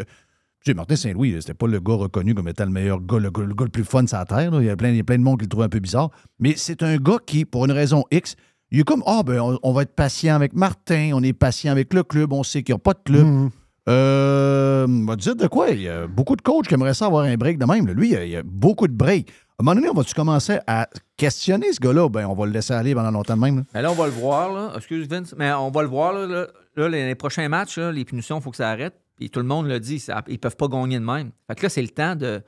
Tu 0.64 0.70
sais, 0.70 0.74
Martin 0.74 0.97
Saint-Louis, 0.97 1.37
c'était 1.41 1.55
pas 1.55 1.66
le 1.66 1.80
gars 1.80 1.95
reconnu 1.95 2.35
comme 2.35 2.49
étant 2.49 2.64
le 2.64 2.70
meilleur 2.70 3.01
gars, 3.01 3.18
le 3.18 3.30
gars, 3.30 3.43
le 3.45 3.55
gars 3.55 3.64
le 3.64 3.70
plus 3.70 3.85
fun 3.85 4.07
sur 4.07 4.18
la 4.18 4.24
Terre. 4.26 4.51
là. 4.51 4.61
Il 4.61 4.66
y 4.66 4.70
a 4.70 4.76
plein, 4.76 4.91
il 4.91 4.97
y 4.97 5.01
a 5.01 5.05
plein 5.05 5.18
de 5.18 5.22
monde 5.22 5.39
qui 5.39 5.45
le 5.45 5.49
trouve 5.49 5.62
un 5.62 5.68
peu 5.68 5.78
bizarre. 5.80 6.11
Mais 6.39 6.55
c'est 6.57 6.82
un 6.82 6.97
gars 6.97 7.18
qui, 7.26 7.45
pour 7.45 7.64
une 7.64 7.72
raison 7.72 8.05
X, 8.11 8.37
il 8.70 8.80
est 8.80 8.85
comme 8.85 9.03
Ah, 9.07 9.22
ben, 9.24 9.41
on, 9.41 9.59
on 9.62 9.72
va 9.72 9.82
être 9.82 9.95
patient 9.95 10.35
avec 10.35 10.55
Martin, 10.55 11.11
on 11.14 11.22
est 11.22 11.32
patient 11.32 11.72
avec 11.72 11.93
le 11.95 12.03
club, 12.03 12.32
on 12.32 12.43
sait 12.43 12.62
qu'il 12.62 12.74
n'y 12.74 12.78
a 12.78 12.80
pas 12.80 12.93
de 12.95 13.01
club. 13.05 13.26
Mhm. 13.26 13.51
Euh, 13.89 14.87
on 14.89 15.05
va 15.05 15.16
te 15.16 15.22
dire 15.22 15.37
de 15.37 15.47
quoi? 15.47 15.68
Il 15.70 15.82
y 15.82 15.89
a 15.89 16.07
beaucoup 16.07 16.37
de 16.37 16.43
coachs 16.43 16.66
qui 16.66 16.74
aimeraient 16.74 16.95
ça 16.95 17.07
avoir 17.07 17.24
un 17.24 17.37
break 17.37 17.59
de 17.59 17.66
même. 17.66 17.87
Lui, 17.91 18.09
il 18.09 18.12
y, 18.12 18.16
a, 18.16 18.24
il 18.24 18.30
y 18.30 18.37
a 18.37 18.43
beaucoup 18.43 18.89
de 18.89 18.95
breaks. 18.95 19.30
À 19.57 19.62
un 19.62 19.64
moment 19.64 19.74
donné, 19.76 19.88
on 19.88 19.94
va-tu 19.94 20.14
commencer 20.14 20.59
à 20.66 20.88
questionner 21.16 21.72
ce 21.72 21.78
gars-là? 21.80 22.09
Ben, 22.09 22.26
on 22.26 22.34
va 22.34 22.44
le 22.46 22.52
laisser 22.52 22.74
aller 22.74 22.92
pendant 22.94 23.12
longtemps 23.12 23.36
de 23.36 23.40
même. 23.40 23.59
là. 23.59 23.62
Mais 23.72 23.82
là, 23.82 23.92
on 23.92 23.94
va 23.94 24.07
le 24.07 24.12
voir. 24.12 24.52
Là. 24.52 24.72
Excuse 24.76 25.07
Vince, 25.09 25.34
mais 25.38 25.52
on 25.52 25.70
va 25.70 25.82
le 25.82 25.88
voir. 25.88 26.12
Là, 26.12 26.48
les, 26.76 27.07
les 27.07 27.14
prochains 27.14 27.48
matchs, 27.48 27.78
là, 27.78 27.92
les 27.92 28.05
punitions, 28.05 28.38
il 28.38 28.42
faut 28.42 28.50
que 28.50 28.57
ça 28.57 28.68
arrête. 28.70 29.00
Puis 29.16 29.30
tout 29.30 29.38
le 29.38 29.46
monde 29.46 29.68
le 29.68 29.78
dit, 29.78 30.00
ça- 30.00 30.24
ils 30.26 30.40
peuvent 30.40 30.57
pas 30.57 30.66
gagner 30.66 30.98
de 30.98 31.05
même. 31.05 31.30
Fait 31.46 31.55
que 31.55 31.62
là, 31.62 31.68
c'est 31.68 31.82
le 31.82 31.88
temps 31.88 32.16
de, 32.16 32.42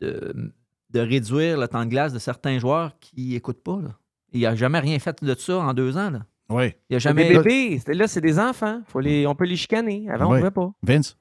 de, 0.00 0.52
de 0.90 1.00
réduire 1.00 1.58
le 1.58 1.68
temps 1.68 1.84
de 1.84 1.90
glace 1.90 2.14
de 2.14 2.18
certains 2.18 2.58
joueurs 2.58 2.98
qui 2.98 3.28
n'écoutent 3.34 3.62
pas. 3.62 3.78
Là. 3.82 3.90
Il 4.32 4.40
n'a 4.40 4.54
jamais 4.54 4.78
rien 4.78 4.98
fait 4.98 5.22
de 5.22 5.34
ça 5.34 5.58
en 5.58 5.74
deux 5.74 5.98
ans. 5.98 6.10
Là. 6.10 6.20
Oui. 6.48 6.72
Il 6.88 6.96
a 6.96 6.98
jamais. 6.98 7.28
bébés, 7.28 7.78
c'était- 7.78 7.92
là, 7.94 8.08
c'est 8.08 8.22
des 8.22 8.38
enfants. 8.38 8.80
Faut 8.86 9.00
les, 9.00 9.26
on 9.26 9.34
peut 9.34 9.44
les 9.44 9.56
chicaner. 9.56 10.08
Avant, 10.10 10.30
on 10.30 10.32
ne 10.32 10.38
pouvait 10.38 10.50
pas. 10.50 10.72
Vince? 10.82 11.18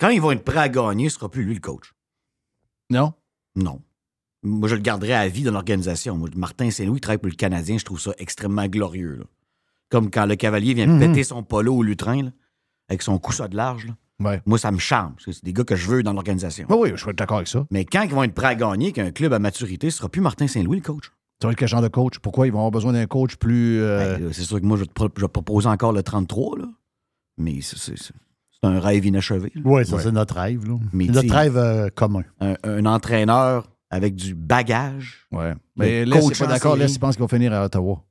Quand 0.00 0.08
ils 0.08 0.20
vont 0.20 0.32
être 0.32 0.44
prêts 0.44 0.58
à 0.58 0.68
gagner, 0.68 1.08
ce 1.08 1.14
sera 1.16 1.30
plus 1.30 1.44
lui 1.44 1.54
le 1.54 1.60
coach. 1.60 1.92
Non? 2.90 3.12
Non. 3.56 3.80
Moi, 4.42 4.68
je 4.68 4.74
le 4.74 4.80
garderai 4.80 5.12
à 5.14 5.28
vie 5.28 5.42
dans 5.44 5.52
l'organisation. 5.52 6.18
Martin 6.36 6.70
Saint-Louis 6.70 7.00
travaille 7.00 7.18
pour 7.18 7.28
le 7.30 7.34
Canadien. 7.36 7.78
Je 7.78 7.84
trouve 7.84 8.00
ça 8.00 8.12
extrêmement 8.18 8.66
glorieux. 8.66 9.16
là. 9.16 9.24
Comme 9.90 10.10
quand 10.10 10.26
le 10.26 10.36
cavalier 10.36 10.74
vient 10.74 10.86
Mhm. 10.86 10.98
péter 11.00 11.22
son 11.22 11.42
polo 11.42 11.74
au 11.76 11.82
lutrin, 11.82 12.22
là, 12.22 12.30
avec 12.88 13.02
son 13.02 13.18
coussin 13.18 13.48
de 13.48 13.56
large. 13.56 13.86
là. 13.86 13.94
Ouais. 14.20 14.40
Moi, 14.46 14.56
ça 14.58 14.70
me 14.72 14.78
charme. 14.78 15.14
C'est 15.18 15.44
des 15.44 15.52
gars 15.52 15.64
que 15.64 15.74
je 15.76 15.88
veux 15.88 16.02
dans 16.02 16.12
l'organisation. 16.12 16.66
Oui, 16.70 16.76
oui, 16.80 16.90
je 16.94 17.02
suis 17.02 17.12
d'accord 17.14 17.38
avec 17.38 17.48
ça. 17.48 17.66
Mais 17.70 17.84
quand 17.84 18.02
ils 18.02 18.10
vont 18.14 18.22
être 18.22 18.34
prêts 18.34 18.46
à 18.48 18.54
gagner, 18.54 18.92
qu'un 18.92 19.10
club 19.10 19.32
à 19.32 19.38
maturité, 19.38 19.90
ce 19.90 19.98
sera 19.98 20.08
plus 20.08 20.20
Martin 20.20 20.46
Saint-Louis 20.46 20.76
le 20.78 20.82
coach. 20.82 21.10
Tu 21.40 21.46
vois 21.46 21.54
quel 21.54 21.66
genre 21.68 21.82
de 21.82 21.88
coach? 21.88 22.18
Pourquoi 22.20 22.46
ils 22.46 22.50
vont 22.52 22.58
avoir 22.60 22.70
besoin 22.70 22.92
d'un 22.92 23.06
coach 23.06 23.34
plus. 23.36 23.80
euh, 23.80 24.18
Ben, 24.18 24.32
c'est 24.32 24.42
sûr 24.44 24.60
que 24.60 24.66
moi, 24.66 24.76
je 24.76 24.82
vais, 24.82 24.86
te 24.86 24.92
pro- 24.92 25.08
je 25.16 25.20
vais 25.22 25.28
proposer 25.28 25.68
encore 25.68 25.92
le 25.92 26.02
33, 26.04 26.56
là. 26.58 26.66
mais 27.36 27.60
c'est- 27.62 28.12
c'est 28.62 28.68
un 28.68 28.80
rêve 28.80 29.04
inachevé. 29.06 29.52
Oui, 29.64 29.84
ça, 29.84 29.98
c'est 29.98 30.12
notre 30.12 30.36
rêve. 30.36 30.66
là. 30.68 30.76
Mais 30.92 31.06
C'est 31.06 31.12
notre 31.12 31.34
rêve 31.34 31.56
euh, 31.56 31.88
commun. 31.94 32.22
Un, 32.40 32.54
un 32.64 32.86
entraîneur 32.86 33.68
avec 33.90 34.14
du 34.14 34.34
bagage. 34.34 35.26
Le 35.32 35.54
Mais 35.76 36.04
là, 36.04 36.20
coach 36.20 36.34
c'est 36.34 36.44
pas 36.46 36.52
d'accord. 36.52 36.76
Là, 36.76 36.86
il 36.86 36.98
pense 36.98 37.14
qu'ils 37.16 37.22
vont 37.22 37.28
finir 37.28 37.52
à 37.52 37.64
Ottawa. 37.64 38.02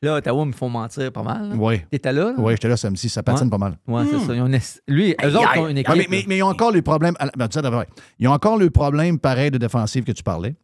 Là, 0.00 0.14
Ottawa 0.14 0.44
me 0.44 0.52
font 0.52 0.68
mentir 0.68 1.10
pas 1.10 1.24
mal. 1.24 1.54
Oui. 1.58 1.80
T'étais 1.90 2.12
là? 2.12 2.26
là? 2.26 2.34
Oui, 2.38 2.52
j'étais 2.52 2.68
là 2.68 2.76
samedi. 2.76 3.08
Ça 3.08 3.24
patine 3.24 3.46
Ouais. 3.46 3.50
pas 3.50 3.58
mal. 3.58 3.78
Ouais, 3.88 4.04
c'est 4.08 4.20
ça. 4.26 4.32
Ils 4.32 4.40
ont 4.40 4.46
une- 4.46 4.60
Lui, 4.86 5.16
eux 5.24 5.36
autres 5.36 5.58
ont 5.58 5.66
une 5.66 5.78
équipe. 5.78 5.92
Ouais, 5.92 6.06
mais, 6.08 6.18
mais- 6.18 6.24
mais 6.28 6.36
ils 6.36 6.42
ont 6.44 6.48
encore 6.50 6.70
les 6.70 6.82
problèmes. 6.82 7.16
à 7.18 7.24
la- 7.26 7.32
ben, 7.36 7.48
tu 7.48 7.54
sais, 7.54 7.62
d'abord, 7.62 7.82
Ils 8.20 8.28
ont 8.28 8.32
encore 8.32 8.58
le 8.58 8.70
problème 8.70 9.18
pareil 9.18 9.50
de 9.50 9.58
défensive 9.58 10.04
que 10.04 10.12
tu 10.12 10.22
parlais. 10.22 10.54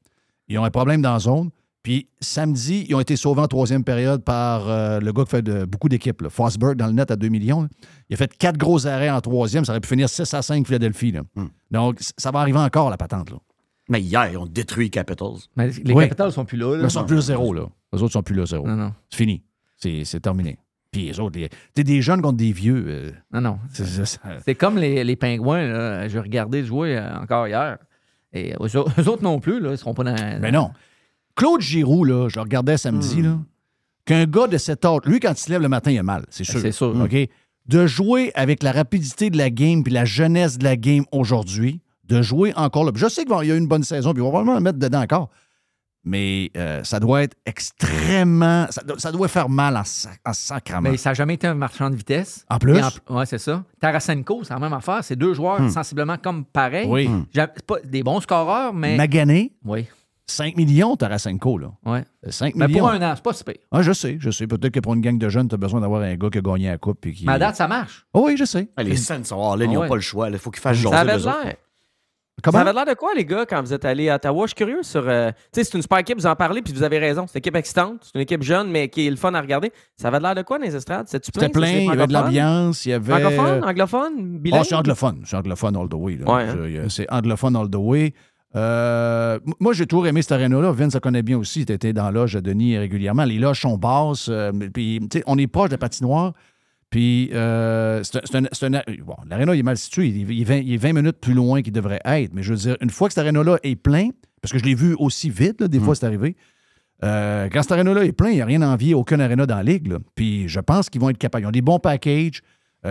Ils 0.47 0.57
ont 0.57 0.65
un 0.65 0.71
problème 0.71 1.03
dans 1.03 1.15
la 1.15 1.19
zone. 1.19 1.51
Puis 1.85 2.09
samedi, 2.19 2.87
ils 2.89 2.95
ont 2.97 3.01
été 3.01 3.15
sauvés 3.15 3.43
en 3.43 3.47
troisième 3.47 3.85
période 3.85 4.25
par 4.25 4.69
euh, 4.69 4.99
le 5.01 5.13
gars 5.13 5.23
qui 5.25 5.31
fait 5.31 5.43
de- 5.43 5.65
beaucoup 5.67 5.89
d'équipes. 5.91 6.27
Fosberg 6.31 6.77
dans 6.77 6.87
le 6.87 6.93
net 6.95 7.11
à 7.13 7.17
2 7.17 7.29
millions. 7.29 7.63
là. 7.63 7.69
Il 8.11 8.15
a 8.15 8.17
fait 8.17 8.37
quatre 8.37 8.57
gros 8.57 8.87
arrêts 8.87 9.11
en 9.11 9.21
troisième. 9.21 9.65
Ça 9.67 9.73
aurait 9.73 9.81
pu 9.81 9.89
finir 9.89 10.09
6 10.09 10.33
à 10.35 10.41
5 10.43 10.67
Philadelphie. 10.67 11.13
là. 11.13 11.21
Hmm. 11.37 11.49
Donc, 11.71 11.99
ça 12.19 12.31
va 12.33 12.41
arriver 12.41 12.59
encore, 12.59 12.89
la 12.91 12.97
patente. 12.97 13.31
Là. 13.31 13.37
Mais 13.91 14.01
hier, 14.01 14.29
ils 14.33 14.39
ont 14.39 14.47
détruit 14.47 14.87
les 14.87 14.91
Capitals. 14.91 15.29
Mais 15.57 15.69
les 15.69 15.93
Ouais. 15.93 16.05
Capitals 16.09 16.33
sont 16.33 16.47
plus 16.47 16.57
là. 16.57 16.75
là. 16.77 16.85
Ils 16.85 16.91
sont 16.91 17.05
plus 17.05 17.21
zéro. 17.21 17.53
Là. 17.53 17.67
Les 17.93 18.03
autres 18.03 18.15
sont 18.15 18.23
plus 18.23 18.35
là, 18.35 18.47
zéro. 18.47 18.67
Non, 18.67 18.77
non. 18.77 18.93
C'est 19.11 19.19
fini. 19.19 19.43
C'est 19.77 20.05
c'est 20.05 20.21
terminé. 20.21 20.57
Puis 20.91 21.03
les 21.09 21.21
autres, 21.21 21.39
t'sais, 21.75 21.85
des 21.85 22.01
jeunes 22.01 22.23
contre 22.23 22.39
des 22.39 22.53
vieux. 22.53 22.85
euh, 22.89 23.11
Non, 23.33 23.43
non. 23.43 23.59
c'est- 23.73 23.85
c'est- 23.85 24.05
ça- 24.07 24.21
C'est 24.43 24.55
comme 24.55 24.79
les, 24.79 25.05
les 25.05 25.17
pingouins. 25.17 25.67
Là. 25.67 26.09
J'ai 26.09 26.19
regardé 26.21 26.65
jouer 26.65 26.97
euh, 26.97 27.19
encore 27.19 27.47
hier. 27.47 27.77
Et 28.33 28.55
eux, 28.59 28.77
autres- 28.79 28.93
eux 29.01 29.09
autres 29.09 29.23
non 29.23 29.39
plus, 29.39 29.61
là, 29.61 29.73
ils 29.73 29.79
seront 29.79 29.93
pas 29.93 30.05
dans. 30.05 30.41
Mais 30.41 30.51
non. 30.51 30.71
Claude 31.37 31.61
Giroux, 31.61 32.05
là, 32.05 32.29
je 32.29 32.37
le 32.37 32.43
regardais 32.43 32.77
samedi, 32.77 33.23
là, 33.23 33.39
qu'un 34.05 34.25
gars 34.27 34.47
de 34.47 34.59
cet 34.59 34.85
âge, 34.85 35.01
lui, 35.07 35.19
quand 35.21 35.33
il 35.33 35.37
se 35.41 35.51
lève 35.51 35.61
le 35.63 35.69
matin, 35.69 35.91
il 35.91 35.99
a 35.99 36.03
mal, 36.03 36.25
c'est 36.31 36.45
sûr. 36.45 36.61
C'est 36.61 36.73
sûr. 36.73 36.95
OK? 37.01 37.17
De 37.67 37.87
jouer 37.87 38.31
avec 38.35 38.63
la 38.63 38.73
rapidité 38.73 39.31
de 39.31 39.39
la 39.39 39.49
game 39.51 39.83
puis 39.83 39.93
la 39.93 40.05
jeunesse 40.05 40.59
de 40.59 40.65
la 40.65 40.77
game 40.77 41.05
aujourd'hui, 41.13 41.81
de 42.07 42.21
jouer 42.21 42.53
encore 42.57 42.85
là. 42.85 42.93
Je 42.95 43.09
sais 43.09 43.25
qu'il 43.25 43.49
y 43.49 43.51
a 43.53 43.55
eu 43.55 43.59
une 43.59 43.67
bonne 43.69 43.83
saison, 43.85 44.13
puis 44.13 44.21
on 44.21 44.27
va 44.27 44.31
probablement 44.33 44.59
le 44.59 44.63
mettre 44.63 44.79
dedans 44.79 45.01
encore. 45.01 45.31
Mais 46.07 46.51
euh, 46.59 46.85
ça 46.85 47.01
doit 47.01 47.23
être 47.23 47.35
extrêmement. 47.47 48.67
Ça, 48.69 48.83
doit- 48.83 48.99
ça 48.99 49.11
doit 49.11 49.29
faire 49.29 49.49
mal 49.49 49.75
en, 49.77 49.85
sac- 49.85 50.21
en 50.27 50.35
sacrament. 50.35 50.91
Mais 50.91 50.97
ça 50.99 51.11
n'a 51.11 51.15
jamais 51.15 51.35
été 51.35 51.47
un 51.47 51.55
marchand 51.55 51.89
de 51.89 51.95
vitesse. 51.97 52.45
En 52.51 52.59
plus? 52.59 52.79
Ouais, 53.09 53.25
c'est 53.25 53.39
ça. 53.39 53.65
Tarasenko, 53.81 54.45
c'est 54.45 54.53
la 54.53 54.61
même 54.61 54.75
affaire. 54.75 55.03
C'est 55.03 55.17
deux 55.17 55.33
joueurs 55.33 55.63
Hmm. 55.63 55.71
sensiblement 55.71 56.19
comme 56.19 56.45
pareil. 56.45 56.87
Oui. 56.89 57.09
Hmm. 57.09 57.25
Pas 57.67 57.77
des 57.85 58.03
bons 58.03 58.21
scoreurs, 58.21 58.75
mais. 58.75 58.97
Magané, 58.97 59.53
Oui. 59.65 59.87
5 60.27 60.57
millions, 60.57 60.97
Tarasenko, 60.97 61.59
là. 61.59 61.73
Ouais. 61.85 62.05
5 62.29 62.55
Mais 62.55 62.67
millions. 62.67 62.79
pour 62.81 62.91
un 62.91 63.03
an, 63.03 63.13
c'est 63.15 63.23
pas 63.23 63.33
si 63.35 63.45
pire. 63.45 63.57
Ah, 63.71 63.83
je 63.83 63.93
sais, 63.93 64.17
je 64.19 64.31
sais. 64.31 64.47
Peut-être 64.47 64.73
que 64.73 64.81
pour 64.81 64.95
une 64.95 65.01
gang 65.03 65.19
de 65.19 65.29
jeunes, 65.29 65.49
tu 65.49 65.55
as 65.55 65.59
besoin 65.59 65.81
d'avoir 65.83 66.01
un 66.03 66.15
gars 66.17 66.31
qui 66.31 66.39
a 66.39 66.41
gagné 66.41 66.69
la 66.69 66.79
coupe. 66.79 67.05
et 67.07 67.13
qui... 67.13 67.27
Mais 67.27 67.33
à 67.33 67.39
date, 67.39 67.57
ça 67.57 67.69
marche. 67.69 68.07
Oh 68.15 68.23
oui, 68.27 68.37
je 68.39 68.45
sais. 68.45 68.69
Ah, 68.77 68.83
les 68.83 68.97
scènes 68.97 69.25
sont 69.25 69.37
hors 69.37 69.57
ligne, 69.57 69.73
ils 69.73 69.75
Ah 69.75 69.77
n'ont 69.77 69.83
ouais. 69.83 69.89
pas 69.89 69.95
le 69.97 70.01
choix. 70.01 70.31
Il 70.31 70.39
faut 70.39 70.51
qu'ils 70.51 70.63
fassent 70.63 70.79
jaser 70.79 70.95
Ça 70.95 71.01
avait 71.01 71.19
l'air. 71.19 71.55
Comment? 72.43 72.59
Ça 72.59 72.63
avait 72.63 72.73
l'air 72.73 72.85
de 72.87 72.95
quoi, 72.95 73.11
les 73.15 73.25
gars, 73.25 73.47
quand 73.47 73.61
vous 73.63 73.73
êtes 73.73 73.85
allés 73.85 74.09
à 74.09 74.17
Ottawa? 74.17 74.45
Je 74.47 74.49
suis 74.49 74.55
curieux 74.57 74.83
sur. 74.83 75.09
euh, 75.09 75.31
tu 75.31 75.37
sais, 75.61 75.65
c'est 75.65 75.75
une 75.77 75.83
super 75.83 75.99
équipe, 75.99 76.19
vous 76.19 76.27
en 76.27 76.35
parlez, 76.35 76.63
puis 76.63 76.73
vous 76.75 76.83
avez 76.83 76.99
raison. 76.99 77.27
C'est 77.29 77.35
une 77.35 77.39
équipe 77.39 77.55
excitante, 77.57 77.99
c'est 78.03 78.15
une 78.17 78.23
équipe 78.23 78.43
jeune, 78.43 78.71
mais 78.71 78.89
qui 78.89 79.07
est 79.07 79.11
le 79.11 79.17
fun 79.17 79.33
à 79.35 79.41
regarder. 79.41 79.73
Ça 79.97 80.09
avait 80.09 80.19
l'air 80.21 80.35
de 80.35 80.43
quoi 80.43 80.59
dans 80.59 80.65
les 80.65 80.75
estrades? 80.75 81.07
Plein? 81.09 81.21
C'était 81.23 81.49
plein, 81.49 81.69
il 81.71 81.85
y 81.85 81.91
avait 81.91 82.07
de 82.09 82.13
l'ambiance, 82.13 82.85
il 82.87 82.89
y 82.89 82.93
avait. 82.93 83.13
Anglophone, 83.63 84.39
bilingue? 84.41 84.61
Ah, 84.63 84.65
c'est 84.65 84.75
anglophone. 84.75 85.23
C'est 85.27 85.37
anglophone 85.37 85.77
all 85.77 85.89
the 85.89 85.95
way. 85.95 86.17
là. 86.17 86.33
Ouais, 86.35 86.43
hein? 86.79 86.87
C'est 86.89 87.07
anglophone 87.11 87.57
all 87.57 87.71
the 87.71 87.77
way. 87.77 88.15
Euh, 88.57 89.39
moi, 89.61 89.73
j'ai 89.73 89.87
toujours 89.87 90.07
aimé 90.07 90.23
cette 90.23 90.33
arena-là. 90.33 90.71
Vince, 90.73 90.93
ça 90.93 91.01
connaît 91.01 91.23
bien 91.23 91.39
aussi. 91.39 91.67
Tu 91.67 91.73
étais 91.73 91.93
dans 91.93 92.05
la 92.05 92.11
loge 92.13 92.37
à 92.37 92.41
Denis 92.41 92.79
régulièrement. 92.79 93.25
Les 93.25 93.39
loges 93.39 93.61
sont 93.61 93.77
basses. 93.77 94.29
euh, 94.29 94.53
puis, 94.73 95.01
on 95.27 95.37
est 95.39 95.47
proche 95.47 95.69
de 95.71 95.75
la 95.75 95.79
patinoire. 95.79 96.33
Puis, 96.91 97.31
euh, 97.33 98.03
c'est 98.05 98.19
un- 98.19 98.21
c'est 98.25 98.37
un- 98.39 98.49
c'est 98.53 98.67
un- 98.67 98.83
bon, 99.05 99.17
l'aréna, 99.29 99.55
il 99.57 99.59
est 99.59 99.63
mal 99.65 99.77
situé. 99.77 100.07
Il, 100.09 100.31
est- 100.31 100.35
il 100.35 100.41
est 100.43 100.45
20, 100.45 100.57
il 100.59 100.73
est 100.75 100.77
20 100.77 100.93
minutes 100.93 101.17
plus 101.21 101.35
loin 101.35 101.61
qu'il 101.63 101.73
devrait 101.73 102.01
être. 102.05 102.33
Mais 102.33 102.43
je 102.45 102.51
veux 102.53 102.59
dire, 102.59 102.77
une 102.81 102.91
fois 102.91 103.09
que 103.09 103.15
cet 103.15 103.23
aréna-là 103.23 103.59
est 103.65 103.75
plein, 103.75 104.11
parce 104.41 104.53
que 104.53 104.59
je 104.59 104.65
l'ai 104.65 104.75
vu 104.75 104.95
aussi 105.01 105.31
vite, 105.31 105.61
là, 105.61 105.67
des 105.69 105.81
fois, 105.81 105.95
c'est 105.97 106.07
arrivé. 106.07 106.37
quand 107.03 107.61
cet 107.63 107.73
aréna-là 107.73 108.05
est 108.05 108.13
plein, 108.13 108.31
il 108.31 108.37
n'y 108.37 108.41
a 108.41 108.47
rien 108.47 108.63
à 108.63 108.69
envier 108.69 108.95
à 108.95 108.97
aucun 108.97 109.19
aréna 109.21 109.45
dans 109.45 109.57
la 109.57 109.63
ligue. 109.65 109.89
là. 109.89 109.99
Puis, 110.15 110.49
je 110.49 110.61
pense 110.61 110.89
qu'ils 110.89 111.01
vont 111.01 111.11
être 111.11 111.19
capables. 111.19 111.45
Ils 111.45 111.49
ont 111.49 111.51
des 111.51 111.61
bons 111.61 111.79
packages. 111.81 112.41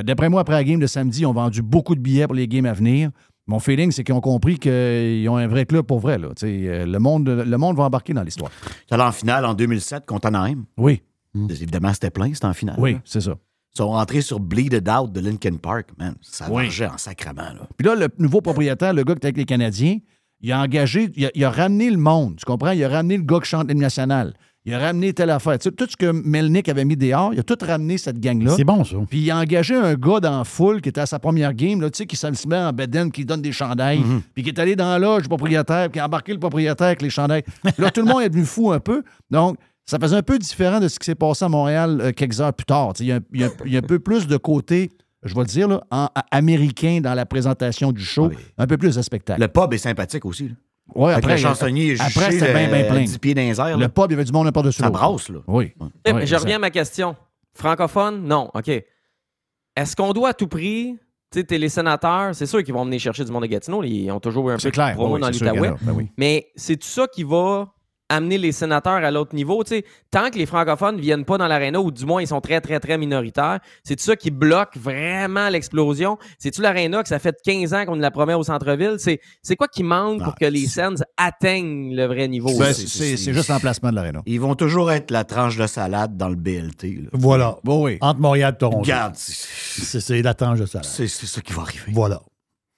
D'après 0.03 0.28
moi, 0.30 0.41
après 0.41 0.53
la 0.53 0.64
game 0.64 0.80
de 0.80 0.86
samedi, 0.88 1.22
ils 1.22 1.26
ont 1.26 1.34
vendu 1.34 1.61
beaucoup 1.64 1.95
de 1.95 1.99
billets 2.01 2.26
pour 2.26 2.36
les 2.36 2.47
games 2.47 2.66
à 2.66 2.74
venir. 2.74 3.09
Mon 3.47 3.59
feeling, 3.59 3.91
c'est 3.91 4.03
qu'ils 4.03 4.15
ont 4.15 4.21
compris 4.21 4.57
qu'ils 4.57 5.27
ont 5.29 5.35
un 5.37 5.47
vrai 5.47 5.65
club 5.65 5.85
pour 5.85 5.99
vrai. 5.99 6.17
Là. 6.17 6.29
Euh, 6.43 6.85
Le, 6.85 6.99
monde, 6.99 7.27
le 7.27 7.57
monde 7.57 7.75
va 7.75 7.83
embarquer 7.83 8.13
dans 8.13 8.23
l'histoire. 8.23 8.49
C'est 8.87 8.93
allé 8.95 9.03
en 9.03 9.11
finale 9.11 9.45
en 9.45 9.53
2007 9.53 10.05
contre 10.05 10.27
Anaheim. 10.27 10.63
Oui. 10.77 11.01
Évidemment, 11.49 11.91
c'était 11.93 12.11
plein, 12.11 12.33
c'était 12.33 12.45
en 12.45 12.53
finale. 12.53 12.75
Oui, 12.79 12.97
c'est 13.03 13.21
ça. 13.21 13.35
Ils 13.73 13.77
sont 13.77 13.89
rentrés 13.89 14.21
sur 14.21 14.39
Bleeded 14.39 14.87
Out 14.87 15.11
de 15.11 15.19
Lincoln 15.19 15.57
Park, 15.57 15.89
man. 15.97 16.15
Ça 16.21 16.45
Oui. 16.49 16.63
marchait 16.65 16.85
en 16.87 16.97
sacrament, 16.97 17.41
là. 17.55 17.67
Puis 17.75 17.87
là, 17.87 17.95
le 17.95 18.07
nouveau 18.19 18.39
propriétaire, 18.39 18.93
le 18.93 19.03
gars 19.03 19.13
qui 19.13 19.17
était 19.17 19.27
avec 19.27 19.37
les 19.37 19.45
Canadiens, 19.45 19.97
il 20.41 20.51
a 20.51 20.61
engagé, 20.61 21.09
il 21.15 21.25
a, 21.25 21.31
il 21.33 21.43
a 21.43 21.49
ramené 21.49 21.89
le 21.89 21.97
monde. 21.97 22.35
Tu 22.37 22.45
comprends? 22.45 22.71
Il 22.71 22.83
a 22.83 22.89
ramené 22.89 23.17
le 23.17 23.23
gars 23.23 23.39
qui 23.39 23.49
chante 23.49 23.67
l'hymne 23.67 23.79
national. 23.81 24.33
Il 24.66 24.74
a 24.74 24.80
ramené 24.80 25.11
telle 25.14 25.30
affaire. 25.30 25.57
Tu 25.59 25.64
sais, 25.70 25.72
tout 25.76 25.86
ce 25.89 25.97
que 25.97 26.09
Melnick 26.11 26.70
avait 26.70 26.86
mis 26.86 26.95
dehors, 26.95 27.34
il 27.34 27.39
a 27.39 27.43
tout 27.43 27.57
ramené 27.61 27.97
cette 27.97 28.18
gang-là. 28.20 28.53
C'est 28.55 28.64
bon, 28.64 28.84
ça. 28.86 28.95
Puis 29.09 29.20
il 29.20 29.30
a 29.32 29.38
engagé 29.38 29.76
un 29.76 29.93
gars 29.95 30.22
dans 30.22 30.38
la 30.38 30.43
foule 30.45 30.80
qui 30.82 30.88
était 30.88 31.01
à 31.01 31.05
sa 31.05 31.20
première 31.20 31.53
game, 31.53 31.82
là, 31.82 31.89
tu 31.89 31.97
sais, 31.97 32.05
qui 32.05 32.16
se 32.16 32.47
met 32.47 32.57
en 32.57 32.72
bedaine, 32.72 33.11
qui 33.11 33.26
donne 33.26 33.41
des 33.41 33.51
chandails, 33.51 33.99
Mhm. 33.99 34.22
puis 34.34 34.41
qui 34.43 34.49
est 34.49 34.59
allé 34.59 34.76
dans 34.78 34.89
la 34.89 34.99
loge 34.99 35.24
du 35.24 35.28
propriétaire, 35.28 35.89
puis 35.89 35.93
qui 35.93 35.99
a 35.99 36.05
embarqué 36.05 36.32
le 36.32 36.39
propriétaire 36.39 36.88
avec 36.88 37.01
les 37.01 37.09
chandails. 37.09 37.43
Là, 37.78 37.91
tout 37.91 38.01
le 38.01 38.07
monde 38.07 38.22
est 38.22 38.30
devenu 38.30 38.45
fou 38.45 38.72
un 38.72 38.80
peu. 38.80 39.03
Donc, 39.30 39.57
ça 39.86 39.99
faisait 39.99 40.16
un 40.16 40.22
peu 40.24 40.39
différent 40.39 40.80
de 40.80 40.88
ce 40.88 40.97
qui 40.97 41.05
s'est 41.07 41.16
passé 41.16 41.43
à 41.43 41.49
Montréal 41.49 41.99
euh, 42.01 42.11
quelques 42.14 42.39
heures 42.39 42.53
plus 42.53 42.66
tard. 42.66 42.93
Tu 42.93 42.99
sais, 42.99 43.03
Il 43.03 43.09
y, 43.09 43.11
a 43.11 43.16
un- 43.18 43.20
il 43.34 43.41
y 43.41 43.43
a- 43.43 43.49
il 43.66 43.74
y 43.74 43.76
a 43.76 43.80
un 43.80 43.82
peu 43.82 43.99
plus 43.99 44.28
de 44.28 44.38
côté, 44.38 44.91
je 45.24 45.36
vais 45.36 45.41
le 45.41 45.47
dire, 45.47 45.68
là, 45.68 45.82
en- 45.91 46.07
américain 46.32 47.01
dans 47.01 47.14
la 47.16 47.26
présentation 47.26 47.91
du 47.91 48.01
show, 48.01 48.32
un 48.57 48.66
peu 48.68 48.78
plus 48.78 48.95
de 48.95 49.01
spectacle. 49.01 49.41
Le 49.41 49.49
pub 49.49 49.74
est 49.74 49.78
sympathique 49.78 50.24
aussi. 50.26 50.47
là. 50.47 50.55
Ouais, 50.95 51.13
après, 51.13 51.31
le 51.34 51.38
chansonnier 51.38 51.93
après, 51.99 52.09
juché, 52.09 52.31
c'était 52.39 52.53
bien, 52.53 52.67
bien 52.67 52.84
plein. 52.91 53.01
10 53.03 53.17
pieds 53.17 53.34
dans 53.34 53.41
les 53.41 53.59
airs, 53.59 53.77
Le 53.77 53.84
là. 53.84 53.89
pub, 53.89 54.05
il 54.09 54.11
y 54.11 54.13
avait 54.15 54.23
du 54.25 54.31
monde 54.31 54.47
un 54.47 54.51
par-dessus 54.51 54.79
Ça 54.81 54.88
l'autre. 54.88 54.99
brasse, 54.99 55.29
là. 55.29 55.39
Oui. 55.47 55.73
Eh, 56.05 56.11
Oui, 56.11 56.13
mais 56.19 56.25
je 56.27 56.36
reviens 56.36 56.57
à 56.57 56.59
ma 56.59 56.69
question. 56.69 57.15
Francophone, 57.53 58.23
non. 58.27 58.49
OK. 58.53 58.67
Est-ce 58.67 59.95
qu'on 59.95 60.11
doit 60.13 60.29
à 60.29 60.34
tout 60.34 60.47
prix, 60.47 60.97
tu 61.31 61.39
sais, 61.39 61.43
t'es 61.45 61.57
les 61.57 61.69
sénateurs, 61.69 62.36
c'est 62.36 62.45
sûr 62.45 62.63
qu'ils 62.63 62.73
vont 62.73 62.86
venir 62.86 62.99
chercher 62.99 63.23
du 63.25 63.31
monde 63.31 63.41
de 63.43 63.47
Gatineau, 63.47 63.84
ils 63.84 64.11
ont 64.11 64.19
toujours 64.19 64.49
eu 64.49 64.53
un 64.53 64.57
peu 64.57 64.69
de 64.69 64.93
promo 64.93 65.15
oui, 65.15 65.21
dans 65.21 65.29
l'Outaouais. 65.29 65.73
Ben 65.81 65.93
oui. 65.93 66.11
Mais 66.17 66.47
c'est 66.55 66.75
tout 66.77 66.88
ça 66.88 67.07
qui 67.07 67.23
va 67.23 67.73
amener 68.10 68.38
les 68.38 68.51
sénateurs 68.51 68.93
à 69.04 69.10
l'autre 69.12 69.34
niveau. 69.36 69.64
Tu 69.64 69.70
sais, 69.76 69.86
tant 70.12 70.30
que 70.30 70.38
les 70.38 70.45
francophones 70.45 70.97
ne 70.97 71.01
viennent 71.01 71.26
pas 71.26 71.38
dans 71.38 71.47
l'aréna, 71.47 71.80
ou 71.80 71.89
du 71.91 72.06
moins 72.06 72.22
ils 72.22 72.28
sont 72.28 72.41
très, 72.41 72.62
très, 72.62 72.80
très 72.80 72.97
minoritaires, 72.97 73.60
c'est 73.84 73.95
tout 73.95 74.04
ça 74.04 74.16
qui 74.16 74.30
bloque 74.30 74.78
vraiment 74.78 75.49
l'explosion. 75.49 76.18
C'est-tu 76.38 76.62
l'aréna 76.62 77.01
que 77.01 77.10
ça 77.10 77.18
fait 77.20 77.36
15 77.43 77.74
ans 77.74 77.86
qu'on 77.86 77.95
nous 77.95 78.01
la 78.01 78.12
promet 78.12 78.34
au 78.36 78.43
centre-ville? 78.43 78.95
C'est 78.99 79.20
c'est 79.41 79.56
quoi 79.56 79.68
qui 79.68 79.84
manque 79.84 80.24
pour 80.24 80.36
que 80.36 80.45
les 80.45 80.68
Sens 80.68 81.04
atteignent 81.18 81.95
le 81.95 82.06
vrai 82.06 82.28
niveau? 82.28 82.49
Ben, 82.60 82.74
c'est- 82.74 83.18
juste 83.34 83.49
l'emplacement 83.49 83.89
de 83.89 83.95
l'aréna. 83.95 84.22
Ils 84.26 84.39
vont 84.39 84.56
toujours 84.56 84.91
être 84.91 85.10
la 85.12 85.24
tranche 85.24 85.58
de 85.58 85.66
salade 85.68 86.16
dans 86.18 86.30
le 86.30 86.36
BLT. 86.36 86.84
là. 87.04 87.10
Voilà. 87.14 87.58
Bon, 87.64 87.84
oui. 87.86 87.97
Entre 88.01 88.20
Montréal 88.20 88.54
et 88.56 88.58
Toronto. 88.58 88.82
Regarde, 88.82 89.16
c'est 89.16 90.22
la 90.22 90.34
tranche 90.34 90.60
de 90.60 90.66
ça. 90.66 90.84
c'est- 90.84 91.08
c'est 91.08 91.26
ça 91.26 91.41
qui 91.41 91.54
va 91.54 91.62
arriver. 91.64 91.91
Voilà. 91.91 92.22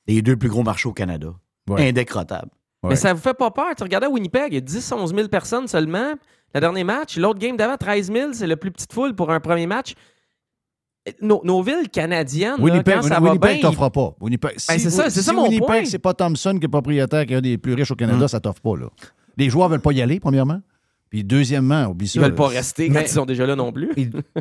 Les 0.08 0.22
deux 0.22 0.36
plus 0.38 0.50
gros 0.50 0.64
marchés 0.64 0.88
au 0.88 0.94
Canada. 0.94 1.30
Ouais. 1.70 1.90
Indécrottables. 1.90 2.52
Ouais. 2.86 2.92
Mais 2.92 2.96
ça 2.96 3.14
vous 3.14 3.22
fait 3.22 3.34
pas 3.34 3.52
peur? 3.52 3.74
Tu 3.76 3.84
regardais 3.84 4.08
à 4.08 4.10
Winnipeg, 4.10 4.48
il 4.52 4.56
y 4.56 4.58
a 4.58 4.62
10-11 4.62 5.16
000 5.16 5.28
personnes 5.28 5.68
seulement. 5.68 6.14
Le 6.54 6.60
dernier 6.62 6.84
match, 6.84 7.18
l'autre 7.18 7.40
game 7.40 7.58
d'avant, 7.58 7.76
13 7.78 8.12
000, 8.12 8.34
c'est 8.34 8.48
le 8.48 8.56
plus 8.56 8.72
petite 8.72 8.94
foule 8.94 9.14
pour 9.14 9.32
un 9.32 9.40
premier 9.40 9.68
match. 9.68 9.94
Nos, 11.22 11.42
nos 11.44 11.62
villes 11.62 11.90
canadiennes, 11.92 12.58
là, 12.58 12.64
Winnipeg, 12.64 12.96
quand 12.96 13.02
ça 13.04 13.22
Winnipeg 13.22 13.42
va 13.42 13.54
bien, 13.54 13.62
t'offre 13.70 13.90
pas. 13.90 14.16
Winnipeg, 14.20 14.54
si 14.58 14.68
Ben, 14.70 14.80
c'est 14.80 14.90
ça, 14.90 15.10
si 15.10 15.22
ça 15.22 15.34
mon 15.34 15.44
Winnipeg, 15.44 15.86
c'est 15.86 16.00
pas 16.00 16.14
Thompson 16.14 16.58
qui 16.60 16.66
est 16.66 16.70
propriétaire, 16.70 17.26
qui 17.26 17.34
est 17.34 17.38
un 17.38 17.42
des 17.42 17.58
plus 17.58 17.74
riches 17.74 17.92
au 17.92 17.96
Canada, 17.96 18.28
ça 18.28 18.40
t'offre 18.40 18.62
pas. 18.62 18.76
Là. 18.76 18.88
Les 19.38 19.50
joueurs 19.50 19.70
veulent 19.70 19.82
pas 19.82 19.92
y 19.92 20.02
aller, 20.02 20.20
premièrement. 20.20 20.62
Puis 21.16 21.24
deuxièmement, 21.24 21.86
oublie 21.86 22.10
ça. 22.10 22.20
ils 22.20 22.24
veulent 22.24 22.36
pas 22.36 22.48
rester 22.48 22.88
quand 22.90 22.96
Mais- 22.96 23.04
ils 23.04 23.08
sont 23.08 23.26
déjà 23.26 23.46
là 23.46 23.56
non 23.56 23.72
plus. 23.72 23.90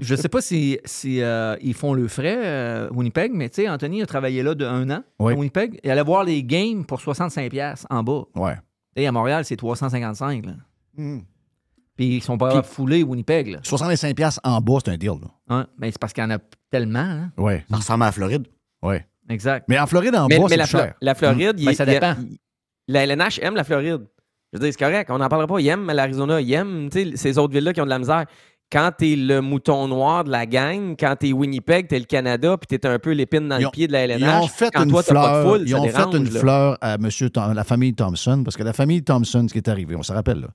Je 0.00 0.16
sais 0.16 0.28
pas 0.28 0.40
si, 0.40 0.76
si 0.84 1.22
euh, 1.22 1.54
ils 1.62 1.72
font 1.72 1.94
le 1.94 2.08
frais, 2.08 2.36
euh, 2.44 2.88
Winnipeg, 2.90 3.30
mais 3.32 3.48
tu 3.48 3.62
sais, 3.62 3.68
Anthony 3.68 4.02
a 4.02 4.06
travaillé 4.06 4.42
là 4.42 4.56
de 4.56 4.64
un 4.64 4.90
an 4.90 5.04
Oui. 5.20 5.34
à 5.34 5.36
Winnipeg 5.36 5.78
et 5.84 5.90
allait 5.92 6.02
voir 6.02 6.24
les 6.24 6.42
games 6.42 6.84
pour 6.84 6.98
65$ 7.00 7.48
piastres 7.48 7.86
en 7.90 8.02
bas. 8.02 8.22
Ouais. 8.34 8.56
Et 8.96 9.06
à 9.06 9.12
Montréal, 9.12 9.44
c'est 9.44 9.54
355$. 9.54 10.46
Là. 10.46 10.52
Hmm. 10.96 11.20
Puis 11.96 12.16
ils 12.16 12.22
sont 12.24 12.36
pas 12.36 12.60
foulés 12.64 13.04
Winnipeg. 13.04 13.46
Là. 13.52 13.58
65$ 13.62 14.12
piastres 14.14 14.40
en 14.42 14.60
bas, 14.60 14.78
c'est 14.84 14.90
un 14.90 14.96
deal. 14.96 15.10
Là. 15.10 15.28
Hein? 15.50 15.66
Ben, 15.78 15.92
c'est 15.92 15.98
parce 16.00 16.12
qu'il 16.12 16.24
y 16.24 16.26
en 16.26 16.30
a 16.30 16.38
tellement. 16.72 16.98
Hein? 16.98 17.30
Ouais. 17.38 17.64
Ça 17.70 17.76
ressemble 17.76 18.02
à 18.02 18.06
la 18.06 18.12
Floride. 18.12 18.48
Ouais. 18.82 19.06
Exact. 19.28 19.66
Mais 19.68 19.78
en 19.78 19.86
Floride, 19.86 20.16
en 20.16 20.26
mais 20.26 20.38
bas, 20.40 20.46
mais 20.50 20.56
c'est 20.56 20.66
cher. 20.66 20.94
la 21.00 21.14
Floride, 21.14 21.54
il- 21.56 21.66
Ben, 21.66 21.74
ça 21.74 21.84
il- 21.84 21.90
dépend. 21.90 22.16
il- 22.20 22.36
la 22.88 23.04
LNH 23.04 23.38
aime 23.42 23.54
la 23.54 23.62
Floride. 23.62 24.08
Je 24.54 24.58
veux 24.58 24.64
dire, 24.64 24.72
c'est 24.72 24.84
correct, 24.84 25.10
on 25.10 25.18
n'en 25.18 25.28
parlera 25.28 25.48
pas. 25.48 25.58
Ils 25.58 25.66
aiment 25.66 25.90
l'Arizona, 25.90 26.40
tu 26.40 26.88
sais, 26.92 27.16
ces 27.16 27.38
autres 27.38 27.52
villes-là 27.52 27.72
qui 27.72 27.80
ont 27.80 27.86
de 27.86 27.90
la 27.90 27.98
misère. 27.98 28.24
Quand 28.70 28.92
t'es 28.96 29.16
le 29.16 29.40
mouton 29.40 29.88
noir 29.88 30.22
de 30.22 30.30
la 30.30 30.46
gang, 30.46 30.94
quand 30.98 31.16
t'es 31.16 31.32
Winnipeg, 31.32 31.88
t'es 31.88 31.98
le 31.98 32.04
Canada, 32.04 32.56
puis 32.56 32.78
t'es 32.78 32.86
un 32.86 33.00
peu 33.00 33.10
l'épine 33.10 33.48
dans 33.48 33.58
le 33.58 33.68
pied 33.70 33.88
de 33.88 33.92
la 33.92 34.04
LNH, 34.04 34.20
Ils 34.20 34.44
ont 34.44 34.46
fait 34.48 34.70
quand 34.72 34.84
une 34.84 34.90
toi, 34.90 35.02
t'as 35.02 35.10
fleur, 35.10 35.22
pas 35.22 35.38
de 35.38 35.48
foule, 35.48 35.68
ils 35.68 35.74
ont 35.74 35.82
dérange, 35.84 36.12
fait 36.12 36.18
une 36.18 36.30
là. 36.30 36.40
fleur 36.40 36.78
à 36.80 36.98
monsieur 36.98 37.28
la 37.34 37.64
famille 37.64 37.94
Thompson, 37.94 38.42
parce 38.44 38.56
que 38.56 38.62
la 38.62 38.72
famille 38.72 39.02
Thompson, 39.02 39.44
ce 39.48 39.52
qui 39.52 39.58
est 39.58 39.68
arrivé, 39.68 39.96
on 39.96 40.02
se 40.02 40.12
rappelle, 40.12 40.40
là, 40.40 40.48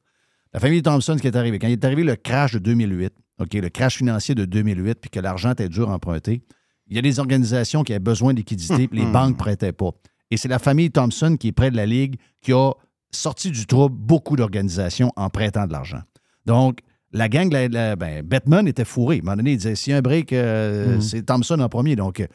la 0.54 0.60
famille 0.60 0.82
Thompson, 0.82 1.16
ce 1.18 1.22
qui 1.22 1.28
est 1.28 1.36
arrivé, 1.36 1.60
quand 1.60 1.68
il 1.68 1.74
est 1.74 1.86
arrivé 1.86 2.04
le 2.04 2.16
crash 2.16 2.54
de 2.54 2.60
2008, 2.60 3.14
OK, 3.42 3.54
le 3.54 3.70
crash 3.70 3.98
financier 3.98 4.34
de 4.34 4.46
2008, 4.46 4.96
puis 5.00 5.10
que 5.10 5.20
l'argent 5.20 5.52
était 5.52 5.70
dur 5.70 5.90
à 5.90 5.94
emprunter, 5.94 6.42
il 6.88 6.96
y 6.96 7.00
a 7.00 7.02
des 7.02 7.20
organisations 7.20 7.84
qui 7.84 7.94
avaient 7.94 8.00
besoin 8.00 8.34
de 8.34 8.40
liquidité, 8.40 8.88
puis 8.88 9.00
les 9.00 9.06
banques 9.06 9.34
ne 9.34 9.38
prêtaient 9.40 9.74
pas. 9.74 9.92
Et 10.32 10.38
c'est 10.38 10.48
la 10.48 10.60
famille 10.60 10.90
Thompson 10.90 11.38
qui 11.40 11.50
est 11.50 11.52
près 11.52 11.70
de 11.70 11.76
la 11.76 11.86
Ligue 11.86 12.16
qui 12.42 12.54
a 12.54 12.72
sorti 13.12 13.52
du 13.52 13.66
trouble 13.66 13.96
beaucoup 13.98 14.36
d'organisations 14.36 15.12
en 15.16 15.30
prêtant 15.30 15.66
de 15.68 15.72
l'argent. 15.72 16.02
Donc, 16.46 16.80
la 17.12 17.28
gang, 17.28 17.52
la, 17.52 17.68
la- 17.68 17.96
ben, 17.96 18.22
Bettman 18.24 18.68
était 18.68 18.86
fourré. 18.86 19.16
À 19.16 19.20
un 19.20 19.22
moment 19.24 19.38
donné, 19.38 19.52
il 19.54 19.58
disait 19.58 19.76
s'il 19.76 19.92
y 19.92 19.94
a 19.96 19.98
un 19.98 20.02
break, 20.02 20.32
euh, 20.34 20.96
Mhm. 20.96 21.02
c'est 21.02 21.24
Thompson 21.24 21.60
en 21.60 21.70
premier. 21.70 21.96
Donc, 21.96 22.26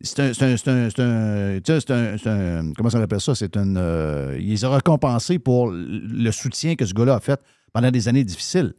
c'est 0.00 0.20
un, 0.20 0.32
un, 0.40 0.56
un, 0.98 2.18
un- 2.26 2.72
comment 2.74 2.90
ça 2.90 2.98
appelle 3.00 3.20
ça? 3.20 3.34
C'est 3.34 3.56
une, 3.56 3.76
euh, 3.78 4.36
ils 4.40 4.66
ont 4.66 4.72
récompensé 4.72 5.38
pour 5.38 5.70
le 5.72 6.30
soutien 6.32 6.74
que 6.74 6.84
ce 6.84 6.92
gars-là 6.92 7.14
a 7.16 7.20
fait 7.20 7.40
pendant 7.72 7.90
des 7.90 8.08
années 8.08 8.24
difficiles. 8.24 8.74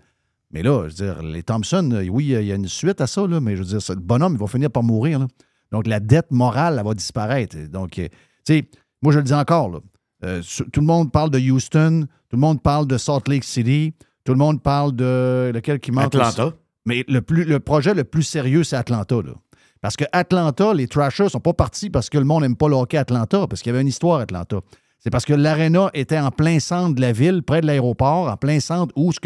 Mais 0.51 0.63
là, 0.63 0.83
je 0.83 0.87
veux 0.89 1.13
dire, 1.13 1.23
les 1.23 1.43
Thompson, 1.43 1.89
euh, 1.93 2.07
oui, 2.09 2.25
il 2.27 2.45
y 2.45 2.51
a 2.51 2.55
une 2.55 2.67
suite 2.67 3.01
à 3.01 3.07
ça, 3.07 3.25
là, 3.27 3.39
mais 3.39 3.55
je 3.55 3.63
veux 3.63 3.67
dire, 3.67 3.79
le 3.89 3.95
bonhomme, 3.95 4.33
il 4.33 4.39
va 4.39 4.47
finir 4.47 4.69
par 4.69 4.83
mourir. 4.83 5.19
là. 5.19 5.27
Donc, 5.71 5.87
la 5.87 5.99
dette 5.99 6.31
morale, 6.31 6.77
elle 6.79 6.85
va 6.85 6.93
disparaître. 6.93 7.57
Donc, 7.69 7.99
euh, 7.99 8.07
tu 8.45 8.53
sais, 8.55 8.69
moi, 9.01 9.11
je 9.11 9.17
le 9.19 9.23
dis 9.23 9.33
encore, 9.33 9.69
là, 9.69 9.79
euh, 10.23 10.41
tout 10.73 10.79
le 10.79 10.85
monde 10.85 11.11
parle 11.11 11.29
de 11.29 11.39
Houston, 11.39 12.07
tout 12.29 12.35
le 12.35 12.41
monde 12.41 12.61
parle 12.61 12.87
de 12.87 12.97
Salt 12.97 13.27
Lake 13.27 13.43
City, 13.43 13.93
tout 14.23 14.33
le 14.33 14.39
monde 14.39 14.61
parle 14.61 14.95
de 14.95 15.51
lequel 15.53 15.79
qui 15.79 15.91
manque. 15.91 16.15
Atlanta. 16.15 16.53
Mais 16.85 17.03
le, 17.07 17.21
plus, 17.21 17.43
le 17.43 17.59
projet 17.59 17.93
le 17.93 18.03
plus 18.03 18.23
sérieux, 18.23 18.63
c'est 18.63 18.77
Atlanta. 18.77 19.15
Là. 19.15 19.33
Parce 19.81 19.95
que 19.95 20.05
Atlanta, 20.11 20.73
les 20.73 20.87
Trashers 20.87 21.29
sont 21.29 21.39
pas 21.39 21.53
partis 21.53 21.89
parce 21.89 22.09
que 22.09 22.17
le 22.17 22.23
monde 22.23 22.43
n'aime 22.43 22.55
pas 22.55 22.67
le 22.67 22.75
hockey 22.75 22.97
Atlanta, 22.97 23.45
parce 23.47 23.61
qu'il 23.61 23.71
y 23.71 23.73
avait 23.73 23.81
une 23.81 23.87
histoire 23.87 24.19
à 24.19 24.23
Atlanta. 24.23 24.61
C'est 24.99 25.11
parce 25.11 25.25
que 25.25 25.33
l'aréna 25.33 25.89
était 25.93 26.19
en 26.19 26.31
plein 26.31 26.59
centre 26.59 26.95
de 26.95 27.01
la 27.01 27.11
ville, 27.11 27.43
près 27.43 27.61
de 27.61 27.67
l'aéroport, 27.67 28.29
en 28.29 28.35
plein 28.35 28.59
centre, 28.59 28.93
où 28.97 29.11
ce 29.11 29.19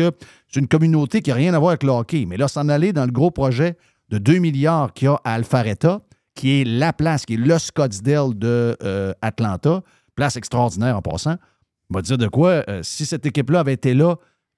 c'est 0.48 0.60
une 0.60 0.68
communauté 0.68 1.22
qui 1.22 1.30
n'a 1.30 1.36
rien 1.36 1.54
à 1.54 1.60
voir 1.60 1.72
avec 1.72 1.84
le 1.84 1.92
hockey. 1.92 2.26
Mais 2.28 2.38
là, 2.38 2.48
s'en 2.48 2.68
aller 2.68 2.94
dans 2.94 3.06
le 3.06 3.12
gros 3.12 3.32
projet 3.32 3.78
de 4.10 4.18
2 4.18 4.40
milliards 4.40 4.94
qu'il 4.94 5.06
y 5.06 5.10
a 5.10 5.20
à 5.24 5.34
Alpharetta, 5.34 6.02
qui 6.36 6.62
est 6.62 6.64
la 6.66 6.94
place, 6.94 7.26
qui 7.26 7.36
est 7.36 7.38
le 7.38 7.58
Scottsdale 7.58 8.38
de 8.38 8.78
euh, 8.84 9.14
Atlanta, 9.22 9.82
place 10.16 10.36
extraordinaire 10.36 10.96
en 10.96 11.02
passant. 11.02 11.36
Va 11.90 12.02
dire 12.02 12.18
de 12.18 12.28
quoi, 12.28 12.64
euh, 12.70 12.82
si 12.84 13.06
cette 13.06 13.26
équipe-là 13.26 13.60
avait 13.60 13.74
été 13.74 13.94
là, 13.94 14.16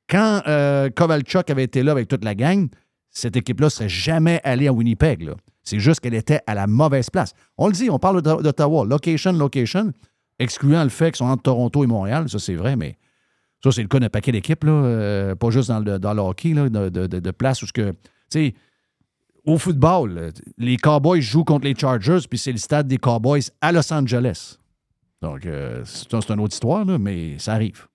quand 0.09 0.41
euh, 0.47 0.89
Kovalchuk 0.89 1.49
avait 1.49 1.63
été 1.63 1.81
là 1.83 1.91
avec 1.91 2.07
toute 2.07 2.23
la 2.23 2.35
gang, 2.35 2.67
cette 3.09 3.35
équipe-là 3.35 3.67
ne 3.67 3.69
serait 3.69 3.89
jamais 3.89 4.41
allée 4.43 4.67
à 4.67 4.73
Winnipeg. 4.73 5.31
C'est 5.63 5.79
juste 5.79 6.01
qu'elle 6.01 6.13
était 6.13 6.41
à 6.45 6.55
la 6.55 6.67
mauvaise 6.67 7.09
place. 7.09 7.33
On 7.57 7.67
le 7.67 7.73
dit, 7.73 7.89
on 7.89 7.99
parle 7.99 8.21
d'O- 8.21 8.41
d'Ottawa. 8.41 8.85
Location, 8.85 9.31
location, 9.33 9.93
excluant 10.39 10.83
le 10.83 10.89
fait 10.89 11.11
qu'ils 11.11 11.17
sont 11.17 11.25
entre 11.25 11.43
Toronto 11.43 11.83
et 11.83 11.87
Montréal, 11.87 12.27
ça 12.27 12.39
c'est 12.39 12.55
vrai, 12.55 12.75
mais 12.75 12.97
ça 13.63 13.71
c'est 13.71 13.81
le 13.81 13.87
cas 13.87 13.99
d'un 13.99 14.09
paquet 14.09 14.31
d'équipes, 14.31 14.63
là, 14.65 14.71
euh, 14.71 15.35
pas 15.35 15.51
juste 15.51 15.69
dans 15.69 15.79
le, 15.79 16.21
hockey, 16.21 16.53
là, 16.53 16.69
de, 16.69 17.31
places 17.31 17.61
où 17.63 17.67
ce 17.67 17.73
que. 17.73 17.91
Tu 17.91 17.97
sais, 18.29 18.53
au 19.45 19.57
football, 19.57 20.31
les 20.57 20.77
Cowboys 20.77 21.21
jouent 21.21 21.43
contre 21.43 21.65
les 21.65 21.75
Chargers, 21.75 22.19
puis 22.29 22.39
c'est 22.39 22.51
le 22.51 22.57
stade 22.57 22.87
des 22.87 22.97
Cowboys 22.97 23.43
à 23.61 23.71
Los 23.71 23.91
Angeles. 23.93 24.57
Donc, 25.23 25.45
euh, 25.45 25.81
c'est 25.85 26.09
c'est 26.11 26.33
une 26.33 26.39
autre 26.41 26.53
histoire, 26.53 26.83
là, 26.83 26.97
mais 26.99 27.39
ça 27.39 27.53
arrive. 27.53 27.87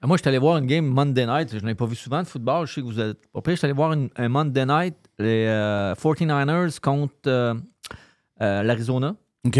Ah, 0.00 0.06
Moi, 0.06 0.16
je 0.16 0.22
suis 0.22 0.28
allé 0.28 0.38
voir 0.38 0.56
une 0.58 0.66
game 0.66 0.86
Monday 0.86 1.26
night. 1.26 1.58
Je 1.58 1.64
n'ai 1.64 1.74
pas 1.74 1.86
vu 1.86 1.96
souvent 1.96 2.22
de 2.22 2.28
football. 2.28 2.66
Je 2.66 2.74
sais 2.74 2.80
que 2.80 2.86
vous 2.86 3.00
êtes 3.00 3.26
pas 3.32 3.40
pire. 3.42 3.54
Je 3.54 3.58
suis 3.58 3.64
allé 3.66 3.74
voir 3.74 3.92
une- 3.92 4.08
un 4.16 4.28
Monday 4.28 4.64
night, 4.66 4.94
les 5.18 5.46
euh, 5.48 5.94
49ers 5.96 6.78
contre 6.80 7.12
euh, 7.26 7.54
euh, 8.40 8.62
l'Arizona. 8.62 9.16
OK? 9.44 9.58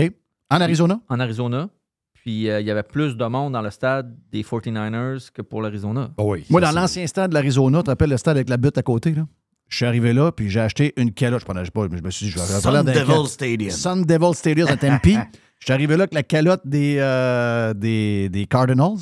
En 0.51 0.61
Arizona? 0.61 1.01
En 1.09 1.19
Arizona. 1.19 1.69
puis 2.15 2.49
euh, 2.49 2.61
il 2.61 2.67
y 2.67 2.71
avait 2.71 2.83
plus 2.85 3.17
de 3.17 3.25
monde 3.25 3.53
dans 3.55 3.63
le 3.63 3.71
stade 3.71 4.17
des 4.31 4.43
49ers 4.45 5.31
que 5.33 5.43
pour 5.43 5.63
l'Arizona. 5.63 6.11
Moi, 6.51 6.61
dans 6.61 6.73
l'ancien 6.73 7.07
stade 7.09 7.31
de 7.31 7.35
l'Arizona, 7.35 7.79
tu 7.79 7.85
te 7.85 7.91
rappelles 7.91 8.11
le 8.11 8.17
stade 8.19 8.37
avec 8.37 8.49
la 8.49 8.57
butte 8.57 8.79
à 8.79 8.83
côté, 8.83 9.13
là? 9.13 9.27
Je 9.69 9.77
suis 9.79 9.87
arrivé 9.87 10.13
là, 10.13 10.31
puis 10.31 10.49
j'ai 10.49 10.61
acheté 10.61 10.93
une 10.97 11.13
calotte. 11.13 11.41
Je 11.41 11.45
prenais 11.45 11.65
pas, 11.69 11.87
je 11.93 12.01
me 12.03 12.11
suis 12.11 12.27
dit, 12.27 12.31
je 12.33 12.37
vais 12.39 12.43
avoir 12.55 12.61
Sun 12.85 12.85
Devil 12.85 13.29
Stadium. 13.29 13.71
Sun 13.73 14.03
Devil 14.05 14.35
Stadium 14.35 14.69
à 14.69 14.77
Tempe. 14.77 15.07
Je 15.59 15.67
suis 15.67 15.73
arrivé 15.73 15.97
là 15.97 16.03
avec 16.05 16.15
la 16.15 16.23
calotte 16.23 16.63
des, 16.65 16.97
euh, 16.99 17.75
des, 17.75 18.29
des 18.29 18.47
Cardinals 18.47 18.99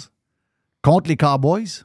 contre 0.83 1.09
les 1.09 1.17
Cowboys. 1.17 1.85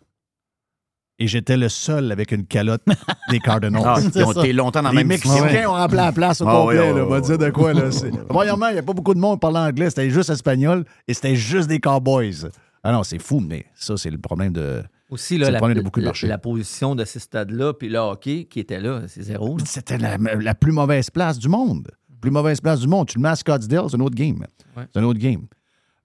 Et 1.21 1.27
j'étais 1.27 1.57
le 1.57 1.67
seul 1.67 2.11
avec 2.13 2.31
une 2.31 2.45
calotte 2.45 2.81
des 3.29 3.39
Cardinals. 3.39 3.81
Ah, 3.85 3.97
ils 4.15 4.23
ont 4.23 4.31
été 4.31 4.53
longtemps 4.53 4.81
dans 4.81 4.91
les 4.91 4.97
même 4.97 5.07
Mexicains 5.07 5.41
Ouais. 5.43 5.65
ont 5.65 5.73
rempli 5.73 5.97
la 5.97 6.13
place 6.13 6.39
au 6.39 6.47
Ah, 6.47 6.51
complet. 6.51 6.79
ouais, 6.79 6.91
ouais, 6.91 6.97
là. 6.97 7.05
On 7.05 7.09
va 7.09 7.19
dire 7.19 7.37
de 7.37 7.49
quoi. 7.49 7.73
Là. 7.73 7.89
Premièrement, 8.29 8.67
il 8.69 8.73
n'y 8.73 8.79
a 8.79 8.83
pas 8.83 8.93
beaucoup 8.93 9.13
de 9.13 9.19
monde 9.19 9.35
qui 9.35 9.39
parlait 9.41 9.59
anglais. 9.59 9.89
C'était 9.89 10.09
juste 10.09 10.29
espagnol 10.29 10.85
et 11.09 11.13
c'était 11.13 11.35
juste 11.35 11.67
des 11.67 11.79
Cowboys. 11.79 12.47
Ah 12.83 12.93
non, 12.93 13.03
c'est 13.03 13.19
fou, 13.19 13.41
mais 13.41 13.65
ça, 13.75 13.97
c'est 13.97 14.09
le 14.11 14.17
problème 14.17 14.53
de. 14.53 14.81
Aussi, 15.09 15.33
c'est 15.33 15.37
là, 15.39 15.47
le 15.47 15.53
la, 15.53 15.57
problème 15.59 15.77
de 15.79 15.83
beaucoup 15.83 15.99
de 15.99 16.05
la- 16.05 16.09
marchés. 16.11 16.27
la 16.27 16.37
position 16.37 16.95
de 16.95 17.03
ces 17.03 17.19
stades-là, 17.19 17.73
puis 17.73 17.89
le 17.89 17.97
hockey 17.97 18.45
qui 18.45 18.61
était 18.61 18.79
là, 18.79 19.01
c'est 19.07 19.23
zéro. 19.23 19.57
C'était 19.65 19.97
la, 19.97 20.17
la 20.17 20.55
plus 20.55 20.71
mauvaise 20.71 21.09
place 21.09 21.37
du 21.37 21.49
monde. 21.49 21.89
Plus 22.21 22.31
mauvaise 22.31 22.59
place 22.61 22.79
du 22.81 22.87
monde. 22.87 23.07
Tu 23.07 23.17
le 23.17 23.21
mets 23.23 23.29
à 23.29 23.35
Scottsdale, 23.35 23.85
c'est 23.89 23.95
un 23.97 24.01
autre 24.01 24.15
game. 24.15 24.39
Ouais. 24.75 24.83
C'est 24.93 24.99
un 24.99 25.03
autre 25.03 25.19
game. 25.19 25.47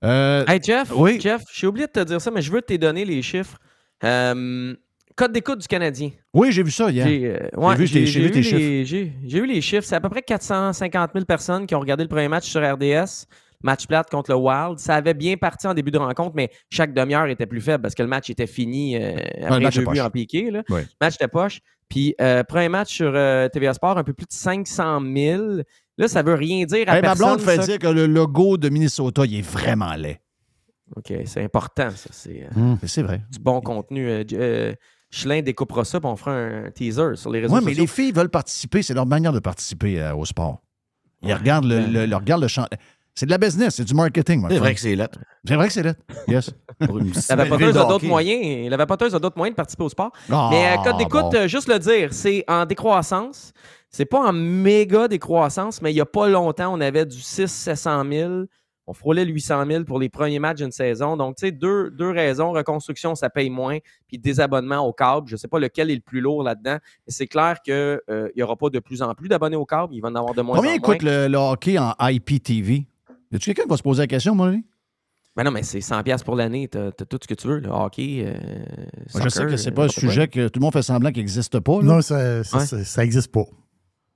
Euh, 0.04 0.44
Hey 0.46 0.60
Jeff, 0.62 0.92
Oui. 0.94 1.18
Jeff, 1.20 1.42
j'ai 1.52 1.66
oublié 1.66 1.86
de 1.86 1.92
te 1.92 2.00
dire 2.00 2.20
ça, 2.20 2.30
mais 2.30 2.42
je 2.42 2.52
veux 2.52 2.60
te 2.62 2.74
donner 2.74 3.04
les 3.04 3.22
chiffres. 3.22 3.58
Euh, 4.04 4.74
code 5.16 5.32
d'écoute 5.32 5.60
du 5.60 5.66
Canadien. 5.66 6.10
Oui, 6.34 6.52
j'ai 6.52 6.62
vu 6.62 6.70
ça 6.70 6.90
hier. 6.90 7.06
J'ai 7.06 7.26
euh, 7.26 7.48
ouais, 7.56 7.76
vu, 7.76 7.86
j'ai 7.86 8.04
vu 8.04 8.30
tes 8.30 8.38
eu 8.40 8.42
chiffres. 8.42 8.56
les- 8.58 8.84
J'ai 8.84 9.12
j'ai 9.24 9.38
eu 9.38 9.46
les 9.46 9.60
chiffres. 9.60 9.84
C'est 9.86 9.94
à 9.96 10.00
peu 10.00 10.08
près 10.10 10.22
450 10.22 11.10
000 11.14 11.24
personnes 11.24 11.66
qui 11.66 11.74
ont 11.74 11.80
regardé 11.80 12.02
le 12.04 12.08
premier 12.08 12.28
match 12.28 12.48
sur 12.50 12.60
RDS. 12.60 13.26
Match 13.62 13.86
plate 13.86 14.10
contre 14.10 14.30
le 14.30 14.36
Wild. 14.36 14.78
Ça 14.78 14.96
avait 14.96 15.14
bien 15.14 15.36
parti 15.38 15.66
en 15.66 15.72
début 15.72 15.90
de 15.90 15.96
rencontre, 15.96 16.32
mais 16.36 16.50
chaque 16.68 16.92
demi-heure 16.92 17.26
était 17.28 17.46
plus 17.46 17.62
faible 17.62 17.80
parce 17.82 17.94
que 17.94 18.02
le 18.02 18.08
match 18.08 18.28
était 18.28 18.46
fini 18.46 18.94
euh, 18.96 19.16
après 19.42 19.70
deux 19.70 19.86
buts 19.86 20.00
en 20.00 20.10
piqué. 20.10 20.50
Là. 20.50 20.62
Oui. 20.68 20.80
Le 20.82 20.86
match 21.00 21.14
était 21.14 21.28
poche. 21.28 21.60
Puis, 21.88 22.14
euh, 22.20 22.42
premier 22.44 22.68
match 22.68 22.92
sur 22.94 23.12
euh, 23.14 23.48
TVA 23.48 23.72
Sport, 23.72 23.96
un 23.96 24.04
peu 24.04 24.12
plus 24.12 24.26
de 24.26 24.32
500 24.32 25.00
000. 25.16 25.42
Là, 25.96 26.08
ça 26.08 26.22
veut 26.22 26.34
rien 26.34 26.64
dire 26.64 26.88
à 26.88 26.96
Hey, 26.96 27.02
ma 27.02 27.08
personne. 27.08 27.26
blonde 27.36 27.40
fait 27.40 27.56
ça. 27.56 27.66
dire 27.66 27.78
que 27.78 27.86
le 27.86 28.06
logo 28.06 28.56
de 28.56 28.68
Minnesota, 28.68 29.24
il 29.24 29.38
est 29.38 29.42
vraiment 29.48 29.94
laid. 29.94 30.20
OK, 30.96 31.12
c'est 31.24 31.42
important, 31.42 31.90
ça. 31.90 32.10
C'est 32.12 32.44
euh, 32.56 32.74
Mais 32.82 32.88
C'est 32.88 33.02
vrai. 33.02 33.22
du 33.30 33.38
bon 33.38 33.60
contenu. 33.60 34.08
Euh, 34.08 34.24
euh, 34.32 34.74
Schlin 35.10 35.40
découpera 35.42 35.84
ça, 35.84 36.00
puis 36.00 36.08
on 36.10 36.16
fera 36.16 36.32
un 36.32 36.70
teaser 36.70 37.14
sur 37.14 37.30
les 37.30 37.40
réseaux 37.40 37.54
Oui, 37.54 37.60
mais 37.64 37.70
sociaux. 37.70 37.82
les 37.82 37.86
filles 37.86 38.12
veulent 38.12 38.28
participer. 38.28 38.82
C'est 38.82 38.94
leur 38.94 39.06
manière 39.06 39.32
de 39.32 39.38
participer 39.38 40.00
euh, 40.00 40.14
au 40.14 40.24
sport. 40.24 40.60
Ils 41.22 41.32
regardent 41.32 41.64
le, 41.66 41.80
le, 41.86 42.04
le- 42.06 42.16
regardent 42.16 42.42
le 42.42 42.48
champ. 42.48 42.66
C'est 43.14 43.26
de 43.26 43.30
la 43.30 43.38
business, 43.38 43.76
c'est 43.76 43.84
du 43.84 43.94
marketing. 43.94 44.40
moi. 44.40 44.50
C'est 44.50 44.58
vrai 44.58 44.74
que 44.74 44.80
c'est 44.80 44.96
là. 44.96 45.08
C'est 45.46 45.54
vrai 45.54 45.68
que 45.68 45.72
c'est 45.72 45.84
là. 45.84 45.94
Yes. 46.26 46.50
La 47.30 47.36
vapoteuse 47.36 47.76
a 47.78 47.84
d'autres 47.86 48.04
moyens. 48.06 48.68
La 48.68 48.76
vapoteuse 48.76 49.14
a 49.14 49.18
d'autres 49.20 49.36
moyens 49.38 49.54
de 49.54 49.56
participer 49.56 49.84
au 49.84 49.88
sport. 49.88 50.10
Ah, 50.30 50.48
Mais 50.50 50.76
code 50.84 50.98
d'écoute, 50.98 51.30
bon. 51.32 51.46
juste 51.46 51.68
le 51.68 51.78
dire, 51.78 52.12
c'est 52.12 52.44
en 52.48 52.66
décroissance. 52.66 53.52
C'est 53.94 54.06
pas 54.06 54.18
en 54.28 54.32
méga 54.32 55.06
décroissance, 55.06 55.80
mais 55.80 55.92
il 55.92 55.96
y 55.96 56.00
a 56.00 56.04
pas 56.06 56.28
longtemps, 56.28 56.74
on 56.74 56.80
avait 56.80 57.06
du 57.06 57.16
600-700 57.18 58.12
000. 58.12 58.32
On 58.86 58.92
frôlait 58.92 59.24
le 59.24 59.30
800 59.32 59.64
000 59.66 59.84
pour 59.84 59.98
les 60.00 60.08
premiers 60.08 60.40
matchs 60.40 60.58
d'une 60.58 60.72
saison. 60.72 61.16
Donc, 61.16 61.36
tu 61.36 61.46
sais, 61.46 61.52
deux, 61.52 61.90
deux 61.90 62.10
raisons. 62.10 62.50
Reconstruction, 62.52 63.14
ça 63.14 63.30
paye 63.30 63.48
moins. 63.50 63.78
Puis 64.08 64.18
désabonnement 64.18 64.80
au 64.86 64.92
câble. 64.92 65.28
Je 65.28 65.36
sais 65.36 65.46
pas 65.48 65.58
lequel 65.60 65.90
est 65.90 65.94
le 65.94 66.00
plus 66.00 66.20
lourd 66.20 66.42
là-dedans. 66.42 66.78
Mais 67.06 67.12
c'est 67.12 67.26
clair 67.28 67.62
qu'il 67.64 67.98
n'y 68.36 68.42
aura 68.42 68.56
pas 68.56 68.68
de 68.68 68.80
plus 68.80 69.00
en 69.00 69.14
plus 69.14 69.28
d'abonnés 69.28 69.56
au 69.56 69.64
câble. 69.64 69.94
Il 69.94 70.00
va 70.00 70.08
en 70.08 70.14
avoir 70.16 70.34
de 70.34 70.42
moins 70.42 70.56
Combien 70.56 70.72
en 70.72 70.78
moins. 70.78 70.80
coûte 70.96 71.02
le, 71.02 71.28
le 71.28 71.38
hockey 71.38 71.78
en 71.78 71.94
IPTV? 72.00 72.74
Y 73.32 73.36
a-tu 73.36 73.46
quelqu'un 73.46 73.62
qui 73.62 73.68
va 73.70 73.76
se 73.76 73.82
poser 73.82 74.02
la 74.02 74.06
question, 74.08 74.34
mon 74.34 74.44
ami? 74.44 74.64
Ben 75.36 75.44
non, 75.44 75.50
mais 75.50 75.62
c'est 75.62 75.78
100$ 75.78 76.02
piastres 76.02 76.24
pour 76.26 76.36
l'année. 76.36 76.68
Tu 76.68 76.76
as, 76.78 76.90
tout 76.92 77.18
ce 77.22 77.26
que 77.26 77.34
tu 77.34 77.46
veux. 77.48 77.60
Le 77.60 77.70
hockey, 77.70 78.24
euh, 78.26 78.34
Moi, 79.14 79.22
je 79.24 79.28
sais 79.30 79.46
que 79.46 79.56
c'est 79.56 79.70
euh, 79.70 79.74
pas 79.74 79.84
un 79.84 79.88
quoi. 79.88 79.94
sujet 80.00 80.28
que 80.28 80.48
tout 80.48 80.60
le 80.60 80.64
monde 80.64 80.72
fait 80.74 80.82
semblant 80.82 81.10
qu'il 81.10 81.20
n'existe 81.22 81.58
pas. 81.60 81.76
là. 81.76 81.82
Non, 81.84 82.00
ça 82.02 82.44
ça- 82.44 82.58
Ouais. 82.58 82.66
ça- 82.66 82.84
ça 82.84 83.02
existe 83.04 83.32
pas. 83.32 83.44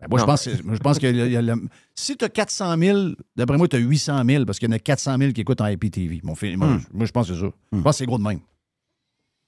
Ben, 0.00 0.06
moi, 0.10 0.20
je 0.20 0.24
pense, 0.24 0.44
que- 0.44 0.50
je 0.50 0.78
pense 0.78 1.00
le- 1.02 1.68
si 1.94 2.16
tu 2.16 2.24
as 2.24 2.28
400 2.28 2.76
000, 2.78 2.98
d'après 3.34 3.56
moi, 3.56 3.66
tu 3.66 3.74
as 3.76 3.80
800 3.80 4.22
000 4.24 4.44
parce 4.44 4.58
qu'il 4.60 4.68
y 4.68 4.72
en 4.72 4.76
a 4.76 4.78
400 4.78 5.16
000 5.18 5.32
qui 5.32 5.40
écoutent 5.40 5.60
en 5.60 5.66
IPTV. 5.66 6.20
Mon 6.22 6.34
fils- 6.36 6.56
moi, 6.56 6.68
Hmm. 6.68 6.80
je- 6.80 6.96
moi, 6.96 7.06
je 7.06 7.10
pense 7.12 7.28
que 7.28 7.34
c'est 7.34 7.40
ça. 7.40 7.46
Je 7.72 7.80
pense 7.80 7.94
que 7.94 7.98
c'est 7.98 8.06
gros 8.06 8.18
de 8.18 8.22
même. 8.22 8.38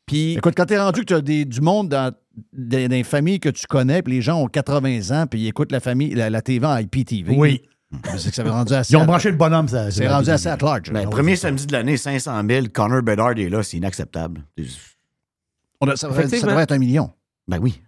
Puis, 0.06 0.32
Écoute, 0.34 0.54
quand 0.56 0.66
tu 0.66 0.74
es 0.74 0.78
rendu 0.80 1.00
que 1.00 1.06
tu 1.06 1.14
as 1.14 1.20
des, 1.20 1.44
du 1.44 1.60
monde 1.60 1.88
dans, 1.90 2.12
les 2.52 3.04
familles 3.04 3.38
que 3.38 3.48
tu 3.48 3.64
connais, 3.68 4.02
puis 4.02 4.14
les 4.14 4.22
gens 4.22 4.42
ont 4.42 4.48
80 4.48 5.10
ans, 5.22 5.26
puis 5.28 5.40
ils 5.42 5.46
écoutent 5.46 5.70
la, 5.70 5.78
famille, 5.78 6.14
la, 6.14 6.30
la 6.30 6.42
TV 6.42 6.66
en 6.66 6.76
IPTV. 6.78 7.36
Oui. 7.36 7.62
là, 7.92 8.18
C'est 8.18 8.30
que 8.30 8.34
ça 8.36 8.42
rendu 8.50 8.72
assez. 8.72 8.92
Ils 8.92 8.96
ont 8.96 9.04
branché 9.04 9.30
le 9.30 9.36
bonhomme. 9.36 9.68
ça- 9.68 9.90
C'est 9.92 10.08
rendu 10.08 10.30
assez 10.30 10.48
large. 10.48 10.90
Ben, 10.92 11.02
là. 11.04 11.06
premier 11.10 11.36
samedi 11.36 11.66
de 11.66 11.72
l'année, 11.72 11.96
500 11.96 12.42
000. 12.48 12.66
Connor 12.72 13.02
Bedard 13.02 13.38
est 13.38 13.48
là, 13.48 13.62
c'est 13.62 13.76
inacceptable. 13.76 14.42
On 15.80 15.86
a- 15.88 15.96
ça, 15.96 16.08
devrait, 16.08 16.22
ça 16.22 16.26
Effectivement. 16.26 16.48
devrait 16.50 16.62
être 16.64 16.72
un 16.72 16.78
million. 16.78 17.10
Ben 17.46 17.58
oui. 17.60 17.80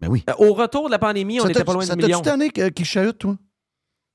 Ben 0.00 0.08
oui. 0.08 0.24
euh, 0.28 0.34
au 0.38 0.52
retour 0.54 0.86
de 0.86 0.90
la 0.90 0.98
pandémie, 0.98 1.38
on 1.40 1.42
Ça 1.42 1.48
n'était 1.48 1.60
t'a- 1.60 1.64
pas 1.64 1.72
loin 1.74 1.84
ça 1.84 1.94
du 1.94 2.02
million. 2.02 2.20
t'a-tu 2.20 2.50
tanné 2.52 2.70
qu'il 2.72 2.84
chahute, 2.84 3.18
toi? 3.18 3.36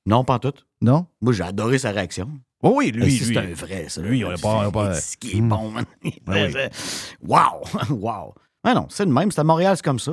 Non, 0.06 0.24
pas 0.24 0.34
en 0.34 0.38
tout. 0.38 0.52
Non? 0.80 1.06
Moi, 1.20 1.32
j'ai 1.32 1.42
adoré 1.42 1.78
sa 1.78 1.90
réaction. 1.90 2.30
Oh 2.62 2.74
oui, 2.76 2.90
lui, 2.90 3.10
si 3.10 3.24
lui. 3.24 3.34
c'est 3.34 3.40
un 3.40 3.54
vrai, 3.54 3.86
ça. 3.88 4.02
Lui, 4.02 4.24
on 4.24 4.32
est 4.32 4.40
pas- 4.40 4.70
pas- 4.70 4.94
C'est 4.94 5.18
qui 5.18 5.38
est 5.38 5.40
bon, 5.40 5.70
man. 5.70 5.84
Ben 6.26 6.52
oui. 6.54 6.60
Wow! 7.22 7.62
wow! 7.90 8.34
Ouais, 8.64 8.74
non, 8.74 8.86
c'est 8.90 9.04
le 9.06 9.12
même. 9.12 9.30
C'est 9.30 9.40
à 9.40 9.44
Montréal, 9.44 9.76
c'est 9.76 9.84
comme 9.84 9.98
ça. 9.98 10.12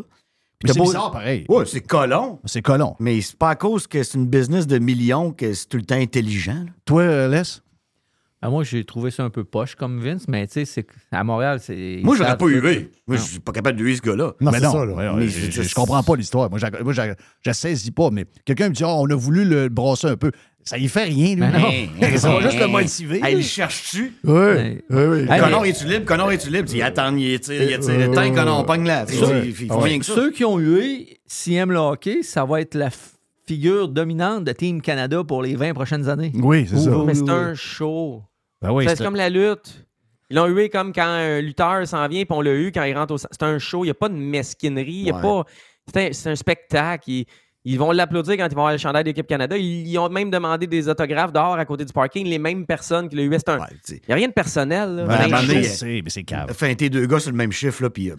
Puis 0.60 0.72
c'est 0.72 0.78
beau- 0.80 0.86
bizarre, 0.86 1.12
pareil. 1.12 1.46
Ouais, 1.50 1.66
c'est 1.66 1.82
colon. 1.82 2.40
C'est 2.46 2.62
colon. 2.62 2.96
Mais 3.00 3.20
c'est 3.22 3.38
pas 3.38 3.50
à 3.52 3.56
cause 3.56 3.86
que 3.86 4.02
c'est 4.02 4.18
une 4.18 4.26
business 4.28 4.66
de 4.66 4.80
millions 4.80 5.32
que 5.32 5.54
c'est 5.54 5.68
tout 5.68 5.78
le 5.78 5.84
temps 5.84 5.96
intelligent. 5.96 6.64
là. 6.66 6.72
Toi, 6.86 7.02
euh, 7.04 7.28
Les? 7.28 7.42
Ben, 8.42 8.50
moi, 8.52 8.64
j'ai 8.64 8.84
trouvé 8.84 9.10
ça 9.10 9.24
un 9.24 9.32
peu 9.32 9.44
poche 9.44 9.74
comme 9.76 10.00
Vince, 10.00 10.26
mais 10.28 10.46
tu 10.46 10.54
sais, 10.54 10.66
c'est 10.66 10.84
que- 10.84 10.94
à 11.12 11.24
Montréal, 11.24 11.60
c'est. 11.60 12.02
Moi, 12.04 12.16
j'aurais 12.16 12.38
pas 12.38 12.46
hué. 12.46 12.92
Moi, 13.08 13.18
Non. 13.18 13.24
je 13.24 13.30
suis 13.32 13.40
pas 13.40 13.52
capable 13.52 13.80
de 13.80 13.84
huer 13.84 13.96
ce 13.96 14.02
gars-là. 14.02 14.34
Non, 14.40 14.52
Mais 14.52 14.60
c'est 14.60 14.66
non, 14.66 14.72
ça. 14.74 14.86
là. 14.86 14.94
ouais, 14.94 15.08
ouais, 15.10 15.16
Mais 15.16 15.28
je, 15.28 15.62
je- 15.64 15.74
comprends 15.74 16.04
pas 16.04 16.16
l'histoire. 16.16 16.48
Moi, 16.50 16.60
je- 16.60 17.52
saisis 17.52 17.90
pas, 17.92 18.10
mais 18.12 18.26
quelqu'un 18.46 18.70
me 18.70 18.74
dit, 18.76 18.84
oh, 18.84 18.96
on 19.00 19.10
a 19.10 19.16
voulu 19.16 19.44
le 19.44 19.70
brasser 19.70 20.08
un 20.08 20.18
peu. 20.18 20.32
Ça 20.64 20.78
y 20.78 20.88
fait 20.88 21.06
rien, 21.06 21.30
lui. 21.30 21.36
Ben 21.42 21.52
non. 21.52 21.68
Hey, 21.70 21.90
Ça 22.20 22.30
va 22.30 22.42
juste 22.42 22.60
le 22.60 22.68
motiver. 22.68 23.22
hey, 23.24 23.36
le 23.36 23.42
cherches-tu? 23.42 24.14
Oui, 24.24 24.34
Ouais. 24.34 24.84
oui, 24.90 25.26
Connor, 25.40 25.66
es-tu 25.66 25.86
libre? 25.86 26.06
Connor, 26.06 26.32
es-tu 26.32 26.50
libre? 26.52 26.70
Il 26.74 26.82
attend, 26.84 27.16
il 27.16 27.32
étire 27.32 27.54
Euh, 27.60 28.08
le 28.08 28.14
temps, 28.14 28.30
Connor, 28.36 28.60
on 28.60 28.64
pogne 28.66 28.86
là. 28.86 29.06
Tu 29.08 29.16
Ah. 29.70 30.04
Ceux 30.04 30.32
qui 30.32 30.44
ont 30.46 30.60
eu, 30.60 31.06
s'ils 31.26 31.54
aiment 31.56 31.72
le 31.72 31.80
hockey, 31.80 32.22
ça 32.22 32.44
va 32.46 32.62
être 32.62 32.76
la 32.76 32.90
figure 33.48 33.88
dominante 33.88 34.44
de 34.44 34.52
Team 34.52 34.82
Canada 34.82 35.24
pour 35.24 35.42
les 35.42 35.56
20 35.56 35.74
prochaines 35.74 36.10
années. 36.10 36.34
Oui, 36.36 36.68
c'est 36.70 36.78
ça. 36.80 36.92
Mais 37.06 37.14
c'est 37.16 37.30
un 37.30 37.56
show. 37.56 38.24
Ben 38.62 38.72
oui, 38.72 38.86
c'est 38.88 39.04
comme 39.04 39.16
la 39.16 39.30
lutte. 39.30 39.86
Ils 40.30 40.36
l'ont 40.36 40.48
eu 40.48 40.70
comme 40.70 40.92
quand 40.92 41.06
un 41.06 41.40
lutteur 41.40 41.88
s'en 41.88 42.06
vient, 42.08 42.24
puis 42.26 42.36
on 42.38 42.42
l'a 42.42 42.54
eu 42.54 42.72
quand 42.74 42.84
il 42.84 42.98
rentre 42.98 43.14
au. 43.14 43.18
C'est 43.18 43.44
un 43.44 43.60
show. 43.60 43.84
Il 43.86 43.88
n'y 43.88 43.92
a 43.92 43.96
pas 43.96 44.10
de 44.10 44.16
mesquinerie. 44.16 44.92
Il 44.92 45.08
y 45.08 45.12
a 45.12 45.16
Ouais. 45.16 45.22
pas. 45.22 45.46
C'est 45.94 46.28
un, 46.30 46.36
spectacle. 46.36 47.10
Ils, 47.10 47.26
ils 47.64 47.78
vont 47.80 47.92
l'applaudir 47.92 48.36
quand 48.36 48.46
ils 48.46 48.56
vont 48.56 48.62
avoir 48.62 48.72
le 48.74 48.78
chandail 48.78 49.06
d'équipe 49.06 49.26
Canada. 49.28 49.56
Ils, 49.58 49.88
ils 49.88 49.98
ont 49.98 50.10
même 50.10 50.30
demandé 50.30 50.68
des 50.68 50.90
autographes 50.90 51.32
dehors 51.32 51.54
à 51.58 51.64
côté 51.66 51.86
du 51.86 51.94
parking. 51.94 52.26
Les 52.28 52.40
mêmes 52.40 52.66
personnes 52.66 53.08
qui 53.08 53.16
l'ont 53.16 53.24
eu. 53.24 53.32
C'est 53.38 53.50
un- 53.50 53.60
Ouais, 53.60 53.66
sais. 53.84 54.02
Il 54.04 54.08
n'y 54.10 54.14
a 54.14 54.16
rien 54.16 54.28
de 54.28 54.34
personnel. 54.34 54.96
là. 54.96 55.06
Ben, 55.06 55.30
donné, 55.30 55.64
show. 55.64 55.70
c'est- 55.70 56.02
mais 56.04 56.10
c'est 56.10 56.24
cave. 56.24 56.52
Feinter 56.54 56.90
deux 56.90 57.06
gars 57.06 57.20
sur 57.20 57.32
le 57.32 57.38
même 57.38 57.54
chiffre, 57.54 57.84
là, 57.84 57.90
puis 57.90 58.12
euh, 58.12 58.16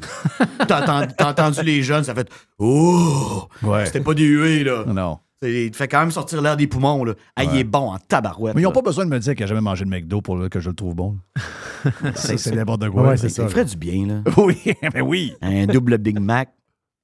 t'as 0.66 0.82
entendu, 0.82 1.12
t'as 1.16 1.28
entendu 1.30 1.62
les 1.62 1.82
jeunes, 1.82 2.04
ça 2.04 2.14
fait 2.14 2.28
Oh! 2.58 3.44
Ouais. 3.62 3.84
C'était 3.84 4.00
pas 4.00 4.14
des 4.14 4.24
huées, 4.24 4.64
là. 4.64 4.84
Non. 4.86 5.18
C'est- 5.42 5.66
Il 5.66 5.70
te 5.70 5.76
fait 5.76 5.86
quand 5.88 6.00
même 6.00 6.10
sortir 6.10 6.42
l'air 6.42 6.56
des 6.56 6.66
poumons, 6.66 7.04
là. 7.04 7.14
Ah, 7.36 7.44
il 7.44 7.56
est 7.56 7.64
bon 7.64 7.92
en 7.92 7.98
tabarouette. 7.98 8.54
Mais 8.56 8.62
ils 8.62 8.64
n'ont 8.64 8.72
pas 8.72 8.82
besoin 8.82 9.04
de 9.04 9.10
me 9.10 9.18
dire 9.18 9.34
qu'il 9.34 9.42
n'a 9.44 9.46
jamais 9.46 9.60
mangé 9.60 9.84
de 9.84 9.90
McDo 9.90 10.20
pour 10.20 10.36
que 10.48 10.58
je 10.60 10.68
le 10.70 10.74
trouve 10.74 10.94
bon. 10.94 11.16
c'est 12.14 12.54
n'importe 12.54 12.88
quoi. 12.90 13.08
Ouais, 13.10 13.16
c'est 13.16 13.28
ça. 13.28 13.44
Ça 13.44 13.48
ferait 13.48 13.64
du 13.64 13.76
bien, 13.76 14.06
là. 14.06 14.22
Oui, 14.36 14.58
mais 14.94 15.00
oui. 15.00 15.32
Un 15.42 15.66
double 15.66 15.98
Big 15.98 16.18
Mac 16.18 16.50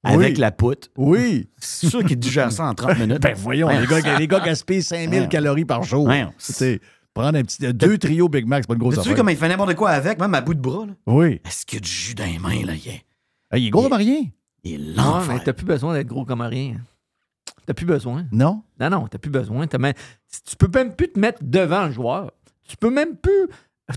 avec 0.03 0.33
Oui. 0.35 0.39
la 0.39 0.51
poutre. 0.51 0.89
Oui. 0.97 1.49
C'est 1.57 1.87
sûr 1.87 2.03
qu'ils 2.03 2.19
digèrent 2.19 2.51
ça 2.51 2.65
en 2.65 2.73
30 2.73 2.99
minutes. 2.99 3.21
Ben 3.21 3.33
voyons, 3.35 3.67
Ouais. 3.67 3.79
les 3.81 3.87
gars, 3.87 4.17
les 4.19 4.27
gars 4.27 4.39
gaspillent 4.41 4.83
5000 4.83 5.21
Ouais. 5.21 5.27
calories 5.29 5.65
par 5.65 5.83
jour. 5.83 6.05
Ouais. 6.05 6.25
Tu 6.37 6.53
sais, 6.53 6.79
prendre 7.13 7.37
un 7.39 7.43
petit, 7.43 7.73
deux 7.73 7.97
trios 7.97 8.27
Big 8.29 8.45
Mac, 8.45 8.63
c'est 8.63 8.67
pas 8.67 8.73
une 8.73 8.79
grosse 8.81 8.95
As-tu 8.95 9.03
vu 9.07 9.13
affaire. 9.13 9.17
comment 9.17 9.31
il 9.31 9.37
fait 9.37 9.47
n'importe 9.47 9.75
quoi 9.75 9.91
avec, 9.91 10.19
même 10.19 10.33
à 10.33 10.41
bout 10.41 10.53
de 10.53 10.59
bras, 10.59 10.85
là? 10.85 10.93
Oui. 11.07 11.39
Est-ce 11.45 11.65
qu'il 11.65 11.77
y 11.77 11.81
a 11.81 11.81
du 11.81 11.89
jus 11.89 12.13
dans 12.15 12.25
les 12.25 12.37
mains, 12.39 12.65
là? 12.65 12.73
Il 12.75 12.89
est, 12.91 13.05
il 13.55 13.67
est 13.67 13.69
gros 13.69 13.83
comme 13.83 13.93
rien. 13.93 14.23
il 14.63 14.73
est 14.73 14.77
mais 15.29 15.39
t'as 15.43 15.53
plus 15.53 15.65
besoin 15.65 15.93
d'être 15.93 16.07
gros 16.07 16.25
comme 16.25 16.41
rien. 16.41 16.75
T'as 17.65 17.73
plus 17.73 17.85
besoin. 17.85 18.25
Non? 18.31 18.63
Non, 18.79 18.89
non, 18.89 19.07
t'as 19.07 19.17
plus 19.17 19.31
besoin. 19.31 19.67
T'as 19.67 19.77
même- 19.77 19.93
Tu 20.47 20.55
peux 20.55 20.69
même 20.73 20.95
plus 20.95 21.11
te 21.11 21.19
mettre 21.19 21.39
devant 21.41 21.85
le 21.85 21.91
joueur. 21.91 22.31
Tu 22.67 22.77
peux 22.77 22.89
même 22.91 23.15
plus 23.15 23.47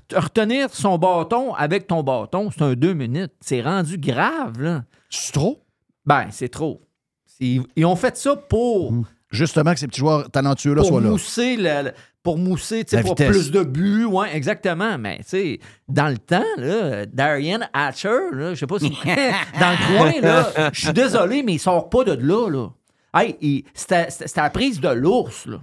te 0.09 0.17
retenir 0.17 0.69
son 0.73 0.99
bâton 0.99 1.55
avec 1.55 1.87
ton 1.87 2.03
bâton. 2.03 2.51
C'est 2.51 2.63
un 2.63 2.75
deux 2.75 2.95
minutes. 2.95 3.33
C'est 3.41 3.63
rendu 3.63 3.99
grave, 3.99 4.61
là. 4.61 4.85
C'est 5.11 5.33
trop? 5.33 5.63
Ben, 6.05 6.27
c'est 6.31 6.49
trop. 6.49 6.83
Ils 7.41 7.85
ont 7.85 7.97
fait 7.97 8.17
ça 8.17 8.37
pour, 8.37 8.93
Justement 9.31 9.75
que 9.75 9.79
ces 9.79 9.87
petits 9.87 10.01
joueurs 10.01 10.31
talentueux-là 10.31 10.83
soient 10.85 11.01
là. 11.03 11.11
mousser, 11.11 11.59
pour 12.23 12.39
mousser, 12.39 12.85
tu 12.85 12.97
sais, 12.97 13.03
pour 13.03 13.15
plus 13.15 13.51
de 13.51 13.63
buts. 13.63 14.05
Ouais, 14.07 14.35
exactement. 14.35 14.97
Mais, 14.99 15.19
tu 15.19 15.25
sais, 15.27 15.61
dans 15.87 16.09
le 16.09 16.17
temps, 16.19 16.43
là, 16.57 17.05
Darian 17.07 17.61
Hatcher, 17.73 18.19
je 18.33 18.55
sais 18.55 18.67
pas 18.67 18.79
si 18.79 18.89
dans 19.61 19.71
le 19.71 19.99
coin, 19.99 20.21
là, 20.23 20.71
je 20.73 20.81
suis 20.81 20.93
désolé, 20.93 21.43
mais 21.43 21.55
il 21.55 21.59
sort 21.59 21.91
pas 21.91 22.05
de 22.05 22.13
là, 22.13 22.49
là. 22.49 22.69
Hey, 23.19 23.65
c'était 23.75 24.09
la 24.37 24.51
prise 24.51 24.81
de 24.81 24.89
l'ours, 24.89 25.47
là. 25.47 25.59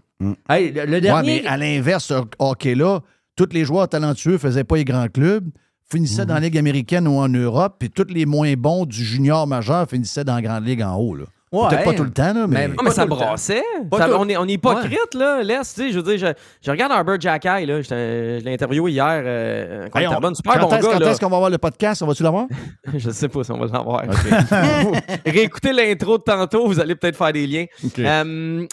Hey, 0.50 0.72
le, 0.72 0.86
le 0.86 0.94
Ouais, 0.94 1.02
dernier... 1.02 1.42
mais 1.42 1.48
à 1.48 1.58
l'inverse, 1.58 2.06
ce 2.06 2.14
hockey-là, 2.40 3.02
tous 3.36 3.50
les 3.52 3.66
joueurs 3.66 3.88
talentueux 3.90 4.38
faisaient 4.38 4.64
pas 4.64 4.78
les 4.78 4.86
grands 4.86 5.08
clubs, 5.08 5.50
finissaient 5.92 6.26
dans 6.26 6.36
la 6.36 6.40
Ligue 6.40 6.58
américaine 6.58 7.08
ou 7.08 7.18
en 7.18 7.28
Europe, 7.30 7.76
puis 7.80 7.90
tous 7.90 8.08
les 8.10 8.26
moins 8.26 8.54
bons 8.56 8.86
du 8.86 9.04
junior 9.04 9.46
majeur 9.46 9.88
finissaient 9.90 10.24
dans 10.24 10.36
la 10.36 10.42
grande 10.42 10.66
ligue 10.66 10.82
en 10.82 10.96
haut. 10.96 11.16
Là. 11.16 11.26
Ouais, 11.64 11.70
Peut-être 11.70 11.84
pas 11.86 11.94
tout 11.94 12.04
le 12.04 12.12
temps, 12.12 12.34
là, 12.34 12.46
mais. 12.48 12.68
Non, 12.68 12.76
mais 12.84 12.90
ça 12.92 13.06
brassait. 13.06 13.64
Pas 13.90 13.98
Ça- 13.98 14.06
tout- 14.08 14.16
on, 14.18 14.28
est, 14.28 14.38
on 14.38 14.46
est 14.46 14.54
hypocrite, 14.54 15.14
là. 15.14 15.42
Laisse, 15.44 15.74
tu 15.74 15.82
sais, 15.82 15.92
je 15.92 16.00
veux 16.00 16.04
dire, 16.04 16.18
je, 16.18 16.34
je 16.66 16.72
regarde 16.72 16.92
Herbert 16.92 17.20
Jackay, 17.22 17.66
là. 17.66 17.82
Je 17.82 18.40
l'ai 18.44 18.54
interviewé 18.54 18.92
hier. 18.92 19.22
Euh, 19.26 19.88
quand 19.92 20.00
Hey, 20.00 20.06
il 20.06 20.08
on- 20.08 20.12
Terrebonne. 20.12 20.36
super 20.36 20.54
quand 20.54 20.60
bon 20.68 20.76
est-ce 20.76 20.86
gars, 20.86 20.94
quand 20.94 21.00
là. 21.00 21.12
est-ce 21.12 21.20
qu'on 21.20 21.30
va 21.30 21.38
voir 21.38 21.50
le 21.50 21.58
podcast? 21.58 22.02
On 22.02 22.08
va-tu 22.08 22.24
l'avoir? 22.24 22.46
Je 22.94 23.10
sais 23.10 23.30
pas 23.30 23.44
si 23.44 23.52
on 23.52 23.58
va 23.58 23.66
l'avoir. 23.68 24.04
Réécoutez 25.26 25.74
l'intro 25.74 26.18
de 26.18 26.24
tantôt, 26.24 26.68
vous 26.68 26.80
allez 26.80 26.96
peut-être 26.96 27.18
faire 27.18 27.34
des 27.34 27.48
liens. 27.48 27.66
Euh, 28.00 28.66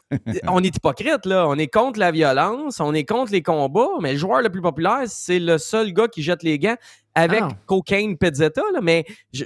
on 0.48 0.62
est 0.62 0.76
hypocrite, 0.76 1.26
là. 1.26 1.46
On 1.48 1.56
est 1.56 1.68
contre 1.68 1.98
la 1.98 2.10
violence, 2.10 2.80
on 2.80 2.94
est 2.94 3.04
contre 3.04 3.32
les 3.32 3.42
combats, 3.42 3.88
mais 4.00 4.12
le 4.12 4.18
joueur 4.18 4.42
le 4.42 4.50
plus 4.50 4.62
populaire, 4.62 5.00
c'est 5.06 5.38
le 5.38 5.58
seul 5.58 5.92
gars 5.92 6.08
qui 6.08 6.22
jette 6.22 6.42
les 6.42 6.58
gants 6.58 6.76
avec 7.14 7.40
Ah. 7.42 7.48
cocaine 7.66 8.16
pizzetta, 8.16 8.62
là. 8.72 8.80
Mais 8.82 9.04
je- 9.32 9.44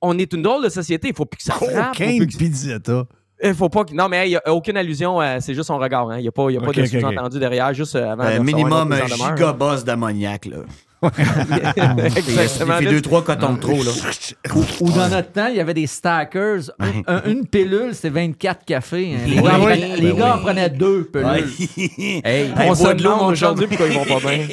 on, 0.00 0.18
est 0.18 0.32
une 0.32 0.42
drôle 0.42 0.64
de 0.64 0.68
société. 0.68 1.08
Il 1.08 1.14
faut 1.14 1.24
plus 1.26 1.38
que 1.38 1.42
ça 1.44 1.54
frappe. 1.54 1.94
faut 2.20 2.26
que- 2.26 2.36
Pizzetta. 2.38 3.04
il 3.42 3.54
faut 3.54 3.68
pas 3.68 3.84
que- 3.84 3.94
Non, 3.94 4.08
mais 4.08 4.26
il 4.26 4.30
n'y 4.30 4.36
a 4.36 4.52
aucune 4.52 4.76
allusion, 4.76 5.18
à- 5.20 5.40
c'est 5.40 5.54
juste 5.54 5.66
son 5.68 5.78
regard. 5.78 6.10
hein. 6.10 6.18
Il 6.18 6.22
n'y 6.22 6.28
a 6.28 6.32
pas, 6.32 6.50
y 6.50 6.56
a 6.56 6.60
pas 6.60 6.72
de 6.72 6.80
ok, 6.82 6.86
sous-entendu 6.88 7.38
derrière, 7.38 7.72
juste 7.74 7.96
euh, 7.96 8.12
avant. 8.12 8.24
Euh, 8.24 8.40
minimum 8.42 8.92
un 8.92 9.06
gigaboss 9.36 9.84
d'ammoniaque, 9.84 10.46
là. 10.46 10.58
Exactement. 12.16 12.74
Il 12.80 12.84
fait 12.84 12.90
deux, 12.90 13.00
trois 13.00 13.22
cotons 13.24 13.54
de 13.54 13.58
trop, 13.60 13.82
là. 13.82 13.90
Ou, 14.54 14.64
ou 14.84 14.90
dans 14.92 15.08
notre 15.08 15.32
temps, 15.32 15.46
il 15.48 15.56
y 15.56 15.60
avait 15.60 15.74
des 15.74 15.86
stackers. 15.86 16.70
Un- 16.78 17.02
un- 17.06 17.22
une 17.24 17.46
pilule, 17.46 17.94
c'était 17.94 18.10
24 18.10 18.64
cafés. 18.64 19.14
hein. 19.14 19.26
Les 19.26 19.36
gars, 19.36 19.54
en 19.54 19.64
oui. 19.64 19.72
prenaient, 19.78 19.96
les 19.96 20.12
gars 20.12 20.34
en 20.34 20.36
oui. 20.38 20.42
prenaient 20.42 20.70
deux 20.70 21.04
pilules. 21.04 21.44
Hey, 22.24 22.50
On 22.56 22.74
se 22.74 22.82
bois 22.82 22.94
de 22.94 23.02
l'eau, 23.02 23.10
demande 23.14 23.32
aujourd'hui 23.32 23.66
pourquoi 23.66 23.86
ils 23.86 23.94
vont 23.94 24.04
pas 24.04 24.20
bien? 24.20 24.46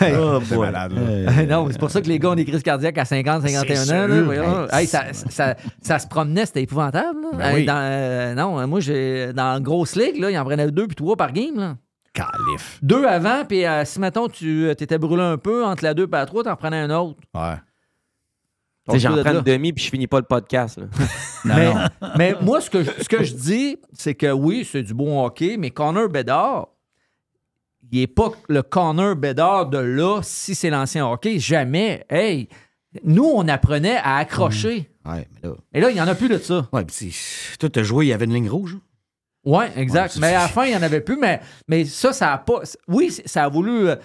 Oh, 0.00 0.38
C'est 0.44 0.54
boy. 0.54 0.66
malade, 0.66 0.92
là. 0.94 1.42
non, 1.46 1.66
c'est 1.72 1.78
pour 1.78 1.90
ça 1.90 2.00
que 2.00 2.06
les 2.08 2.18
gars 2.20 2.30
ont 2.30 2.34
des 2.36 2.44
crises 2.44 2.62
cardiaques 2.62 2.98
à 2.98 3.04
50, 3.04 3.42
51 3.42 3.74
C'est 3.84 3.92
ans. 3.92 4.06
là, 4.06 4.14
sûr. 4.16 4.24
voyons. 4.26 4.66
Hey, 4.70 4.78
Hey, 4.82 4.86
ça, 4.86 5.04
ça- 5.28 5.56
ça 5.82 5.98
se 5.98 6.06
promenait, 6.06 6.46
c'était 6.46 6.62
épouvantable. 6.62 7.18
là. 7.32 7.38
Ben 7.38 7.44
Hey, 7.48 7.54
oui. 7.56 7.64
dans, 7.64 7.74
euh, 7.80 8.34
non, 8.34 8.66
moi, 8.68 8.78
j'ai, 8.80 9.32
dans 9.32 9.54
la 9.54 9.60
grosse 9.60 9.96
ligue, 9.96 10.20
là, 10.20 10.30
ils 10.30 10.38
en 10.38 10.44
prenaient 10.44 10.70
deux 10.70 10.86
puis 10.86 10.94
trois 10.94 11.16
par 11.16 11.32
game. 11.32 11.56
Là. 11.56 11.74
Calif. 12.12 12.78
Deux 12.82 13.04
avant, 13.04 13.44
puis 13.44 13.64
euh, 13.64 13.84
si, 13.84 14.00
mettons, 14.00 14.28
tu 14.28 14.68
étais 14.70 14.98
brûlé 14.98 15.22
un 15.22 15.38
peu, 15.38 15.64
entre 15.64 15.84
la 15.84 15.94
deux 15.94 16.04
et 16.04 16.10
la 16.10 16.26
trois, 16.26 16.42
t'en 16.44 16.56
prenais 16.56 16.78
un 16.78 16.90
autre. 16.90 17.18
Ouais. 17.34 17.54
Tu 18.88 18.92
sais, 18.94 18.98
J'en 19.00 19.16
de 19.16 19.22
prends 19.22 19.34
une 19.34 19.42
demi 19.42 19.72
puis 19.74 19.84
je 19.84 19.90
finis 19.90 20.06
pas 20.06 20.18
le 20.18 20.24
podcast. 20.26 20.78
là. 20.78 20.86
Non, 21.44 21.54
mais, 21.54 21.74
non. 21.74 21.88
mais 22.16 22.34
moi, 22.42 22.60
ce 22.60 22.68
que, 22.70 22.82
je- 22.82 22.90
ce 23.02 23.08
que 23.08 23.22
je 23.22 23.32
dis, 23.34 23.76
c'est 23.92 24.14
que 24.14 24.32
oui, 24.32 24.66
c'est 24.68 24.82
du 24.82 24.92
bon 24.94 25.24
hockey, 25.24 25.56
mais 25.56 25.70
Connor 25.70 26.08
Bedard, 26.08 26.68
il 27.92 28.00
n'est 28.00 28.06
pas 28.08 28.32
le 28.48 28.62
Connor 28.62 29.14
Bedard 29.14 29.66
de 29.66 29.78
là 29.78 30.20
si 30.22 30.54
c'est 30.56 30.68
l'ancien 30.70 31.06
hockey. 31.06 31.38
Jamais. 31.38 32.04
Hey, 32.10 32.48
nous, 33.04 33.24
on 33.32 33.46
apprenait 33.46 33.96
à 33.98 34.16
accrocher. 34.16 34.90
Ouais, 35.06 35.28
mais 35.42 35.48
là. 35.48 35.54
Et 35.74 35.80
là, 35.80 35.90
il 35.90 35.94
n'y 35.94 36.00
en 36.00 36.08
a 36.08 36.14
plus 36.16 36.28
de 36.28 36.38
ça. 36.38 36.66
Ouais, 36.72 36.84
pis 36.84 36.94
c'est- 37.12 37.58
toi, 37.58 37.68
t'as 37.70 37.82
joué, 37.84 38.06
il 38.06 38.08
y 38.08 38.12
avait 38.12 38.24
une 38.24 38.34
ligne 38.34 38.50
rouge. 38.50 38.76
Oui, 39.44 39.64
exact. 39.76 40.14
Ouais, 40.16 40.20
mais 40.20 40.34
à 40.34 40.42
la 40.42 40.48
fin, 40.48 40.64
il 40.64 40.70
n'y 40.70 40.76
en 40.76 40.82
avait 40.82 41.00
plus. 41.00 41.16
Mais, 41.16 41.40
mais 41.68 41.84
ça, 41.84 42.12
ça 42.12 42.32
a 42.32 42.38
pas. 42.38 42.60
Oui, 42.86 43.10
ça 43.24 43.44
a 43.44 43.48
voulu. 43.48 43.88
euh, 43.88 43.96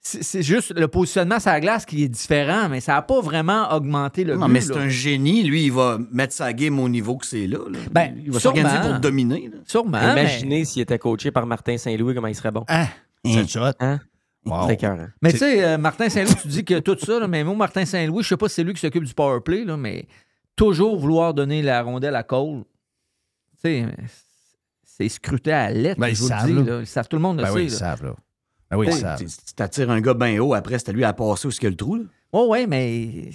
C'est 0.00 0.42
juste 0.42 0.72
le 0.74 0.88
positionnement 0.88 1.38
sur 1.38 1.50
la 1.50 1.60
glace 1.60 1.84
qui 1.84 2.02
est 2.04 2.08
différent, 2.08 2.68
mais 2.68 2.80
ça 2.80 2.94
n'a 2.94 3.02
pas 3.02 3.20
vraiment 3.20 3.70
augmenté 3.72 4.24
le 4.24 4.36
Non, 4.36 4.46
but, 4.46 4.52
mais 4.52 4.60
c'est 4.60 4.76
un 4.76 4.88
génie. 4.88 5.42
Lui, 5.44 5.64
il 5.66 5.72
va 5.72 5.98
mettre 6.10 6.32
sa 6.32 6.52
game 6.52 6.78
au 6.80 6.88
niveau 6.88 7.16
que 7.16 7.26
c'est 7.26 7.46
là. 7.46 7.58
là. 7.70 7.78
Ben, 7.92 8.14
il 8.24 8.32
va 8.32 8.40
s'organiser 8.40 8.78
pour 8.80 8.98
dominer. 8.98 9.50
là. 9.52 9.58
Sûrement. 9.66 10.00
Imaginez 10.00 10.64
s'il 10.64 10.82
était 10.82 10.98
coaché 10.98 11.30
par 11.30 11.46
Martin 11.46 11.76
Saint-Louis, 11.76 12.14
comment 12.14 12.28
il 12.28 12.34
serait 12.34 12.50
bon. 12.50 12.64
Hein? 12.68 12.86
C'est 13.24 13.48
ça. 13.48 13.74
Hein? 13.80 14.00
Wow. 14.46 14.68
Mais 15.20 15.32
tu 15.32 15.38
sais, 15.38 15.62
euh, 15.62 15.76
Martin 15.78 16.08
Saint-Louis, 16.08 16.34
tu 16.40 16.48
dis 16.48 16.64
que 16.64 16.78
tout 16.78 16.96
ça, 16.98 17.18
là, 17.20 17.28
mais 17.28 17.44
moi, 17.44 17.54
Martin 17.54 17.84
Saint-Louis, 17.84 18.22
je 18.22 18.28
sais 18.28 18.36
pas 18.38 18.48
si 18.48 18.54
c'est 18.54 18.64
lui 18.64 18.72
qui 18.72 18.80
s'occupe 18.80 19.04
du 19.04 19.12
power 19.12 19.40
play, 19.44 19.64
là, 19.64 19.76
mais 19.76 20.06
toujours 20.56 20.98
vouloir 20.98 21.34
donner 21.34 21.60
la 21.60 21.82
rondelle 21.82 22.14
à 22.16 22.22
Cole, 22.22 22.62
tu 23.56 23.60
sais, 23.60 23.86
c'est 24.98 25.08
scruté 25.08 25.52
à 25.52 25.70
lettre, 25.70 26.00
Ben, 26.00 26.08
ils 26.08 26.16
vous 26.16 26.24
le 26.24 26.28
savent, 26.28 26.46
dis, 26.46 26.52
là. 26.54 26.62
là. 26.62 26.80
Ils 26.80 26.86
savent, 26.86 27.08
tout 27.08 27.16
le 27.16 27.22
monde 27.22 27.36
le 27.38 27.42
Ben 27.44 27.48
sait. 27.50 27.54
oui, 27.54 27.64
ils 27.66 27.70
là. 27.72 27.76
savent, 27.78 28.04
là. 28.04 28.14
Ben 28.70 28.76
oui, 28.76 28.86
ils 28.88 28.92
savent. 28.94 29.18
Tu 29.20 29.54
t'attires 29.54 29.90
un 29.90 30.00
gars 30.00 30.14
bien 30.14 30.38
haut, 30.40 30.54
après, 30.54 30.78
c'est 30.78 30.90
à 30.90 30.92
lui 30.92 31.04
à 31.04 31.12
passer 31.12 31.46
où 31.46 31.50
est-ce 31.50 31.58
qu'il 31.60 31.66
y 31.66 31.68
a 31.68 31.70
le 31.70 31.76
trou. 31.76 31.96
Là. 31.96 32.02
Oui, 32.32 32.42
oui, 32.48 32.66
mais 32.68 33.30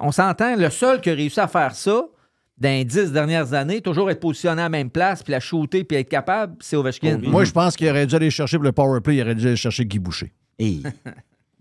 on 0.00 0.10
s'entend, 0.10 0.56
le 0.56 0.70
seul 0.70 1.00
qui 1.00 1.10
a 1.10 1.14
réussi 1.14 1.38
à 1.40 1.46
faire 1.48 1.74
ça 1.74 2.04
dans 2.58 2.68
les 2.68 2.84
dix 2.84 3.12
dernières 3.12 3.52
années, 3.54 3.80
toujours 3.80 4.10
être 4.10 4.20
positionné 4.20 4.60
à 4.62 4.64
la 4.66 4.68
même 4.68 4.90
place, 4.90 5.22
puis 5.22 5.32
la 5.32 5.40
shooter, 5.40 5.84
puis 5.84 5.96
être 5.98 6.08
capable, 6.08 6.56
c'est 6.60 6.76
Ovechkin. 6.76 7.18
Moi, 7.22 7.44
je 7.44 7.52
pense 7.52 7.76
qu'il 7.76 7.88
aurait 7.88 8.06
dû 8.06 8.14
aller 8.14 8.30
chercher 8.30 8.56
pour 8.56 8.64
le 8.64 8.72
power 8.72 9.00
play, 9.00 9.16
il 9.16 9.22
aurait 9.22 9.34
dû 9.34 9.46
aller 9.46 9.56
chercher 9.56 9.84
Guy 9.84 9.98
Boucher. 9.98 10.32
Hey. 10.58 10.82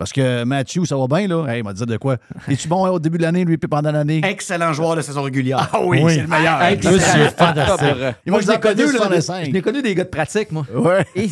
Parce 0.01 0.13
que 0.13 0.43
Mathieu, 0.45 0.83
ça 0.83 0.97
va 0.97 1.05
bien, 1.05 1.27
là. 1.27 1.45
Hey, 1.47 1.59
il 1.59 1.63
m'a 1.63 1.73
dit 1.73 1.85
de 1.85 1.97
quoi? 1.97 2.17
Es-tu 2.47 2.67
bon 2.67 2.87
hein, 2.87 2.89
au 2.89 2.97
début 2.97 3.19
de 3.19 3.21
l'année, 3.21 3.45
lui, 3.45 3.59
puis 3.59 3.67
pendant 3.67 3.91
l'année? 3.91 4.19
Excellent 4.23 4.73
joueur 4.73 4.95
de 4.95 5.01
saison 5.01 5.21
régulière. 5.21 5.69
Ah 5.71 5.79
oui, 5.85 6.03
c'est 6.07 6.21
le 6.23 6.27
meilleur. 6.27 6.59
Excellent. 6.63 6.95
monsieur, 6.95 7.29
fantastique. 7.37 8.15
Moi, 8.25 8.41
je 8.41 8.47
l'ai 8.47 8.59
connu, 8.59 8.85
là, 8.85 8.97
65. 8.97 9.45
je 9.45 9.51
l'ai 9.51 9.61
connu 9.61 9.83
des 9.83 9.93
gars 9.93 10.03
de 10.03 10.09
pratique, 10.09 10.51
moi. 10.51 10.65
Ouais. 10.73 11.05
Et 11.15 11.29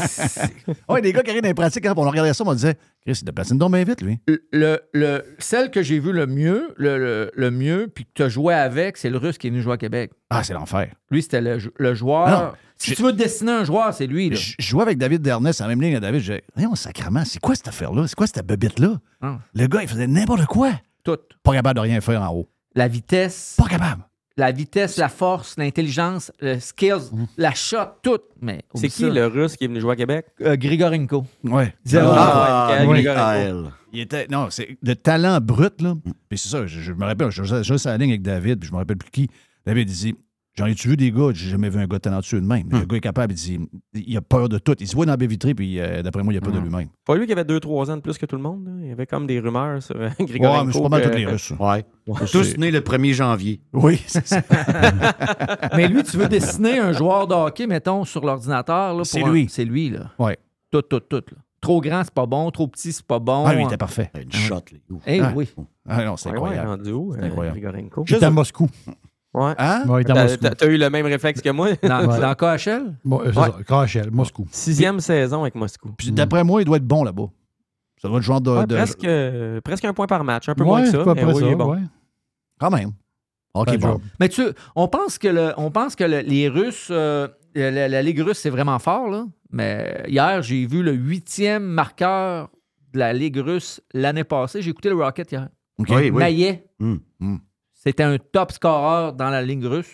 ouais, 0.88 1.02
des 1.02 1.12
gars 1.12 1.24
qui 1.24 1.32
arrivent 1.32 1.42
dans 1.42 1.48
les 1.48 1.56
pratiques, 1.56 1.84
quand 1.84 1.98
on 1.98 2.08
regardait 2.08 2.32
ça, 2.32 2.44
on 2.46 2.54
disait, 2.54 2.76
Chris, 3.06 3.18
il 3.22 3.26
te 3.26 3.32
patine 3.32 3.58
donc 3.58 3.72
bien 3.74 3.84
vite, 3.84 4.02
lui. 4.02 4.20
le, 4.52 4.80
le, 4.94 5.24
celle 5.40 5.72
que 5.72 5.82
j'ai 5.82 6.00
vue 6.00 6.12
le 6.12 6.28
mieux, 6.28 6.74
le, 6.78 6.98
le, 6.98 7.32
le 7.34 7.52
mieux, 7.52 7.88
puis 7.94 8.04
que 8.06 8.10
tu 8.14 8.24
as 8.24 8.30
joué 8.30 8.54
avec, 8.54 8.98
c'est 8.98 9.10
le 9.10 9.18
russe 9.18 9.38
qui 9.38 9.48
est 9.48 9.50
venu 9.50 9.62
jouer 9.62 9.74
à 9.74 9.78
Québec. 9.78 10.12
Ah, 10.30 10.44
c'est 10.44 10.54
l'enfer. 10.54 10.94
Lui, 11.10 11.22
c'était 11.24 11.42
le, 11.42 11.58
le 11.78 11.94
joueur. 11.94 12.30
Non, 12.30 12.52
si 12.78 12.96
tu 12.96 13.02
veux 13.02 13.14
dessiner 13.14 13.52
un 13.52 13.64
joueur, 13.64 13.94
c'est 13.94 14.06
lui. 14.08 14.30
Là. 14.30 14.36
Je 14.36 14.54
je 14.60 14.68
jouais 14.68 14.84
avec 14.84 14.98
David 14.98 15.22
Dernès 15.22 15.60
en 15.62 15.68
même 15.68 15.82
ligne 15.82 15.96
à 15.96 16.00
David. 16.00 16.20
Je 16.20 16.26
disais, 16.32 16.44
Voyons, 16.56 16.76
sacrement, 16.76 17.24
c'est 17.26 17.40
quoi 17.40 17.56
cette 17.56 17.68
affaire-là? 17.70 18.06
C'est 18.08 18.16
quoi 18.16 18.28
cette 18.28 18.46
bebite-là? 18.46 19.00
Ah. 19.22 19.40
Le 19.54 19.68
gars, 19.68 19.82
il 19.82 19.88
faisait 19.88 20.08
n'importe 20.08 20.46
quoi. 20.46 20.72
Tout. 21.04 21.18
Pas 21.44 21.54
capable 21.54 21.76
de 21.76 21.82
rien 21.82 22.02
faire 22.02 22.22
en 22.22 22.34
haut. 22.36 22.50
La 22.76 22.88
vitesse. 22.88 23.56
Pas 23.58 23.68
capable. 23.68 24.04
La 24.40 24.54
vitesse, 24.54 24.96
la 24.96 25.10
force, 25.10 25.58
l'intelligence, 25.58 26.32
le 26.40 26.60
skills, 26.60 27.12
la 27.38 27.54
shot, 27.54 27.78
tout. 28.02 28.20
Mais 28.42 28.62
C'est 28.74 28.88
qui 28.88 29.02
ça. 29.02 29.10
le 29.10 29.28
russe 29.28 29.58
qui 29.58 29.66
est 29.66 29.68
venu 29.68 29.82
jouer 29.82 29.92
à 29.92 29.96
Québec? 29.98 30.28
Euh, 30.42 30.56
Grigorenko. 30.56 31.26
Ah, 31.46 31.50
ouais, 31.56 31.74
oui, 32.88 33.04
Grigorenko. 33.04 33.64
Kyle. 33.64 33.72
Il 33.92 34.00
était. 34.00 34.28
Non, 34.30 34.48
c'est 34.50 34.78
de 34.82 34.94
talent 34.94 35.40
brut, 35.42 35.82
là. 35.82 35.94
Puis 36.30 36.38
c'est 36.38 36.48
ça, 36.50 36.66
je, 36.66 36.80
je 36.80 36.94
me 36.94 37.04
rappelle, 37.04 37.32
je 37.32 37.44
jouais 37.44 37.64
je 37.64 37.76
sur 37.76 37.90
la 37.90 37.98
ligne 37.98 38.12
avec 38.12 38.22
David, 38.22 38.60
puis 38.60 38.70
je 38.70 38.74
me 38.74 38.78
rappelle 38.78 38.98
plus 38.98 39.12
qui. 39.12 39.30
David 39.66 39.88
disait 39.88 40.16
J'en 40.56 40.66
ai-tu 40.66 40.90
vu 40.90 40.98
des 40.98 41.12
gars, 41.12 41.30
j'ai 41.34 41.50
jamais 41.50 41.70
vu 41.70 41.80
un 41.80 41.88
gars 41.88 42.00
talentueux 42.00 42.42
de 42.42 42.46
même. 42.46 42.68
Le 42.72 42.86
gars 42.86 42.98
est 42.98 43.02
capable, 43.02 43.32
il 43.34 43.36
dit 43.38 43.60
il 43.94 44.18
a 44.18 44.22
peur 44.22 44.50
de 44.50 44.58
tout. 44.58 44.76
Il 44.80 44.88
se 44.88 44.96
voit 44.96 45.06
dans 45.06 45.14
la 45.14 45.18
baie 45.18 45.28
vitrée, 45.28 45.54
puis 45.54 45.80
euh, 45.80 46.02
d'après 46.02 46.22
moi, 46.22 46.34
il 46.34 46.38
a 46.38 46.42
peur 46.42 46.52
de 46.52 46.60
lui-même. 46.60 46.90
Pas 47.06 47.16
lui 47.16 47.26
qui 47.28 47.32
avait 47.32 47.44
2-3 47.44 47.92
ans 47.92 47.96
de 47.96 48.02
plus 48.02 48.18
que 48.18 48.26
tout 48.26 48.36
le 48.36 48.42
monde. 48.42 48.66
là. 48.66 48.72
Il 48.82 48.90
y 48.90 48.92
avait 48.92 49.06
comme 49.06 49.26
des 49.26 49.40
rumeurs 49.40 49.82
sur 49.82 49.96
euh, 49.96 50.10
Ouais, 50.20 50.26
Grigorenko. 50.26 50.66
mais 50.66 50.74
c'est 50.74 50.82
pas 50.82 50.90
mal 50.90 51.02
que- 51.04 51.08
tous 51.10 51.18
les 51.18 51.26
Russes. 51.26 51.54
Ouais. 51.60 51.86
Tous 52.32 52.58
nés 52.58 52.72
le 52.72 52.82
1er 52.82 53.14
janvier. 53.14 53.62
Oui, 53.74 54.02
c'est 54.06 54.26
ça. 54.28 54.42
Mais 55.78 55.88
lui, 55.88 56.04
tu 56.04 56.18
veux 56.18 56.28
dessiner 56.28 56.80
un 56.80 56.92
joueur 56.92 57.28
de 57.28 57.36
hockey, 57.36 57.68
mettons, 57.68 58.04
sur 58.04 58.26
l'ordinateur. 58.26 59.06
C'est 59.06 59.24
un- 59.24 59.32
lui. 59.32 59.48
C'est 59.50 59.66
lui, 59.66 59.92
là. 59.92 60.12
Ouais. 60.20 60.38
Tout, 60.72 60.82
tout, 60.82 61.00
tout. 61.00 61.18
là. 61.32 61.38
Trop 61.62 61.82
grand, 61.82 62.04
c'est 62.04 62.14
pas 62.14 62.26
bon. 62.26 62.50
Trop 62.52 62.68
petit, 62.68 62.92
c'est 62.92 63.06
pas 63.06 63.20
bon. 63.20 63.44
Ah, 63.46 63.54
lui, 63.54 63.64
il 63.64 63.66
était 63.66 63.78
parfait. 63.78 64.10
Une 64.22 64.32
shot, 64.32 64.56
là. 64.56 64.78
Ouf. 64.92 65.04
Eh 65.06 65.20
Ah. 65.22 65.32
oui. 65.36 65.50
Ah 65.88 66.04
non, 66.06 66.18
c'est 66.18 66.30
Ouais, 66.30 66.34
ouais, 66.36 66.40
incroyable. 66.42 66.68
rendu 66.70 66.92
où, 66.92 67.14
C'est 67.14 67.22
euh, 67.22 67.26
incroyable. 67.26 67.86
À 68.22 68.30
Moscou. 68.32 68.68
Ouais. 69.34 69.54
Hein? 69.60 69.86
Ouais, 69.88 70.04
T'as 70.04 70.24
Moscou. 70.24 70.38
t'as- 70.42 70.56
t'as 70.56 70.66
eu 70.68 70.78
le 70.78 70.90
même 70.90 71.06
réflexe 71.06 71.42
que 71.42 71.50
moi? 71.50 71.70
Dans, 71.84 72.08
Ouais. 72.08 72.20
dans 72.22 72.34
KHL? 72.36 72.96
Bon, 73.06 73.22
euh, 73.22 73.32
c'est 73.32 73.40
Ouais. 73.40 73.48
ça, 73.68 73.86
KHL, 74.02 74.10
Moscou. 74.12 74.48
Sixième 74.52 75.00
saison 75.00 75.42
avec 75.42 75.54
Moscou. 75.56 75.92
Puis 75.98 76.12
d'après 76.12 76.44
moi, 76.44 76.62
il 76.62 76.66
doit 76.66 76.78
être 76.78 76.88
bon 76.88 77.04
là-bas. 77.04 77.28
Ça 78.02 78.08
doit 78.08 78.18
être 78.18 78.24
le 78.24 78.26
genre 78.26 78.42
de. 78.42 78.52
Ouais, 78.52 78.66
de- 78.66 78.76
presque, 78.76 79.04
euh, 79.04 79.62
presque 79.62 79.86
un 79.86 79.94
point 79.94 80.08
par 80.08 80.24
match. 80.24 80.50
Un 80.50 80.56
peu 80.56 80.64
Ouais, 80.64 80.70
moins 80.70 80.82
que 80.84 80.90
ça. 80.90 81.04
pas 81.04 81.14
mais 81.14 81.26
oui, 81.26 81.40
ça, 81.50 81.56
bon. 81.56 81.72
ouais. 81.74 81.80
Quand 82.60 82.72
même. 82.72 82.92
OK, 83.54 83.66
Bad 83.68 83.80
bon. 83.82 84.02
Mais 84.20 84.30
tu 84.30 84.42
on 84.76 84.88
pense 84.88 85.18
que, 85.18 85.28
le, 85.28 85.54
on 85.58 85.70
pense 85.72 85.96
que 85.96 86.04
le- 86.04 86.22
les 86.22 86.48
Russes, 86.50 86.88
euh, 86.92 87.28
la, 87.56 87.88
la 87.88 88.02
Ligue 88.02 88.20
russe, 88.22 88.38
c'est 88.40 88.50
vraiment 88.50 88.80
fort, 88.80 89.10
là. 89.10 89.26
Mais 89.52 90.04
hier, 90.08 90.42
j'ai 90.44 90.66
vu 90.66 90.82
le 90.84 90.92
huitième 90.94 91.64
marqueur 91.64 92.50
de 92.94 93.00
la 93.00 93.12
Ligue 93.14 93.38
russe 93.38 93.82
l'année 93.94 94.24
passée. 94.24 94.62
J'ai 94.62 94.70
écouté 94.72 94.90
le 94.90 94.96
Rocket 94.96 95.32
hier. 95.32 95.50
OK. 95.80 95.88
Oui, 95.90 95.96
oui. 95.96 96.12
Maillet. 96.12 96.66
Hum. 96.80 97.00
C'était 97.82 98.04
un 98.04 98.18
top 98.18 98.52
scoreur 98.52 99.14
dans 99.14 99.30
la 99.30 99.42
Ligue 99.42 99.64
russe, 99.64 99.90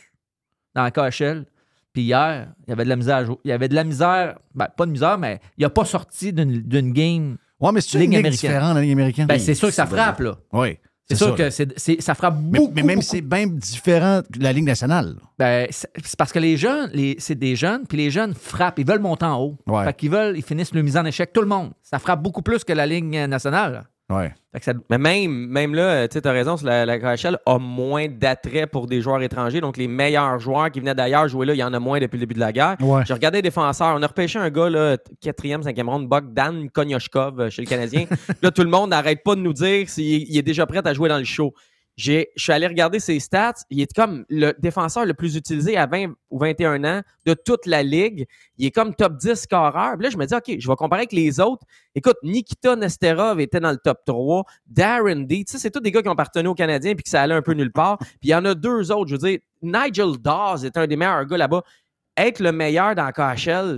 dans 0.73 0.83
la 0.83 0.91
KHL. 0.91 1.45
Puis 1.93 2.01
hier, 2.03 2.47
il 2.65 2.71
y 2.71 2.73
avait 2.73 2.83
de 2.83 2.89
la 2.89 2.95
misère 2.95 3.15
à 3.17 3.25
jouer. 3.25 3.37
Il 3.45 3.49
y 3.49 3.51
avait 3.53 3.69
de 3.69 3.75
la 3.75 3.83
misère, 3.83 4.39
ben, 4.53 4.67
pas 4.75 4.85
de 4.85 4.91
misère, 4.91 5.17
mais 5.17 5.39
il 5.57 5.61
n'a 5.61 5.69
pas 5.69 5.85
sorti 5.85 6.33
d'une 6.33 6.91
game. 6.91 7.37
Ouais, 7.59 7.71
mais 7.71 7.79
c'est 7.81 7.93
une 7.93 7.99
Ligue 8.01 8.09
ligue 8.09 8.19
américaine. 8.19 8.49
différente, 8.51 8.75
la 8.75 8.81
ligue 8.81 8.91
américaine. 8.91 9.27
Ben, 9.27 9.39
c'est 9.39 9.53
sûr 9.53 9.67
que 9.69 9.73
ça 9.73 9.85
frappe, 9.85 10.19
là. 10.19 10.35
Oui. 10.51 10.77
C'est 11.07 11.15
sûr 11.15 11.35
que 11.35 11.51
ça 11.51 12.15
frappe 12.15 12.35
beaucoup. 12.41 12.71
mais 12.75 12.81
même 12.81 13.01
c'est 13.03 13.21
bien 13.21 13.45
différent 13.45 14.21
de 14.27 14.43
la 14.43 14.51
ligue 14.51 14.63
nationale. 14.65 15.17
Ben, 15.37 15.67
c'est 15.69 16.17
parce 16.17 16.31
que 16.33 16.39
les 16.39 16.57
jeunes, 16.57 16.89
les- 16.93 17.15
c'est 17.19 17.35
des 17.35 17.55
jeunes, 17.55 17.85
puis 17.87 17.95
les 17.99 18.09
jeunes 18.09 18.33
frappent, 18.33 18.79
ils 18.79 18.87
veulent 18.87 18.99
monter 18.99 19.25
en 19.25 19.39
haut. 19.39 19.57
Ouais. 19.67 19.85
Fait 19.85 19.93
qu'ils 19.93 20.09
veulent, 20.09 20.35
ils 20.35 20.41
finissent 20.43 20.73
le 20.73 20.81
mise 20.81 20.97
en 20.97 21.05
échec, 21.05 21.31
tout 21.31 21.41
le 21.41 21.47
monde. 21.47 21.71
Ça 21.83 21.99
frappe 21.99 22.23
beaucoup 22.23 22.41
plus 22.41 22.63
que 22.63 22.73
la 22.73 22.87
ligne 22.87 23.25
nationale. 23.27 23.85
Ouais. 24.09 24.33
Ça- 24.61 24.73
mais 24.89 24.97
même, 24.99 25.31
même 25.31 25.73
là, 25.73 26.07
tu 26.07 26.19
as 26.23 26.31
raison, 26.31 26.55
la, 26.63 26.85
la 26.85 26.99
KHL 26.99 27.39
a 27.45 27.57
moins 27.57 28.07
d'attrait 28.07 28.67
pour 28.67 28.85
des 28.85 29.01
joueurs 29.01 29.21
étrangers. 29.21 29.61
Donc, 29.61 29.77
les 29.77 29.87
meilleurs 29.87 30.39
joueurs 30.39 30.69
qui 30.69 30.79
venaient 30.79 30.93
d'ailleurs 30.93 31.27
jouer 31.27 31.47
là, 31.47 31.53
il 31.53 31.57
y 31.57 31.63
en 31.63 31.73
a 31.73 31.79
moins 31.79 31.99
depuis 31.99 32.17
le 32.17 32.21
début 32.21 32.35
de 32.35 32.39
la 32.39 32.51
guerre. 32.51 32.75
Ouais. 32.79 33.01
J'ai 33.05 33.13
regardé 33.13 33.39
les 33.39 33.41
défenseurs. 33.41 33.95
On 33.97 34.03
a 34.03 34.07
repêché 34.07 34.37
un 34.37 34.49
gars, 34.51 34.69
là, 34.69 34.97
quatrième, 35.21 35.63
cinquième 35.63 35.89
ronde, 35.89 36.07
Bogdan 36.07 36.69
Konyoshkov 36.71 37.39
euh, 37.39 37.49
chez 37.49 37.63
le 37.63 37.67
Canadien. 37.67 38.05
là, 38.43 38.51
tout 38.51 38.63
le 38.63 38.69
monde 38.69 38.91
n'arrête 38.91 39.23
pas 39.23 39.35
de 39.35 39.41
nous 39.41 39.53
dire 39.53 39.89
s'il 39.89 40.29
il 40.29 40.37
est 40.37 40.43
déjà 40.43 40.65
prêt 40.67 40.81
à 40.85 40.93
jouer 40.93 41.09
dans 41.09 41.17
le 41.17 41.23
show. 41.23 41.53
J'ai- 41.97 42.29
Je 42.35 42.43
suis 42.43 42.51
allé 42.51 42.67
regarder 42.67 42.99
ses 42.99 43.19
stats. 43.21 43.53
Il 43.69 43.79
est 43.79 43.93
comme 43.93 44.25
le 44.29 44.53
défenseur 44.59 45.05
le 45.05 45.13
plus 45.13 45.35
utilisé 45.37 45.77
à 45.77 45.85
20 45.85 46.13
ou 46.29 46.37
21 46.39 46.83
ans 46.83 47.01
de 47.25 47.33
toute 47.33 47.65
la 47.65 47.83
ligue. 47.83 48.25
Il 48.57 48.65
est 48.65 48.71
comme 48.71 48.93
top 48.93 49.15
10 49.17 49.35
scoreur. 49.35 49.93
Puis 49.95 50.03
là, 50.03 50.09
je 50.09 50.17
me 50.17 50.25
dis, 50.25 50.35
OK, 50.35 50.55
je 50.59 50.67
vais 50.67 50.75
comparer 50.75 51.01
avec 51.03 51.13
les 51.13 51.39
autres. 51.39 51.65
Écoute, 51.95 52.17
Nikita 52.21 52.75
Nesterov 52.75 53.39
était 53.39 53.61
dans 53.61 53.71
le 53.71 53.77
top 53.77 53.99
3. 54.05 54.43
Darren 54.67 55.21
D, 55.25 55.45
tu 55.45 55.53
sais, 55.53 55.57
c'est 55.57 55.71
tous 55.71 55.79
des 55.79 55.91
gars 55.91 56.01
qui 56.01 56.09
ont 56.09 56.13
appartenu 56.13 56.49
aux 56.49 56.53
Canadiens 56.55 56.95
puis 56.95 57.03
que 57.03 57.09
ça 57.09 57.21
allait 57.21 57.33
un 57.35 57.41
peu 57.41 57.53
nulle 57.53 57.71
part. 57.71 57.97
Puis 57.99 58.09
il 58.23 58.29
y 58.31 58.35
en 58.35 58.43
a 58.43 58.53
deux 58.55 58.91
autres. 58.91 59.07
Je 59.09 59.15
veux 59.15 59.29
dire, 59.29 59.39
Nigel 59.61 60.17
Dawes 60.19 60.65
est 60.65 60.75
un 60.75 60.87
des 60.87 60.97
meilleurs 60.97 61.25
gars 61.25 61.37
là-bas. 61.37 61.61
Être 62.17 62.39
le 62.41 62.51
meilleur 62.51 62.93
dans 62.95 63.09
KHL, 63.11 63.77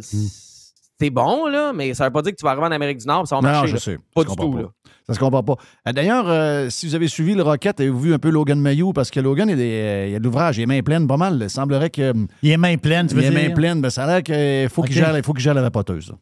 c'est 0.99 1.09
bon, 1.11 1.45
là, 1.47 1.73
mais 1.73 1.93
ça 1.93 2.05
veut 2.05 2.11
pas 2.11 2.21
dire 2.23 2.31
que 2.31 2.37
tu 2.37 2.43
vas 2.43 2.51
arriver 2.51 2.65
en 2.65 2.71
Amérique 2.71 2.97
du 2.97 3.05
Nord 3.07 3.27
ça 3.27 3.35
va 3.35 3.41
Non, 3.41 3.47
marcher. 3.49 3.67
je 3.67 3.73
là. 3.73 3.79
sais. 3.79 3.97
Pas 4.15 4.21
Je 4.21 4.27
du 4.27 4.29
comprends 4.29 4.45
tout, 4.45 4.53
pas. 4.57 4.61
là. 4.61 4.69
Ça 5.09 5.13
se 5.15 5.19
comprend 5.19 5.41
pas. 5.41 5.55
Euh, 5.87 5.93
D'ailleurs, 5.93 6.25
euh, 6.27 6.69
si 6.69 6.85
vous 6.85 6.93
avez 6.93 7.07
suivi 7.07 7.33
le 7.33 7.41
Rocket, 7.41 7.79
avez-vous 7.79 7.99
vu 7.99 8.13
un 8.13 8.19
peu 8.19 8.29
Logan 8.29 8.59
Mayou? 8.59 8.91
Parce 8.91 9.09
que 9.09 9.21
Logan, 9.21 9.47
il, 9.49 9.59
est- 9.61 10.11
il 10.11 10.15
a 10.15 10.19
de 10.19 10.23
l'ouvrage, 10.25 10.57
il 10.57 10.63
est 10.63 10.65
main 10.65 10.81
pleine 10.81 11.07
pas 11.07 11.15
mal. 11.15 11.39
Il 11.41 11.49
semblerait 11.49 11.89
que. 11.89 12.13
Il 12.43 12.49
est 12.51 12.57
main 12.57 12.75
pleine, 12.77 13.07
tu 13.07 13.15
veux 13.15 13.21
Il 13.21 13.27
est 13.27 13.29
dire? 13.31 13.49
main 13.49 13.55
pleine, 13.55 13.79
mais 13.79 13.89
ça 13.89 14.03
a 14.03 14.07
l'air 14.07 14.23
qu'il 14.23 14.67
faut 14.69 14.81
qu'il 14.83 14.95
gère, 14.95 15.15
il 15.17 15.23
faut 15.23 15.31
qu'il 15.33 15.41
gère 15.43 15.53
la 15.53 15.61
vapoteuse. 15.61 16.13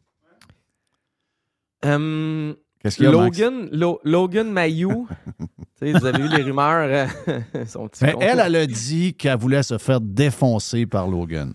Hum, 1.84 2.56
Qu'est-ce 2.82 2.98
qu'il 2.98 3.06
y 3.06 3.08
a, 3.08 3.12
Max? 3.12 3.40
Logan, 3.40 3.70
Lo- 3.72 4.00
Logan 4.04 4.52
Mayou, 4.52 5.08
tu 5.40 5.46
sais, 5.80 5.92
vous 5.92 6.06
avez 6.06 6.22
vu 6.22 6.30
les 6.30 6.44
rumeurs, 6.44 7.08
euh, 7.28 7.40
son 7.68 7.88
petit 7.88 8.04
Mais 8.06 8.14
compte. 8.14 8.24
elle, 8.24 8.40
elle 8.46 8.56
a 8.56 8.66
dit 8.68 9.14
qu'elle 9.16 9.38
voulait 9.38 9.64
se 9.64 9.78
faire 9.78 10.00
défoncer 10.02 10.86
par 10.86 11.08
Logan. 11.08 11.54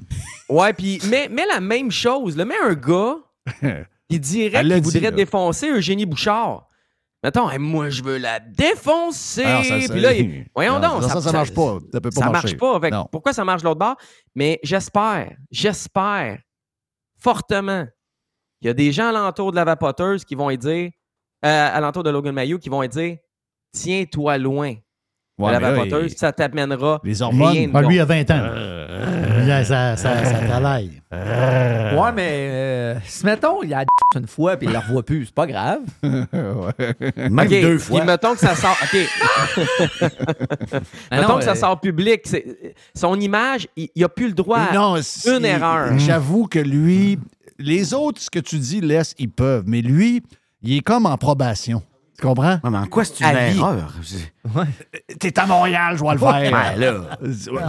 Ouais, 0.48 0.73
puis 0.73 1.01
mais, 1.09 1.28
mais 1.31 1.44
la 1.52 1.61
même 1.61 1.90
chose, 1.90 2.36
là, 2.36 2.44
mais 2.44 2.55
un 2.65 2.74
gars, 2.74 3.16
il 4.09 4.20
dirait 4.20 4.62
qu'il 4.65 4.82
voudrait 4.82 5.01
là. 5.01 5.11
défoncer 5.12 5.69
Eugénie 5.70 6.07
Bouchard. 6.07 6.66
Mettons, 7.22 7.51
Hey, 7.51 7.59
moi, 7.59 7.90
je 7.90 8.02
veux 8.02 8.16
la 8.18 8.40
défoncer. 8.40 9.42
Alors, 9.44 9.64
ça, 9.64 9.80
ça- 9.80 9.92
Puis 9.92 10.01
là, 10.01 10.12
il- 10.14 10.47
voyons 10.55 10.78
Non, 10.80 11.01
donc. 11.01 11.02
ça, 11.10 11.20
ça 11.20 11.32
marche 11.32 11.52
pas. 11.52 11.78
Ça 11.92 12.01
peut 12.01 12.10
pas 12.10 12.20
ça 12.20 12.30
marcher. 12.30 12.56
marche 12.56 12.80
pas. 12.80 12.90
Non. 12.90 13.06
pourquoi 13.12 13.32
ça 13.34 13.44
marche 13.44 13.62
de 13.62 13.66
l'autre 13.68 13.78
bord? 13.78 13.97
Mais 14.34 14.59
j'espère, 14.62 15.36
j'espère 15.51 16.38
fortement 17.18 17.86
qu'il 18.60 18.68
y 18.68 18.70
a 18.70 18.74
des 18.74 18.92
gens 18.92 19.09
alentour 19.09 19.51
de 19.51 19.56
la 19.56 19.64
vapoteuse 19.64 20.24
qui 20.24 20.34
vont 20.34 20.51
dire, 20.55 20.90
euh, 21.44 21.68
alentour 21.76 22.02
de 22.02 22.10
Logan 22.10 22.34
Mayou, 22.34 22.59
qui 22.59 22.68
vont 22.68 22.84
dire 22.86 23.16
Tiens-toi 23.72 24.38
loin 24.38 24.74
Ouais, 25.38 25.48
de 25.48 25.52
la 25.52 25.60
là, 25.60 25.70
vapoteuse, 25.72 26.12
il- 26.12 26.18
ça 26.18 26.32
t'amènera. 26.32 27.01
Les 27.05 27.22
hormones. 27.22 27.48
rien 27.52 27.68
de 27.68 27.72
Ah, 27.74 27.80
bon. 27.82 27.88
lui, 27.88 27.97
il 27.97 28.01
a 28.01 28.05
20 28.05 28.30
ans. 28.30 28.40
Là, 29.46 29.64
ça, 29.64 29.96
ça, 29.96 30.24
ça 30.24 30.38
travaille. 30.48 31.00
Ouais, 31.12 32.12
mais 32.14 32.28
euh, 32.50 32.94
si 33.04 33.24
mettons, 33.26 33.62
il 33.62 33.72
a 33.74 33.84
une 34.16 34.26
fois 34.26 34.56
puis 34.56 34.66
il 34.66 34.72
la 34.72 34.80
revoit 34.80 35.02
plus, 35.02 35.26
c'est 35.26 35.34
pas 35.34 35.46
grave. 35.46 35.80
Même 36.02 37.38
OK, 37.38 37.48
deux 37.48 37.76
puis 37.76 37.78
fois. 37.78 38.04
mettons 38.04 38.32
que 38.34 38.40
ça 38.40 38.54
sort. 38.54 38.76
OK. 38.82 38.98
Mettons 41.10 41.28
non, 41.28 41.38
que 41.38 41.44
ça 41.44 41.52
euh, 41.52 41.54
sort 41.54 41.80
public. 41.80 42.22
c'est- 42.24 42.74
Son 42.94 43.18
image, 43.18 43.68
il 43.76 43.88
n'a 43.96 44.08
plus 44.08 44.28
le 44.28 44.34
droit 44.34 44.58
à 44.58 44.72
Non, 44.74 44.96
une 44.96 45.02
c'est- 45.02 45.42
erreur. 45.42 45.98
J'avoue 45.98 46.46
que 46.46 46.58
lui, 46.58 47.18
les 47.58 47.94
autres, 47.94 48.20
ce 48.20 48.30
que 48.30 48.38
tu 48.38 48.58
dis, 48.58 48.80
laisse, 48.80 49.14
ils 49.18 49.30
peuvent. 49.30 49.64
Mais 49.66 49.80
lui, 49.82 50.22
il 50.62 50.76
est 50.76 50.80
comme 50.80 51.06
en 51.06 51.16
probation. 51.16 51.82
Tu 52.20 52.26
comprends? 52.26 52.60
Ouais, 52.62 52.70
mais 52.70 52.78
en 52.78 52.86
quoi 52.86 53.05
c'est 53.05 53.20
une 53.20 53.26
À 53.26 53.48
erreur? 53.48 53.94
T'es 55.18 55.38
à 55.38 55.47
Montréal, 55.47 55.97
je 55.97 56.05
vais 56.05 56.12
le 56.12 56.18
faire. 56.18 56.51
Ben 56.52 56.78
là. 56.78 57.18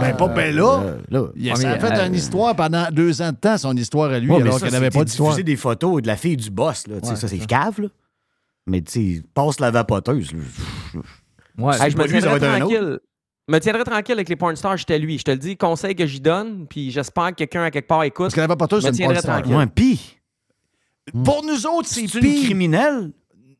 Ben, 0.00 0.16
pas 0.16 0.28
ben 0.28 0.54
là. 0.54 0.96
là. 1.08 1.24
Il 1.36 1.48
a, 1.50 1.54
Ouais, 1.54 1.60
ça 1.60 1.70
a 1.70 1.78
fait 1.78 1.98
euh, 1.98 2.06
une 2.06 2.14
histoire 2.14 2.54
pendant 2.54 2.86
deux 2.90 3.22
ans 3.22 3.30
de 3.30 3.36
temps, 3.36 3.56
son 3.56 3.74
histoire 3.76 4.10
à 4.10 4.18
lui, 4.18 4.30
Ouais, 4.30 4.42
alors 4.42 4.60
qu'elle 4.60 4.72
n'avait 4.72 4.90
pas 4.90 5.04
d'histoire. 5.04 5.30
diffuser 5.30 5.44
des 5.44 5.56
photos 5.56 6.02
de 6.02 6.06
la 6.06 6.16
fille 6.16 6.36
du 6.36 6.50
boss, 6.50 6.86
là. 6.86 6.96
ça, 7.02 7.28
c'est 7.28 7.38
cave, 7.46 7.80
là. 7.80 7.88
Mais 8.66 8.80
tu 8.82 9.16
sais, 9.16 9.22
passe 9.34 9.58
la 9.58 9.70
vapoteuse. 9.70 10.32
là. 10.32 11.00
Ouais, 11.58 11.74
Hey, 11.82 11.90
je 11.90 11.96
me 11.96 12.06
tiendrais 12.06 12.38
tranquille. 12.38 12.98
Me 13.48 13.58
tiendrais 13.58 13.84
tranquille 13.84 14.14
avec 14.14 14.28
les 14.28 14.36
porn 14.36 14.54
stars, 14.54 14.76
j'étais 14.76 14.98
lui. 14.98 15.18
Je 15.18 15.24
te 15.24 15.30
le 15.32 15.36
dis, 15.38 15.56
conseil 15.56 15.94
que 15.96 16.06
j'y 16.06 16.20
donne, 16.20 16.66
puis 16.68 16.90
j'espère 16.90 17.30
que 17.30 17.36
quelqu'un 17.36 17.64
à 17.64 17.70
quelque 17.70 17.88
part 17.88 18.02
écoute. 18.04 18.26
Parce 18.26 18.34
que 18.34 18.40
la 18.40 18.46
vapoteuse, 18.46 18.82
Je 18.84 18.88
me 18.88 18.92
c'est 18.92 19.02
une 19.02 19.08
porn 19.08 19.14
tiendrais 19.18 19.22
star. 19.22 19.42
tranquille. 19.42 19.56
Ouais, 19.56 19.66
pis? 19.66 20.18
Pour 21.24 21.42
nous 21.44 21.66
autres, 21.66 21.88
c'est 21.88 22.02
une 22.02 22.42
criminelle? 22.44 23.10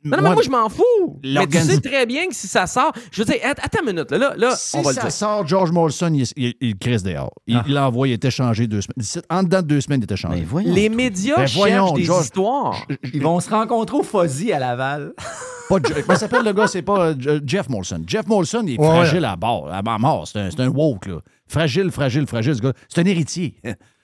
Non, 0.05 0.16
non, 0.16 0.23
mais 0.23 0.29
Ouais, 0.31 0.35
moi, 0.35 0.43
je 0.45 0.51
m'en 0.51 0.69
fous. 0.69 1.20
Mais 1.23 1.47
tu 1.47 1.59
sais 1.59 1.81
très 1.81 2.07
bien 2.07 2.27
que 2.27 2.35
si 2.35 2.47
ça 2.49 2.66
sort. 2.66 2.93
Je 3.11 3.23
veux 3.23 3.24
dire, 3.24 3.37
att- 3.45 3.61
attends 3.62 3.81
une 3.87 3.93
minute, 3.95 4.11
là, 4.11 4.19
là, 4.19 4.35
là 4.37 4.55
Si 4.57 4.77
on 4.77 4.83
va 4.83 4.93
ça 4.93 5.01
le 5.03 5.07
dire. 5.09 5.12
sort, 5.12 5.47
George 5.47 5.70
Molson, 5.70 6.12
il, 6.15 6.24
il, 6.37 6.55
il 6.61 6.77
crisse 6.77 7.03
dehors. 7.03 7.33
Il 7.47 7.62
il 7.66 7.74
l'envoie, 7.74 8.09
il 8.09 8.12
est 8.12 8.24
échangé 8.24 8.66
deux 8.66 8.81
semaines. 8.81 9.23
En 9.31 9.43
dedans 9.43 9.62
de 9.62 9.66
deux 9.69 9.81
semaines, 9.81 10.01
il 10.01 10.05
était 10.05 10.16
changé. 10.16 10.41
Mais 10.41 10.45
voyons. 10.45 10.74
Les 10.74 10.89
médias 10.89 11.37
Ben, 11.37 11.47
voyons, 11.55 11.87
cherchent 11.87 11.99
des 11.99 12.05
George. 12.05 12.24
histoires. 12.24 12.87
Ils 13.15 13.23
vont 13.23 13.39
se 13.41 13.51
rencontrer 13.51 13.97
au 13.97 14.03
Fuzzy 14.03 14.53
à 14.53 14.59
Laval. 14.59 15.12
Pas 15.69 15.79
Comment 15.81 16.19
s'appelle 16.19 16.45
le 16.45 16.53
gars? 16.53 16.66
C'est 16.66 16.83
pas 16.83 17.01
euh, 17.07 17.15
Je- 17.19 17.41
Jeff 17.47 17.69
Molson. 17.69 18.03
Jeff 18.07 18.27
Molson, 18.27 18.65
il 18.66 18.74
est 18.74 18.79
Ouais, 18.79 18.87
fragile 18.89 19.24
à 19.24 19.37
bord, 19.37 19.70
à 19.73 19.81
mort. 19.99 20.27
C'est 20.27 20.61
un, 20.61 20.69
woke, 20.69 21.07
là. 21.07 21.20
Fragile, 21.47 21.91
fragile, 21.91 22.27
fragile, 22.27 22.57
ce 22.57 22.61
gars. 22.61 22.73
C'est 22.89 23.01
un 23.01 23.07
héritier. 23.07 23.55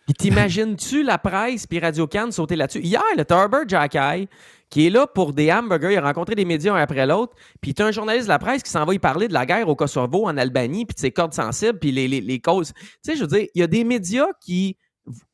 Puis 0.07 0.15
t'imagines-tu 0.15 1.03
la 1.03 1.19
presse 1.19 1.67
puis 1.67 1.79
Radio 1.81 2.07
Cannes 2.07 2.33
sauter 2.33 2.57
là-dessus? 2.57 2.81
Hier, 2.81 3.03
le 3.17 3.25
Turber 3.27 3.59
Jacky, 3.67 4.29
qui 4.71 4.87
est 4.87 4.91
là 4.91 5.07
pour 5.07 5.33
des 5.33 5.51
hamburgers, 5.53 5.93
il 5.93 5.97
a 5.99 6.03
rencontré 6.03 6.35
des 6.35 6.45
médias 6.45 6.75
un 6.75 6.77
après 6.83 7.07
l'autre, 7.07 7.35
puis 7.61 7.73
t'as 7.75 7.87
un 7.87 7.91
journaliste 7.93 8.27
de 8.27 8.33
la 8.33 8.39
presse 8.39 8.63
qui 8.63 8.71
s'en 8.71 8.85
va 8.85 8.93
y 8.95 8.99
parler 8.99 9.27
de 9.29 9.33
la 9.33 9.47
guerre 9.47 9.69
au 9.69 9.75
Kosovo, 9.77 10.27
en 10.27 10.37
Albanie, 10.37 10.85
puis 10.85 10.95
de 10.95 11.01
ses 11.01 11.11
cordes 11.11 11.33
sensibles, 11.35 11.79
puis 11.79 11.91
les, 11.93 12.07
les- 12.09 12.21
les 12.21 12.41
causes. 12.41 12.73
Tu 12.75 12.89
sais, 13.03 13.17
je 13.17 13.23
veux 13.23 13.27
dire, 13.29 13.47
il 13.55 13.61
y 13.61 13.63
a 13.63 13.67
des 13.67 13.85
médias 13.85 14.29
qui 14.43 14.77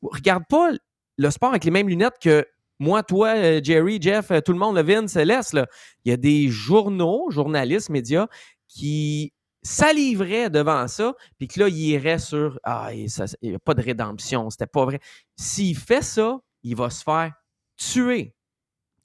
regardent 0.01 0.47
pas 0.49 0.71
le 1.17 1.29
sport 1.31 1.49
avec 1.49 1.63
les 1.65 1.71
mêmes 1.71 1.89
lunettes 1.89 2.15
que 2.21 2.45
moi, 2.79 3.03
toi, 3.03 3.29
euh, 3.35 3.61
Jerry, 3.63 3.99
Jeff, 4.01 4.31
euh, 4.31 4.41
tout 4.41 4.51
le 4.51 4.59
monde, 4.59 4.75
le 4.75 4.83
Vince, 4.83 5.11
Céleste. 5.13 5.53
là. 5.53 5.65
Il 6.03 6.09
y 6.09 6.13
a 6.13 6.17
des 6.17 6.49
journaux, 6.49 7.29
journalistes, 7.29 7.89
médias 7.89 8.27
qui 8.67 9.31
saliveraient 9.63 10.49
devant 10.49 10.87
ça, 10.87 11.13
puis 11.37 11.47
que 11.47 11.59
là, 11.59 11.67
il 11.69 11.77
irait 11.77 12.19
sur 12.19 12.59
Ah, 12.63 12.89
il 12.93 13.07
n'y 13.41 13.55
a 13.55 13.59
pas 13.59 13.73
de 13.73 13.81
rédemption, 13.81 14.49
c'était 14.49 14.67
pas 14.67 14.85
vrai. 14.85 14.99
S'il 15.37 15.75
fait 15.77 16.03
ça, 16.03 16.37
il 16.63 16.75
va 16.75 16.89
se 16.89 17.03
faire 17.03 17.33
tuer. 17.77 18.33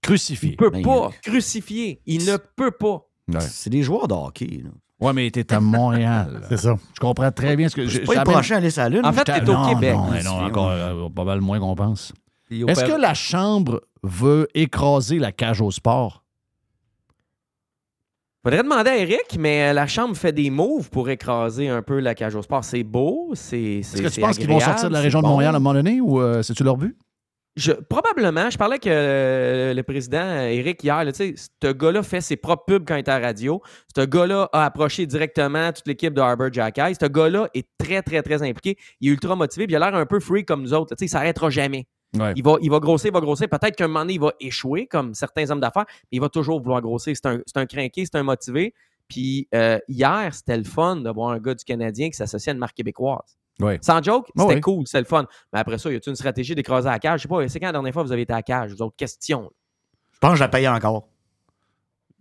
Crucifié. 0.03 0.51
Il 0.51 0.57
peut 0.57 0.71
Ben, 0.71 0.83
pas 0.83 1.11
crucifier. 1.23 2.01
Il 2.07 2.25
ne 2.27 2.37
peut 2.37 2.71
pas. 2.71 3.07
Ouais. 3.29 3.41
C'est 3.41 3.71
des 3.71 3.83
joueurs 3.83 4.09
de 4.09 4.15
hockey, 4.15 4.63
là. 4.65 4.71
Ouais, 5.01 5.13
mais 5.15 5.31
t'es 5.31 5.53
à 5.53 5.61
Montréal. 5.61 6.43
C'est 6.51 6.59
ça. 6.59 6.75
Je 6.95 7.01
comprends 7.01 7.31
très 7.33 7.57
bien 7.57 7.69
ce 7.69 7.77
que 7.77 7.87
C'est 7.89 8.03
je- 8.03 8.07
pas 8.07 8.17
le 8.17 8.31
prochain 8.31 8.57
à 8.57 8.59
aller 8.59 8.71
sur 8.71 8.83
la 8.83 8.89
Lune. 8.91 9.01
En 9.07 9.13
fait, 9.13 9.25
t'es 9.25 9.41
au 9.49 9.53
non, 9.53 9.69
Québec. 9.75 9.95
Non, 9.95 10.11
mais 10.11 10.23
non, 10.23 10.39
C'est- 10.41 10.45
encore 10.45 10.71
euh, 10.71 11.09
pas 11.09 11.25
mal 11.25 11.41
moins 11.41 11.59
qu'on 11.59 11.75
pense. 11.75 12.13
Est-ce 12.51 12.85
que 12.85 13.01
la 13.01 13.15
Chambre 13.15 13.81
veut 14.03 14.49
écraser 14.55 15.19
la 15.19 15.33
cage 15.33 15.61
au 15.61 15.71
sport? 15.71 16.25
Faudrait 18.43 18.63
demander 18.63 18.91
à 18.91 18.97
Eric, 18.97 19.37
mais 19.39 19.73
la 19.75 19.87
Chambre 19.87 20.17
fait 20.17 20.33
des 20.33 20.49
moves 20.51 20.89
pour 20.91 21.11
écraser 21.11 21.69
un 21.69 21.83
peu 21.83 22.01
la 22.01 22.15
cage 22.15 22.35
au 22.35 22.43
sport. 22.43 22.65
C'est 22.65 22.83
beau, 22.83 23.31
c'est. 23.35 23.61
Est-ce 23.81 24.01
que 24.03 24.09
tu 24.09 24.21
penses 24.21 24.39
qu'ils 24.39 24.49
vont 24.49 24.61
sortir 24.61 24.89
de 24.89 24.95
la 24.95 25.01
région 25.01 25.21
de 25.21 25.27
Montréal 25.27 25.55
à 25.55 25.57
un 25.57 25.61
moment 25.61 25.75
donné 25.75 26.01
ou 26.01 26.21
euh, 26.21 26.43
c'est-tu 26.43 26.65
leur 26.65 26.77
but? 26.79 26.97
Je, 27.61 27.73
probablement. 27.73 28.49
Je 28.49 28.57
parlais 28.57 28.79
que 28.79 28.89
euh, 28.89 29.75
le 29.75 29.83
président 29.83 30.23
euh, 30.23 30.49
Eric 30.49 30.83
hier, 30.83 31.05
là, 31.05 31.13
tu 31.13 31.35
sais, 31.37 31.51
ce 31.63 31.73
gars-là 31.73 32.03
fait 32.03 32.23
ses 32.23 32.37
propres 32.37 32.65
pubs 32.65 32.89
quand 32.89 32.95
il 32.95 33.01
est 33.01 33.09
à 33.09 33.19
la 33.19 33.27
radio. 33.27 33.61
Ce 33.95 34.01
gars-là 34.01 34.49
a 34.55 34.65
approché 34.65 35.05
directement 35.05 35.71
toute 35.71 35.87
l'équipe 35.87 36.15
de 36.15 36.23
Harbour 36.23 36.51
Jackeye. 36.51 36.95
Ce 36.99 37.07
gars-là 37.07 37.51
est 37.53 37.69
très, 37.77 38.01
très, 38.01 38.23
très 38.23 38.43
impliqué. 38.43 38.79
Il 39.03 39.11
est 39.11 39.13
ultra 39.13 39.37
motivé. 39.37 39.67
Puis 39.67 39.75
il 39.75 39.77
a 39.77 39.91
l'air 39.91 39.95
un 39.95 40.07
peu 40.07 40.21
free 40.21 40.47
comme 40.47 40.63
nous 40.63 40.73
autres. 40.73 40.95
là. 40.95 40.97
Il 40.99 41.09
s'arrêtera 41.09 41.51
jamais. 41.51 41.87
Ouais. 42.19 42.33
Il 42.35 42.43
va, 42.43 42.57
il 42.63 42.71
va 42.71 42.81
grossir, 42.81 43.11
il 43.11 43.13
va 43.13 43.21
grossir. 43.21 43.47
Peut-être 43.47 43.77
qu'un 43.77 43.89
moment 43.89 44.01
donné, 44.01 44.15
il 44.15 44.21
va 44.21 44.33
échouer, 44.41 44.87
comme 44.87 45.13
certains 45.13 45.51
hommes 45.51 45.61
d'affaires, 45.61 45.85
mais 45.89 46.17
il 46.17 46.21
va 46.21 46.31
toujours 46.31 46.63
vouloir 46.63 46.81
grossir. 46.81 47.15
C'est 47.15 47.29
un, 47.29 47.41
c'est 47.45 47.59
un 47.59 47.67
crinqué, 47.67 48.07
c'est 48.07 48.17
un 48.17 48.23
motivé. 48.23 48.73
Puis 49.07 49.49
euh, 49.55 49.79
hier, 49.87 50.33
c'était 50.33 50.57
le 50.57 50.65
fun 50.65 50.97
de 50.97 51.11
voir 51.11 51.31
un 51.31 51.39
gars 51.39 51.55
du 51.55 51.65
Canadien 51.65 52.09
qui 52.09 52.17
s'associe 52.17 52.49
à 52.49 52.55
une 52.55 52.59
marque 52.59 52.77
québécoise. 52.77 53.37
Ouais. 53.61 53.79
Sans 53.83 54.03
joke, 54.03 54.27
c'était 54.37 54.55
ouais. 54.55 54.61
cool, 54.61 54.87
c'était 54.87 55.01
le 55.01 55.05
fun. 55.05 55.27
Mais 55.53 55.59
après 55.61 55.79
ça, 55.79 55.91
y 55.93 55.97
a-t-il 55.97 56.11
une 56.11 56.17
stratégie 56.17 56.55
d'écraser 56.55 56.89
la 56.89 56.99
cage? 56.99 57.21
Je 57.21 57.23
sais 57.23 57.29
pas, 57.29 57.49
c'est 57.49 57.61
quand 57.61 57.67
la 57.67 57.73
dernière 57.73 57.93
fois 57.93 58.03
vous 58.03 58.13
avez 58.13 58.23
été 58.23 58.33
à 58.33 58.37
la 58.37 58.43
cage? 58.43 58.73
Vous 58.73 58.83
autres? 58.83 58.97
Questions. 58.97 59.51
Je 60.13 60.19
pense 60.19 60.31
que 60.33 60.37
je 60.39 60.43
la 60.43 60.49
paye 60.49 60.69
encore. 60.69 61.09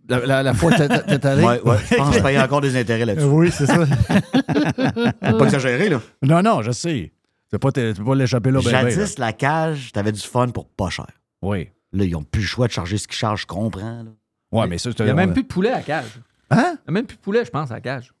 La, 0.08 0.18
la- 0.26 0.42
la 0.42 0.54
fois 0.54 0.72
que 0.72 0.78
t'es- 1.16 1.26
allé? 1.26 1.44
Ouais. 1.44 1.60
Je 1.90 1.94
pense 1.96 2.10
que 2.10 2.18
je 2.18 2.22
paye 2.22 2.40
encore 2.40 2.60
des 2.60 2.76
intérêts 2.76 3.04
là-dessus. 3.04 3.26
Oui, 3.26 3.50
c'est 3.52 3.66
ça. 3.66 3.76
Pas 5.20 5.44
exagérer, 5.44 5.88
là. 5.88 6.00
Non, 6.22 6.42
non, 6.42 6.62
je 6.62 6.70
sais. 6.72 7.12
Tu 7.50 7.58
peux 7.58 7.58
pas, 7.58 7.72
pas 7.72 8.14
l'échapper 8.14 8.50
là, 8.50 8.60
ben, 8.60 8.70
ben, 8.70 8.82
là. 8.84 8.90
Jadis, 8.90 9.18
la 9.18 9.32
cage, 9.32 9.92
t'avais 9.92 10.12
du 10.12 10.20
fun 10.20 10.48
pour 10.48 10.68
pas 10.68 10.88
cher. 10.88 11.06
Oui. 11.42 11.68
Là, 11.92 12.04
ils 12.04 12.14
ont 12.14 12.22
plus 12.22 12.42
le 12.42 12.46
choix 12.46 12.66
de 12.68 12.72
charger 12.72 12.96
ce 12.98 13.08
qu'ils 13.08 13.16
chargent, 13.16 13.42
je 13.42 13.46
comprends. 13.46 14.02
Là. 14.04 14.10
Ouais, 14.52 14.66
mais 14.68 14.78
ça, 14.78 14.90
c'est 14.90 15.00
Il 15.00 15.06
n'y 15.06 15.10
a 15.10 15.14
même 15.14 15.32
plus 15.32 15.42
de 15.42 15.48
poulet 15.48 15.70
à 15.70 15.76
la 15.76 15.82
cage. 15.82 16.20
Hein? 16.50 16.76
Il 16.76 16.78
n'y 16.86 16.88
a 16.88 16.92
même 16.92 17.06
plus 17.06 17.16
de 17.16 17.20
poulet, 17.22 17.44
je 17.44 17.50
pense, 17.50 17.70
à 17.70 17.74
la 17.74 17.80
cage. 17.80 18.12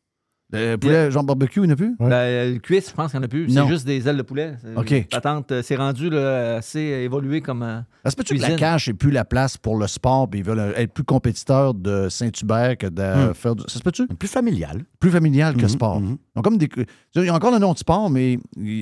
Le 0.52 0.76
poulet, 0.76 1.10
genre 1.10 1.22
barbecue, 1.24 1.60
il 1.60 1.64
n'y 1.64 1.68
en 1.70 1.72
a 1.72 1.76
plus? 1.76 1.94
Ben, 2.00 2.54
le 2.54 2.58
cuisse, 2.58 2.90
je 2.90 2.94
pense 2.94 3.10
qu'il 3.12 3.20
n'y 3.20 3.24
en 3.24 3.26
a 3.26 3.28
plus. 3.28 3.46
Non. 3.48 3.64
C'est 3.66 3.72
juste 3.72 3.86
des 3.86 4.08
ailes 4.08 4.16
de 4.16 4.22
poulet. 4.22 4.56
OK. 4.76 5.06
Patente, 5.10 5.52
euh, 5.52 5.62
c'est 5.62 5.76
rendu 5.76 6.10
là, 6.10 6.56
assez 6.56 6.80
évolué 6.80 7.40
comme. 7.40 7.62
euh, 7.62 7.80
Ça 8.04 8.10
se 8.10 8.16
peut-tu 8.16 8.34
que 8.34 8.40
la 8.40 8.46
cuisine. 8.48 8.58
cage 8.58 8.88
n'est 8.88 8.94
plus 8.94 9.10
la 9.10 9.24
place 9.24 9.56
pour 9.56 9.78
le 9.78 9.86
sport, 9.86 10.28
puis 10.28 10.40
ils 10.40 10.44
veulent 10.46 10.72
être 10.76 10.92
plus 10.92 11.04
compétiteurs 11.04 11.74
de 11.74 12.08
Saint-Hubert 12.08 12.76
que 12.78 12.86
de 12.88 13.30
Hmm. 13.30 13.34
faire 13.34 13.54
du... 13.54 13.62
Ça 13.68 13.78
se 13.78 13.82
peut-tu? 13.82 14.06
Plus 14.08 14.28
familial. 14.28 14.84
Plus 14.98 15.10
familial 15.10 15.54
que 15.54 15.62
Mhm, 15.62 15.68
sport. 15.68 16.00
mhm. 16.00 16.16
Ils 16.34 16.38
ont 16.38 16.42
comme 16.42 16.58
des... 16.58 16.68
Il 17.14 17.24
y 17.24 17.28
a 17.28 17.34
encore 17.34 17.52
le 17.52 17.58
nom 17.58 17.72
de 17.72 17.78
sport, 17.78 18.10
mais 18.10 18.38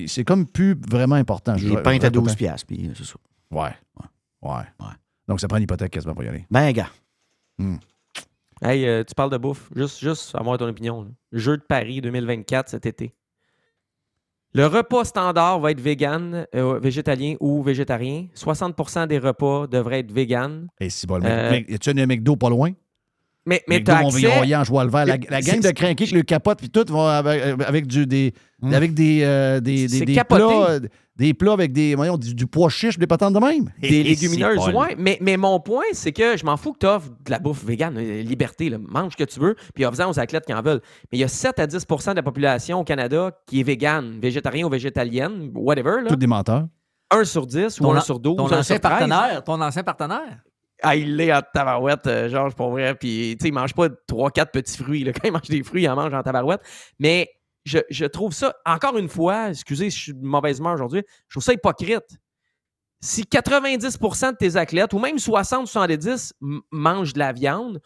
c'est 0.07 0.23
comme 0.23 0.45
plus 0.47 0.75
vraiment 0.89 1.15
important. 1.15 1.53
Les 1.53 1.59
Je- 1.67 1.73
pintes 1.75 2.03
à 2.03 2.07
je- 2.07 2.11
12 2.13 2.35
piastres, 2.35 2.65
puis 2.67 2.87
euh, 2.87 2.91
c'est 2.95 3.05
ça. 3.05 3.15
Ouais. 3.51 3.69
Ouais. 4.41 4.63
Donc, 5.27 5.39
ça 5.39 5.47
prend 5.47 5.57
une 5.57 5.63
hypothèque 5.63 5.91
quasiment 5.91 6.15
pour 6.15 6.23
y 6.23 6.27
aller. 6.27 6.45
Ben, 6.49 6.71
gars. 6.71 6.87
Hey, 8.61 8.85
euh, 8.87 9.03
tu 9.03 9.13
parles 9.15 9.31
de 9.31 9.37
bouffe. 9.37 9.69
Juste, 9.75 9.99
juste 9.99 10.35
avoir 10.35 10.57
ton 10.57 10.67
opinion. 10.67 11.03
là. 11.03 11.09
Jeu 11.31 11.57
de 11.57 11.63
Paris 11.63 12.01
2024 12.01 12.69
cet 12.69 12.85
été. 12.85 13.13
Le 14.53 14.65
repas 14.65 15.05
standard 15.05 15.59
va 15.59 15.71
être 15.71 15.79
vegan, 15.79 16.47
euh, 16.55 16.79
végétalien 16.79 17.35
ou 17.39 17.61
végétarien. 17.61 18.27
60% 18.33 19.05
des 19.07 19.19
repas 19.19 19.67
devraient 19.67 19.99
être 19.99 20.11
vegan. 20.11 20.67
Et 20.79 20.89
si 20.89 21.05
bon, 21.05 21.19
le 21.19 21.25
Euh, 21.25 21.59
y 21.67 21.75
a-tu 21.75 21.91
un 21.91 22.05
McDo 22.07 22.35
pas 22.35 22.49
loin? 22.49 22.71
Mais, 23.49 23.63
mais 23.67 23.83
t'as 23.83 24.03
on 24.03 24.09
va 24.09 24.19
y 24.19 24.25
accès... 24.25 24.35
envoyer 24.35 24.55
en 24.55 24.63
joie 24.63 24.83
le 24.83 24.91
vert. 24.91 25.05
La, 25.07 25.17
la 25.29 25.41
gang 25.41 25.59
de 25.59 25.71
crinqués 25.71 26.05
qui 26.05 26.13
le 26.13 26.21
capote, 26.21 26.59
puis 26.59 26.69
tout, 26.69 26.85
vont 26.87 27.05
avec, 27.07 27.41
euh, 27.41 27.57
avec 27.65 27.87
du, 27.87 28.05
des, 28.05 28.33
avec 28.63 28.93
des, 28.93 29.21
euh, 29.23 29.59
des, 29.59 29.87
des, 29.87 30.23
plats, 30.23 30.69
euh, 30.69 30.79
des 31.15 31.33
plats 31.33 31.53
avec 31.53 31.73
des, 31.73 31.95
voyons, 31.95 32.15
du, 32.17 32.35
du 32.35 32.45
pois 32.45 32.69
chiche, 32.69 32.99
des 32.99 33.07
patentes 33.07 33.33
de 33.33 33.39
même. 33.39 33.71
Des 33.81 33.87
Et 33.87 34.03
légumineuses, 34.03 34.69
ouais. 34.69 34.95
Mais, 34.99 35.17
mais 35.19 35.35
mon 35.35 35.59
point, 35.59 35.81
c'est 35.93 36.11
que 36.11 36.37
je 36.37 36.45
m'en 36.45 36.57
fous 36.57 36.73
que 36.73 36.79
tu 36.79 36.85
offres 36.85 37.09
de 37.25 37.31
la 37.31 37.39
bouffe 37.39 37.63
végane. 37.65 37.97
Liberté, 37.97 38.69
là. 38.69 38.77
mange 38.79 39.13
ce 39.13 39.17
que 39.17 39.23
tu 39.23 39.39
veux, 39.39 39.55
puis 39.73 39.83
offre-en 39.83 40.11
aux 40.11 40.19
athlètes 40.19 40.45
qui 40.45 40.53
en 40.53 40.61
veulent. 40.61 40.81
Mais 41.11 41.17
il 41.17 41.21
y 41.21 41.23
a 41.23 41.27
7 41.27 41.57
à 41.57 41.65
10% 41.65 42.11
de 42.11 42.15
la 42.17 42.23
population 42.23 42.79
au 42.81 42.83
Canada 42.83 43.31
qui 43.47 43.61
est 43.61 43.63
végane, 43.63 44.19
végétarien 44.21 44.67
ou 44.67 44.69
végétalienne, 44.69 45.49
whatever. 45.55 46.01
Là. 46.03 46.09
Tous 46.09 46.15
des 46.15 46.27
menteurs. 46.27 46.67
1 47.11 47.23
sur 47.23 47.47
10 47.47 47.79
ou 47.79 47.83
Ton, 47.85 47.93
1 47.93 47.97
an- 47.97 48.01
sur 48.01 48.19
12, 48.19 48.37
ton 48.37 48.43
1 48.51 48.59
ancien 48.59 48.75
sur 48.75 48.79
13. 48.79 48.81
partenaire. 48.81 49.43
Ton 49.43 49.59
ancien 49.61 49.81
partenaire? 49.83 50.43
Ah, 50.81 50.95
il 50.95 51.15
l'est 51.15 51.33
en 51.33 51.41
tabarouette, 51.53 52.07
euh, 52.07 52.29
Georges, 52.29 52.55
pour 52.55 52.71
vrai. 52.71 52.95
Puis, 52.95 53.35
tu 53.39 53.47
sais, 53.47 53.51
mange 53.51 53.73
pas 53.73 53.87
3-4 54.07 54.51
petits 54.51 54.77
fruits. 54.81 55.03
Là. 55.03 55.11
Quand 55.13 55.27
il 55.27 55.31
mange 55.31 55.49
des 55.49 55.63
fruits, 55.63 55.83
il 55.83 55.89
en 55.89 55.95
mange 55.95 56.13
en 56.13 56.23
tabarouette. 56.23 56.61
Mais 56.99 57.29
je, 57.65 57.79
je 57.89 58.05
trouve 58.05 58.33
ça, 58.33 58.55
encore 58.65 58.97
une 58.97 59.09
fois, 59.09 59.49
excusez 59.49 59.89
je 59.89 59.97
suis 59.99 60.13
de 60.13 60.23
mauvaise 60.25 60.59
humeur 60.59 60.73
aujourd'hui, 60.73 61.03
je 61.27 61.33
trouve 61.33 61.43
ça 61.43 61.53
hypocrite. 61.53 62.05
Si 63.01 63.23
90% 63.23 64.31
de 64.31 64.37
tes 64.37 64.55
athlètes, 64.55 64.93
ou 64.93 64.99
même 64.99 65.17
60-70 65.17 66.31
m- 66.41 66.61
mangent 66.71 67.13
de 67.13 67.19
la 67.19 67.31
viande, 67.31 67.81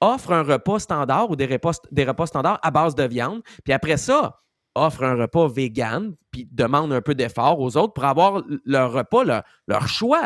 offre 0.00 0.32
un 0.32 0.42
repas 0.42 0.78
standard 0.78 1.30
ou 1.30 1.36
des 1.36 1.46
repas, 1.46 1.72
des 1.90 2.04
repas 2.04 2.26
standards 2.26 2.58
à 2.62 2.70
base 2.70 2.94
de 2.94 3.04
viande, 3.04 3.42
puis 3.64 3.72
après 3.72 3.96
ça, 3.96 4.40
offre 4.74 5.02
un 5.04 5.14
repas 5.14 5.48
vegan, 5.48 6.14
puis 6.30 6.48
demande 6.50 6.92
un 6.92 7.00
peu 7.00 7.14
d'effort 7.14 7.58
aux 7.60 7.76
autres 7.76 7.94
pour 7.94 8.04
avoir 8.04 8.42
leur 8.64 8.92
repas, 8.92 9.24
leur, 9.24 9.42
leur 9.66 9.88
choix. 9.88 10.22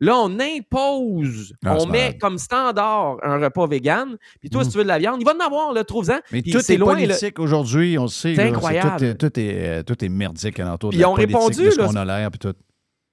Là, 0.00 0.16
on 0.18 0.38
impose, 0.40 1.54
Ah, 1.64 1.76
on 1.78 1.86
met 1.86 2.18
comme 2.18 2.36
standard 2.38 3.16
un 3.22 3.38
repas 3.38 3.66
vegan, 3.66 4.16
puis 4.40 4.50
toi, 4.50 4.64
si 4.64 4.70
tu 4.70 4.78
veux 4.78 4.82
de 4.84 4.88
la 4.88 4.98
viande, 4.98 5.20
il 5.20 5.24
va 5.24 5.34
en 5.34 5.46
avoir, 5.46 5.72
là, 5.72 5.84
trouve-en. 5.84 6.18
Mais 6.32 6.42
Puis 6.42 6.50
tout 6.52 6.58
est 6.72 6.76
loin, 6.76 6.94
politique 6.94 7.38
aujourd'hui, 7.38 7.96
on 7.98 8.02
le 8.02 8.08
sait. 8.08 8.34
C'est 8.34 8.48
incroyable. 8.48 8.98
Tout 8.98 9.04
est, 9.04 9.14
tout, 9.14 9.40
est, 9.40 9.68
euh, 9.68 9.82
tout 9.84 10.04
est 10.04 10.08
merdique 10.08 10.58
alentour 10.58 10.90
Puis 10.90 10.98
de 10.98 11.02
la 11.02 11.08
ils 11.08 11.10
ont 11.10 11.14
politique, 11.14 11.36
répondu, 11.36 11.64
de 11.64 11.70
ce 11.70 11.78
là, 11.78 11.86
qu'on 11.86 11.96
a 11.96 12.04
l'air, 12.04 12.30
puis 12.30 12.38
tout. 12.40 12.54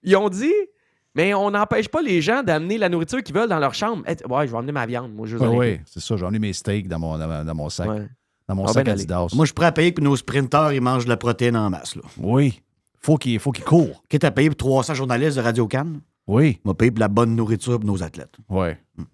Ils 0.03 0.15
ont 0.15 0.29
dit, 0.29 0.51
mais 1.13 1.33
on 1.35 1.51
n'empêche 1.51 1.87
pas 1.87 2.01
les 2.01 2.21
gens 2.21 2.41
d'amener 2.41 2.77
la 2.79 2.89
nourriture 2.89 3.21
qu'ils 3.21 3.35
veulent 3.35 3.49
dans 3.49 3.59
leur 3.59 3.75
chambre. 3.75 4.03
Eh, 4.07 4.11
ouais, 4.27 4.47
je 4.47 4.51
vais 4.51 4.57
emmener 4.57 4.71
ma 4.71 4.85
viande, 4.87 5.13
moi, 5.13 5.27
je 5.27 5.37
Oui, 5.37 5.47
oui, 5.55 5.79
c'est 5.85 6.01
ça. 6.01 6.17
J'ai 6.17 6.23
emmené 6.25 6.39
mes 6.39 6.53
steaks 6.53 6.87
dans 6.87 6.99
mon, 6.99 7.17
dans, 7.17 7.45
dans 7.45 7.55
mon 7.55 7.69
sac. 7.69 7.87
Dans 8.47 8.55
mon 8.55 8.65
Ah, 8.65 8.73
sac 8.73 8.85
ben, 8.85 8.93
allez. 8.93 9.01
Adidas. 9.03 9.27
Moi, 9.35 9.45
je 9.45 9.53
à 9.63 9.71
payer 9.71 9.93
que 9.93 10.01
nos 10.01 10.15
sprinteurs, 10.15 10.73
ils 10.73 10.81
mangent 10.81 11.05
de 11.05 11.09
la 11.09 11.17
protéine 11.17 11.55
en 11.55 11.69
masse. 11.69 11.95
Là. 11.95 12.01
Oui. 12.17 12.61
Faut 12.99 13.17
qu'ils 13.17 13.39
faut 13.39 13.51
qu'ils 13.51 13.63
courent. 13.63 14.03
Quitte 14.09 14.23
à 14.23 14.31
payer 14.31 14.49
pour 14.49 14.57
300 14.57 14.93
journalistes 14.95 15.37
de 15.37 15.41
Radio 15.41 15.67
Cannes, 15.67 16.01
Oui. 16.31 16.59
on 16.63 16.69
va 16.69 16.73
payer 16.75 16.91
pour 16.91 16.99
la 17.01 17.07
bonne 17.09 17.35
nourriture 17.35 17.77
pour 17.79 17.85
nos 17.87 18.01
athlètes. 18.03 18.35
Oui. 18.49 18.69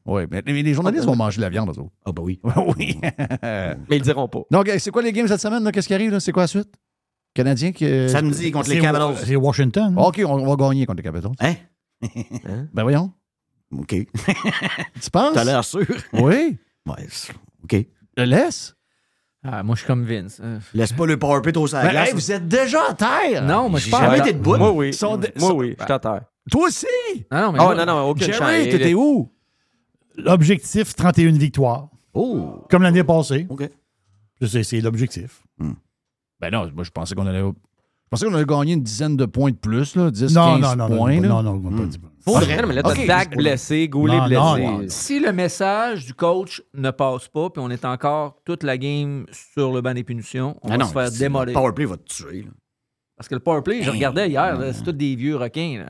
Oui. 0.06 0.24
Mais, 0.30 0.44
mais 0.46 0.62
les 0.62 0.74
journalistes 0.74 1.06
vont 1.06 1.16
manger 1.16 1.38
de 1.38 1.42
la 1.42 1.50
viande, 1.50 1.70
eux 1.70 1.80
autres. 1.80 1.92
Ah, 2.06 2.12
bah 2.12 2.22
oui. 2.24 2.40
oui. 2.78 3.00
Mais 3.02 3.76
ils 3.90 3.98
le 3.98 4.00
diront 4.02 4.28
pas. 4.28 4.42
Donc, 4.52 4.70
euh, 4.70 4.78
c'est 4.78 4.92
quoi 4.92 5.02
les 5.02 5.12
games 5.12 5.28
cette 5.28 5.42
semaine? 5.42 5.70
Qu'est-ce 5.72 5.88
qui 5.88 5.94
arrive? 5.94 6.20
C'est 6.20 6.32
quoi 6.32 6.44
la 6.44 6.48
suite? 6.48 6.70
Canadien 7.34 7.72
qui. 7.72 7.86
euh, 7.86 8.08
Samedi 8.08 8.52
contre 8.52 8.70
les 8.70 8.80
Capitals. 8.80 9.16
C'est 9.24 9.36
Washington. 9.36 9.96
OK, 9.98 10.22
on, 10.26 10.46
va 10.46 10.56
gagner 10.56 10.86
contre 10.86 10.98
les 10.98 11.04
Capitals. 11.04 11.32
Hein? 12.00 12.68
Ben 12.74 12.84
voyons. 12.84 13.12
OK. 13.72 13.90
Tu 13.90 15.10
penses? 15.12 15.34
T'as 15.34 15.44
l'air 15.44 15.64
sûr? 15.64 15.86
Oui. 16.14 16.58
Ouais, 16.86 17.08
OK. 17.64 17.86
Le 18.16 18.24
laisse? 18.24 18.76
Ah, 19.50 19.64
moi, 19.64 19.76
je 19.76 19.80
suis 19.80 19.88
comme 19.88 20.04
Vince. 20.04 20.40
Euh, 20.44 20.60
Laisse 20.74 20.92
pas 20.94 21.06
le 21.06 21.18
powerplay 21.18 21.52
trop 21.54 21.68
sur 21.68 21.78
la 21.78 21.84
Ben, 21.84 21.92
glace. 21.92 22.10
hey, 22.10 22.14
vous 22.14 22.32
êtes 22.32 22.48
déjà 22.48 22.90
à 22.90 22.94
terre! 22.94 23.44
Non, 23.44 23.70
moi, 23.70 23.80
je 23.80 23.90
pas. 23.90 24.02
jamais 24.02 24.20
été 24.20 24.34
debout. 24.34 24.58
Moi, 24.58 24.72
oui. 24.72 24.94
Sont 24.94 25.16
de- 25.18 25.30
Moi, 25.38 25.50
sont- 25.50 25.56
oui, 25.56 25.76
je 25.80 25.84
suis 25.84 25.94
à 25.94 26.00
terre. 26.00 26.22
Toi 26.52 26.68
aussi! 26.68 26.86
Non, 27.32 27.40
non, 27.42 27.52
mais 27.54 27.60
Oh, 27.62 27.64
moi- 27.64 27.76
non, 27.76 27.86
non, 27.86 28.10
aucune 28.10 28.28
chance. 28.34 28.50
Jerry, 28.50 28.70
t'étais 28.70 28.94
où? 28.94 29.32
L'objectif, 30.18 30.96
31 30.96 31.32
victoires. 31.38 31.90
Oh! 32.14 32.64
Comme 32.70 32.84
l'année 32.84 33.04
passée. 33.04 33.46
OK. 33.50 33.70
C'est 34.42 34.64
c'est 34.64 34.82
l'objectif. 34.82 35.44
Ben 36.40 36.52
non, 36.52 36.70
moi, 36.74 36.84
je 36.84 36.92
pensais 36.92 37.16
qu'on 37.16 37.26
allait. 37.28 37.44
Je 38.08 38.10
pensais 38.12 38.26
qu'on 38.26 38.34
allait 38.36 38.46
gagner 38.46 38.74
une 38.74 38.84
dizaine 38.84 39.18
de 39.18 39.26
points 39.26 39.52
de 39.52 39.58
plus, 39.58 39.96
là, 39.98 40.10
10, 40.10 40.34
Non, 40.34 40.60
15 40.60 40.62
non, 40.62 40.76
non, 40.78 40.90
non, 40.90 40.98
points. 40.98 41.16
non, 41.16 41.22
là. 41.22 41.44
non, 41.44 41.54
non, 41.60 41.78
pas 41.78 41.84
dit- 41.86 41.98
Faudrait. 42.22 42.62
Non, 42.62 42.68
mais 42.70 42.74
là, 42.76 42.84
t'as. 42.84 43.06
Dak 43.06 43.36
blessé, 43.36 43.90
Goulet 43.90 44.18
Non, 44.18 44.26
blessé. 44.28 44.66
non, 44.66 44.82
Si 44.88 45.20
le 45.20 45.34
message 45.34 46.06
du 46.06 46.14
coach 46.14 46.62
ne 46.74 46.90
passe 46.92 47.28
pas, 47.28 47.50
puis 47.50 47.62
on 47.66 47.70
est 47.70 47.84
encore 47.84 48.38
toute 48.46 48.64
la 48.64 48.78
game 48.78 49.26
sur 49.32 49.74
le 49.74 49.82
banc 49.82 49.94
des 49.94 50.04
punitions, 50.06 50.58
on 50.64 50.68
Ah 50.70 50.72
va 50.72 50.78
non, 50.78 50.86
se 50.88 50.94
faire 50.94 51.12
démolir. 51.12 51.48
Le 51.48 51.54
powerplay 51.54 51.86
va 51.86 51.98
te 51.98 52.04
tuer. 52.06 52.44
Là. 52.44 52.50
Parce 53.18 53.28
que 53.28 53.36
le 53.36 53.40
powerplay, 53.42 53.82
je 53.84 53.92
regardais 53.92 54.30
hier, 54.30 54.58
c'est 54.74 54.84
tous 54.84 54.92
des 54.94 55.16
vieux 55.16 55.36
requins. 55.36 55.86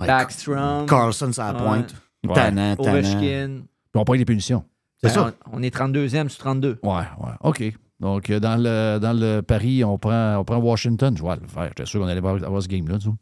Backstrom, 0.00 0.86
Carlson, 0.86 1.32
ça 1.32 1.52
pointe. 1.54 1.94
Ouais. 2.26 2.34
Tannant, 2.34 2.76
tannant. 2.76 2.90
Ovechkin. 2.98 3.60
Puis 3.92 4.00
on 4.00 4.04
prend 4.04 4.16
des 4.16 4.24
punitions. 4.24 4.64
C'est 5.00 5.08
Ben, 5.08 5.14
ça. 5.14 5.32
On, 5.52 5.58
on 5.58 5.62
est 5.62 5.74
32e 5.74 6.28
sur 6.28 6.40
32. 6.40 6.78
Ouais, 6.82 6.90
ouais. 6.92 7.30
OK. 7.42 7.62
Donc, 8.00 8.28
euh, 8.30 8.38
dans 8.40 8.56
le, 8.56 8.98
dans 9.00 9.12
le 9.18 9.40
Paris, 9.40 9.82
on 9.84 9.96
prend, 9.98 10.36
on 10.36 10.44
prend 10.44 10.58
Washington. 10.58 11.16
Je 11.16 11.22
vais 11.22 11.36
le 11.40 11.46
faire. 11.48 11.68
J'étais 11.68 11.86
sûr 11.86 12.00
qu'on 12.00 12.06
allait 12.06 12.18
avoir, 12.18 12.62
ce 12.62 12.68
game-là. 12.68 12.98
vois. 12.98 13.14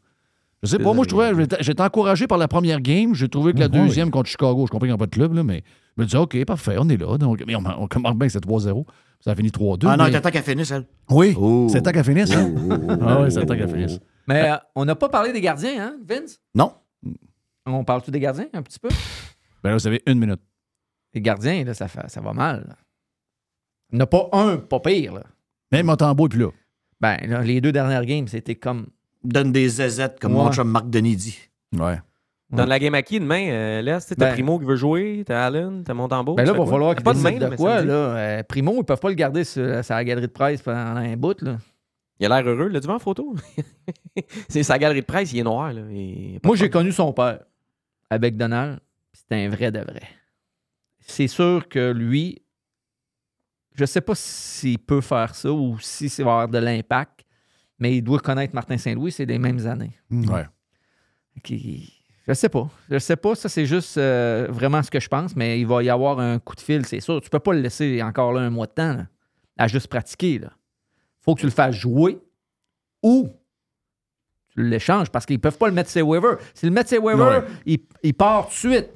Je 0.63 0.69
sais 0.69 0.79
pas, 0.79 0.93
moi, 0.93 1.03
je 1.03 1.09
trouvais, 1.09 1.33
j'étais- 1.35 1.57
j'étais 1.61 1.81
encouragé 1.83 2.27
par 2.27 2.37
la 2.37 2.47
première 2.47 2.81
game. 2.81 3.13
J'ai 3.13 3.29
trouvé 3.29 3.53
que 3.53 3.59
la 3.59 3.67
Mhm, 3.69 3.85
deuxième 3.85 4.11
contre 4.11 4.29
Chicago, 4.29 4.65
je 4.65 4.71
comprends 4.71 4.79
qu'il 4.85 4.87
n'y 4.89 4.93
a 4.93 4.97
pas 4.97 5.05
de 5.05 5.11
club, 5.11 5.33
là, 5.33 5.43
mais 5.43 5.63
je 5.95 6.01
me 6.01 6.05
disais, 6.05 6.17
OK, 6.17 6.43
parfait, 6.45 6.75
on 6.79 6.89
est 6.89 6.97
là. 6.97 7.17
Donc, 7.17 7.43
mais 7.45 7.55
on, 7.55 7.63
on 7.77 7.87
commence 7.87 8.15
bien 8.15 8.27
que 8.27 8.33
c'est 8.33 8.39
3-0. 8.43 8.85
Ça 9.21 9.31
a 9.31 9.35
fini 9.35 9.49
3-2. 9.51 9.87
Ah 9.87 9.95
non, 9.95 10.05
mais- 10.05 10.11
t'attends 10.11 10.31
qu'elle 10.31 10.43
finisse, 10.43 10.71
elle. 10.71 10.85
Oui, 11.09 11.35
Oh. 11.39 11.67
c'est 11.69 11.77
le 11.77 11.83
temps 11.83 11.91
qu'elle 11.91 12.03
finisse. 12.03 12.31
hein? 12.35 12.51
Oh, 12.55 12.59
oh, 12.71 12.73
oh, 12.73 12.91
Ah 13.01 13.17
oui, 13.21 13.25
oh, 13.27 13.29
c'est 13.29 13.39
le 13.39 13.45
temps 13.45 13.53
oh, 13.53 13.57
qu'elle 13.57 13.69
oh, 13.69 13.73
finisse. 13.73 13.99
Mais 14.27 14.49
euh, 14.49 14.55
on 14.75 14.85
n'a 14.85 14.95
pas 14.95 15.09
parlé 15.09 15.31
des 15.31 15.41
gardiens, 15.41 15.81
hein, 15.87 15.93
Vince? 16.07 16.39
Non. 16.55 16.73
On 17.67 17.83
parle-tu 17.83 18.11
des 18.11 18.19
gardiens 18.19 18.47
un 18.53 18.61
petit 18.61 18.79
peu? 18.79 18.89
Ben 19.63 19.69
là, 19.71 19.77
vous 19.77 19.87
avez 19.87 20.01
une 20.07 20.19
minute. 20.19 20.39
Les 21.13 21.21
gardiens, 21.21 21.63
là, 21.63 21.73
ça, 21.73 21.87
fait- 21.87 22.07
ça 22.09 22.21
va 22.21 22.33
mal. 22.33 22.65
là. 22.67 22.75
Il 23.95 23.99
n'y 23.99 24.01
en 24.01 24.03
a 24.03 24.07
pas 24.07 24.29
un, 24.33 24.57
pas 24.57 24.79
pire. 24.81 25.13
Là. 25.13 25.23
Même 25.71 25.85
Montembeau 25.85 26.25
est 26.25 26.29
plus 26.29 26.39
là. 26.41 26.49
Ben, 26.99 27.17
là, 27.27 27.41
les 27.41 27.61
deux 27.61 27.71
dernières 27.71 28.05
games, 28.05 28.27
c'était 28.27 28.55
comme. 28.55 28.87
Donne 29.23 29.51
des 29.53 29.69
zézettes 29.69 30.19
comme 30.19 30.35
Ouais. 30.35 30.43
mon 30.43 30.51
chum 30.51 30.69
Marc 30.69 30.89
Denis 30.89 31.15
dit. 31.15 31.39
Ouais. 31.77 31.97
Dans 32.51 32.65
la 32.65 32.77
game 32.77 32.93
à 32.93 33.01
qui 33.01 33.19
demain, 33.19 33.49
euh, 33.49 33.81
là, 33.81 33.99
t'as 34.01 34.15
Ben- 34.15 34.33
Primo 34.33 34.59
qui 34.59 34.65
veut 34.65 34.75
jouer, 34.75 35.23
t'as 35.25 35.45
Allen, 35.45 35.83
t'as 35.83 35.93
Montembeau. 35.93 36.35
Ben 36.35 36.45
là, 36.45 36.51
il 36.53 36.57
va 36.59 36.65
falloir 36.65 36.93
qu'ils 36.93 37.03
Pas 37.03 37.13
de 37.13 37.19
main, 37.19 37.37
de 37.37 37.55
quoi. 37.55 37.81
Là. 37.81 37.93
Euh, 37.93 38.43
Primo, 38.43 38.75
ils 38.77 38.83
peuvent 38.83 38.99
pas 38.99 39.09
le 39.09 39.15
garder 39.15 39.43
sur, 39.45 39.83
sur 39.83 39.95
la 39.95 40.03
galerie 40.03 40.27
de 40.27 40.31
presse 40.31 40.61
pendant 40.61 40.97
un 40.97 41.15
bout. 41.17 41.41
Là. 41.41 41.57
Il 42.19 42.25
a 42.25 42.29
l'air 42.41 42.47
heureux. 42.53 42.67
Là, 42.67 42.79
tu 42.79 42.85
vois 42.85 42.95
en 42.95 42.99
photo? 42.99 43.33
c'est 44.49 44.63
sa 44.63 44.77
galerie 44.77 45.01
de 45.01 45.05
presse, 45.05 45.31
il 45.33 45.39
est 45.39 45.43
noir. 45.43 45.73
Là. 45.73 45.81
Il- 45.91 46.39
Moi, 46.43 46.55
j'ai 46.55 46.69
connu 46.69 46.91
son 46.91 47.13
père 47.13 47.39
avec 48.09 48.37
Donald. 48.37 48.79
C'était 49.13 49.35
un 49.45 49.49
vrai 49.49 49.71
de 49.71 49.79
vrai. 49.79 50.03
C'est 50.99 51.27
sûr 51.27 51.67
que 51.67 51.91
lui, 51.91 52.41
je 53.75 53.85
sais 53.85 54.01
pas 54.01 54.15
s'il 54.15 54.79
peut 54.79 55.01
faire 55.01 55.35
ça 55.35 55.51
ou 55.51 55.77
si 55.79 56.09
ça 56.09 56.23
va 56.23 56.31
avoir 56.31 56.47
de 56.49 56.57
l'impact, 56.57 57.21
mais 57.79 57.97
il 57.97 58.01
doit 58.01 58.19
connaître 58.19 58.55
Martin 58.55 58.77
Saint-Louis, 58.77 59.11
c'est 59.11 59.25
des 59.25 59.37
mêmes 59.39 59.65
années. 59.67 59.93
Ouais. 60.11 60.45
Qui- 61.43 61.93
Je 62.27 62.33
sais 62.33 62.49
pas. 62.49 62.69
Je 62.89 62.97
sais 62.97 63.15
pas. 63.17 63.35
Ça, 63.35 63.49
c'est 63.49 63.65
juste 63.65 63.97
euh, 63.97 64.47
vraiment 64.49 64.81
ce 64.81 64.89
que 64.89 64.99
je 64.99 65.07
pense, 65.09 65.35
mais 65.35 65.59
il 65.59 65.67
va 65.67 65.83
y 65.83 65.89
avoir 65.89 66.19
un 66.19 66.39
coup 66.39 66.55
de 66.55 66.61
fil, 66.61 66.85
c'est 66.85 66.99
sûr. 67.01 67.19
Tu 67.21 67.29
peux 67.29 67.39
pas 67.39 67.53
le 67.53 67.59
laisser 67.61 68.01
encore 68.01 68.31
là 68.33 68.41
un 68.41 68.49
mois 68.49 68.65
de 68.67 68.71
temps 68.71 68.93
là, 68.93 69.07
à 69.57 69.67
juste 69.67 69.87
pratiquer. 69.87 70.33
Il 70.35 70.49
faut 71.21 71.35
que 71.35 71.41
tu 71.41 71.45
le 71.45 71.51
fasses 71.51 71.75
jouer 71.75 72.19
ou 73.03 73.29
tu 74.55 74.63
l'échanges 74.63 75.09
parce 75.11 75.25
qu'ils 75.25 75.39
peuvent 75.39 75.57
pas 75.57 75.67
le 75.67 75.73
mettre 75.73 75.89
ses 75.89 76.01
waivers. 76.01 76.37
S'ils 76.53 76.69
le 76.69 76.75
mettent 76.75 76.87
ses 76.89 76.97
waivers, 76.97 77.43
Ouais. 77.43 77.49
il, 77.65 77.79
il 78.03 78.13
part 78.13 78.45
tout 78.47 78.53
de 78.69 78.73
suite. 78.73 78.89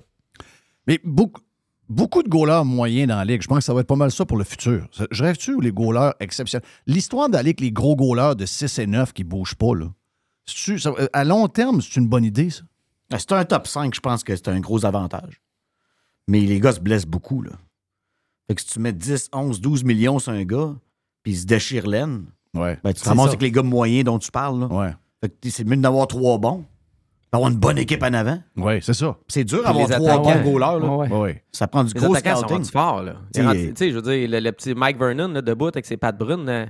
Mais 0.88 0.99
beaucoup, 1.03 1.41
beaucoup 1.89 2.23
de 2.23 2.29
goalers 2.29 2.63
moyens 2.65 3.07
dans 3.09 3.17
la 3.17 3.25
ligue. 3.25 3.41
Je 3.41 3.47
pense 3.47 3.59
que 3.59 3.63
ça 3.65 3.73
va 3.73 3.81
être 3.81 3.87
pas 3.87 3.95
mal 3.95 4.11
ça 4.11 4.25
pour 4.25 4.37
le 4.37 4.43
futur. 4.43 4.87
Je 5.11 5.23
rêve-tu 5.23 5.53
ou 5.53 5.59
les 5.61 5.71
goalers 5.71 6.11
exceptionnels? 6.19 6.65
L'histoire 6.87 7.29
d'aller 7.29 7.49
avec 7.49 7.59
les 7.61 7.71
gros 7.71 7.95
goalers 7.95 8.35
de 8.35 8.45
6 8.45 8.79
et 8.79 8.87
9 8.87 9.13
qui 9.13 9.23
bougent 9.23 9.55
pas, 9.55 9.73
là. 9.75 9.87
Ça- 10.45 10.93
à 11.13 11.23
long 11.23 11.47
terme, 11.47 11.81
c'est 11.81 11.95
une 11.99 12.07
bonne 12.07 12.23
idée, 12.23 12.49
ça? 12.49 12.63
Ah, 13.11 13.19
C'est 13.19 13.31
un 13.33 13.43
top 13.45 13.67
5, 13.67 13.93
je 13.93 13.99
pense 13.99 14.23
que 14.23 14.35
c'est 14.35 14.47
un 14.47 14.59
gros 14.59 14.85
avantage. 14.85 15.41
Mais 16.27 16.41
les 16.41 16.59
gars 16.59 16.71
se 16.73 16.79
blessent 16.79 17.05
beaucoup, 17.07 17.41
là. 17.41 17.51
Fait 18.47 18.55
que 18.55 18.61
si 18.61 18.67
tu 18.67 18.79
mets 18.79 18.93
10, 18.93 19.29
11, 19.33 19.61
12 19.61 19.83
millions 19.83 20.19
sur 20.19 20.31
un 20.31 20.43
gars, 20.43 20.75
puis 21.23 21.33
ils 21.33 21.37
se 21.39 21.45
déchirent 21.45 21.87
l'aine, 21.87 22.25
Ouais. 22.55 22.79
ben, 22.83 22.93
tu 22.93 23.01
te 23.01 23.09
ramasses 23.09 23.27
avec 23.27 23.41
les 23.41 23.51
gars 23.51 23.61
moyens 23.63 24.05
dont 24.05 24.17
tu 24.19 24.31
parles. 24.31 24.59
Là. 24.61 24.65
Ouais. 24.67 24.91
Fait 25.21 25.29
que 25.29 25.49
c'est 25.49 25.63
mieux 25.65 25.77
d'avoir 25.77 26.07
trois 26.07 26.37
bons, 26.39 26.65
d'avoir 27.31 27.51
une 27.51 27.57
bonne 27.57 27.77
équipe 27.77 28.01
en 28.03 28.14
avant. 28.14 28.39
Ouais, 28.57 28.80
c'est 28.81 28.93
ça. 28.93 29.18
C'est 29.27 29.43
dur 29.43 29.64
d'avoir 29.64 29.88
trois 29.89 30.18
bons 30.22 30.41
goalers. 30.41 30.80
là. 30.80 30.88
Ouais, 30.95 31.11
ouais. 31.11 31.43
Ça 31.51 31.68
prend 31.68 31.84
du 31.84 31.93
Les 31.93 31.99
gros 31.99 32.15
sont 32.15 32.19
scouting. 32.19 32.47
rendus 32.47 32.72
forts, 32.72 33.03
là. 33.03 33.15
Tu 33.34 33.41
sais, 33.76 33.91
je 33.91 33.95
veux 33.95 34.01
dire, 34.01 34.30
le, 34.30 34.39
le 34.39 34.51
petit 34.51 34.73
Mike 34.73 34.97
Vernon, 34.97 35.27
là, 35.30 35.41
debout 35.41 35.68
avec 35.68 35.85
ses 35.85 35.97
pattes 35.97 36.18
brunes, 36.18 36.49
euh, 36.49 36.65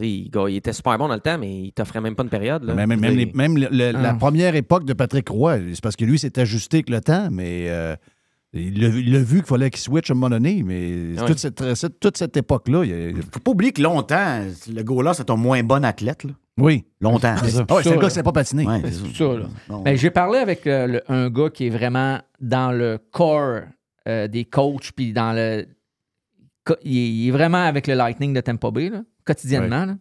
il, 0.00 0.30
était 0.56 0.72
super 0.72 0.96
bon 0.98 1.08
dans 1.08 1.14
le 1.14 1.20
temps, 1.20 1.38
mais 1.38 1.64
il 1.64 1.72
t'offrait 1.72 2.00
même 2.00 2.14
pas 2.14 2.22
une 2.22 2.30
période. 2.30 2.64
Là. 2.64 2.74
Même, 2.74 2.88
même, 2.98 3.14
les- 3.16 3.30
même 3.34 3.56
le- 3.58 3.68
le- 3.70 3.92
la 3.92 4.10
Ah. 4.10 4.14
première 4.14 4.54
époque 4.56 4.84
de 4.84 4.92
Patrick 4.94 5.28
Roy, 5.28 5.58
c'est 5.74 5.82
parce 5.82 5.96
que 5.96 6.04
lui 6.04 6.18
s'est 6.18 6.38
ajusté 6.38 6.78
avec 6.78 6.90
le 6.90 7.00
temps, 7.00 7.28
mais 7.30 7.66
euh, 7.68 7.94
il 8.52 9.12
l'a 9.12 9.18
vu 9.20 9.38
qu'il 9.38 9.46
fallait 9.46 9.70
qu'il 9.70 9.80
switch 9.80 10.10
à 10.10 10.12
un 10.12 10.16
moment 10.16 10.30
donné. 10.30 10.62
Mais 10.62 11.18
Oui. 11.20 11.26
toute 11.26 11.38
cette, 11.38 11.74
cette- 11.74 11.98
toute 12.00 12.16
cette 12.16 12.36
époque-là, 12.36 12.84
il 12.84 12.92
a- 13.18 13.22
Faut 13.32 13.40
pas 13.40 13.50
oublier 13.52 13.72
que 13.72 13.80
longtemps, 13.82 14.40
le 14.72 14.82
goaler, 14.82 15.12
c'est 15.14 15.24
ton 15.24 15.36
moins 15.36 15.62
bon 15.62 15.84
athlète. 15.84 16.24
Là. 16.24 16.32
oui. 16.58 16.84
Longtemps. 17.00 17.34
Ah 17.36 17.40
c'est 17.44 17.50
ça, 17.50 17.60
un 17.62 17.64
gars 17.96 18.08
qui 18.10 18.18
ne 18.18 18.22
pas 18.22 18.32
patiner. 18.32 18.66
Ouais, 18.66 18.82
C'est 18.84 19.16
ça. 19.16 19.78
Ben, 19.84 19.96
j'ai 19.96 20.10
parlé 20.10 20.38
avec 20.38 20.66
euh, 20.66 20.86
le- 20.86 21.02
un 21.12 21.30
gars 21.30 21.48
qui 21.50 21.66
est 21.66 21.70
vraiment 21.70 22.20
dans 22.40 22.72
le 22.72 22.98
corps 23.10 23.60
euh, 24.08 24.28
des 24.28 24.44
coachs, 24.44 24.92
puis 24.94 25.12
dans 25.12 25.32
le. 25.32 25.66
Il 26.84 26.96
est, 26.96 27.08
il 27.10 27.28
est 27.28 27.30
vraiment 27.32 27.64
avec 27.64 27.86
le 27.86 27.94
Lightning 27.94 28.32
de 28.34 28.40
Tampa 28.40 28.70
Bay, 28.70 28.88
là, 28.90 29.02
quotidiennement. 29.24 29.96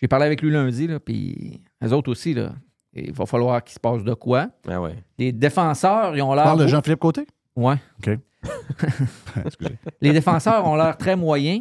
J'ai 0.00 0.06
parlé 0.08 0.24
avec 0.26 0.40
lui 0.40 0.50
lundi, 0.50 0.86
là, 0.86 1.00
puis 1.00 1.60
eux 1.84 1.92
autres 1.92 2.10
aussi, 2.10 2.32
là. 2.32 2.52
Il 2.94 3.12
va 3.12 3.26
falloir 3.26 3.62
qu'il 3.62 3.74
se 3.74 3.80
passe 3.80 4.02
de 4.04 4.14
quoi. 4.14 4.48
Ah 4.68 4.80
ouais. 4.80 4.94
Les 5.18 5.32
défenseurs, 5.32 6.16
ils 6.16 6.22
ont 6.22 6.32
l'air. 6.34 6.44
Parle 6.44 6.60
de 6.60 6.66
Jean-Philippe 6.66 7.00
Côté? 7.00 7.26
Ouais. 7.58 7.76
OK. 7.98 8.18
Excusez. 9.44 9.78
Les 10.00 10.12
défenseurs 10.12 10.66
ont 10.66 10.76
l'air 10.76 10.96
très 10.96 11.16
moyens, 11.16 11.60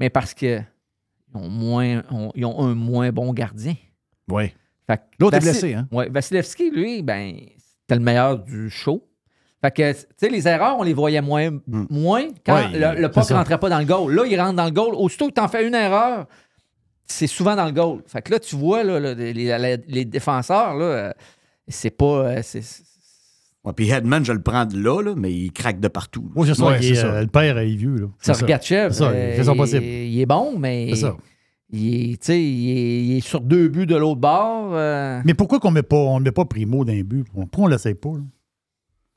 mais 0.00 0.08
parce 0.10 0.32
que 0.34 0.60
ils 0.60 1.36
ont, 1.36 1.48
moins, 1.48 2.02
ont- 2.10 2.32
ils 2.34 2.44
ont 2.46 2.60
un 2.64 2.74
moins 2.74 3.10
bon 3.12 3.32
gardien. 3.32 3.74
Oui. 4.30 4.52
L'autre 5.18 5.36
est 5.36 5.40
blessé, 5.40 5.74
hein? 5.74 5.88
Ouais, 5.90 6.08
Vasilevski, 6.08 6.70
lui, 6.70 7.02
ben, 7.02 7.34
c'était 7.58 7.96
le 7.96 8.00
meilleur 8.00 8.38
du 8.38 8.70
show. 8.70 9.02
Fait 9.60 9.70
que, 9.70 9.92
tu 9.92 10.06
sais, 10.16 10.28
les 10.28 10.46
erreurs, 10.46 10.76
on 10.78 10.82
les 10.82 10.92
voyait 10.92 11.22
moins, 11.22 11.50
moins 11.66 12.24
quand 12.44 12.54
Ouais, 12.54 12.68
le, 12.94 13.00
le 13.00 13.10
puck 13.10 13.24
ça. 13.24 13.36
rentrait 13.38 13.58
pas 13.58 13.70
dans 13.70 13.78
le 13.78 13.86
goal. 13.86 14.12
Là, 14.14 14.24
il 14.26 14.38
rentre 14.40 14.56
dans 14.56 14.66
le 14.66 14.70
goal. 14.70 14.94
Aussitôt 14.94 15.28
que 15.28 15.32
tu 15.34 15.40
en 15.40 15.48
fais 15.48 15.66
une 15.66 15.74
erreur, 15.74 16.26
c'est 17.06 17.26
souvent 17.26 17.56
dans 17.56 17.64
le 17.64 17.72
goal. 17.72 18.02
Fait 18.06 18.20
que 18.22 18.30
là, 18.32 18.38
tu 18.38 18.56
vois, 18.56 18.84
là, 18.84 19.00
les, 19.14 19.32
les- 19.32 19.76
les 19.88 20.04
défenseurs, 20.04 20.74
là, 20.74 20.84
euh, 20.84 21.12
c'est 21.66 21.90
pas. 21.90 22.04
euh, 22.26 22.42
Ouais, 23.64 23.72
puis 23.74 23.88
Hedman, 23.90 24.24
je 24.24 24.32
le 24.32 24.42
prends 24.42 24.66
de 24.66 24.76
là, 24.76 25.00
là, 25.02 25.14
mais 25.16 25.32
il 25.32 25.50
craque 25.52 25.80
de 25.80 25.88
partout. 25.88 26.30
Oui, 26.36 26.46
c'est 26.46 26.54
ça. 26.54 26.66
Ouais, 26.66 26.78
il 26.82 26.92
est, 26.92 26.94
c'est 26.96 27.00
ça. 27.00 27.06
euh, 27.14 27.20
le 27.22 27.26
père 27.28 27.56
est 27.58 27.66
vieux. 27.74 27.96
Là. 27.96 28.06
C'est. 28.18 28.34
Sergachev, 28.34 28.92
C'est 28.92 28.98
ça, 28.98 29.10
il 29.12 29.16
euh, 29.16 29.36
fait 29.36 29.44
son 29.44 29.54
il, 29.54 29.56
possible. 29.56 29.84
il 29.84 30.20
est 30.20 30.26
bon, 30.26 30.58
mais 30.58 30.88
C'est 30.90 30.96
ça. 31.00 31.16
il 31.70 31.94
est, 32.12 32.16
tu 32.20 32.26
sais, 32.26 32.42
il 32.42 32.70
est, 32.70 33.04
il 33.06 33.16
est 33.16 33.20
sur 33.20 33.40
deux 33.40 33.68
buts 33.68 33.86
de 33.86 33.96
l'autre 33.96 34.20
bord. 34.20 34.70
euh, 34.74 35.22
Mais 35.24 35.32
pourquoi 35.34 35.60
qu'on 35.60 35.70
met 35.70 35.82
pas, 35.82 35.96
on 35.96 36.18
ne 36.20 36.24
met 36.24 36.32
pas 36.32 36.44
Primo 36.44 36.84
d'un 36.84 37.00
but? 37.02 37.24
Pourquoi 37.32 37.64
on 37.64 37.68
ne 37.68 37.72
l'essaye 37.72 37.94
pas? 37.94 38.10
là? 38.10 38.22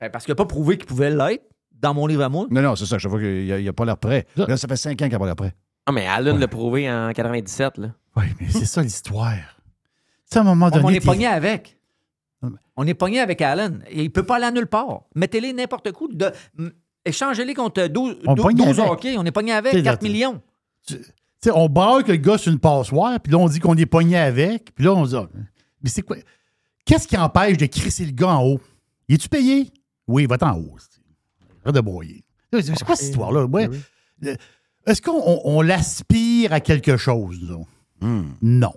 ben, 0.00 0.10
parce 0.10 0.24
qu'il 0.24 0.32
n'a 0.32 0.36
pas 0.36 0.46
prouvé 0.46 0.76
qu'il 0.78 0.86
pouvait 0.86 1.10
l'être 1.10 1.44
dans 1.78 1.92
mon 1.92 2.06
livre 2.06 2.22
à 2.22 2.28
moi. 2.28 2.46
Non, 2.50 2.62
non, 2.62 2.74
c'est 2.76 2.86
ça. 2.86 2.96
Je 2.98 3.06
vois 3.08 3.20
qu'il 3.20 3.64
n'a 3.64 3.72
pas 3.72 3.84
l'air 3.84 3.98
prêt. 3.98 4.26
Là, 4.36 4.56
ça 4.56 4.66
fait 4.66 4.76
cinq 4.76 5.00
ans 5.02 5.04
qu'il 5.06 5.12
n'a 5.12 5.18
pas 5.18 5.26
l'air 5.26 5.36
prêt. 5.36 5.54
Ah, 5.86 5.92
mais 5.92 6.06
Allen 6.06 6.38
l'a 6.38 6.48
prouvé 6.48 6.90
en 6.90 7.12
97. 7.12 7.78
Là. 7.78 7.88
Oui, 8.16 8.24
mais 8.40 8.46
c'est 8.50 8.64
ça 8.66 8.82
l'histoire. 8.82 9.32
Tu 9.34 10.34
sais, 10.34 10.38
à 10.38 10.42
un 10.42 10.44
moment 10.44 10.66
On, 10.66 10.70
donné. 10.70 10.84
on 10.84 10.90
est 10.90 11.04
pogné 11.04 11.26
avec. 11.26 11.77
On 12.76 12.86
est 12.86 12.94
pogné 12.94 13.20
avec 13.20 13.40
Allen. 13.42 13.82
Et 13.90 14.00
il 14.00 14.04
ne 14.04 14.08
peut 14.08 14.22
pas 14.22 14.36
aller 14.36 14.44
à 14.46 14.50
nulle 14.50 14.66
part. 14.66 15.02
Mettez-les 15.14 15.52
n'importe 15.52 15.88
où. 16.00 16.08
De, 16.08 16.32
échangez-les 17.04 17.54
contre 17.54 17.86
12, 17.88 18.18
On 18.26 18.34
est 18.36 18.40
pogné 18.40 18.64
12 18.64 18.80
avec. 18.80 18.92
hockey. 18.92 19.16
On 19.18 19.24
est 19.24 19.30
pogné 19.32 19.52
avec 19.52 19.72
T'sais, 19.72 19.82
4 19.82 20.02
là, 20.02 20.08
millions. 20.08 20.40
Tu 20.86 20.96
sais, 21.40 21.50
on 21.52 21.68
braque 21.68 22.08
le 22.08 22.16
gars 22.16 22.38
sur 22.38 22.52
une 22.52 22.58
passoire, 22.58 23.18
puis 23.20 23.32
là, 23.32 23.38
on 23.38 23.48
dit 23.48 23.58
qu'on 23.60 23.76
est 23.76 23.86
pogné 23.86 24.16
avec, 24.16 24.74
puis 24.74 24.84
là, 24.84 24.92
on 24.94 25.04
dit. 25.04 25.16
ah, 25.16 25.28
Mais 25.82 25.90
c'est 25.90 26.02
quoi? 26.02 26.16
Qu'est-ce 26.84 27.06
qui 27.08 27.16
empêche 27.16 27.56
de 27.58 27.66
crisser 27.66 28.04
le 28.06 28.12
gars 28.12 28.28
en 28.36 28.44
haut? 28.44 28.60
Il 29.08 29.16
est-tu 29.16 29.28
payé? 29.28 29.70
Oui, 30.06 30.26
va-t'en 30.26 30.52
en 30.52 30.58
haut. 30.58 30.76
Arrête 31.64 31.74
de 31.74 31.80
broyer. 31.80 32.24
C'est 32.52 32.62
c'est 32.62 32.84
quoi 32.84 32.96
cette 32.96 33.08
histoire-là? 33.10 33.44
Ouais. 33.46 33.68
Est-ce 34.86 35.02
qu'on 35.02 35.12
on- 35.24 35.40
on 35.44 35.60
l'aspire 35.62 36.52
à 36.52 36.60
quelque 36.60 36.96
chose? 36.96 37.56
Hmm. 38.00 38.28
Non. 38.40 38.72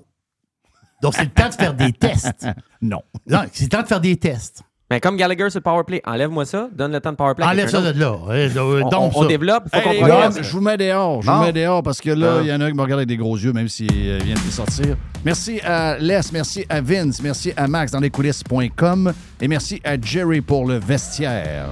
Donc, 1.01 1.13
c'est 1.15 1.23
le 1.23 1.29
temps 1.29 1.49
de 1.49 1.53
faire 1.55 1.73
des 1.73 1.91
tests. 1.93 2.47
Non. 2.81 3.01
Non, 3.27 3.41
c'est 3.53 3.63
le 3.65 3.69
temps 3.69 3.81
de 3.83 3.87
faire 3.87 4.01
des 4.01 4.15
tests. 4.17 4.63
Mais 4.89 4.99
comme 4.99 5.15
Gallagher 5.15 5.49
sur 5.49 5.59
le 5.59 5.63
powerplay, 5.63 6.01
enlève-moi 6.05 6.43
ça, 6.45 6.67
donne 6.75 6.91
le 6.91 6.99
temps 6.99 7.11
de 7.11 7.15
powerplay. 7.15 7.45
Enlève 7.45 7.69
ça 7.69 7.79
de 7.93 7.97
là. 7.97 8.13
Euh, 8.29 8.81
On, 8.83 8.89
donc, 8.89 9.11
on- 9.15 9.25
développe, 9.25 9.65
faut 9.71 9.77
Hey, 9.77 9.83
qu'on 9.83 9.91
les 9.91 9.99
progresse. 9.99 10.35
gars, 10.35 10.41
je 10.41 10.51
vous 10.51 10.59
mets 10.61 10.75
dehors. 10.77 11.21
Je 11.21 11.31
vous 11.31 11.41
mets 11.43 11.53
dehors 11.53 11.81
parce 11.81 12.01
que 12.01 12.09
là, 12.09 12.39
il 12.41 12.47
y 12.47 12.51
en 12.53 12.59
a 12.59 12.65
un 12.65 12.71
qui 12.71 12.75
me 12.75 12.81
regarde 12.81 12.99
avec 12.99 13.07
des 13.07 13.15
gros 13.17 13.37
yeux, 13.37 13.53
même 13.53 13.69
s'il 13.69 13.89
euh, 13.91 14.17
vient 14.21 14.33
de 14.35 14.39
les 14.43 14.51
sortir. 14.51 14.97
Merci 15.23 15.61
à 15.61 15.97
Les, 15.97 16.19
merci 16.33 16.65
à 16.67 16.81
Vince, 16.81 17.21
merci 17.21 17.53
à 17.55 17.67
Max 17.67 17.91
dans 17.93 17.99
lescoulisses.com 18.01 19.13
et 19.39 19.47
merci 19.47 19.79
à 19.85 19.99
Jerry 20.01 20.41
pour 20.41 20.65
le 20.65 20.79
vestiaire. 20.79 21.67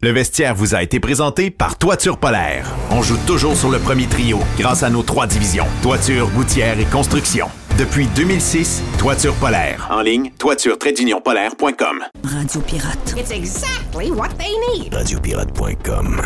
Le 0.00 0.12
vestiaire 0.12 0.54
vous 0.54 0.76
a 0.76 0.82
été 0.84 1.00
présenté 1.00 1.50
par 1.50 1.76
Toiture 1.76 2.18
Polaire. 2.18 2.70
On 2.92 3.02
joue 3.02 3.16
toujours 3.26 3.56
sur 3.56 3.68
le 3.68 3.80
premier 3.80 4.06
trio 4.06 4.38
grâce 4.56 4.84
à 4.84 4.90
nos 4.90 5.02
trois 5.02 5.26
divisions. 5.26 5.66
Toiture, 5.82 6.30
gouttière 6.30 6.78
et 6.78 6.84
construction. 6.84 7.48
Depuis 7.76 8.06
2006, 8.14 8.80
Toiture 8.96 9.34
Polaire. 9.34 9.88
En 9.90 10.00
ligne, 10.00 10.30
toiture-polaire.com. 10.38 12.04
Radio 12.22 12.60
Pirate. 12.60 13.14
It's 13.16 13.32
exactly 13.32 14.12
what 14.12 14.28
they 14.38 14.54
need. 14.72 14.94
Radiopirate.com. 14.94 16.22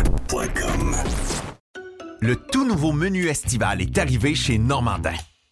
Le 2.19 2.35
tout 2.35 2.67
nouveau 2.67 2.91
menu 2.91 3.27
estival 3.27 3.81
est 3.81 3.97
arrivé 3.97 4.35
chez 4.35 4.59
Normandin. 4.59 5.15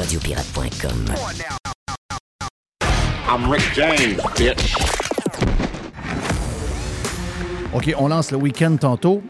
Radiopirate.com. 0.00 1.12
I'm 3.28 3.50
Rick 3.50 3.60
James, 3.74 4.16
bitch. 4.34 4.74
OK, 7.74 7.94
on 7.98 8.08
lance 8.08 8.30
le 8.30 8.38
week-end 8.38 8.78
tantôt. 8.80 9.22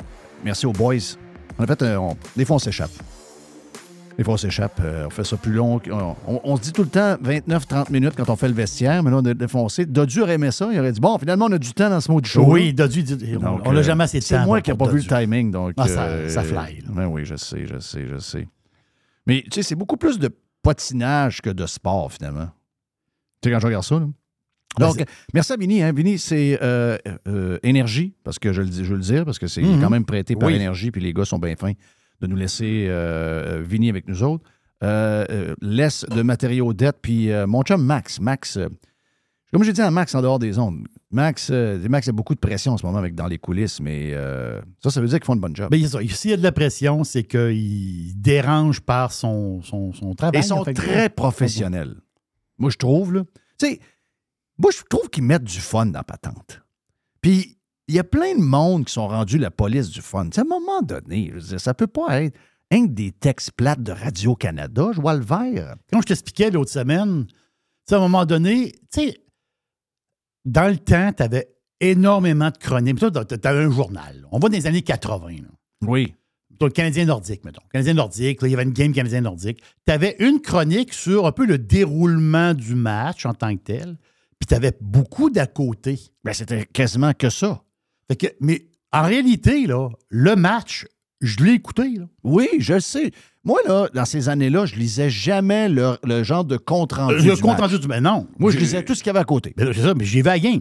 Merci 0.44 0.66
aux 0.66 0.72
boys. 0.72 1.16
On 1.58 1.64
a 1.64 1.66
fait 1.66 1.82
un- 1.82 1.98
on- 1.98 2.16
des 2.36 2.44
fois, 2.44 2.54
on 2.54 2.58
s'échappe. 2.60 2.92
Des 4.16 4.22
fois, 4.22 4.34
on 4.34 4.36
s'échappe. 4.36 4.78
euh, 4.84 5.06
on 5.08 5.10
fait 5.10 5.24
ça 5.24 5.36
plus 5.36 5.54
long. 5.54 5.80
On, 5.90 6.14
on- 6.28 6.40
on 6.44 6.56
se 6.56 6.62
dit 6.62 6.72
tout 6.72 6.84
le 6.84 6.88
temps 6.88 7.16
29-30 7.20 7.90
minutes 7.90 8.14
quand 8.16 8.30
on 8.30 8.36
fait 8.36 8.46
le 8.48 8.54
vestiaire, 8.54 9.02
mais 9.02 9.10
là, 9.10 9.16
on 9.16 9.24
a 9.24 9.34
défoncé. 9.34 9.86
Dodu 9.86 10.20
aurait 10.20 10.34
aimé 10.34 10.52
ça. 10.52 10.68
Il 10.72 10.78
aurait 10.78 10.92
dit 10.92 11.00
Bon, 11.00 11.18
finalement, 11.18 11.46
on 11.46 11.52
a 11.52 11.58
du 11.58 11.72
temps 11.72 11.90
dans 11.90 12.00
ce 12.00 12.12
mot 12.12 12.20
du 12.20 12.30
show. 12.30 12.44
Oui, 12.46 12.72
Dodu, 12.72 13.02
dit- 13.02 13.34
on- 13.36 13.40
Donc, 13.40 13.62
on 13.64 13.72
n'a 13.72 13.80
euh, 13.80 13.82
jamais 13.82 14.04
assez 14.04 14.20
de 14.20 14.22
temps. 14.22 14.28
C'est 14.28 14.44
moi 14.46 14.60
qui 14.60 14.70
n'ai 14.70 14.76
pas 14.76 14.86
vu 14.86 14.98
le 15.00 15.04
timing. 15.04 15.50
Donc, 15.50 15.72
Ah, 15.76 15.88
ça- 15.88 16.02
euh, 16.04 16.28
ça 16.28 16.44
fly, 16.44 16.76
là. 16.82 16.88
ben 16.90 17.06
oui, 17.06 17.24
je 17.24 17.34
sais, 17.34 17.66
je 17.66 17.80
sais, 17.80 18.06
je 18.08 18.18
sais. 18.18 18.46
Mais 19.26 19.42
tu 19.42 19.50
sais, 19.54 19.62
c'est 19.64 19.74
beaucoup 19.74 19.96
plus 19.96 20.16
de 20.20 20.30
patinage 20.62 21.40
que 21.40 21.50
de 21.50 21.66
sport, 21.66 22.12
finalement. 22.12 22.48
Tu 23.42 23.48
sais, 23.48 23.52
quand 23.54 23.60
je 23.60 23.66
regarde 23.66 23.84
ça, 23.84 23.98
là. 23.98 24.06
Donc, 24.78 25.04
merci 25.34 25.52
à 25.52 25.56
Vinny. 25.56 25.82
Hein. 25.82 25.92
Vinny, 25.92 26.16
c'est 26.18 26.58
euh, 26.62 26.96
euh, 27.26 27.58
Énergie, 27.64 28.14
parce 28.22 28.38
que 28.38 28.52
je, 28.52 28.62
le 28.62 28.68
dis- 28.68 28.84
je 28.84 28.90
veux 28.90 28.96
le 28.96 29.02
dire, 29.02 29.24
parce 29.24 29.38
que 29.40 29.48
c'est 29.48 29.62
Mhm. 29.62 29.80
quand 29.80 29.90
même 29.90 30.04
prêté 30.04 30.36
par 30.36 30.48
Oui. 30.48 30.54
Énergie, 30.54 30.90
puis 30.92 31.00
les 31.00 31.12
gars 31.12 31.24
sont 31.24 31.38
bien 31.40 31.56
fins 31.56 31.72
de 32.20 32.26
nous 32.28 32.36
laisser 32.36 32.86
euh, 32.88 33.62
Vinny 33.66 33.90
avec 33.90 34.06
nous 34.06 34.22
autres. 34.22 34.44
Euh, 34.84 35.24
euh, 35.30 35.54
laisse 35.60 36.04
de 36.08 36.22
matériaux 36.22 36.72
dette, 36.72 36.98
puis 37.02 37.32
euh, 37.32 37.46
mon 37.46 37.62
chum 37.62 37.82
Max. 37.84 38.20
Max, 38.20 38.56
euh, 38.58 38.68
comme 39.52 39.64
j'ai 39.64 39.72
dit 39.72 39.80
à 39.82 39.90
Max 39.90 40.14
en 40.14 40.22
dehors 40.22 40.38
des 40.38 40.58
ondes, 40.58 40.86
Max, 41.12 41.48
euh, 41.50 41.88
Max 41.88 42.08
a 42.08 42.12
beaucoup 42.12 42.34
de 42.34 42.40
pression 42.40 42.72
en 42.72 42.76
ce 42.76 42.86
moment 42.86 42.98
avec 42.98 43.16
dans 43.16 43.26
les 43.26 43.38
coulisses, 43.38 43.80
mais 43.80 44.10
euh, 44.12 44.60
ça, 44.80 44.90
ça 44.90 45.00
veut 45.00 45.08
dire 45.08 45.18
qu'ils 45.18 45.26
font 45.26 45.34
une 45.34 45.40
bonne 45.40 45.56
job. 45.56 45.68
Ben, 45.70 45.80
c'est 45.80 45.88
ça. 45.88 45.98
S'il 46.08 46.30
y 46.30 46.34
a 46.34 46.36
de 46.36 46.42
la 46.42 46.52
pression, 46.52 47.02
c'est 47.02 47.24
qu'il 47.24 48.20
dérange 48.20 48.80
par 48.80 49.12
son, 49.12 49.60
son, 49.62 49.92
son 49.92 50.14
travail. 50.14 50.40
Ils 50.40 50.44
sont 50.44 50.58
en 50.58 50.64
fait. 50.64 50.74
très 50.74 51.08
professionnels. 51.08 51.96
Moi, 52.58 52.70
je 52.70 52.76
trouve, 52.76 53.14
là. 53.14 53.24
Tu 53.58 53.66
sais, 53.66 53.80
moi, 54.56 54.70
je 54.70 54.82
trouve 54.88 55.08
qu'ils 55.10 55.24
mettent 55.24 55.44
du 55.44 55.58
fun 55.58 55.86
dans 55.86 55.98
la 55.98 56.04
patente. 56.04 56.62
Puis, 57.20 57.58
il 57.88 57.94
y 57.96 57.98
a 57.98 58.04
plein 58.04 58.36
de 58.36 58.42
monde 58.42 58.84
qui 58.84 58.92
sont 58.92 59.08
rendus 59.08 59.38
la 59.38 59.50
police 59.50 59.88
du 59.88 60.02
fun. 60.02 60.26
Tu 60.26 60.36
sais, 60.36 60.40
à 60.42 60.44
un 60.44 60.46
moment 60.46 60.80
donné, 60.82 61.30
je 61.30 61.34
veux 61.34 61.40
dire, 61.40 61.60
ça 61.60 61.74
peut 61.74 61.88
pas 61.88 62.22
être 62.22 62.38
un 62.70 62.84
des 62.84 63.10
textes 63.10 63.50
plates 63.52 63.82
de 63.82 63.90
Radio-Canada. 63.90 64.90
Je 64.94 65.00
vois 65.00 65.14
le 65.14 65.24
vert. 65.24 65.74
Comme 65.90 66.02
je 66.02 66.06
t'expliquais 66.06 66.50
l'autre 66.50 66.70
semaine, 66.70 67.26
tu 67.26 67.34
sais, 67.88 67.94
à 67.96 67.98
un 67.98 68.02
moment 68.02 68.24
donné, 68.26 68.72
tu 68.92 69.00
sais, 69.00 69.16
dans 70.44 70.68
le 70.68 70.78
temps, 70.78 71.12
tu 71.12 71.22
avais 71.22 71.48
énormément 71.80 72.50
de 72.50 72.58
chroniques. 72.58 72.98
Tu 72.98 73.04
avais 73.04 73.64
un 73.64 73.70
journal. 73.70 74.26
On 74.30 74.38
va 74.38 74.48
dans 74.48 74.56
les 74.56 74.66
années 74.66 74.82
80. 74.82 75.28
là. 75.28 75.48
Oui. 75.86 76.14
Le 76.60 76.68
Canadien 76.68 77.06
nordique, 77.06 77.42
mettons. 77.44 77.62
Le 77.64 77.72
Canadien 77.72 77.94
nordique, 77.94 78.42
là, 78.42 78.48
il 78.48 78.50
y 78.50 78.54
avait 78.54 78.64
une 78.64 78.72
game 78.72 78.92
Canadien 78.92 79.22
nordique. 79.22 79.62
Tu 79.86 79.92
avais 79.92 80.16
une 80.18 80.40
chronique 80.42 80.92
sur 80.92 81.26
un 81.26 81.32
peu 81.32 81.46
le 81.46 81.56
déroulement 81.56 82.52
du 82.52 82.74
match 82.74 83.24
en 83.24 83.32
tant 83.32 83.56
que 83.56 83.62
tel. 83.62 83.96
Puis 84.38 84.46
tu 84.46 84.54
avais 84.54 84.72
beaucoup 84.80 85.30
d'à 85.30 85.46
côté. 85.46 85.98
Ben, 86.22 86.34
c'était 86.34 86.66
quasiment 86.66 87.14
que 87.14 87.30
ça. 87.30 87.62
Fait 88.08 88.16
que, 88.16 88.26
mais 88.40 88.66
en 88.92 89.02
réalité, 89.02 89.66
là, 89.66 89.88
le 90.08 90.36
match, 90.36 90.86
je 91.22 91.42
l'ai 91.42 91.52
écouté. 91.52 91.94
Là. 91.96 92.06
Oui, 92.24 92.48
je 92.58 92.74
le 92.74 92.80
sais. 92.80 93.12
Moi, 93.44 93.58
là, 93.66 93.88
dans 93.94 94.04
ces 94.04 94.28
années-là, 94.28 94.66
je 94.66 94.74
lisais 94.76 95.08
jamais 95.10 95.68
le, 95.68 95.96
le 96.04 96.22
genre 96.22 96.44
de 96.44 96.56
compte-rendu. 96.58 97.14
Le 97.26 97.34
du 97.34 97.40
compte-rendu 97.40 97.78
du. 97.78 97.88
Mais 97.88 98.00
non. 98.00 98.26
Moi, 98.38 98.50
je 98.50 98.58
lisais 98.58 98.82
tout 98.84 98.94
ce 98.94 99.00
qu'il 99.02 99.08
y 99.08 99.10
avait 99.10 99.20
à 99.20 99.24
côté. 99.24 99.54
Mais 99.56 99.64
là, 99.64 99.70
c'est 99.74 99.80
ça, 99.82 99.94
mais 99.94 100.04
j'ai 100.04 100.20
vu 100.22 100.28
à 100.28 100.38
game. 100.38 100.60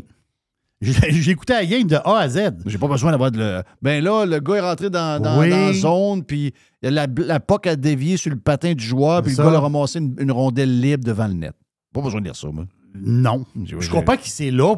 Écouté 0.82 1.52
la 1.54 1.66
game 1.66 1.84
de 1.88 1.96
A 1.98 2.20
à 2.20 2.30
Z. 2.30 2.40
J'ai 2.66 2.78
pas 2.78 2.88
besoin 2.88 3.12
d'avoir 3.12 3.32
de 3.32 3.38
le. 3.38 3.64
Ben 3.82 4.02
là, 4.02 4.26
le 4.26 4.40
gars 4.40 4.56
est 4.56 4.62
rentré 4.62 4.90
dans, 4.90 5.22
dans, 5.22 5.38
Oui. 5.42 5.50
dans 5.50 5.58
la 5.58 5.74
zone, 5.74 6.24
puis 6.24 6.54
la, 6.82 7.06
la 7.18 7.40
POC 7.42 7.68
a 7.68 7.76
dévié 7.76 8.16
sur 8.16 8.30
le 8.32 8.38
patin 8.40 8.74
du 8.74 8.84
joueur, 8.84 9.22
puis 9.22 9.36
le 9.36 9.44
gars 9.44 9.58
a 9.58 9.60
ramassé 9.60 10.00
une, 10.00 10.16
une 10.18 10.32
rondelle 10.32 10.80
libre 10.80 11.04
devant 11.04 11.28
le 11.28 11.34
net. 11.34 11.54
Pas 11.94 12.02
besoin 12.02 12.22
de 12.22 12.26
dire 12.28 12.36
ça, 12.38 12.48
moi. 12.48 12.64
Non. 12.96 13.46
Je 13.66 13.90
comprends 13.90 14.16
que 14.16 14.22
c'est 14.24 14.52
là. 14.52 14.76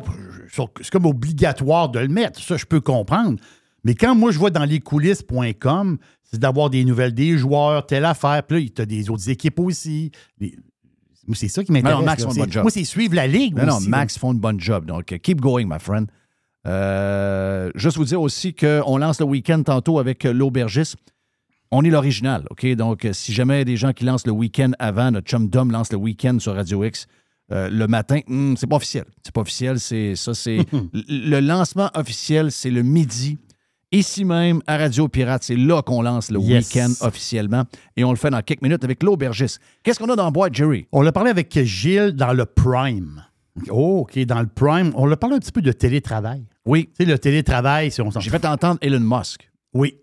C'est 0.51 0.89
comme 0.91 1.05
obligatoire 1.05 1.89
de 1.89 1.99
le 1.99 2.07
mettre. 2.07 2.41
Ça, 2.41 2.57
je 2.57 2.65
peux 2.65 2.81
comprendre. 2.81 3.37
Mais 3.83 3.93
quand 3.93 4.15
moi, 4.15 4.31
je 4.31 4.39
vois 4.39 4.49
dans 4.49 4.65
lescoulisses.com, 4.65 5.97
c'est 6.31 6.39
d'avoir 6.39 6.69
des 6.69 6.85
nouvelles 6.85 7.13
des 7.13 7.37
joueurs, 7.37 7.85
telle 7.85 8.05
affaire. 8.05 8.43
Puis 8.43 8.63
là, 8.65 8.69
tu 8.75 8.81
as 8.81 8.85
des 8.85 9.09
autres 9.09 9.29
équipes 9.29 9.59
aussi. 9.59 10.11
Les- 10.39 10.55
Moi, 11.27 11.35
c'est 11.35 11.47
ça 11.49 11.63
qui 11.63 11.71
m'intéresse. 11.71 11.97
Non, 11.99 12.05
Max 12.05 12.23
font 12.23 12.33
bonne 12.33 12.51
job. 12.51 12.63
Moi, 12.63 12.71
c'est 12.71 12.83
suivre 12.83 13.15
la 13.15 13.27
ligue. 13.27 13.55
Non, 13.55 13.65
non, 13.65 13.79
Max 13.81 14.17
font 14.17 14.31
une 14.33 14.39
bonne 14.39 14.59
job. 14.59 14.85
Donc, 14.85 15.11
euh, 15.11 15.17
keep 15.17 15.39
going, 15.41 15.65
my 15.65 15.79
friend. 15.79 16.07
Euh, 16.67 17.69
juste 17.75 17.97
vous 17.97 18.05
dire 18.05 18.21
aussi 18.21 18.53
qu'on 18.53 18.97
lance 18.97 19.19
le 19.19 19.25
week-end 19.25 19.61
tantôt 19.63 19.99
avec 19.99 20.25
euh, 20.25 20.31
l'aubergiste. 20.33 20.95
On 21.71 21.83
est 21.83 21.89
l'original, 21.89 22.45
OK? 22.49 22.65
Donc, 22.75 23.07
si 23.13 23.33
jamais 23.33 23.55
il 23.55 23.59
y 23.59 23.61
a 23.61 23.65
des 23.65 23.77
gens 23.77 23.93
qui 23.93 24.03
lancent 24.03 24.27
le 24.27 24.33
week-end 24.33 24.71
avant, 24.77 25.09
notre 25.11 25.27
chum 25.27 25.47
Dom 25.47 25.71
lance 25.71 25.91
le 25.91 25.97
week-end 25.97 26.37
sur 26.39 26.53
Radio 26.55 26.83
X 26.83 27.07
euh, 27.51 27.69
le 27.69 27.87
matin, 27.87 28.19
hmm, 28.27 28.55
c'est 28.57 28.67
pas 28.67 28.75
officiel. 28.77 29.05
C'est 29.23 29.33
pas 29.33 29.41
officiel, 29.41 29.79
c'est 29.79 30.15
ça, 30.15 30.33
c'est... 30.33 30.59
le 30.93 31.39
lancement 31.39 31.89
officiel, 31.95 32.51
c'est 32.51 32.71
le 32.71 32.81
midi. 32.81 33.37
Ici 33.91 34.23
même, 34.23 34.61
à 34.67 34.77
Radio 34.77 35.07
Pirate, 35.09 35.43
c'est 35.43 35.55
là 35.57 35.81
qu'on 35.81 36.01
lance 36.01 36.31
le 36.31 36.39
Yes. 36.39 36.73
week-end 36.73 36.91
officiellement. 37.01 37.63
Et 37.97 38.03
on 38.05 38.11
le 38.11 38.15
fait 38.17 38.29
dans 38.29 38.41
quelques 38.41 38.61
minutes 38.61 38.83
avec 38.85 39.03
l'aubergiste. 39.03 39.59
Qu'est-ce 39.83 39.99
qu'on 39.99 40.09
a 40.09 40.15
dans 40.15 40.25
la 40.25 40.31
boîte, 40.31 40.53
Jerry? 40.55 40.87
On 40.93 41.01
l'a 41.01 41.11
parlé 41.11 41.29
avec 41.29 41.57
Gilles 41.63 42.13
dans 42.13 42.31
le 42.31 42.45
Prime. 42.45 43.23
Oh, 43.69 44.01
OK, 44.07 44.17
dans 44.19 44.39
le 44.39 44.47
Prime. 44.47 44.91
On 44.95 45.05
l'a 45.05 45.17
parlé 45.17 45.35
un 45.35 45.39
petit 45.39 45.51
peu 45.51 45.61
de 45.61 45.73
télétravail. 45.73 46.45
Oui. 46.65 46.85
Tu 46.97 47.03
sais, 47.03 47.11
le 47.11 47.19
télétravail, 47.19 47.91
si 47.91 48.01
on 48.01 48.09
s'en 48.11 48.21
J'ai 48.21 48.29
fait 48.29 48.45
entendre 48.45 48.79
Elon 48.81 49.01
Musk. 49.01 49.51
Oui. 49.73 49.97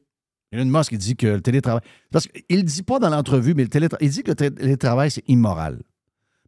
Elon 0.53 0.67
Musk, 0.67 0.93
il 0.93 0.99
dit 0.99 1.17
que 1.17 1.27
le 1.27 1.41
télétravail. 1.41 1.81
Parce 2.13 2.27
qu'il 2.27 2.59
ne 2.59 2.63
dit 2.63 2.83
pas 2.83 2.99
dans 2.99 3.09
l'entrevue, 3.09 3.55
mais 3.55 3.63
le 3.63 3.69
télétravail. 3.71 4.07
Il 4.07 4.11
dit 4.13 4.23
que 4.23 4.33
le 4.33 4.35
télétravail, 4.51 5.11
c'est 5.11 5.25
immoral. 5.29 5.81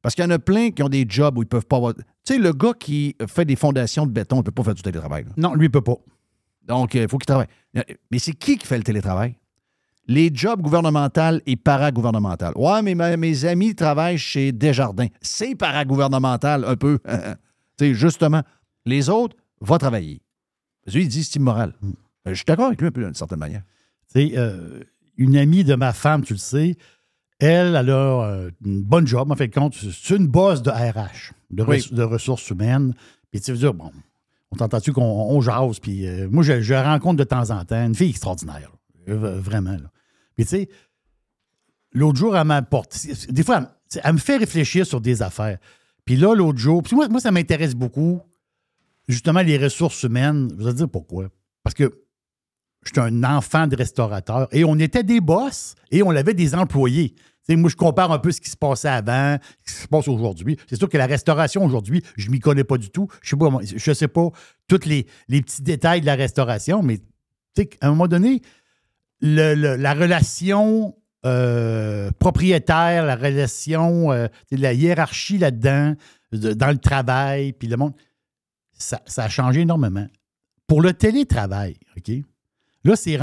Parce 0.02 0.14
qu'il 0.14 0.24
y 0.24 0.26
en 0.26 0.30
a 0.30 0.38
plein 0.38 0.70
qui 0.72 0.82
ont 0.82 0.88
des 0.90 1.06
jobs 1.08 1.38
où 1.38 1.42
ils 1.42 1.46
ne 1.46 1.48
peuvent 1.48 1.66
pas 1.66 1.76
avoir. 1.76 1.94
Tu 1.94 2.02
sais, 2.24 2.38
le 2.38 2.52
gars 2.52 2.72
qui 2.78 3.16
fait 3.26 3.46
des 3.46 3.56
fondations 3.56 4.04
de 4.06 4.10
béton 4.12 4.36
ne 4.38 4.42
peut 4.42 4.50
pas 4.52 4.62
faire 4.64 4.74
du 4.74 4.82
télétravail. 4.82 5.24
là. 5.24 5.30
Non, 5.38 5.54
lui, 5.54 5.66
il 5.66 5.70
peut 5.70 5.80
pas. 5.80 5.96
Donc, 6.70 6.94
il 6.94 7.08
faut 7.08 7.18
qu'il 7.18 7.26
travaille. 7.26 7.48
Mais 8.10 8.18
c'est 8.20 8.32
qui 8.32 8.56
qui 8.56 8.64
fait 8.66 8.78
le 8.78 8.84
télétravail? 8.84 9.34
Les 10.06 10.30
jobs 10.32 10.60
gouvernementaux 10.62 11.40
et 11.46 11.56
paragouvernementaux. 11.56 12.52
Ouais, 12.56 12.80
mais 12.82 12.94
ma- 12.94 13.16
mes 13.16 13.44
amis 13.44 13.74
travaillent 13.74 14.18
chez 14.18 14.52
Desjardins. 14.52 15.08
C'est 15.20 15.54
paragouvernemental 15.56 16.64
un 16.64 16.76
peu. 16.76 16.98
tu 17.76 17.86
sais, 17.86 17.94
justement. 17.94 18.42
Les 18.86 19.08
autres, 19.08 19.36
va 19.60 19.78
travailler. 19.78 20.22
Lui, 20.92 21.02
il 21.02 21.08
dit 21.08 21.22
c'est 21.24 21.36
immoral. 21.36 21.74
Euh, 21.82 21.90
Je 22.26 22.34
suis 22.34 22.44
d'accord 22.46 22.66
avec 22.68 22.80
lui 22.80 22.86
un 22.88 22.92
peu 22.92 23.02
d'une 23.04 23.14
certaine 23.14 23.38
manière. 23.40 23.62
Tu 24.14 24.28
sais, 24.30 24.38
euh, 24.38 24.80
une 25.16 25.36
amie 25.36 25.64
de 25.64 25.74
ma 25.74 25.92
femme, 25.92 26.22
tu 26.22 26.32
le 26.32 26.38
sais, 26.38 26.76
elle, 27.40 27.74
elle 27.76 27.90
a 27.90 28.22
euh, 28.22 28.50
une 28.64 28.82
bonne 28.82 29.06
job, 29.06 29.30
en 29.30 29.34
fait, 29.36 29.48
compte. 29.50 29.74
C'est 29.74 30.16
une 30.16 30.28
boss 30.28 30.62
de 30.62 30.70
RH, 30.70 31.32
de, 31.50 31.62
Oui. 31.64 31.78
res- 31.78 31.92
de 31.94 32.02
ressources 32.02 32.48
humaines. 32.50 32.94
Puis 33.30 33.40
tu 33.40 33.50
veux 33.52 33.58
dire, 33.58 33.74
bon, 33.74 33.90
on 34.52 34.56
t'entend-tu 34.56 34.92
qu'on 34.92 35.02
on 35.02 35.40
jase, 35.40 35.78
puis 35.78 36.06
euh, 36.06 36.28
moi, 36.30 36.42
je, 36.42 36.74
rencontre 36.74 37.16
de 37.16 37.24
temps 37.24 37.50
en 37.50 37.64
temps, 37.64 37.84
une 37.84 37.94
fille 37.94 38.10
extraordinaire. 38.10 38.72
Euh, 39.08 39.40
vraiment. 39.40 39.72
Là. 39.72 39.90
Puis 40.36 40.44
tu 40.44 40.50
sais, 40.50 40.68
l'autre 41.92 42.18
jour, 42.18 42.36
elle 42.36 42.46
m'apporte. 42.46 42.96
Des 43.28 43.42
fois, 43.42 43.72
elle 44.02 44.12
me 44.12 44.18
fait 44.18 44.36
réfléchir 44.36 44.86
sur 44.86 45.00
des 45.00 45.22
affaires. 45.22 45.58
Puis 46.04 46.16
là, 46.16 46.34
l'autre 46.34 46.58
jour, 46.58 46.82
puis 46.82 46.96
moi, 46.96 47.08
moi, 47.08 47.20
ça 47.20 47.30
m'intéresse 47.30 47.74
beaucoup, 47.74 48.20
justement, 49.08 49.40
les 49.40 49.58
ressources 49.58 50.02
humaines. 50.02 50.50
Je 50.58 50.64
vais 50.64 50.72
te 50.72 50.76
dire 50.78 50.88
pourquoi. 50.88 51.28
Parce 51.62 51.74
que 51.74 51.92
J'étais 52.84 53.00
un 53.00 53.24
enfant 53.24 53.66
de 53.66 53.76
restaurateur 53.76 54.48
et 54.52 54.64
on 54.64 54.78
était 54.78 55.02
des 55.02 55.20
boss 55.20 55.74
et 55.90 56.02
on 56.02 56.10
avait 56.10 56.34
des 56.34 56.54
employés. 56.54 57.14
Moi, 57.56 57.70
je 57.70 57.76
compare 57.76 58.12
un 58.12 58.18
peu 58.18 58.32
ce 58.32 58.40
qui 58.40 58.50
se 58.50 58.56
passait 58.56 58.88
avant, 58.88 59.36
ce 59.66 59.72
qui 59.74 59.80
se 59.82 59.88
passe 59.88 60.08
aujourd'hui. 60.08 60.56
C'est 60.68 60.76
sûr 60.76 60.88
que 60.88 60.98
la 60.98 61.06
restauration 61.06 61.64
aujourd'hui, 61.64 62.02
je 62.16 62.26
ne 62.28 62.32
m'y 62.32 62.40
connais 62.40 62.64
pas 62.64 62.78
du 62.78 62.90
tout. 62.90 63.08
Je 63.22 63.36
ne 63.36 63.78
sais 63.78 63.94
sais 63.94 64.08
pas 64.08 64.28
tous 64.68 64.84
les, 64.86 65.06
les 65.28 65.42
petits 65.42 65.62
détails 65.62 66.00
de 66.00 66.06
la 66.06 66.14
restauration, 66.14 66.82
mais 66.82 67.00
à 67.80 67.86
un 67.88 67.90
moment 67.90 68.08
donné, 68.08 68.40
la 69.20 69.94
relation 69.94 70.94
euh, 71.26 72.10
propriétaire, 72.18 73.04
la 73.04 73.16
relation, 73.16 74.10
euh, 74.12 74.28
la 74.50 74.72
hiérarchie 74.72 75.38
là-dedans, 75.38 75.94
de- 76.32 76.54
dans 76.54 76.70
le 76.70 76.78
travail, 76.78 77.52
puis 77.52 77.68
le 77.68 77.76
monde, 77.76 77.92
ça, 78.72 79.00
a 79.16 79.28
changé 79.28 79.60
énormément. 79.60 80.06
Pour 80.66 80.80
le 80.80 80.92
télétravail, 80.94 81.76
OK? 81.96 82.10
Là, 82.84 82.96
c'est 82.96 83.18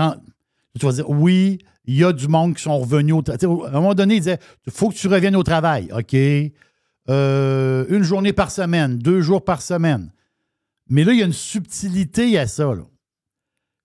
Tu 0.79 0.85
vas 0.85 0.91
dire, 0.91 1.09
oui, 1.09 1.57
il 1.87 1.95
y 1.95 2.03
a 2.03 2.13
du 2.13 2.27
monde 2.27 2.55
qui 2.55 2.63
sont 2.63 2.77
revenus 2.77 3.15
au 3.15 3.21
travail. 3.21 3.65
À 3.65 3.69
un 3.69 3.81
moment 3.81 3.95
donné, 3.95 4.15
il 4.15 4.19
disait, 4.19 4.39
il 4.65 4.71
faut 4.71 4.89
que 4.89 4.95
tu 4.95 5.07
reviennes 5.07 5.35
au 5.35 5.43
travail, 5.43 5.89
OK? 5.95 6.15
Euh, 7.09 7.85
une 7.89 8.03
journée 8.03 8.33
par 8.33 8.51
semaine, 8.51 8.97
deux 8.97 9.21
jours 9.21 9.43
par 9.43 9.61
semaine. 9.61 10.11
Mais 10.89 11.03
là, 11.03 11.13
il 11.13 11.19
y 11.19 11.23
a 11.23 11.25
une 11.25 11.33
subtilité 11.33 12.37
à 12.37 12.47
ça. 12.47 12.69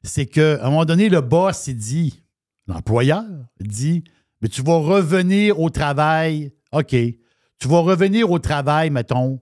C'est 0.02 0.26
qu'à 0.26 0.64
un 0.64 0.70
moment 0.70 0.84
donné, 0.84 1.08
le 1.08 1.20
boss, 1.20 1.68
il 1.68 1.76
dit, 1.76 2.22
l'employeur 2.66 3.24
dit, 3.60 4.02
mais 4.40 4.48
tu 4.48 4.62
vas 4.62 4.78
revenir 4.78 5.60
au 5.60 5.70
travail, 5.70 6.52
OK? 6.72 6.90
Tu 6.90 7.68
vas 7.68 7.78
revenir 7.78 8.30
au 8.30 8.40
travail, 8.40 8.90
mettons, 8.90 9.40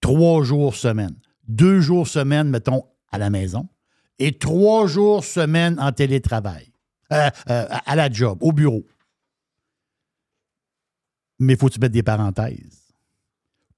trois 0.00 0.42
jours 0.42 0.74
semaine, 0.74 1.14
deux 1.46 1.80
jours 1.80 2.08
semaine, 2.08 2.48
mettons, 2.48 2.84
à 3.12 3.18
la 3.18 3.28
maison, 3.28 3.68
et 4.18 4.38
trois 4.38 4.86
jours 4.86 5.24
semaine 5.24 5.78
en 5.78 5.92
télétravail, 5.92 6.69
Euh, 7.12 7.28
euh, 7.48 7.66
à 7.86 7.96
la 7.96 8.10
job, 8.10 8.38
au 8.40 8.52
bureau. 8.52 8.86
Mais 11.40 11.54
il 11.54 11.58
faut 11.58 11.68
que 11.68 11.74
tu 11.74 11.80
mettes 11.80 11.92
des 11.92 12.02
parenthèses? 12.02 12.94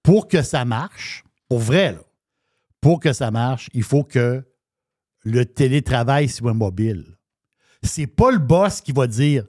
Pour 0.02 0.28
que 0.28 0.42
ça 0.42 0.64
marche, 0.64 1.24
pour 1.48 1.60
vrai, 1.60 1.98
pour 2.80 3.00
que 3.00 3.12
ça 3.12 3.30
marche, 3.30 3.70
il 3.72 3.84
faut 3.84 4.04
que 4.04 4.44
le 5.22 5.46
télétravail 5.46 6.28
soit 6.28 6.52
mobile. 6.52 7.16
C'est 7.82 8.06
pas 8.06 8.30
le 8.30 8.38
boss 8.38 8.80
qui 8.80 8.92
va 8.92 9.06
dire 9.06 9.46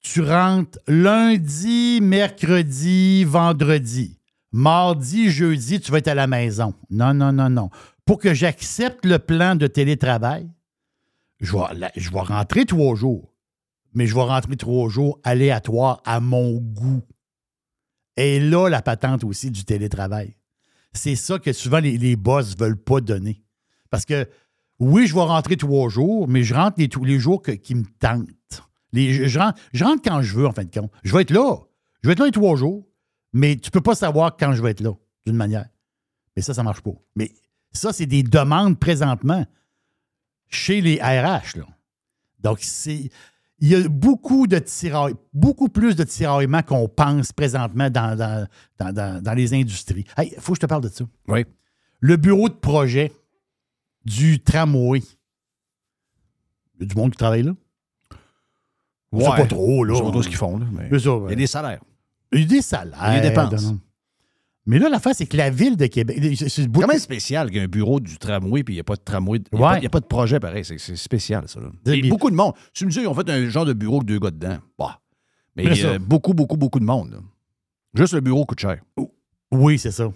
tu 0.00 0.22
rentres 0.22 0.78
lundi, 0.86 2.00
mercredi, 2.00 3.24
vendredi. 3.24 4.18
Mardi, 4.52 5.30
jeudi, 5.30 5.80
tu 5.80 5.92
vas 5.92 5.98
être 5.98 6.08
à 6.08 6.14
la 6.14 6.26
maison. 6.26 6.74
Non, 6.90 7.14
non, 7.14 7.32
non, 7.32 7.50
non. 7.50 7.70
Pour 8.04 8.18
que 8.18 8.34
j'accepte 8.34 9.04
le 9.04 9.18
plan 9.18 9.54
de 9.54 9.66
télétravail, 9.66 10.48
je 11.40 11.52
vais, 11.52 11.90
je 11.96 12.10
rentrer 12.10 12.64
trois 12.66 12.94
jours. 12.94 13.32
Mais 13.94 14.06
je 14.06 14.14
vais 14.14 14.22
rentrer 14.22 14.56
trois 14.56 14.88
jours 14.88 15.18
aléatoires 15.24 16.00
à 16.04 16.20
mon 16.20 16.54
goût. 16.58 17.02
Et 18.16 18.38
là, 18.38 18.68
la 18.68 18.82
patente 18.82 19.24
aussi 19.24 19.50
du 19.50 19.64
télétravail. 19.64 20.36
C'est 20.92 21.16
ça 21.16 21.38
que 21.38 21.52
souvent 21.52 21.78
les, 21.80 21.98
les 21.98 22.16
boss 22.16 22.54
ne 22.54 22.60
veulent 22.64 22.76
pas 22.82 23.00
donner. 23.00 23.42
Parce 23.90 24.04
que 24.04 24.28
oui, 24.78 25.06
je 25.06 25.14
vais 25.14 25.20
rentrer 25.22 25.56
trois 25.56 25.88
jours, 25.88 26.28
mais 26.28 26.42
je 26.42 26.54
rentre 26.54 26.76
les, 26.78 26.88
les 27.04 27.18
jours 27.18 27.42
qui 27.42 27.74
me 27.74 27.84
tentent. 27.98 28.28
Les- 28.92 29.12
je, 29.12 29.26
je 29.26 29.38
rentre, 29.38 29.60
je 29.72 29.84
rentre 29.84 30.02
quand 30.04 30.22
je 30.22 30.34
veux, 30.36 30.46
en 30.46 30.52
fin 30.52 30.64
de 30.64 30.70
compte. 30.70 30.90
Je 31.02 31.12
vais 31.14 31.22
être 31.22 31.30
là. 31.30 31.56
Je 32.02 32.08
vais 32.08 32.12
être 32.12 32.20
là 32.20 32.26
les 32.26 32.32
trois 32.32 32.56
jours, 32.56 32.86
mais 33.32 33.56
tu 33.56 33.68
ne 33.68 33.72
peux 33.72 33.80
pas 33.80 33.94
savoir 33.94 34.36
quand 34.36 34.52
je 34.52 34.62
vais 34.62 34.70
être 34.70 34.80
là, 34.80 34.92
d'une 35.26 35.36
manière. 35.36 35.68
Mais 36.36 36.42
ça, 36.42 36.54
ça 36.54 36.62
ne 36.62 36.66
marche 36.66 36.80
pas. 36.80 36.92
Mais 37.16 37.32
ça, 37.72 37.92
c'est 37.92 38.06
des 38.06 38.22
demandes 38.22 38.78
présentement 38.78 39.44
chez 40.50 40.80
les 40.80 40.96
RH. 40.96 41.56
Là. 41.58 41.64
Donc, 42.40 42.58
c'est. 42.60 43.10
Il 43.62 43.68
y 43.68 43.74
a 43.74 43.86
beaucoup 43.88 44.46
de 44.46 44.58
tirailles, 44.58 45.14
beaucoup 45.34 45.68
plus 45.68 45.94
de 45.94 46.02
tiraillements 46.04 46.62
qu'on 46.62 46.88
pense 46.88 47.30
présentement 47.30 47.90
dans, 47.90 48.16
dans, 48.16 48.46
dans- 48.78 48.92
dans- 48.92 49.22
dans 49.22 49.34
les 49.34 49.52
industries. 49.52 50.04
Il 50.18 50.34
faut 50.38 50.52
que 50.52 50.56
je 50.56 50.60
te 50.62 50.66
parle 50.66 50.82
de 50.82 50.88
ça. 50.88 51.04
Oui. 51.28 51.44
Le 52.00 52.16
bureau 52.16 52.48
de 52.48 52.54
projet 52.54 53.12
du 54.06 54.40
tramway. 54.42 55.00
Il 56.78 56.80
y 56.80 56.84
a 56.84 56.86
du 56.86 56.94
monde 56.96 57.10
qui 57.10 57.18
travaille 57.18 57.42
là? 57.42 57.52
Je 59.12 59.18
sais 59.18 59.28
Ouais. 59.28 59.36
pas 59.36 59.46
trop, 59.46 59.84
là. 59.84 59.92
Je 59.92 59.98
sais 59.98 60.04
pas 60.04 60.10
trop 60.10 60.22
ce 60.22 60.28
qu'ils 60.28 60.38
font, 60.38 60.56
là, 60.58 60.64
mais 60.72 60.88
il 60.90 61.30
y 61.30 61.32
a 61.32 61.34
des 61.34 61.46
salaires. 61.46 61.80
Il 62.32 62.40
y 62.40 62.44
a 62.44 62.46
des 62.46 62.62
salaires. 62.62 62.98
Il 63.08 63.14
y 63.14 63.16
a 63.18 63.20
des 63.20 63.28
dépenses. 63.28 63.74
Mais 64.66 64.78
là, 64.78 64.88
l'affaire, 64.88 65.14
c'est 65.14 65.26
que 65.26 65.36
la 65.36 65.50
ville 65.50 65.76
de 65.76 65.86
Québec. 65.86 66.18
C'est 66.36 66.48
c'est 66.48 66.70
quand 66.70 66.86
même 66.86 66.98
spécial 66.98 67.48
qu'il 67.48 67.56
y 67.56 67.60
ait 67.60 67.64
un 67.64 67.68
bureau 67.68 67.98
du 67.98 68.18
tramway 68.18 68.62
puis 68.62 68.74
il 68.74 68.76
n'y 68.76 68.80
a 68.80 68.84
pas 68.84 68.96
de 68.96 69.00
tramway. 69.02 69.38
Il 69.52 69.58
n'y 69.58 69.64
a, 69.64 69.70
Ouais. 69.72 69.88
pas- 69.88 69.98
a 69.98 70.00
de 70.00 70.06
projet 70.06 70.38
pareil. 70.38 70.64
C'est 70.64 70.96
spécial, 70.96 71.44
ça. 71.48 71.60
là. 71.60 71.70
Et 71.94 72.02
beaucoup 72.08 72.30
de 72.30 72.36
monde. 72.36 72.52
Tu 72.74 72.84
me 72.86 72.90
dis, 72.90 73.00
ils 73.00 73.06
ont 73.06 73.14
fait 73.14 73.28
un 73.30 73.48
genre 73.48 73.64
de 73.64 73.72
bureau 73.72 73.96
avec 73.96 74.08
deux 74.08 74.18
gars 74.18 74.30
dedans. 74.30 74.58
Bah. 74.78 75.00
Mais 75.56 75.74
ça. 75.74 75.88
euh, 75.88 75.98
beaucoup, 75.98 76.34
beaucoup, 76.34 76.56
beaucoup 76.56 76.78
de 76.78 76.84
monde. 76.84 77.10
là. 77.12 77.18
Juste 77.94 78.12
le 78.14 78.20
bureau 78.20 78.44
coûte 78.44 78.60
cher. 78.60 78.80
Oui, 79.50 79.78
c'est 79.78 79.90
ça. 79.90 80.12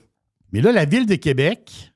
Mais 0.52 0.60
là, 0.60 0.70
la 0.72 0.84
ville 0.84 1.06
de 1.06 1.16
Québec, 1.16 1.92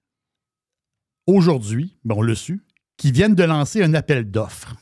aujourd'hui, 1.27 1.97
ben, 2.05 2.17
on 2.17 2.23
l'a 2.23 2.35
su, 2.35 2.63
qui 2.97 3.13
viennent 3.13 3.35
de 3.35 3.45
lancer 3.45 3.83
un 3.83 3.95
appel 3.95 4.29
d'offres. 4.31 4.75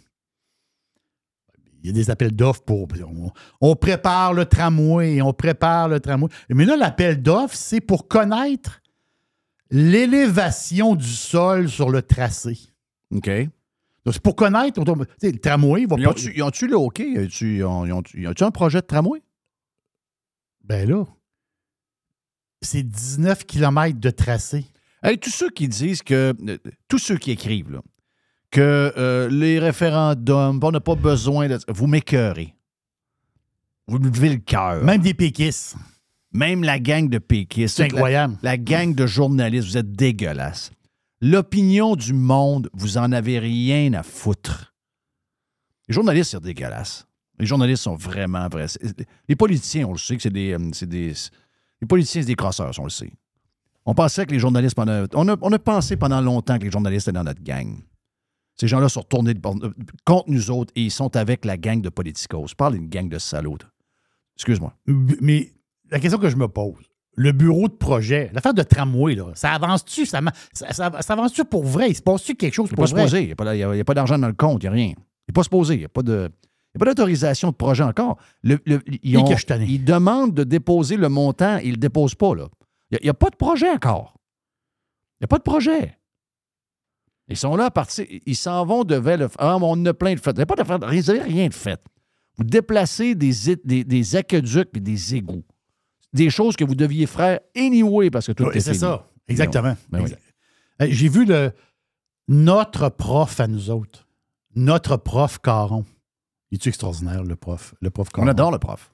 Il 1.86 1.90
y 1.90 1.90
a 1.90 1.92
des 1.92 2.10
appels 2.10 2.34
d'offres 2.34 2.62
pour. 2.62 2.88
On, 3.06 3.30
on 3.60 3.76
prépare 3.76 4.34
le 4.34 4.44
tramway, 4.44 5.22
on 5.22 5.32
prépare 5.32 5.88
le 5.88 6.00
tramway. 6.00 6.28
Mais 6.48 6.64
là, 6.64 6.76
l'appel 6.76 7.22
d'offres, 7.22 7.54
c'est 7.54 7.80
pour 7.80 8.08
connaître 8.08 8.80
l'élévation 9.70 10.96
du 10.96 11.06
sol 11.06 11.68
sur 11.68 11.88
le 11.90 12.02
tracé. 12.02 12.58
OK. 13.14 13.28
Donc, 14.04 14.14
c'est 14.14 14.20
pour 14.22 14.34
connaître. 14.34 14.82
tu 14.82 14.92
sais, 15.20 15.30
Le 15.30 15.38
tramway 15.38 15.86
va 15.86 15.94
Ils 15.96 16.04
pas. 16.04 16.10
ont-tu 16.10 16.32
ils 16.36 16.42
ont-tu 16.42 16.66
le? 16.66 16.74
Ils 16.74 17.18
ont-tu- 17.24 17.62
ont- 17.64 17.90
ont-tu 17.98 18.20
ils 18.20 18.26
ont-tu 18.26 18.42
un 18.42 18.50
projet 18.50 18.80
de 18.80 18.86
tramway? 18.86 19.22
Ben 20.64 20.88
là, 20.88 21.04
c'est 22.62 22.82
19 22.82 23.44
km 23.46 24.00
de 24.00 24.10
tracé. 24.10 24.64
Hey, 25.04 25.18
tous 25.18 25.30
ceux 25.30 25.50
qui 25.50 25.68
disent 25.68 26.02
que. 26.02 26.34
euh, 26.48 26.58
tous 26.88 26.98
ceux 26.98 27.16
qui 27.16 27.30
écrivent, 27.30 27.70
là, 27.70 27.80
que 28.56 28.90
euh, 28.96 29.28
les 29.28 29.58
référendums, 29.58 30.58
on 30.62 30.70
n'a 30.70 30.80
pas 30.80 30.94
besoin 30.94 31.46
de. 31.46 31.58
Vous 31.68 31.86
m'écœurez. 31.86 32.54
Vous 33.86 33.98
me 33.98 34.08
levez 34.08 34.30
le 34.30 34.38
cœur. 34.38 34.82
Même 34.82 35.02
des 35.02 35.12
péquistes. 35.12 35.76
Même 36.32 36.64
la 36.64 36.78
gang 36.78 37.06
de 37.06 37.18
péquistes. 37.18 37.76
C'est 37.76 37.88
la- 37.88 37.94
incroyable. 37.94 38.38
La, 38.42 38.56
gang 38.56 38.94
de 38.94 39.06
journalistes, 39.06 39.68
vous 39.68 39.76
êtes 39.76 39.92
dégueulasses. 39.92 40.70
L'opinion 41.20 41.96
du 41.96 42.14
monde, 42.14 42.70
vous 42.72 42.96
en 42.96 43.12
avez 43.12 43.38
rien 43.38 43.92
à 43.92 44.02
foutre. 44.02 44.74
Les 45.88 45.94
journalistes, 45.94 46.30
c'est 46.30 46.42
dégueulasse. 46.42 47.06
Les 47.38 47.44
journalistes 47.44 47.82
sont 47.82 47.96
vraiment 47.96 48.48
vrais. 48.48 48.68
Les 49.28 49.36
politiciens, 49.36 49.86
on 49.86 49.92
le 49.92 49.98
sait 49.98 50.16
que 50.16 50.22
c'est 50.22 50.30
des, 50.30 50.52
euh, 50.52 50.70
c'est 50.72 50.88
des. 50.88 51.12
Les 51.82 51.86
politiciens, 51.86 52.22
c'est 52.22 52.28
des 52.28 52.34
crosseurs, 52.36 52.72
on 52.78 52.84
le 52.84 52.90
sait. 52.90 53.12
On 53.84 53.92
pensait 53.92 54.24
que 54.24 54.32
les 54.32 54.38
journalistes 54.38 54.76
pendant. 54.76 55.04
On 55.12 55.28
a, 55.28 55.36
on 55.42 55.52
a 55.52 55.58
pensé 55.58 55.96
pendant 55.98 56.22
longtemps 56.22 56.58
que 56.58 56.64
les 56.64 56.70
journalistes 56.70 57.06
étaient 57.06 57.14
dans 57.14 57.24
notre 57.24 57.42
gang. 57.42 57.82
Ces 58.58 58.68
gens-là 58.68 58.88
sont 58.88 59.00
retournés 59.00 59.32
euh, 59.32 59.70
contre 60.04 60.30
nous 60.30 60.50
autres 60.50 60.72
et 60.76 60.82
ils 60.84 60.90
sont 60.90 61.14
avec 61.16 61.44
la 61.44 61.56
gang 61.56 61.80
de 61.80 61.88
politicos. 61.90 62.48
Je 62.48 62.54
parle 62.54 62.74
d'une 62.74 62.88
gang 62.88 63.08
de 63.08 63.18
salauds. 63.18 63.58
Excuse-moi. 64.36 64.74
Mais 65.20 65.52
la 65.90 66.00
question 66.00 66.18
que 66.18 66.28
je 66.28 66.36
me 66.36 66.48
pose, 66.48 66.90
le 67.16 67.32
bureau 67.32 67.68
de 67.68 67.74
projet, 67.74 68.30
l'affaire 68.34 68.54
de 68.54 68.62
tramway, 68.62 69.14
là, 69.14 69.26
ça 69.34 69.52
avance-tu? 69.52 70.04
Ça, 70.06 70.20
ma- 70.20 70.32
ça- 70.52 70.72
ça- 70.72 71.02
ça 71.02 71.12
avance-tu 71.14 71.44
pour 71.44 71.64
vrai? 71.64 71.90
Il 71.90 71.94
se 71.96 72.02
passe-tu 72.02 72.34
quelque 72.34 72.54
chose 72.54 72.68
pour 72.70 72.84
vrai? 72.92 73.02
Il 73.22 73.26
n'y 73.26 73.62
a 73.62 73.70
a- 73.70 73.80
a 73.80 73.84
pas 73.84 73.94
d'argent 73.94 74.18
dans 74.18 74.26
le 74.28 74.34
compte. 74.34 74.62
Il 74.62 74.66
n'y 74.66 74.68
a 74.68 74.72
rien. 74.72 74.92
Il 74.96 75.30
n'est 75.30 75.32
pas 75.34 75.42
supposé. 75.42 75.74
Il 75.74 75.78
n'y 75.80 75.84
a 75.84 75.88
pas 75.88 76.02
de. 76.02 76.30
Il 76.74 76.78
n'y 76.78 76.82
a 76.82 76.84
pas 76.84 76.84
d'autorisation 76.94 77.50
de 77.50 77.56
projet 77.56 77.84
encore. 77.84 78.18
Le- 78.42 78.58
le- 78.66 78.82
ils, 79.02 79.16
ont- 79.16 79.24
ils 79.66 79.82
demandent 79.84 80.34
de 80.34 80.44
déposer 80.44 80.96
le 80.98 81.08
montant. 81.08 81.56
Ils 81.58 81.68
ne 81.68 81.72
le 81.72 81.76
déposent 81.78 82.14
pas. 82.14 82.34
là. 82.34 82.48
Il 82.90 82.98
n'y 83.02 83.08
a, 83.08 83.14
pas 83.14 83.30
de 83.30 83.36
projet 83.36 83.70
encore. 83.70 84.14
Il 85.18 85.22
n'y 85.22 85.24
a 85.24 85.28
pas 85.28 85.38
de 85.38 85.42
projet. 85.42 85.96
Ils 87.28 87.36
sont 87.36 87.56
là 87.56 87.66
à 87.66 87.70
partir. 87.70 88.06
Ils 88.24 88.36
s'en 88.36 88.64
vont 88.64 88.84
devant 88.84 89.16
le. 89.16 89.28
Ah, 89.38 89.56
on 89.60 89.84
a 89.86 89.94
plein 89.94 90.14
de. 90.14 90.20
Il 90.24 90.32
n'y 90.34 90.40
a 90.42 90.46
pas 90.46 90.56
de. 90.56 90.62
Vous 90.62 91.12
n'avez 91.12 91.22
rien 91.22 91.48
de 91.48 91.54
fait. 91.54 91.80
Vous 92.36 92.44
déplacez 92.44 93.14
des, 93.14 93.32
des, 93.64 93.82
des 93.84 94.16
aqueducs 94.16 94.68
et 94.74 94.80
des 94.80 95.14
égouts. 95.14 95.44
Des 96.12 96.30
choses 96.30 96.54
que 96.56 96.64
vous 96.64 96.74
deviez 96.74 97.06
faire 97.06 97.40
anyway 97.56 98.10
parce 98.10 98.26
que 98.28 98.32
tout 98.32 98.44
Oui, 98.44 98.56
est 98.56 98.60
c'est 98.60 98.74
ça. 98.74 99.08
Exactement. 99.28 99.76
Ben. 99.90 100.00
Exact. 100.00 100.22
J'ai 100.80 101.08
vu 101.08 101.24
le, 101.24 101.52
notre 102.28 102.88
prof 102.90 103.40
à 103.40 103.46
nous 103.46 103.70
autres. 103.70 104.06
Notre 104.54 104.96
prof 104.96 105.38
Caron. 105.40 105.84
Il 106.50 106.56
est 106.58 106.66
extraordinaire, 106.66 107.24
le 107.24 107.34
prof. 107.36 107.74
Le 107.80 107.90
prof 107.90 108.08
Caron? 108.10 108.26
On 108.26 108.30
adore 108.30 108.50
le 108.52 108.58
prof. 108.58 108.90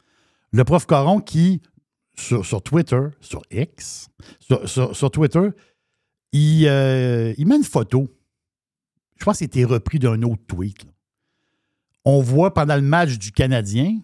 Le 0.52 0.64
prof 0.64 0.86
Caron 0.86 1.20
qui, 1.20 1.60
sur, 2.16 2.46
sur 2.46 2.62
Twitter, 2.62 3.00
sur 3.20 3.42
X, 3.50 4.09
sur, 4.40 4.68
sur- 4.68 4.96
sur 4.96 5.10
Twitter, 5.10 5.48
il, 6.32 6.66
euh, 6.66 7.34
il 7.36 7.46
met 7.46 7.56
une 7.56 7.64
photo. 7.64 8.09
Je 9.23 9.24
pense 9.24 9.35
que 9.35 9.44
c'était 9.44 9.62
repris 9.62 10.01
d'un 10.01 10.20
autre 10.23 10.43
tweet. 10.49 10.82
là. 10.85 10.90
On 12.05 12.20
voit 12.20 12.53
pendant 12.53 12.74
le 12.74 12.82
match 12.82 13.19
du 13.19 13.31
Canadien, 13.31 14.01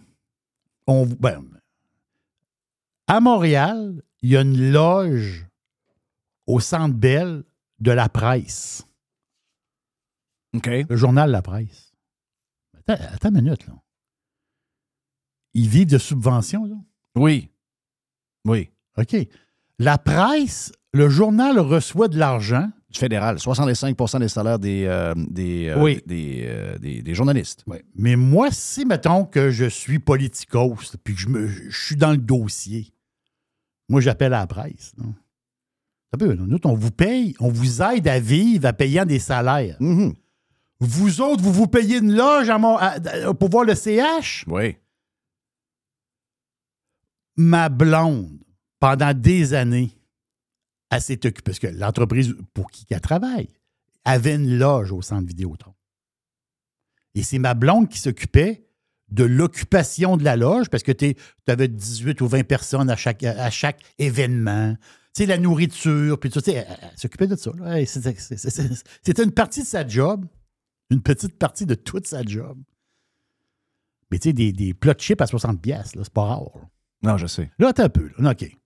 on, 0.86 1.06
ben, 1.06 1.44
à 3.08 3.18
Montréal, 3.18 4.00
il 4.22 4.30
y 4.30 4.36
a 4.36 4.42
une 4.42 4.70
loge 4.70 5.44
au 6.46 6.60
Centre 6.60 6.94
Bell 6.94 7.42
de 7.80 7.90
la 7.90 8.08
presse. 8.08 8.86
OK. 10.54 10.68
Le 10.88 10.96
journal 10.96 11.32
La 11.32 11.42
Presse. 11.42 11.92
Attends, 12.76 13.04
attends 13.12 13.30
une 13.30 13.42
minute, 13.42 13.66
là. 13.66 13.74
ils 15.52 15.68
vivent 15.68 15.88
de 15.90 15.98
subventions, 15.98 16.64
là? 16.64 16.76
Oui. 17.16 17.50
Oui. 18.44 18.70
OK. 18.96 19.16
La 19.80 19.98
presse, 19.98 20.70
le 20.92 21.08
journal 21.08 21.58
reçoit 21.58 22.06
de 22.06 22.18
l'argent. 22.18 22.70
Du 22.90 22.98
fédéral. 22.98 23.36
65% 23.38 24.18
des 24.20 24.28
salaires 24.28 24.58
des, 24.58 24.84
euh, 24.86 25.12
des, 25.16 25.68
euh, 25.68 25.78
Oui. 25.82 26.00
des, 26.06 26.44
euh, 26.46 26.78
des- 26.78 27.02
des 27.02 27.14
journalistes. 27.14 27.64
Mais 27.94 28.16
moi, 28.16 28.48
si, 28.50 28.86
mettons, 28.86 29.24
que 29.26 29.50
je 29.50 29.66
suis 29.66 29.98
politicos, 29.98 30.96
puis 31.04 31.14
que 31.14 31.20
je, 31.20 31.28
me- 31.28 31.46
je 31.48 31.84
suis 31.86 31.96
dans 31.96 32.12
le 32.12 32.16
dossier, 32.16 32.92
moi, 33.90 34.00
j'appelle 34.00 34.32
à 34.32 34.40
la 34.40 34.46
presse. 34.46 34.94
Nous, 36.18 36.58
on 36.64 36.74
vous 36.74 36.90
paye, 36.90 37.34
on 37.40 37.50
vous 37.50 37.82
aide 37.82 38.08
à 38.08 38.18
vivre 38.18 38.66
en 38.66 38.72
payant 38.72 39.04
des 39.04 39.18
salaires. 39.18 39.76
Mm-hmm. 39.80 40.14
Vous 40.80 41.20
autres, 41.20 41.42
vous 41.42 41.52
vous 41.52 41.66
payez 41.66 41.98
une 41.98 42.14
loge 42.16 42.48
à 42.48 42.56
mon- 42.56 42.78
à- 42.78 42.96
à- 43.28 43.34
pour 43.34 43.50
voir 43.50 43.64
le 43.64 43.74
CH? 43.74 44.44
Oui. 44.48 44.76
Ma 47.36 47.68
blonde, 47.68 48.38
pendant 48.80 49.12
des 49.12 49.52
années, 49.54 49.90
elle 50.90 51.00
s'est 51.00 51.26
occupée, 51.26 51.42
parce 51.42 51.58
que 51.58 51.66
l'entreprise 51.66 52.34
pour 52.54 52.70
qui 52.70 52.86
elle 52.90 53.00
travaille 53.00 53.48
avait 54.04 54.34
une 54.34 54.58
loge 54.58 54.92
au 54.92 55.02
centre 55.02 55.26
Vidéotron. 55.26 55.74
Et 57.14 57.22
c'est 57.22 57.38
ma 57.38 57.54
blonde 57.54 57.88
qui 57.88 57.98
s'occupait 57.98 58.64
de 59.10 59.24
l'occupation 59.24 60.16
de 60.16 60.24
la 60.24 60.36
loge, 60.36 60.68
parce 60.68 60.82
que 60.82 60.92
tu 60.92 61.14
avais 61.46 61.68
18 61.68 62.20
ou 62.20 62.28
20 62.28 62.44
personnes 62.46 62.90
à 62.90 62.96
chaque, 62.96 63.24
à 63.24 63.50
chaque 63.50 63.82
événement. 63.98 64.76
Tu 65.14 65.22
sais, 65.22 65.26
la 65.26 65.38
nourriture, 65.38 66.20
puis 66.20 66.30
tout 66.30 66.40
ça. 66.40 66.42
tu 66.42 66.50
sais, 66.52 66.66
Elle, 66.68 66.78
elle 66.82 66.98
s'occupait 66.98 67.26
de 67.26 67.36
ça. 67.36 67.50
C'était 69.02 69.24
une 69.24 69.32
partie 69.32 69.62
de 69.62 69.66
sa 69.66 69.86
job, 69.86 70.26
une 70.90 71.02
petite 71.02 71.38
partie 71.38 71.66
de 71.66 71.74
toute 71.74 72.06
sa 72.06 72.22
job. 72.22 72.58
Mais 74.10 74.18
tu 74.18 74.28
sais, 74.28 74.32
des, 74.32 74.52
des 74.52 74.74
plats 74.74 74.94
de 74.94 75.00
chips 75.00 75.20
à 75.20 75.26
60 75.26 75.60
pièces, 75.60 75.92
c'est 75.94 76.10
pas 76.10 76.24
rare. 76.24 76.50
là. 76.54 76.68
Non, 77.02 77.16
je 77.18 77.26
sais. 77.26 77.50
Là, 77.58 77.68
attends 77.68 77.84
un 77.84 77.88
peu. 77.88 78.10
Là, 78.18 78.32
OK. 78.32 78.57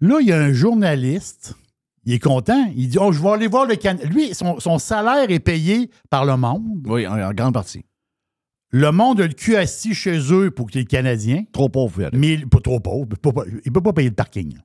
Là, 0.00 0.18
il 0.20 0.28
y 0.28 0.32
a 0.32 0.38
un 0.38 0.52
journaliste. 0.52 1.54
Il 2.04 2.14
est 2.14 2.18
content. 2.18 2.70
Il 2.76 2.88
dit 2.88 2.98
Oh, 3.00 3.12
je 3.12 3.20
vais 3.20 3.30
aller 3.30 3.48
voir 3.48 3.66
le 3.66 3.76
Canadien. 3.76 4.08
Lui, 4.08 4.34
son, 4.34 4.60
son 4.60 4.78
salaire 4.78 5.30
est 5.30 5.40
payé 5.40 5.90
par 6.10 6.24
le 6.24 6.36
monde. 6.36 6.86
Oui, 6.86 7.06
en, 7.06 7.20
en 7.20 7.32
grande 7.32 7.54
partie. 7.54 7.84
Le 8.70 8.92
monde 8.92 9.20
a 9.20 9.26
le 9.26 9.32
cul 9.32 9.56
assis 9.56 9.94
chez 9.94 10.18
eux 10.32 10.50
pour 10.50 10.66
qu'il 10.66 10.78
y 10.78 10.80
ait 10.80 10.84
le 10.84 10.88
Canadien. 10.88 11.44
Trop 11.52 11.68
pauvre, 11.68 12.04
allez. 12.04 12.18
Mais 12.18 12.36
pas 12.46 12.60
trop 12.60 12.80
pauvre. 12.80 13.06
Il 13.46 13.60
il 13.64 13.72
peut 13.72 13.82
pas 13.82 13.92
payer 13.92 14.10
le 14.10 14.14
parking. 14.14 14.56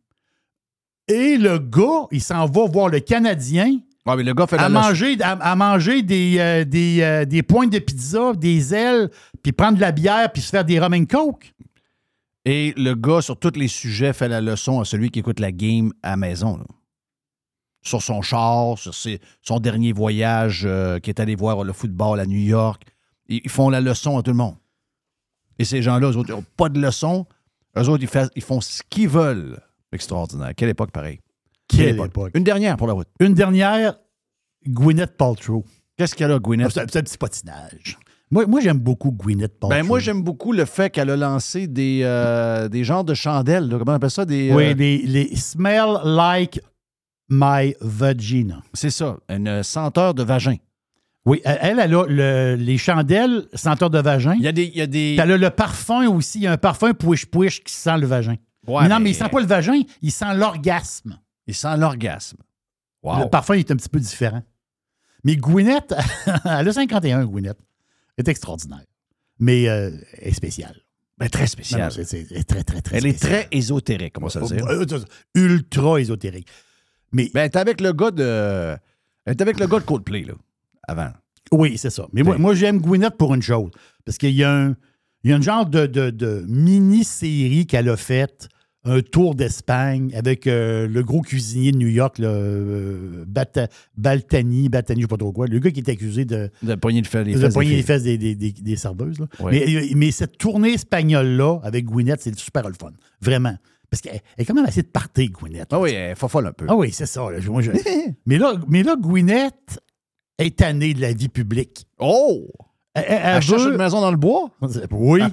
Et 1.08 1.38
le 1.38 1.60
gars, 1.60 2.08
il 2.12 2.22
s'en 2.22 2.46
va 2.46 2.66
voir 2.66 2.90
le 2.90 3.00
Canadien 3.00 3.80
Ouais, 4.06 4.18
mais 4.18 4.24
le 4.24 4.34
gars 4.34 4.48
fait 4.48 4.58
à 4.58 4.68
manger, 4.68 5.16
à, 5.22 5.32
à 5.32 5.56
manger 5.56 6.02
des, 6.02 6.36
euh, 6.38 6.66
des, 6.66 7.02
euh, 7.02 7.24
des 7.24 7.42
pointes 7.42 7.72
de 7.72 7.80
pizza, 7.80 8.34
des 8.34 8.74
ailes, 8.74 9.10
puis 9.42 9.54
prendre 9.54 9.76
de 9.76 9.82
la 9.82 9.94
bière, 9.94 10.30
puis 10.34 10.42
se 10.42 10.50
faire 10.50 10.66
des 10.66 10.78
rum 10.78 10.94
and 10.94 11.06
coke. 11.06 11.54
Et 12.46 12.74
le 12.76 12.94
gars, 12.96 13.22
sur 13.22 13.38
tous 13.40 13.54
les 13.58 13.68
sujets, 13.70 14.12
fait 14.14 14.28
la 14.28 14.42
leçon 14.42 14.80
à 14.82 14.86
celui 14.86 15.10
qui 15.12 15.20
écoute 15.20 15.40
la 15.40 15.52
game 15.52 15.94
à 16.04 16.12
la 16.12 16.18
maison. 16.18 16.58
là. 16.58 16.66
Sur 17.82 18.02
son 18.02 18.22
char, 18.22 18.78
sur 18.78 18.94
ses- 18.94 19.20
son 19.42 19.60
dernier 19.60 19.92
voyage 19.92 20.64
euh, 20.66 21.00
qui 21.00 21.10
est 21.10 21.20
allé 21.20 21.36
voir 21.36 21.64
le 21.64 21.74
football 21.74 22.20
à 22.20 22.26
New 22.26 22.40
York. 22.40 22.84
Ils, 23.28 23.42
ils 23.44 23.50
font 23.50 23.70
la 23.70 23.82
leçon 23.82 24.18
à 24.18 24.24
tout 24.24 24.32
le 24.32 24.38
monde. 24.38 24.56
Et 25.60 25.66
ces 25.66 25.82
gens-là, 25.82 26.10
eux 26.12 26.18
autres, 26.18 26.30
ils 26.30 26.36
n'ont 26.36 26.46
pas 26.58 26.70
de 26.70 26.80
leçon. 26.80 27.26
Eux 27.78 27.90
autres, 27.90 28.04
ils, 28.36 28.42
font 28.42 28.62
ce 28.62 28.82
qu'ils 28.90 29.10
veulent. 29.10 29.60
Extraordinaire. 29.92 30.54
Quelle 30.56 30.70
époque 30.70 30.92
pareille. 30.92 31.20
Quelle 31.68 32.00
époque. 32.00 32.32
Une 32.36 32.44
dernière 32.44 32.78
pour 32.78 32.88
la 32.88 32.94
route. 32.94 33.08
Une 33.20 33.34
dernière, 33.34 33.96
Gwyneth 34.68 35.18
Paltrow. 35.18 35.66
Qu'est-ce 35.98 36.16
qu'elle 36.16 36.32
a, 36.32 36.40
Gwyneth? 36.40 36.72
C'est 36.72 36.82
un 36.98 37.02
petit 37.04 37.18
patinage. 37.18 37.98
Moi, 38.34 38.48
moi 38.48 38.60
j'aime 38.62 38.80
beaucoup 38.80 39.12
Gwyneth 39.12 39.60
Paltrow. 39.60 39.70
Ben, 39.70 39.86
moi, 39.86 40.00
j'aime 40.00 40.24
beaucoup 40.24 40.52
le 40.54 40.66
fait 40.66 40.90
qu'elle 40.90 41.10
a 41.12 41.16
lancé 41.16 41.68
des, 41.68 42.02
euh, 42.04 42.68
des 42.68 42.84
genres 42.84 43.04
de 43.04 43.14
chandelles. 43.14 43.68
là. 43.70 43.78
Comment 43.78 43.92
on 43.92 43.96
appelle 43.96 44.10
ça? 44.10 44.26
Des, 44.26 44.52
Oui, 44.52 44.64
euh, 44.66 44.74
les, 44.74 44.98
les 45.00 45.36
Smell 45.36 46.00
Like 46.04 46.60
My 47.30 47.76
Vagina. 47.80 48.62
C'est 48.74 48.90
ça, 48.90 49.18
une 49.30 49.62
senteur 49.64 50.14
de 50.14 50.24
vagin. 50.24 50.56
Oui, 51.26 51.42
elle, 51.46 51.60
elle 51.62 51.80
a 51.80 51.88
le- 52.08 52.56
les 52.56 52.78
chandelles 52.78 53.46
senteur 53.54 53.90
de 53.90 54.00
vagin. 54.00 54.34
Il 54.34 54.42
y 54.44 54.48
a 54.48 54.52
des. 54.52 54.66
il 54.66 54.76
y 54.78 54.82
a 54.82 54.88
des... 54.88 55.16
Elle 55.18 55.32
a 55.32 55.38
le 55.38 55.50
parfum 55.52 56.06
aussi. 56.10 56.40
Il 56.40 56.44
y 56.44 56.48
a 56.48 56.52
un 56.52 56.58
parfum 56.58 56.92
pouiche-pouiche 56.94 57.64
qui 57.64 57.74
sent 57.74 57.98
le 57.98 58.08
vagin. 58.08 58.36
Ouais, 58.68 58.84
mais 58.84 58.90
non, 58.90 58.96
mais, 58.96 59.04
mais- 59.06 59.10
il 59.12 59.16
sent 59.16 59.30
pas 59.30 59.40
le 59.40 59.46
vagin, 59.48 59.80
il 60.02 60.12
sent 60.12 60.34
l'orgasme. 60.36 61.18
Il 61.48 61.54
sent 61.56 61.78
l'orgasme. 61.78 62.38
Wow. 63.04 63.20
Le 63.24 63.30
parfum 63.30 63.54
est 63.54 63.70
un 63.72 63.76
petit 63.76 63.90
peu 63.90 64.00
différent. 64.00 64.42
Mais 65.24 65.36
Gwyneth, 65.38 65.94
elle 66.46 66.68
a 66.68 66.74
51, 66.74 67.26
Gwyneth. 67.26 67.58
Est 68.18 68.28
extraordinaire. 68.28 68.86
Mais 69.40 69.68
euh, 69.68 69.92
elle 70.20 70.28
est 70.30 70.34
spéciale. 70.34 70.76
Ben, 71.18 71.30
très 71.30 71.48
spéciale. 71.48 71.82
Non, 71.82 71.86
non, 71.88 71.92
c'est- 71.92 72.06
c'est- 72.06 72.28
elle 72.32 72.38
est 72.38 72.44
très, 72.44 72.64
très, 72.64 72.82
très 72.82 72.98
Elle 72.98 73.06
est 73.06 73.20
très 73.20 73.48
ésotérique, 73.52 74.14
comment 74.14 74.30
ça 74.30 74.46
se 74.46 74.54
dit? 74.54 74.62
Euh, 74.62 74.86
Ultra 75.36 76.00
ésotérique. 76.00 76.48
Mais 77.12 77.30
Ben, 77.34 77.42
elle 77.42 77.46
est 77.46 77.56
avec 77.56 77.82
le 77.82 77.94
gars 77.94 78.12
de. 78.12 78.76
Elle 79.26 79.32
est 79.32 79.42
avec 79.42 79.60
le 79.60 79.68
gars 79.68 79.80
de 79.80 79.86
Coldplay, 79.86 80.24
là, 80.24 80.34
avant. 80.88 81.12
Oui, 81.52 81.78
c'est 81.78 81.90
ça. 81.92 82.08
Mais 82.14 82.24
moi, 82.24 82.38
moi 82.38 82.54
j'aime 82.56 82.80
Gwyneth 82.80 83.16
pour 83.18 83.34
une 83.36 83.42
chose. 83.42 83.72
Parce 84.06 84.18
qu'il 84.18 84.32
y 84.34 84.44
a 84.44 84.52
un, 84.54 84.76
il 85.24 85.30
y 85.30 85.34
a 85.34 85.38
un 85.38 85.42
genre 85.42 85.66
de, 85.66 85.86
de- 85.86 86.10
de 86.10 86.44
mini-série 86.48 87.66
qu'elle 87.68 87.90
a 87.90 87.98
faite, 87.98 88.50
un 88.86 89.02
tour 89.02 89.34
d'Espagne 89.36 90.12
avec 90.16 90.46
euh, 90.46 90.88
le 90.88 91.04
gros 91.04 91.22
cuisinier 91.22 91.72
de 91.72 91.78
New 91.78 91.88
York, 91.88 92.18
là, 92.20 92.28
euh, 92.28 93.24
Bata- 93.26 93.68
Baltani, 93.98 94.68
Baltani, 94.70 95.02
je 95.02 95.06
ne 95.06 95.10
sais 95.10 95.10
pas 95.10 95.18
trop 95.18 95.32
quoi, 95.32 95.48
le 95.48 95.60
gars 95.60 95.72
qui 95.72 95.80
est 95.80 95.90
accusé 95.90 96.26
de, 96.26 96.50
De 96.62 96.76
poigner 96.76 97.02
les 97.02 97.08
fesses. 97.08 97.26
de 97.28 97.38
fesses 97.38 97.54
poigner 97.54 97.70
des 97.70 97.76
les 97.78 97.82
filles. 97.82 97.88
fesses 97.88 98.04
des, 98.04 98.18
des- 98.18 98.36
des- 98.36 98.52
des 98.52 98.76
serveuses. 98.76 99.20
là. 99.20 99.28
Ouais. 99.40 99.66
Mais, 99.66 99.90
mais 99.96 100.12
cette 100.12 100.38
tournée 100.38 100.74
espagnole-là, 100.74 101.60
avec 101.64 101.86
Gwyneth, 101.86 102.22
c'est 102.22 102.38
super 102.38 102.68
le 102.68 102.74
fun. 102.80 102.92
Vraiment. 103.22 103.56
Parce 103.90 104.02
qu'elle 104.02 104.16
elle 104.38 104.42
est 104.42 104.46
quand 104.46 104.56
même 104.56 104.66
assez 104.66 104.82
de 104.82 104.88
party, 104.88 105.28
Gwyneth. 105.30 105.68
Ah 105.72 105.80
oui, 105.80 105.92
elle 105.92 106.12
est 106.12 106.16
fofolle 106.16 106.48
un 106.48 106.52
peu. 106.52 106.66
Ah 106.68 106.76
oui, 106.76 106.92
c'est 106.92 107.06
ça. 107.06 107.30
là. 107.32 107.38
Moi, 107.48 107.62
je- 107.62 107.72
mais, 108.26 108.38
là, 108.38 108.56
mais 108.68 108.84
là, 108.84 108.96
Gwyneth 109.00 109.80
est 110.40 110.58
tannée 110.58 110.94
de 110.94 111.00
la 111.02 111.14
vie 111.14 111.30
publique. 111.30 111.86
Oh! 112.00 112.48
Elle, 112.96 113.06
elle- 113.08 113.14
Elle 113.24 113.36
elle 113.38 113.42
cherche 113.44 113.64
une 113.66 113.78
maison 113.78 114.02
dans 114.02 114.12
le 114.12 114.18
bois? 114.18 114.50
Oui. 114.92 115.22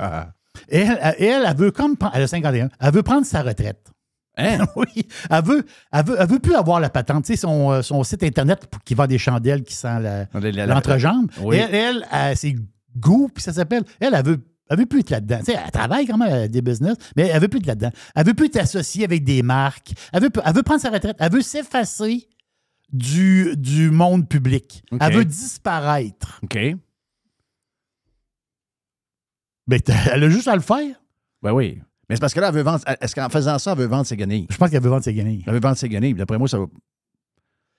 elle, 0.69 0.99
elle, 1.01 1.15
elle, 1.19 1.45
elle 1.47 1.57
veut 1.57 1.71
comme 1.71 1.97
elle 2.15 2.23
a 2.23 2.27
51, 2.27 2.69
elle 2.81 2.93
veut 2.93 3.03
prendre 3.03 3.27
sa 3.27 3.43
retraite. 3.43 3.91
Hein? 4.37 4.59
oui. 4.77 4.87
Elle 5.29 5.45
veut, 5.45 5.67
elle, 5.93 6.05
veut, 6.05 6.17
elle 6.19 6.29
veut 6.29 6.39
plus 6.39 6.55
avoir 6.55 6.81
la 6.81 6.89
patente. 6.89 7.25
Tu 7.25 7.33
sais, 7.35 7.37
son, 7.41 7.71
euh, 7.73 7.83
son 7.83 8.03
site 8.05 8.23
Internet 8.23 8.67
pour- 8.67 8.83
qui 8.85 8.95
vend 8.95 9.07
des 9.07 9.19
chandelles 9.19 9.63
qui 9.63 9.75
sent 9.75 10.01
la- 10.01 10.27
La- 10.33 10.41
la- 10.41 10.51
la- 10.53 10.67
l'entrejambe. 10.67 11.31
Oui. 11.43 11.57
Elle, 11.57 11.75
elle, 11.75 12.07
elle, 12.13 12.37
c'est 12.37 12.55
goût, 12.97 13.29
puis 13.35 13.43
ça 13.43 13.53
s'appelle. 13.53 13.83
Elle, 14.01 14.15
elle 14.15 14.25
veut. 14.25 14.39
Elle 14.73 14.79
veut 14.79 14.87
plus 14.87 15.01
être 15.01 15.11
là-dedans. 15.11 15.39
Tu 15.41 15.47
sais, 15.47 15.59
elle 15.65 15.71
travaille 15.73 16.07
quand 16.07 16.17
même 16.17 16.33
à 16.33 16.47
des 16.49 16.63
business, 16.63 16.95
mais 17.17 17.27
elle 17.27 17.41
veut 17.41 17.49
plus 17.49 17.59
être 17.59 17.67
là-dedans. 17.67 17.91
Elle 18.15 18.25
veut 18.25 18.35
plus 18.35 18.47
être 18.47 18.59
associée 18.59 19.03
avec 19.05 19.25
des 19.25 19.43
marques. 19.43 19.91
Elle 20.13 20.23
veut, 20.23 20.31
elle 20.45 20.55
veut 20.55 20.63
prendre 20.63 20.81
sa 20.81 20.91
retraite. 20.91 21.17
Elle 21.19 21.33
veut 21.33 21.43
s'effacer 21.43 22.29
du, 22.93 23.53
du 23.57 23.91
monde 23.91 24.29
public. 24.29 24.85
Elle 25.01 25.13
veut 25.17 25.25
disparaître. 25.25 26.39
OK. 26.45 26.57
Mais 29.71 29.81
t'as- 29.81 29.95
elle 30.15 30.25
a 30.25 30.29
juste 30.29 30.49
à 30.49 30.55
le 30.55 30.61
faire. 30.63 30.97
Ben 31.43 31.53
oui. 31.53 31.81
Mais 32.09 32.17
c'est 32.17 32.21
parce 32.21 32.35
que 32.35 32.41
là, 32.41 32.49
elle 32.49 32.55
veut 32.55 32.63
vendre. 32.63 32.81
Est-ce 33.01 33.15
qu'en 33.15 33.29
faisant 33.29 33.59
ça, 33.59 33.73
elle 33.73 33.79
veut 33.79 33.87
vendre 33.87 34.05
ses 34.05 34.17
guenilles? 34.17 34.47
Je 34.51 34.57
pense 34.57 34.69
qu'elle 34.69 34.83
veut 34.83 34.91
vendre 34.91 35.05
ses 35.05 35.15
guenilles. 35.15 35.45
Elle 35.47 35.55
veut 35.55 35.61
vendre 35.61 35.77
ses 35.77 35.89
guenilles. 35.89 36.15
D'après 36.15 36.39
moi, 36.39 36.49
ça 36.49 36.59
va. 36.59 36.67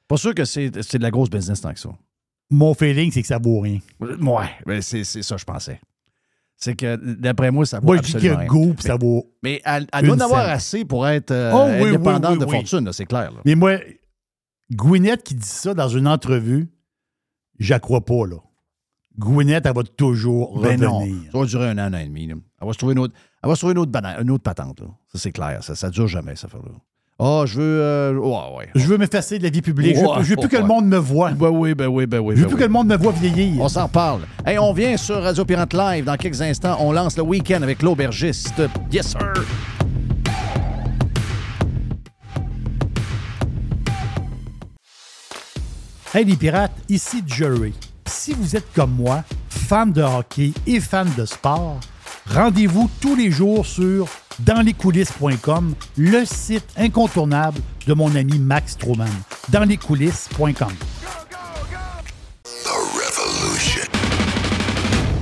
Pas 0.07 0.17
sûr 0.17 0.33
que 0.33 0.45
c'est 0.45 0.69
de 0.69 1.01
la 1.03 1.11
grosse 1.11 1.29
business 1.29 1.61
tant 1.61 1.73
que 1.73 1.79
ça. 1.79 1.89
Mon 2.49 2.73
feeling, 2.73 3.11
c'est 3.11 3.21
que 3.21 3.27
ça 3.27 3.37
vaut 3.37 3.59
rien. 3.59 3.79
Ouais, 3.99 4.49
ben 4.65 4.81
c'est 4.81 5.03
ça, 5.03 5.37
je 5.37 5.45
pensais. 5.45 5.79
C'est 6.57 6.75
que, 6.75 6.95
d'après 6.95 7.49
moi, 7.49 7.65
ça 7.65 7.79
vaut 7.79 7.87
Moi, 7.87 7.97
je 7.97 8.01
dis 8.03 8.11
qu'il 8.13 8.25
y 8.25 8.29
a 8.29 8.45
goût, 8.45 8.73
puis 8.73 8.83
ça 8.83 8.95
vaut. 8.95 9.25
Mais 9.41 9.61
elle, 9.65 9.87
elle 9.91 10.05
doit 10.05 10.15
en 10.15 10.19
avoir 10.19 10.47
assez 10.49 10.85
pour 10.85 11.07
être 11.07 11.31
euh, 11.31 11.51
Oh, 11.53 11.67
oui, 11.69 11.83
oui, 11.83 11.89
indépendante 11.89 12.33
oui, 12.33 12.45
de 12.45 12.51
fortune, 12.51 12.93
c'est 12.93 13.05
clair. 13.05 13.31
là. 13.31 13.39
Mais 13.45 13.55
moi, 13.55 13.77
Gwyneth 14.71 15.23
qui 15.23 15.33
dit 15.35 15.47
ça 15.47 15.73
dans 15.73 15.87
une 15.89 16.07
entrevue, 16.07 16.69
je 17.57 17.73
la 17.73 17.79
crois 17.79 18.05
pas, 18.05 18.27
là. 18.27 18.37
Gwyneth, 19.19 19.65
elle 19.65 19.73
va 19.75 19.83
toujours 19.83 20.59
Ben 20.59 20.79
non, 20.79 20.99
revenir. 20.99 21.31
ça 21.31 21.37
va 21.39 21.45
durer 21.45 21.69
un 21.69 21.77
an, 21.77 21.81
un 21.81 21.93
an 21.93 21.97
et 21.97 22.05
demi. 22.05 22.27
là. 22.27 22.35
Elle 22.61 22.67
va 22.67 22.73
se 22.73 22.77
trouver 22.77 22.93
une 22.93 22.99
autre, 22.99 23.13
elle 23.43 23.49
va 23.49 23.55
se 23.55 23.59
trouver 23.61 23.73
une 23.73 23.79
autre, 23.79 23.91
bana- 23.91 24.19
une 24.21 24.31
autre 24.31 24.43
patente. 24.43 24.79
là. 24.79 24.87
Ça, 25.11 25.19
c'est 25.19 25.31
clair. 25.31 25.63
Ça, 25.63 25.75
ça 25.75 25.89
dure 25.89 26.07
jamais, 26.07 26.35
ça 26.35 26.47
affaire-là. 26.47 26.71
Ah, 27.23 27.43
je 27.45 27.59
veux. 27.61 27.81
euh, 27.81 28.13
ouais, 28.15 28.57
ouais. 28.57 28.69
Je 28.73 28.87
veux 28.87 28.97
m'effacer 28.97 29.37
de 29.37 29.43
la 29.43 29.51
vie 29.51 29.61
publique. 29.61 29.95
je 29.95 30.01
veux, 30.01 30.23
je 30.23 30.29
veux 30.31 30.35
plus 30.37 30.47
que 30.49 30.57
le 30.57 30.65
monde 30.65 30.87
me 30.87 30.97
voie. 30.97 31.31
Ben 31.31 31.49
oui, 31.49 31.75
ben 31.75 31.85
oui, 31.87 32.07
ben 32.07 32.17
oui. 32.19 32.35
Je 32.35 32.41
veux 32.41 32.45
ben 32.45 32.49
plus 32.49 32.55
oui. 32.55 32.59
que 32.61 32.65
le 32.67 32.73
monde 32.73 32.87
me 32.87 32.97
voie 32.97 33.11
vieillir. 33.11 33.61
On 33.61 33.69
s'en 33.69 33.83
reparle. 33.85 34.21
Hey, 34.43 34.57
on 34.57 34.73
vient 34.73 34.97
sur 34.97 35.21
Radio 35.21 35.45
Pirate 35.45 35.73
Live 35.73 36.05
dans 36.05 36.15
quelques 36.15 36.41
instants. 36.41 36.77
On 36.79 36.91
lance 36.91 37.15
le 37.17 37.23
week-end 37.23 37.61
avec 37.61 37.83
l'aubergiste. 37.83 38.61
Yes, 38.91 39.09
sir. 39.09 39.33
Hey 46.13 46.25
les 46.25 46.35
pirates, 46.35 46.71
ici 46.89 47.23
Jerry. 47.25 47.73
Si 48.05 48.33
vous 48.33 48.55
êtes 48.55 48.71
comme 48.73 48.91
moi, 48.91 49.23
fan 49.49 49.91
de 49.91 50.01
hockey 50.01 50.53
et 50.67 50.79
fan 50.79 51.09
de 51.17 51.25
sport, 51.25 51.79
rendez-vous 52.27 52.89
tous 53.01 53.15
les 53.15 53.31
jours 53.31 53.65
sur 53.65 54.07
danslescoulisses.com, 54.39 55.75
le 55.97 56.25
site 56.25 56.67
incontournable 56.77 57.59
de 57.87 57.93
mon 57.93 58.15
ami 58.15 58.39
Max 58.39 58.73
Stroman. 58.73 59.09
Danslescoulisses.com. 59.49 60.73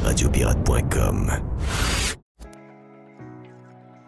Radiopirate.com. 0.04 1.32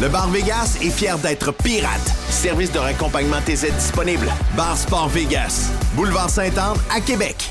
Le 0.00 0.08
Bar 0.08 0.30
Vegas 0.30 0.78
est 0.80 0.88
fier 0.88 1.18
d'être 1.18 1.52
pirate. 1.52 2.00
Service 2.30 2.72
de 2.72 2.78
raccompagnement 2.78 3.42
TZ 3.44 3.70
disponible. 3.74 4.28
Bar 4.56 4.74
Sport 4.74 5.10
Vegas. 5.10 5.70
Boulevard 5.94 6.30
Saint-Anne 6.30 6.78
à 6.90 7.02
Québec. 7.02 7.50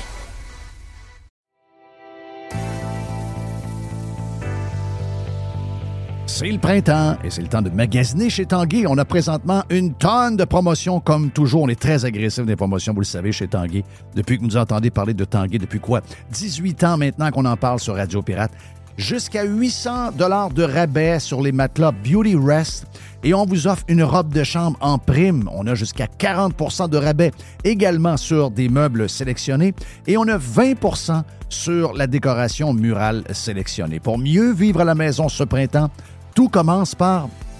C'est 6.26 6.48
le 6.48 6.58
printemps 6.58 7.18
et 7.22 7.30
c'est 7.30 7.42
le 7.42 7.48
temps 7.48 7.60
de 7.62 7.70
magasiner 7.70 8.30
chez 8.30 8.46
Tanguy. 8.46 8.84
On 8.88 8.98
a 8.98 9.04
présentement 9.04 9.62
une 9.68 9.94
tonne 9.94 10.36
de 10.36 10.44
promotions. 10.44 10.98
Comme 10.98 11.30
toujours, 11.30 11.62
on 11.62 11.68
est 11.68 11.78
très 11.78 12.04
agressif 12.04 12.46
des 12.46 12.56
promotions, 12.56 12.94
vous 12.94 13.00
le 13.00 13.04
savez, 13.04 13.30
chez 13.30 13.46
Tanguy. 13.46 13.84
Depuis 14.16 14.38
que 14.38 14.40
vous 14.40 14.48
nous 14.48 14.56
entendez 14.56 14.90
parler 14.90 15.12
de 15.12 15.24
Tanguy, 15.24 15.58
depuis 15.58 15.78
quoi? 15.80 16.00
18 16.32 16.82
ans 16.82 16.96
maintenant 16.96 17.30
qu'on 17.30 17.44
en 17.44 17.56
parle 17.56 17.78
sur 17.78 17.94
Radio 17.94 18.22
Pirate. 18.22 18.52
Jusqu'à 18.96 19.44
800 19.44 20.12
dollars 20.12 20.50
de 20.50 20.62
rabais 20.62 21.20
sur 21.20 21.40
les 21.40 21.52
matelas 21.52 21.92
Beauty 21.92 22.36
Rest. 22.36 22.86
Et 23.22 23.34
on 23.34 23.44
vous 23.44 23.66
offre 23.66 23.84
une 23.88 24.02
robe 24.02 24.32
de 24.32 24.44
chambre 24.44 24.78
en 24.80 24.98
prime. 24.98 25.48
On 25.54 25.66
a 25.66 25.74
jusqu'à 25.74 26.06
40% 26.06 26.88
de 26.88 26.96
rabais 26.96 27.32
également 27.64 28.16
sur 28.16 28.50
des 28.50 28.68
meubles 28.68 29.08
sélectionnés. 29.08 29.74
Et 30.06 30.16
on 30.16 30.26
a 30.28 30.38
20% 30.38 31.22
sur 31.48 31.92
la 31.94 32.06
décoration 32.06 32.72
murale 32.72 33.24
sélectionnée. 33.32 34.00
Pour 34.00 34.18
mieux 34.18 34.52
vivre 34.52 34.80
à 34.80 34.84
la 34.84 34.94
maison 34.94 35.28
ce 35.28 35.44
printemps, 35.44 35.90
tout 36.34 36.48
commence 36.48 36.94
par, 36.94 37.28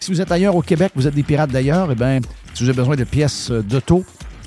Si 0.00 0.10
vous 0.10 0.20
êtes 0.20 0.32
ailleurs 0.32 0.56
au 0.56 0.62
Québec, 0.62 0.92
vous 0.94 1.06
êtes 1.06 1.14
des 1.14 1.22
pirates 1.22 1.50
d'ailleurs, 1.50 1.92
eh 1.92 1.94
bien, 1.94 2.20
si 2.54 2.64
vous 2.64 2.70
avez 2.70 2.76
besoin 2.76 2.96
de 2.96 3.04
pièces 3.04 3.50
d'auto, 3.50 4.04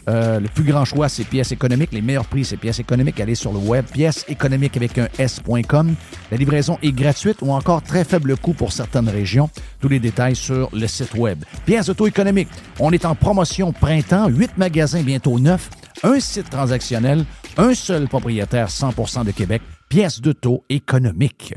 euh, 0.10 0.40
le 0.40 0.48
plus 0.48 0.64
grand 0.64 0.84
choix, 0.84 1.10
c'est 1.10 1.24
pièces 1.24 1.52
économiques. 1.52 1.92
Les 1.94 2.02
meilleurs 2.02 2.26
prix, 2.26 2.44
c'est 2.44 2.58
pièces 2.58 2.80
économiques. 2.80 3.20
Allez 3.20 3.36
sur 3.36 3.54
le 3.54 3.60
web, 3.60 3.86
pièces 3.86 4.26
économiques 4.28 4.76
avec 4.76 4.98
un 4.98 5.08
S.com. 5.18 5.96
La 6.32 6.38
livraison 6.38 6.78
est 6.82 6.92
gratuite 6.92 7.38
ou 7.42 7.52
encore 7.52 7.82
très 7.82 8.04
faible 8.04 8.36
coût 8.36 8.54
pour 8.54 8.74
certaines 8.74 9.10
régions. 9.10 9.50
Tous 9.80 9.88
les 9.88 10.00
détails 10.00 10.36
sur 10.36 10.70
le 10.74 10.88
site 10.88 11.14
web. 11.16 11.44
Pièces 11.66 11.90
auto-économiques. 11.90 12.50
On 12.80 12.92
est 12.92 13.06
en 13.06 13.16
promotion 13.16 13.72
printemps. 13.72 14.28
Huit 14.28 14.58
magasins, 14.58 15.04
bientôt 15.04 15.40
neuf. 15.40 15.70
Un 16.04 16.20
site 16.20 16.50
transactionnel. 16.50 17.26
Un 17.58 17.74
seul 17.74 18.08
propriétaire 18.08 18.68
100% 18.68 19.26
de 19.26 19.32
Québec. 19.32 19.62
Pièces 19.88 20.20
d'auto 20.20 20.64
économiques. 20.70 21.54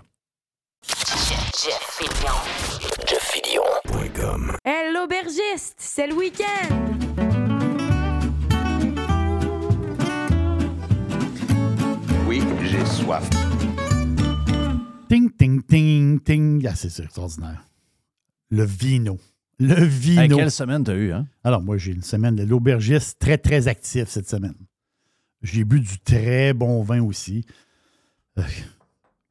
JeffFillion.com. 4.27 4.53
Hey, 4.65 4.93
l'aubergiste, 4.93 5.77
c'est 5.78 6.07
le 6.07 6.15
week-end! 6.15 6.74
Oui, 12.27 12.43
j'ai 12.65 12.85
soif. 12.85 13.28
Ting, 15.09 15.31
ting, 15.31 15.62
ting, 15.62 16.20
ting. 16.20 16.66
Ah, 16.66 16.74
c'est 16.74 17.03
extraordinaire. 17.03 17.65
Le 18.51 18.65
vino. 18.65 19.19
Le 19.59 19.85
vino. 19.85 20.23
Hey, 20.23 20.28
quelle 20.28 20.51
semaine 20.51 20.85
t'as 20.85 20.94
eu, 20.94 21.12
hein? 21.12 21.27
Alors, 21.44 21.62
moi, 21.62 21.78
j'ai 21.78 21.93
une 21.93 22.03
semaine 22.03 22.36
de 22.36 22.43
l'aubergiste 22.43 23.19
très, 23.19 23.39
très 23.39 23.69
actif 23.69 24.09
cette 24.09 24.28
semaine. 24.28 24.55
J'ai 25.43 25.65
bu 25.65 25.81
du 25.81 25.98
très 26.01 26.53
bon 26.53 26.82
vin 26.82 27.03
aussi. 27.03 27.44
Euh, 28.39 28.43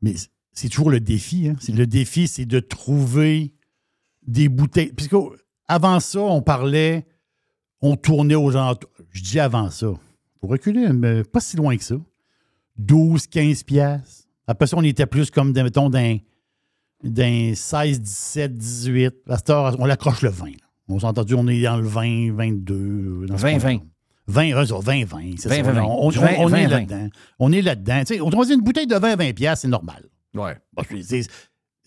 Mais 0.01 0.15
c'est 0.53 0.69
toujours 0.69 0.89
le 0.89 0.99
défi. 0.99 1.49
Hein? 1.49 1.55
Le 1.73 1.85
défi, 1.85 2.27
c'est 2.27 2.45
de 2.45 2.59
trouver 2.59 3.54
des 4.27 4.49
bouteilles. 4.49 4.91
Puisque 4.93 5.15
avant 5.67 5.99
ça, 5.99 6.19
on 6.19 6.41
parlait, 6.41 7.05
on 7.81 7.95
tournait 7.95 8.35
aux 8.35 8.51
gens. 8.51 8.75
Je 9.11 9.21
dis 9.21 9.39
avant 9.39 9.69
ça. 9.69 9.87
Faut 10.41 10.47
reculer, 10.47 10.89
mais 10.89 11.23
pas 11.23 11.39
si 11.39 11.57
loin 11.57 11.75
que 11.77 11.83
ça. 11.83 11.95
12, 12.77 13.27
15 13.27 13.63
piastres. 13.63 14.27
Après 14.47 14.67
ça, 14.67 14.77
on 14.77 14.83
était 14.83 15.05
plus 15.05 15.31
comme, 15.31 15.51
mettons, 15.53 15.89
d'un, 15.89 16.17
d'un 17.03 17.53
16, 17.55 18.01
17, 18.01 18.53
18. 18.53 19.15
À 19.29 19.37
cette 19.37 19.49
heure, 19.49 19.75
on 19.79 19.85
l'accroche 19.85 20.21
le 20.21 20.29
20. 20.29 20.45
là. 20.47 20.51
On 20.87 20.99
s'est 20.99 21.05
entendu, 21.05 21.33
on 21.33 21.47
est 21.47 21.61
dans 21.63 21.77
le 21.77 21.87
20, 21.87 22.31
22. 22.33 23.25
dans 23.27 23.37
ce 23.37 23.41
20, 23.41 23.59
coin-là. 23.59 23.79
20. 23.79 23.81
20, 24.27 24.63
eux 24.63 24.71
autres, 24.73 24.83
20, 24.85 25.05
20. 25.05 25.21
c'est 25.37 25.49
20, 25.49 25.63
ça. 25.63 25.71
20. 25.71 25.81
On, 25.83 26.07
on- 26.07 26.09
Du 26.11 26.19
20, 26.19 26.27
on 26.39 26.47
20, 26.47 26.57
est 26.57 26.67
20. 26.67 26.69
là-dedans. 26.69 27.09
On 27.39 27.51
est 27.51 27.61
là-dedans. 27.61 28.03
On 28.21 28.43
dit 28.43 28.53
une 28.53 28.61
bouteille 28.61 28.87
de 28.87 28.95
20, 28.95 29.15
20 29.15 29.33
piastres, 29.33 29.61
c'est 29.63 29.67
normal. 29.67 30.05
Ouais. 30.35 30.57
Bon, 30.73 30.83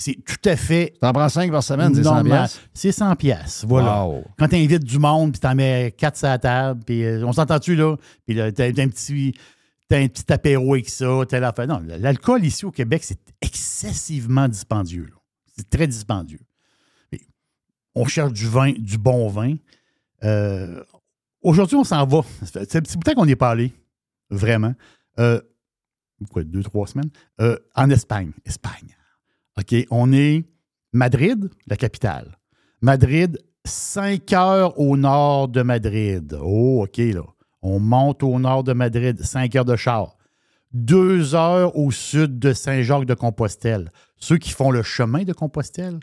C'est 0.00 0.14
tout 0.24 0.48
à 0.48 0.54
fait. 0.56 0.94
T'en 1.00 1.12
prends 1.12 1.28
5 1.28 1.50
par 1.50 1.62
semaine, 1.62 1.92
c'est 1.94 2.04
100 2.04 2.14
normal. 2.14 2.24
piastres? 2.24 2.60
C'est 2.72 2.92
100 2.92 3.16
piastres, 3.16 3.66
voilà. 3.66 4.04
Wow. 4.06 4.24
Quand 4.38 4.48
tu 4.48 4.54
invites 4.56 4.84
du 4.84 4.98
monde, 4.98 5.32
puis 5.32 5.40
t'en 5.40 5.54
mets 5.56 5.92
4 5.96 6.16
sur 6.16 6.28
la 6.28 6.38
table, 6.38 6.80
puis 6.86 7.04
euh, 7.04 7.26
on 7.26 7.32
s'entend-tu, 7.32 7.74
là? 7.74 7.96
Puis 8.24 8.34
là, 8.36 8.52
t'as 8.52 8.66
un 8.66 8.88
petit, 8.88 9.34
t'as 9.88 9.98
un 9.98 10.06
petit 10.06 10.32
apéro 10.32 10.74
avec 10.74 10.88
ça, 10.88 11.06
telle 11.28 11.42
affaire. 11.42 11.66
Non, 11.66 11.82
l'alcool 11.84 12.44
ici 12.44 12.64
au 12.64 12.70
Québec, 12.70 13.02
c'est 13.04 13.18
excessivement 13.40 14.46
dispendieux. 14.46 15.10
C'est 15.56 15.68
très 15.68 15.88
dispendieux. 15.88 16.40
Et 17.10 17.20
on 17.96 18.06
cherche 18.06 18.32
du 18.32 18.46
vin, 18.46 18.72
du 18.72 18.98
bon 18.98 19.28
vin. 19.28 19.56
Euh, 20.22 20.82
Aujourd'hui, 21.42 21.76
on 21.76 21.84
s'en 21.84 22.04
va. 22.04 22.22
C'est 22.44 22.76
un 22.76 22.80
petit 22.80 22.96
bout 22.98 23.14
qu'on 23.14 23.26
est 23.28 23.36
pas 23.36 23.50
allé, 23.50 23.72
vraiment. 24.30 24.74
Euh, 25.18 25.40
quoi, 26.30 26.42
deux, 26.44 26.62
trois 26.62 26.86
semaines? 26.86 27.10
Euh, 27.40 27.56
en 27.74 27.88
Espagne. 27.90 28.32
Espagne. 28.44 28.96
OK, 29.58 29.74
on 29.90 30.12
est 30.12 30.44
Madrid, 30.92 31.50
la 31.66 31.76
capitale. 31.76 32.38
Madrid, 32.80 33.38
5 33.64 34.32
heures 34.32 34.78
au 34.78 34.96
nord 34.96 35.48
de 35.48 35.62
Madrid. 35.62 36.38
Oh, 36.40 36.84
OK, 36.84 36.98
là. 36.98 37.24
On 37.60 37.80
monte 37.80 38.22
au 38.22 38.38
nord 38.38 38.62
de 38.62 38.72
Madrid, 38.72 39.20
5 39.20 39.56
heures 39.56 39.64
de 39.64 39.74
char. 39.74 40.16
Deux 40.72 41.34
heures 41.34 41.76
au 41.76 41.90
sud 41.90 42.38
de 42.38 42.52
Saint-Jacques-de-Compostelle. 42.52 43.90
Ceux 44.16 44.38
qui 44.38 44.50
font 44.50 44.70
le 44.70 44.84
chemin 44.84 45.24
de 45.24 45.32
Compostelle, 45.32 45.98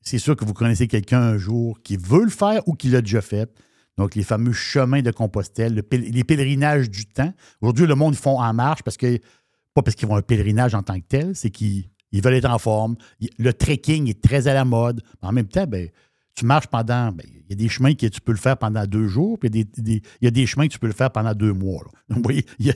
c'est 0.00 0.18
sûr 0.18 0.34
que 0.34 0.46
vous 0.46 0.54
connaissez 0.54 0.88
quelqu'un 0.88 1.20
un 1.20 1.36
jour 1.36 1.78
qui 1.82 1.98
veut 1.98 2.24
le 2.24 2.30
faire 2.30 2.66
ou 2.66 2.72
qui 2.72 2.88
l'a 2.88 3.02
déjà 3.02 3.20
fait. 3.20 3.52
Donc, 3.98 4.14
les 4.14 4.22
fameux 4.22 4.52
chemins 4.52 5.02
de 5.02 5.10
Compostelle, 5.10 5.84
les 5.92 6.24
pèlerinages 6.24 6.88
du 6.88 7.04
temps. 7.04 7.34
Aujourd'hui, 7.60 7.86
le 7.86 7.96
monde, 7.96 8.14
font 8.14 8.40
en 8.40 8.54
marche 8.54 8.82
parce 8.82 8.96
que, 8.96 9.18
pas 9.74 9.82
parce 9.82 9.94
qu'ils 9.94 10.08
vont 10.08 10.16
un 10.16 10.22
pèlerinage 10.22 10.74
en 10.74 10.82
tant 10.82 10.98
que 10.98 11.06
tel, 11.06 11.36
c'est 11.36 11.50
qu'ils 11.50 11.90
ils 12.12 12.22
veulent 12.22 12.34
être 12.34 12.50
en 12.50 12.58
forme. 12.58 12.96
Le 13.38 13.52
trekking 13.52 14.08
est 14.08 14.20
très 14.20 14.48
à 14.48 14.54
la 14.54 14.64
mode. 14.64 15.02
En 15.22 15.32
même 15.32 15.46
temps, 15.46 15.66
ben, 15.66 15.88
tu 16.34 16.44
marches 16.44 16.66
pendant. 16.66 17.12
ben, 17.12 17.24
Il 17.28 17.50
y 17.50 17.52
a 17.52 17.56
des 17.56 17.68
chemins 17.68 17.94
que 17.94 18.06
tu 18.06 18.20
peux 18.20 18.32
le 18.32 18.38
faire 18.38 18.56
pendant 18.56 18.86
deux 18.86 19.06
jours, 19.06 19.38
puis 19.38 19.50
il 19.50 20.02
y 20.22 20.26
a 20.26 20.30
des, 20.30 20.46
chemins 20.46 20.66
que 20.66 20.72
tu 20.72 20.78
peux 20.78 20.86
le 20.86 20.92
faire 20.92 21.10
pendant 21.10 21.34
deux 21.34 21.52
mois. 21.52 21.84
Vous 22.08 22.22
voyez, 22.22 22.44
il 22.58 22.74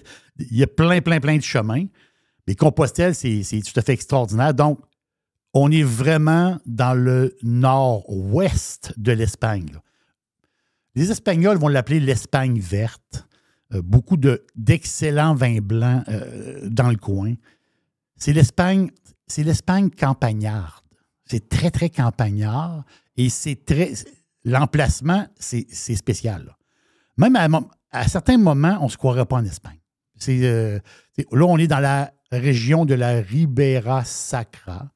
y, 0.51 0.62
a, 0.62 0.66
plein, 0.66 1.01
plein, 1.01 1.20
plein 1.20 1.36
de 1.36 1.43
chemins. 1.43 1.86
Mais 2.47 2.55
Compostelle, 2.55 3.15
c'est 3.15 3.43
tout 3.43 3.78
à 3.78 3.82
fait 3.82 3.93
extraordinaire. 3.93 4.55
Donc, 4.55 4.81
on 5.55 5.70
est 5.70 5.85
vraiment 5.85 6.59
dans 6.66 6.94
le 6.94 7.36
nord-ouest 7.43 8.93
de 8.97 9.12
l'Espagne. 9.12 9.70
Les 10.94 11.11
Espagnols 11.11 11.59
vont 11.59 11.69
l'appeler 11.69 12.01
l'Espagne 12.01 12.61
verte. 12.61 13.27
Euh, 13.73 13.82
beaucoup 13.82 14.16
de- 14.16 14.44
d'excellents 14.56 15.35
vins 15.35 15.61
blancs 15.61 16.05
euh, 16.09 16.69
dans 16.69 16.90
le 16.90 16.97
coin. 16.97 17.35
C'est 18.16 18.32
l'Espagne, 18.32 18.90
c'est 19.26 19.42
l'Espagne 19.42 19.90
campagnarde. 19.90 20.84
C'est 21.24 21.48
très, 21.48 21.70
très 21.70 21.90
campagnard 21.90 22.84
et 23.16 23.28
c'est 23.28 23.64
très. 23.64 23.92
L'emplacement, 24.44 25.26
c'est 25.38 25.66
spécial. 25.72 26.55
Même 27.16 27.36
à, 27.90 28.09
certains 28.09 28.36
moments, 28.36 28.76
on 28.80 28.84
ne 28.84 28.90
se 28.90 28.98
croirait 28.98 29.24
pas 29.24 29.36
en 29.36 29.44
Espagne. 29.44 29.78
Euh, 30.28 30.78
là, 31.32 31.44
on 31.46 31.56
est 31.56 31.66
dans 31.66 31.80
la 31.80 32.12
région 32.30 32.84
de 32.84 32.94
la 32.94 33.20
Ribera 33.20 34.05
Sacra. 34.05 34.92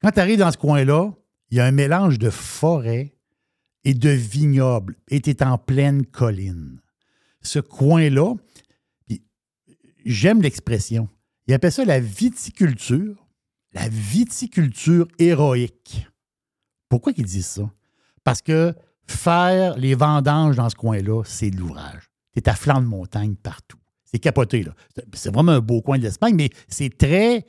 Quand 0.00 0.10
tu 0.12 0.20
arrives 0.20 0.38
dans 0.38 0.50
ce 0.50 0.56
coin-là, 0.56 1.10
il 1.50 1.58
y 1.58 1.60
a 1.60 1.66
un 1.66 1.72
mélange 1.72 2.18
de 2.18 2.30
forêt 2.30 3.14
et 3.84 3.94
de 3.94 4.08
vignobles 4.08 4.96
et 5.08 5.20
tu 5.20 5.30
es 5.30 5.42
en 5.42 5.58
pleine 5.58 6.06
colline. 6.06 6.80
Ce 7.42 7.58
coin-là, 7.58 8.34
j'aime 10.04 10.40
l'expression, 10.42 11.08
il 11.46 11.54
appelle 11.54 11.72
ça 11.72 11.84
la 11.84 12.00
viticulture, 12.00 13.21
la 13.74 13.88
viticulture 13.88 15.08
héroïque. 15.18 16.06
Pourquoi 16.88 17.12
ils 17.16 17.24
disent 17.24 17.46
ça? 17.46 17.70
Parce 18.24 18.42
que 18.42 18.74
faire 19.06 19.76
les 19.78 19.94
vendanges 19.94 20.56
dans 20.56 20.68
ce 20.68 20.74
coin-là, 20.76 21.22
c'est 21.24 21.50
de 21.50 21.56
l'ouvrage. 21.56 22.10
Es 22.36 22.48
à 22.48 22.54
flanc 22.54 22.80
de 22.80 22.86
montagne 22.86 23.34
partout. 23.34 23.78
C'est 24.04 24.18
capoté, 24.18 24.62
là. 24.62 24.72
C'est- 24.94 25.04
C'est 25.14 25.32
vraiment 25.34 25.52
un 25.52 25.60
beau 25.60 25.80
coin 25.82 25.98
de 25.98 26.02
l'Espagne, 26.02 26.34
mais 26.34 26.50
c'est 26.68 26.96
très 26.96 27.44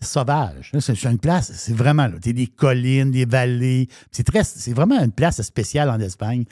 sauvage. 0.00 0.70
C'est 0.78 0.94
c'est 0.94 1.08
une 1.10 1.18
place, 1.18 1.52
c'est 1.52 1.72
vraiment, 1.72 2.06
là, 2.06 2.18
tu 2.22 2.32
des 2.34 2.46
collines, 2.46 3.10
des 3.10 3.24
vallées. 3.24 3.88
C'est 4.10 4.24
très, 4.24 4.44
c'est 4.44 4.72
vraiment 4.74 5.02
une 5.02 5.12
place 5.12 5.40
spéciale 5.42 5.88
en 5.90 5.98
Espagne. 6.00 6.44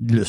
Le, 0.00 0.24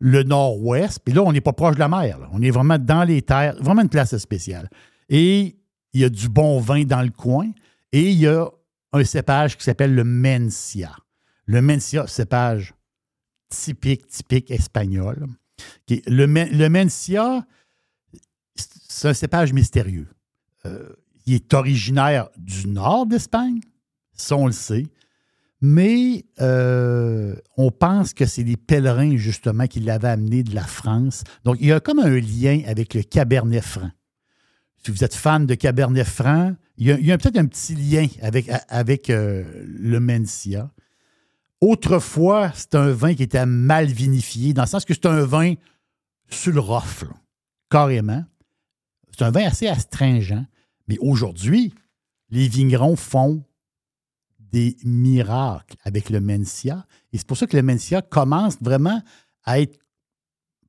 le- 0.00 0.22
nord-ouest. 0.24 0.98
Puis 1.04 1.14
là, 1.14 1.22
on 1.22 1.32
n'est 1.32 1.40
pas 1.40 1.52
proche 1.52 1.74
de 1.74 1.80
la 1.80 1.88
mer. 1.88 2.18
On 2.32 2.42
est 2.42 2.50
vraiment 2.50 2.78
dans 2.78 3.04
les 3.04 3.22
terres. 3.22 3.54
Vraiment 3.60 3.82
une 3.82 3.88
place 3.88 4.16
spéciale. 4.16 4.68
Et 5.08 5.56
il 5.92 6.00
y 6.00 6.04
a 6.04 6.08
du 6.08 6.28
bon 6.28 6.60
vin 6.60 6.84
dans 6.84 7.02
le 7.02 7.10
coin. 7.10 7.50
Et 7.92 8.10
il 8.10 8.18
y 8.18 8.26
a 8.26 8.48
un 8.92 9.04
cépage 9.04 9.56
qui 9.56 9.64
s'appelle 9.64 9.94
le 9.94 10.04
Mencia. 10.04 10.96
Le 11.46 11.60
Mencia, 11.60 12.06
cépage 12.06 12.74
typique, 13.48 14.06
typique 14.06 14.50
espagnol. 14.50 15.26
Le 15.88 16.68
Mencia, 16.68 17.46
c'est 18.54 19.08
un 19.08 19.14
cépage 19.14 19.52
mystérieux. 19.52 20.08
Euh, 20.64 20.90
il 21.26 21.34
est 21.34 21.54
originaire 21.54 22.28
du 22.36 22.68
nord 22.68 23.06
d'Espagne, 23.06 23.60
ça 24.12 24.36
on 24.36 24.46
le 24.46 24.52
sait, 24.52 24.86
mais 25.60 26.24
euh, 26.40 27.36
on 27.56 27.70
pense 27.70 28.14
que 28.14 28.26
c'est 28.26 28.42
des 28.42 28.56
pèlerins 28.56 29.16
justement 29.16 29.66
qui 29.66 29.80
l'avaient 29.80 30.08
amené 30.08 30.42
de 30.42 30.54
la 30.54 30.64
France. 30.64 31.22
Donc 31.44 31.56
il 31.60 31.68
y 31.68 31.72
a 31.72 31.80
comme 31.80 32.00
un 32.00 32.18
lien 32.18 32.62
avec 32.66 32.94
le 32.94 33.02
Cabernet 33.02 33.62
Franc. 33.62 33.90
Si 34.84 34.90
vous 34.90 35.04
êtes 35.04 35.14
fan 35.14 35.46
de 35.46 35.54
Cabernet 35.54 36.06
Franc, 36.06 36.54
il 36.76 36.88
y 36.88 37.12
a, 37.12 37.18
peut-être 37.18 37.36
un 37.36 37.46
petit 37.46 37.74
lien 37.74 38.06
avec, 38.68 39.10
euh, 39.10 39.44
le 39.64 40.00
Mencia. 40.00 40.70
Autrefois, 41.60 42.50
c'est 42.54 42.74
un 42.74 42.90
vin 42.90 43.14
qui 43.14 43.22
était 43.22 43.46
mal 43.46 43.86
vinifié, 43.86 44.52
dans 44.52 44.62
le 44.62 44.68
sens 44.68 44.84
que 44.84 44.94
c'est 44.94 45.06
un 45.06 45.24
vin 45.24 45.54
sur 46.28 46.82
carrément. 47.70 48.24
C'est 49.16 49.24
un 49.24 49.30
vin 49.30 49.46
assez 49.46 49.68
astringent. 49.68 50.44
Mais 50.88 50.98
aujourd'hui, 50.98 51.72
les 52.30 52.48
vignerons 52.48 52.96
font 52.96 53.44
des 54.40 54.76
miracles 54.82 55.76
avec 55.84 56.10
le 56.10 56.20
Mencia. 56.20 56.86
Et 57.12 57.18
c'est 57.18 57.26
pour 57.26 57.36
ça 57.36 57.46
que 57.46 57.56
le 57.56 57.62
Mencia 57.62 58.02
commence 58.02 58.56
vraiment 58.60 59.00
à 59.44 59.60
être 59.60 59.78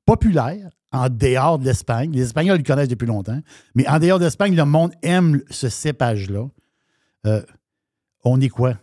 populaire 0.05 0.69
en 0.93 1.09
dehors 1.09 1.59
de 1.59 1.65
l'Espagne. 1.65 2.11
Les 2.13 2.21
Espagnols 2.21 2.59
le 2.59 2.63
connaissent 2.63 2.87
depuis 2.87 3.07
longtemps. 3.07 3.39
Mais 3.75 3.87
en 3.89 3.99
dehors 3.99 4.19
de 4.19 4.25
l'Espagne, 4.25 4.55
le 4.55 4.63
monde 4.63 4.93
aime 5.01 5.41
ce 5.49 5.67
cépage-là. 5.67 6.47
Euh, 7.25 7.41
on 8.23 8.39
est 8.39 8.49
quoi? 8.49 8.73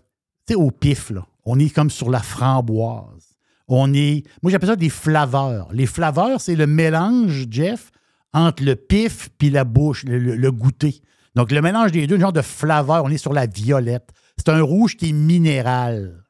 Tu 0.47 0.53
sais, 0.53 0.55
au 0.55 0.71
pif, 0.71 1.11
là. 1.11 1.25
On 1.45 1.59
est 1.59 1.71
comme 1.71 1.89
sur 1.89 2.11
la 2.11 2.21
framboise. 2.21 3.37
On 3.69 3.95
est. 3.95 4.25
Moi, 4.43 4.51
j'appelle 4.51 4.71
ça 4.71 4.77
des 4.77 4.91
flaveurs. 4.91 5.73
Les 5.73 5.87
flaveurs, 5.87 6.41
c'est 6.41 6.57
le 6.57 6.67
mélange, 6.67 7.47
Jeff, 7.51 7.91
entre 8.33 8.65
le 8.65 8.75
pif 8.77 9.31
puis 9.39 9.49
la 9.49 9.65
bouche, 9.65 10.05
le, 10.05 10.51
goûter. 10.51 11.01
Donc, 11.37 11.53
le 11.53 11.63
mélange 11.63 11.93
des 11.93 12.07
deux, 12.07 12.17
un 12.17 12.21
genre 12.21 12.33
de 12.33 12.43
flaveur, 12.43 13.05
on 13.05 13.11
est 13.11 13.19
sur 13.19 13.33
la 13.33 13.47
violette. 13.47 14.11
C'est 14.37 14.49
un 14.49 14.61
rouge 14.61 14.97
qui 14.97 15.11
est 15.11 15.13
minéral. 15.13 16.25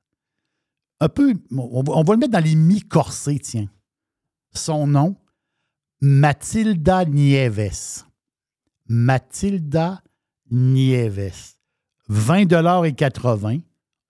Un 1.01 1.09
peu. 1.09 1.35
On 1.57 1.83
va, 1.83 2.13
le 2.13 2.19
mettre 2.19 2.33
dans 2.33 2.45
les 2.45 2.55
mi-corsés, 2.55 3.39
tiens. 3.39 3.69
Son 4.53 4.87
nom, 4.87 5.17
Matilda 6.01 7.05
Nieves. 7.05 8.07
Matilda 8.89 10.03
Nieves. 10.51 11.57
20 12.09 12.85
et 12.85 12.93
80. 12.93 13.59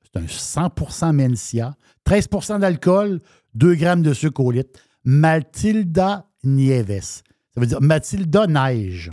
C'est 0.03 0.21
un 0.21 0.27
100% 0.27 1.13
Mencia. 1.13 1.77
13% 2.07 2.61
d'alcool, 2.61 3.21
2 3.55 3.75
grammes 3.75 4.03
de 4.03 4.15
sucre 4.15 4.41
au 4.41 4.51
litre. 4.51 4.81
Matilda 5.05 6.29
Nieves. 6.45 7.23
Ça 7.55 7.61
veut 7.61 7.67
dire 7.67 7.81
Matilda 7.81 8.47
Neige. 8.47 9.11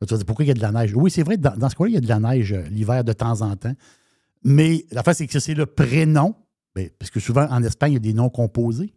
Là, 0.00 0.06
tu 0.06 0.14
vas 0.14 0.18
dire, 0.18 0.26
pourquoi 0.26 0.44
il 0.44 0.48
y 0.48 0.50
a 0.50 0.54
de 0.54 0.60
la 0.60 0.72
neige? 0.72 0.92
Oui, 0.96 1.10
c'est 1.10 1.22
vrai, 1.22 1.36
dans, 1.36 1.56
dans 1.56 1.68
ce 1.68 1.76
coin-là, 1.76 1.90
il 1.90 1.94
y 1.94 1.98
a 1.98 2.00
de 2.00 2.08
la 2.08 2.18
neige 2.18 2.52
euh, 2.52 2.62
l'hiver 2.70 3.04
de 3.04 3.12
temps 3.12 3.40
en 3.42 3.54
temps. 3.54 3.74
Mais 4.42 4.84
la 4.90 5.04
face, 5.04 5.18
c'est 5.18 5.28
que 5.28 5.38
c'est 5.38 5.54
le 5.54 5.66
prénom, 5.66 6.34
ben, 6.74 6.88
parce 6.98 7.10
que 7.10 7.20
souvent 7.20 7.46
en 7.48 7.62
Espagne, 7.62 7.92
il 7.92 7.94
y 7.94 7.98
a 7.98 8.00
des 8.00 8.14
noms 8.14 8.30
composés. 8.30 8.94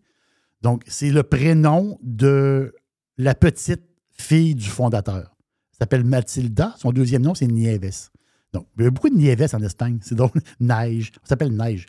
Donc, 0.62 0.82
c'est 0.88 1.12
le 1.12 1.22
prénom 1.22 2.00
de 2.02 2.74
la 3.18 3.36
petite 3.36 3.84
fille 4.12 4.56
du 4.56 4.70
fondateur. 4.70 5.36
Elle 5.74 5.78
s'appelle 5.80 6.04
Matilda. 6.04 6.76
Son 6.78 6.92
deuxième 6.92 7.22
nom, 7.22 7.36
c'est 7.36 7.48
Nieves. 7.48 8.10
Donc, 8.54 8.68
il 8.78 8.84
y 8.84 8.88
a 8.88 8.92
beaucoup 8.92 9.10
de 9.10 9.16
Nieves 9.16 9.54
en 9.54 9.62
Espagne. 9.62 10.00
C'est 10.02 10.16
donc 10.16 10.34
Neige. 10.60 11.12
Ça 11.24 11.30
s'appelle 11.30 11.56
Neige. 11.56 11.86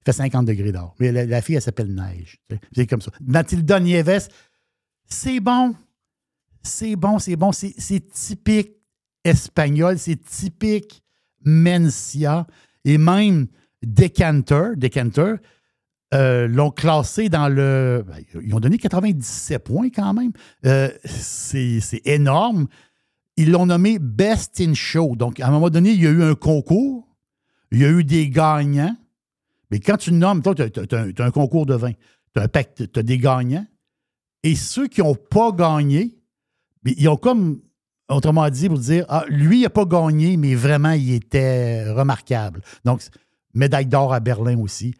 Il 0.00 0.04
fait 0.04 0.12
50 0.12 0.46
degrés 0.46 0.72
d'or. 0.72 0.94
Mais 1.00 1.12
la, 1.12 1.42
fille, 1.42 1.56
elle 1.56 1.62
s'appelle 1.62 1.92
Neige. 1.92 2.40
C'est 2.72 2.86
comme 2.86 3.00
ça. 3.00 3.10
Matilda 3.20 3.80
Nieves, 3.80 4.28
c'est 5.04 5.40
bon. 5.40 5.74
C'est 6.62 6.96
bon, 6.96 7.18
c'est 7.18 7.36
bon. 7.36 7.52
C'est 7.52 7.74
c'est 7.78 8.08
typique 8.12 8.72
espagnol. 9.24 9.98
C'est 9.98 10.16
typique 10.16 11.02
Mencia. 11.44 12.46
Et 12.84 12.98
même 12.98 13.46
Decanter, 13.82 14.76
Decanter 14.76 15.34
euh, 16.14 16.46
l'ont 16.46 16.70
classé 16.70 17.28
dans 17.28 17.48
le. 17.48 18.04
ben, 18.06 18.16
Ils 18.44 18.54
ont 18.54 18.60
donné 18.60 18.78
97 18.78 19.64
points 19.64 19.88
quand 19.88 20.12
même. 20.12 20.32
Euh, 20.66 20.90
c'est 21.04 22.02
énorme. 22.04 22.66
Ils 23.36 23.50
l'ont 23.50 23.66
nommé 23.66 23.98
Best 23.98 24.60
in 24.60 24.74
Show. 24.74 25.16
Donc, 25.16 25.40
à 25.40 25.48
un 25.48 25.50
moment 25.50 25.70
donné, 25.70 25.92
il 25.92 26.02
y 26.02 26.06
a 26.06 26.10
eu 26.10 26.22
un 26.22 26.34
concours. 26.34 27.08
Il 27.70 27.78
y 27.78 27.84
a 27.84 27.88
eu 27.88 28.04
des 28.04 28.28
gagnants. 28.28 28.94
Mais 29.70 29.80
quand 29.80 29.96
tu 29.96 30.12
nommes, 30.12 30.42
toi, 30.42 30.54
tu 30.54 30.62
as, 30.62 31.24
un 31.24 31.30
concours 31.30 31.64
de 31.64 31.74
vin. 31.74 31.92
Tu 32.34 32.42
as, 32.42 33.02
des 33.02 33.18
gagnants. 33.18 33.66
Et 34.42 34.54
ceux 34.54 34.88
qui 34.88 35.00
n'ont 35.00 35.14
pas 35.14 35.50
gagné, 35.52 36.18
mais 36.84 36.94
ils 36.98 37.08
ont 37.08 37.16
comme, 37.16 37.62
autrement 38.10 38.50
dit, 38.50 38.68
pour 38.68 38.78
dire, 38.78 39.06
ah, 39.08 39.24
lui, 39.28 39.60
il 39.60 39.62
n'a 39.62 39.70
pas 39.70 39.86
gagné, 39.86 40.36
mais 40.36 40.54
vraiment, 40.54 40.90
il 40.90 41.14
était 41.14 41.90
remarquable. 41.90 42.60
Donc, 42.84 43.00
médaille 43.54 43.86
d'or 43.86 44.12
à 44.12 44.20
Berlin 44.20 44.58
aussi. 44.58 44.94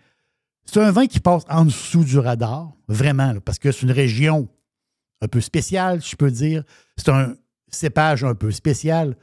C'est 0.73 0.81
un 0.81 0.91
vin 0.91 1.07
qui 1.07 1.21
passe 1.21 1.43
en 1.51 1.67
dessous 1.67 2.03
du 2.03 2.19
radar, 2.19 2.73
vraiment, 2.89 3.35
parce 3.45 3.59
que 3.59 3.71
c'est 3.71 3.83
une 3.83 3.91
région 3.91 4.49
un 5.21 5.29
peu 5.29 5.43
spéciale, 5.43 6.01
je 6.03 6.17
peux 6.17 6.31
dire. 6.31 6.65
C'est 6.97 7.11
un 7.11 7.35
cépage 7.69 8.25
un 8.25 8.35
peu 8.35 8.51
spécial. 8.51 9.19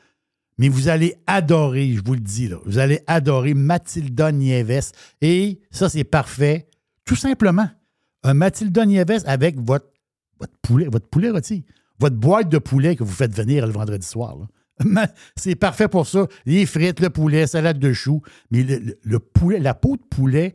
Mais 0.59 0.69
vous 0.69 0.89
allez 0.89 1.15
adorer, 1.25 1.91
je 1.93 2.03
vous 2.05 2.13
le 2.13 2.19
dis, 2.19 2.51
vous 2.65 2.77
allez 2.77 3.01
adorer 3.07 3.55
Matilda 3.55 4.31
Nieves. 4.31 4.91
Et 5.21 5.59
ça, 5.71 5.89
c'est 5.89 6.03
parfait. 6.03 6.69
Tout 7.03 7.15
simplement, 7.15 7.67
un 8.21 8.35
Matilda 8.35 8.85
Nieves 8.85 9.23
avec 9.25 9.59
votre, 9.59 9.91
votre 10.39 10.53
poulet, 10.61 10.85
votre 10.85 11.07
poulet 11.07 11.31
rôti, 11.31 11.65
votre 11.97 12.17
boîte 12.17 12.49
de 12.49 12.59
poulet 12.59 12.95
que 12.95 13.03
vous 13.03 13.11
faites 13.11 13.33
venir 13.33 13.65
le 13.65 13.73
vendredi 13.73 14.05
soir. 14.05 14.37
C'est 15.35 15.55
parfait 15.55 15.87
pour 15.87 16.05
ça. 16.05 16.27
Les 16.45 16.67
frites, 16.67 16.99
le 16.99 17.09
poulet, 17.09 17.47
salade 17.47 17.79
de 17.79 17.91
choux. 17.91 18.21
Mais 18.51 18.63
la 19.03 19.73
peau 19.73 19.97
de 19.97 20.03
poulet 20.03 20.53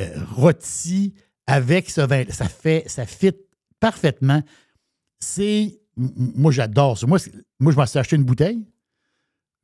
euh, 0.00 0.24
rôti 0.32 1.14
avec 1.46 1.90
ce 1.90 2.00
vin, 2.00 2.24
ça 2.30 2.48
fait, 2.48 2.84
ça 2.88 3.06
fit 3.06 3.32
parfaitement. 3.80 4.42
C'est. 5.20 5.80
Moi, 5.96 6.52
j'adore 6.52 6.98
ça. 6.98 7.06
Moi, 7.06 7.18
moi 7.58 7.72
je 7.72 7.76
m'en 7.76 7.86
suis 7.86 7.98
acheté 7.98 8.16
une 8.16 8.24
bouteille. 8.24 8.66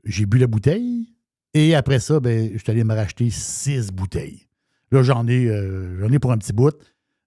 J'ai 0.05 0.27
bu 0.27 0.39
la 0.39 0.47
bouteille. 0.47 1.15
Et 1.55 1.75
après 1.75 2.01
ça, 2.01 2.19
ben, 2.21 2.51
je 2.53 2.59
suis 2.59 2.71
allé 2.71 2.85
me 2.85 2.95
racheter 2.95 3.29
six 3.29 3.91
bouteilles. 3.91 4.49
Là, 4.91 5.03
j'en 5.03 5.27
ai, 5.27 5.49
euh, 5.49 6.09
ai 6.11 6.19
pour 6.19 6.33
un 6.33 6.39
petit 6.39 6.55
bout. 6.55 6.75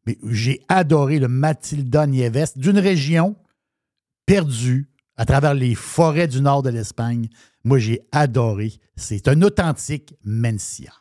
Mais 0.08 0.18
j'ai 0.24 0.62
adoré 0.68 1.20
le 1.20 1.28
Matilda 1.28 2.08
Nieves 2.08 2.54
d'une 2.56 2.80
région 2.80 3.36
perdue 4.26 4.90
à 5.18 5.26
travers 5.26 5.54
les 5.54 5.76
forêts 5.76 6.28
du 6.28 6.42
nord 6.42 6.64
de 6.64 6.70
l'Espagne. 6.70 7.30
Moi, 7.64 7.78
j'ai 7.80 8.02
adoré. 8.12 8.74
C'est 8.96 9.28
un 9.28 9.42
authentique 9.42 10.16
Mencia. 10.24 10.94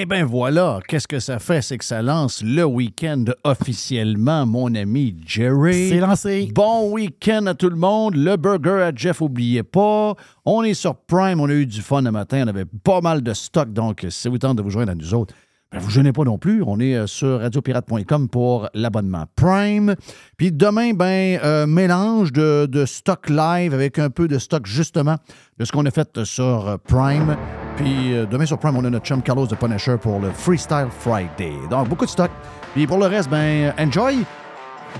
Eh 0.00 0.06
bien 0.06 0.24
voilà, 0.24 0.78
qu'est-ce 0.86 1.08
que 1.08 1.18
ça 1.18 1.40
fait? 1.40 1.60
C'est 1.60 1.76
que 1.76 1.84
ça 1.84 2.02
lance 2.02 2.40
le 2.44 2.62
week-end 2.62 3.24
officiellement, 3.42 4.46
mon 4.46 4.72
ami 4.76 5.16
Jerry. 5.26 5.88
C'est 5.88 5.98
lancé. 5.98 6.52
Bon 6.54 6.92
week-end 6.92 7.46
à 7.46 7.54
tout 7.54 7.68
le 7.68 7.74
monde. 7.74 8.14
Le 8.14 8.36
burger 8.36 8.80
à 8.80 8.92
Jeff, 8.94 9.20
oubliez 9.20 9.64
pas. 9.64 10.14
On 10.44 10.62
est 10.62 10.74
sur 10.74 10.94
Prime, 10.94 11.40
on 11.40 11.48
a 11.48 11.52
eu 11.52 11.66
du 11.66 11.82
fun 11.82 12.02
le 12.02 12.12
matin, 12.12 12.44
on 12.44 12.48
avait 12.48 12.64
pas 12.64 13.00
mal 13.00 13.22
de 13.22 13.34
stock, 13.34 13.72
donc 13.72 14.06
si 14.08 14.28
vous 14.28 14.38
tente 14.38 14.58
de 14.58 14.62
vous 14.62 14.70
joindre 14.70 14.92
à 14.92 14.94
nous 14.94 15.14
autres, 15.14 15.34
ben, 15.72 15.80
vous 15.80 15.90
gênez 15.90 16.12
pas 16.12 16.22
non 16.22 16.38
plus. 16.38 16.62
On 16.64 16.78
est 16.78 16.94
euh, 16.94 17.08
sur 17.08 17.40
radiopirate.com 17.40 18.28
pour 18.28 18.68
l'abonnement 18.74 19.24
Prime. 19.34 19.96
Puis 20.36 20.52
demain, 20.52 20.92
ben, 20.92 21.40
euh, 21.42 21.66
mélange 21.66 22.32
de, 22.32 22.66
de 22.70 22.86
stock 22.86 23.28
live 23.28 23.74
avec 23.74 23.98
un 23.98 24.10
peu 24.10 24.28
de 24.28 24.38
stock 24.38 24.64
justement 24.64 25.16
de 25.58 25.64
ce 25.64 25.72
qu'on 25.72 25.84
a 25.86 25.90
fait 25.90 26.22
sur 26.22 26.68
euh, 26.68 26.76
Prime. 26.76 27.36
Puis 27.78 28.12
euh, 28.14 28.26
demain 28.26 28.44
sur 28.46 28.58
Prime, 28.58 28.76
on 28.76 28.84
a 28.84 28.90
notre 28.90 29.06
chum 29.06 29.22
Carlos 29.22 29.46
de 29.46 29.54
Punisher 29.54 29.96
pour 30.00 30.18
le 30.20 30.30
Freestyle 30.32 30.88
Friday. 31.00 31.52
Donc 31.70 31.88
beaucoup 31.88 32.04
de 32.06 32.10
stock. 32.10 32.30
Puis 32.74 32.86
pour 32.86 32.98
le 32.98 33.06
reste, 33.06 33.30
ben, 33.30 33.72
enjoy. 33.78 34.24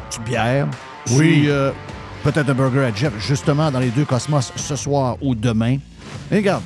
Petite 0.09 0.25
bière. 0.25 0.67
Oui. 1.11 1.17
Puis, 1.19 1.51
euh, 1.51 1.71
peut-être 2.23 2.49
un 2.51 2.55
burger 2.55 2.85
à 2.85 2.95
Jeff, 2.95 3.13
justement, 3.19 3.71
dans 3.71 3.79
les 3.81 3.91
deux 3.91 4.05
cosmos 4.05 4.53
ce 4.57 4.77
soir 4.77 5.17
ou 5.21 5.35
demain. 5.35 5.79
Et 6.31 6.37
regarde. 6.37 6.65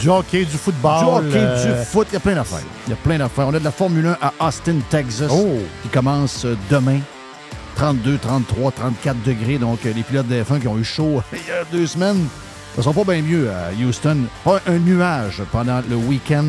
Du 0.00 0.08
hockey, 0.08 0.44
du 0.44 0.56
football. 0.56 1.00
Du 1.24 1.28
hockey, 1.28 1.38
euh, 1.38 1.78
du 1.80 1.84
foot, 1.86 2.06
il 2.10 2.14
y 2.14 2.16
a 2.16 2.20
plein 2.20 2.34
d'affaires. 2.34 2.58
Il 2.86 2.90
y 2.90 2.92
a 2.92 2.96
plein 2.96 3.18
d'affaires. 3.18 3.46
On 3.48 3.54
a 3.54 3.58
de 3.58 3.64
la 3.64 3.70
Formule 3.70 4.06
1 4.06 4.16
à 4.20 4.46
Austin, 4.46 4.76
Texas, 4.90 5.30
Oh. 5.32 5.58
qui 5.82 5.88
commence 5.88 6.46
demain. 6.70 6.98
32, 7.76 8.18
33, 8.18 8.72
34 8.72 9.22
degrés. 9.22 9.58
Donc, 9.58 9.84
les 9.84 9.92
pilotes 10.02 10.28
de 10.28 10.42
F1 10.42 10.60
qui 10.60 10.68
ont 10.68 10.78
eu 10.78 10.84
chaud 10.84 11.22
il 11.32 11.38
y 11.38 11.50
a 11.52 11.64
deux 11.70 11.86
semaines, 11.86 12.26
ne 12.76 12.82
sont 12.82 12.92
pas 12.92 13.04
bien 13.04 13.22
mieux 13.22 13.50
à 13.50 13.72
Houston. 13.72 14.24
Pas 14.44 14.60
un 14.66 14.78
nuage 14.78 15.42
pendant 15.50 15.80
le 15.88 15.96
week-end 15.96 16.44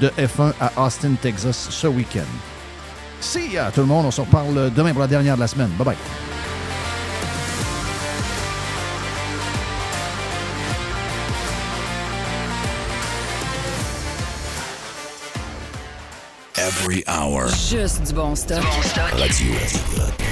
de 0.00 0.08
F1 0.10 0.52
à 0.60 0.84
Austin, 0.84 1.14
Texas, 1.20 1.68
ce 1.70 1.86
week-end. 1.86 2.20
See 3.20 3.52
ya, 3.52 3.70
tout 3.70 3.80
le 3.80 3.86
monde. 3.86 4.06
On 4.06 4.10
se 4.10 4.20
reparle 4.20 4.70
demain 4.74 4.92
pour 4.92 5.00
la 5.00 5.06
dernière 5.06 5.36
de 5.36 5.40
la 5.40 5.46
semaine. 5.46 5.70
Bye-bye. 5.78 5.96
Every 16.56 17.04
hour. 17.06 17.48
Juste 17.48 18.02
du 18.06 18.12
bon 18.12 18.34
stock. 18.34 18.62
Radio. 19.18 20.31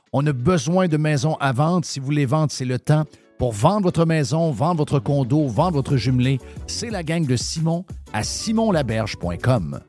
On 0.13 0.25
a 0.27 0.33
besoin 0.33 0.89
de 0.89 0.97
maisons 0.97 1.37
à 1.39 1.53
vendre. 1.53 1.85
Si 1.85 2.01
vous 2.01 2.05
voulez 2.05 2.25
vendre, 2.25 2.51
c'est 2.51 2.65
le 2.65 2.79
temps. 2.79 3.05
Pour 3.37 3.53
vendre 3.53 3.83
votre 3.83 4.05
maison, 4.05 4.51
vendre 4.51 4.79
votre 4.79 4.99
condo, 4.99 5.47
vendre 5.47 5.71
votre 5.71 5.95
jumelé, 5.95 6.39
c'est 6.67 6.89
la 6.89 7.01
gang 7.01 7.25
de 7.25 7.37
Simon 7.37 7.85
à 8.11 8.21
simonlaberge.com. 8.21 9.79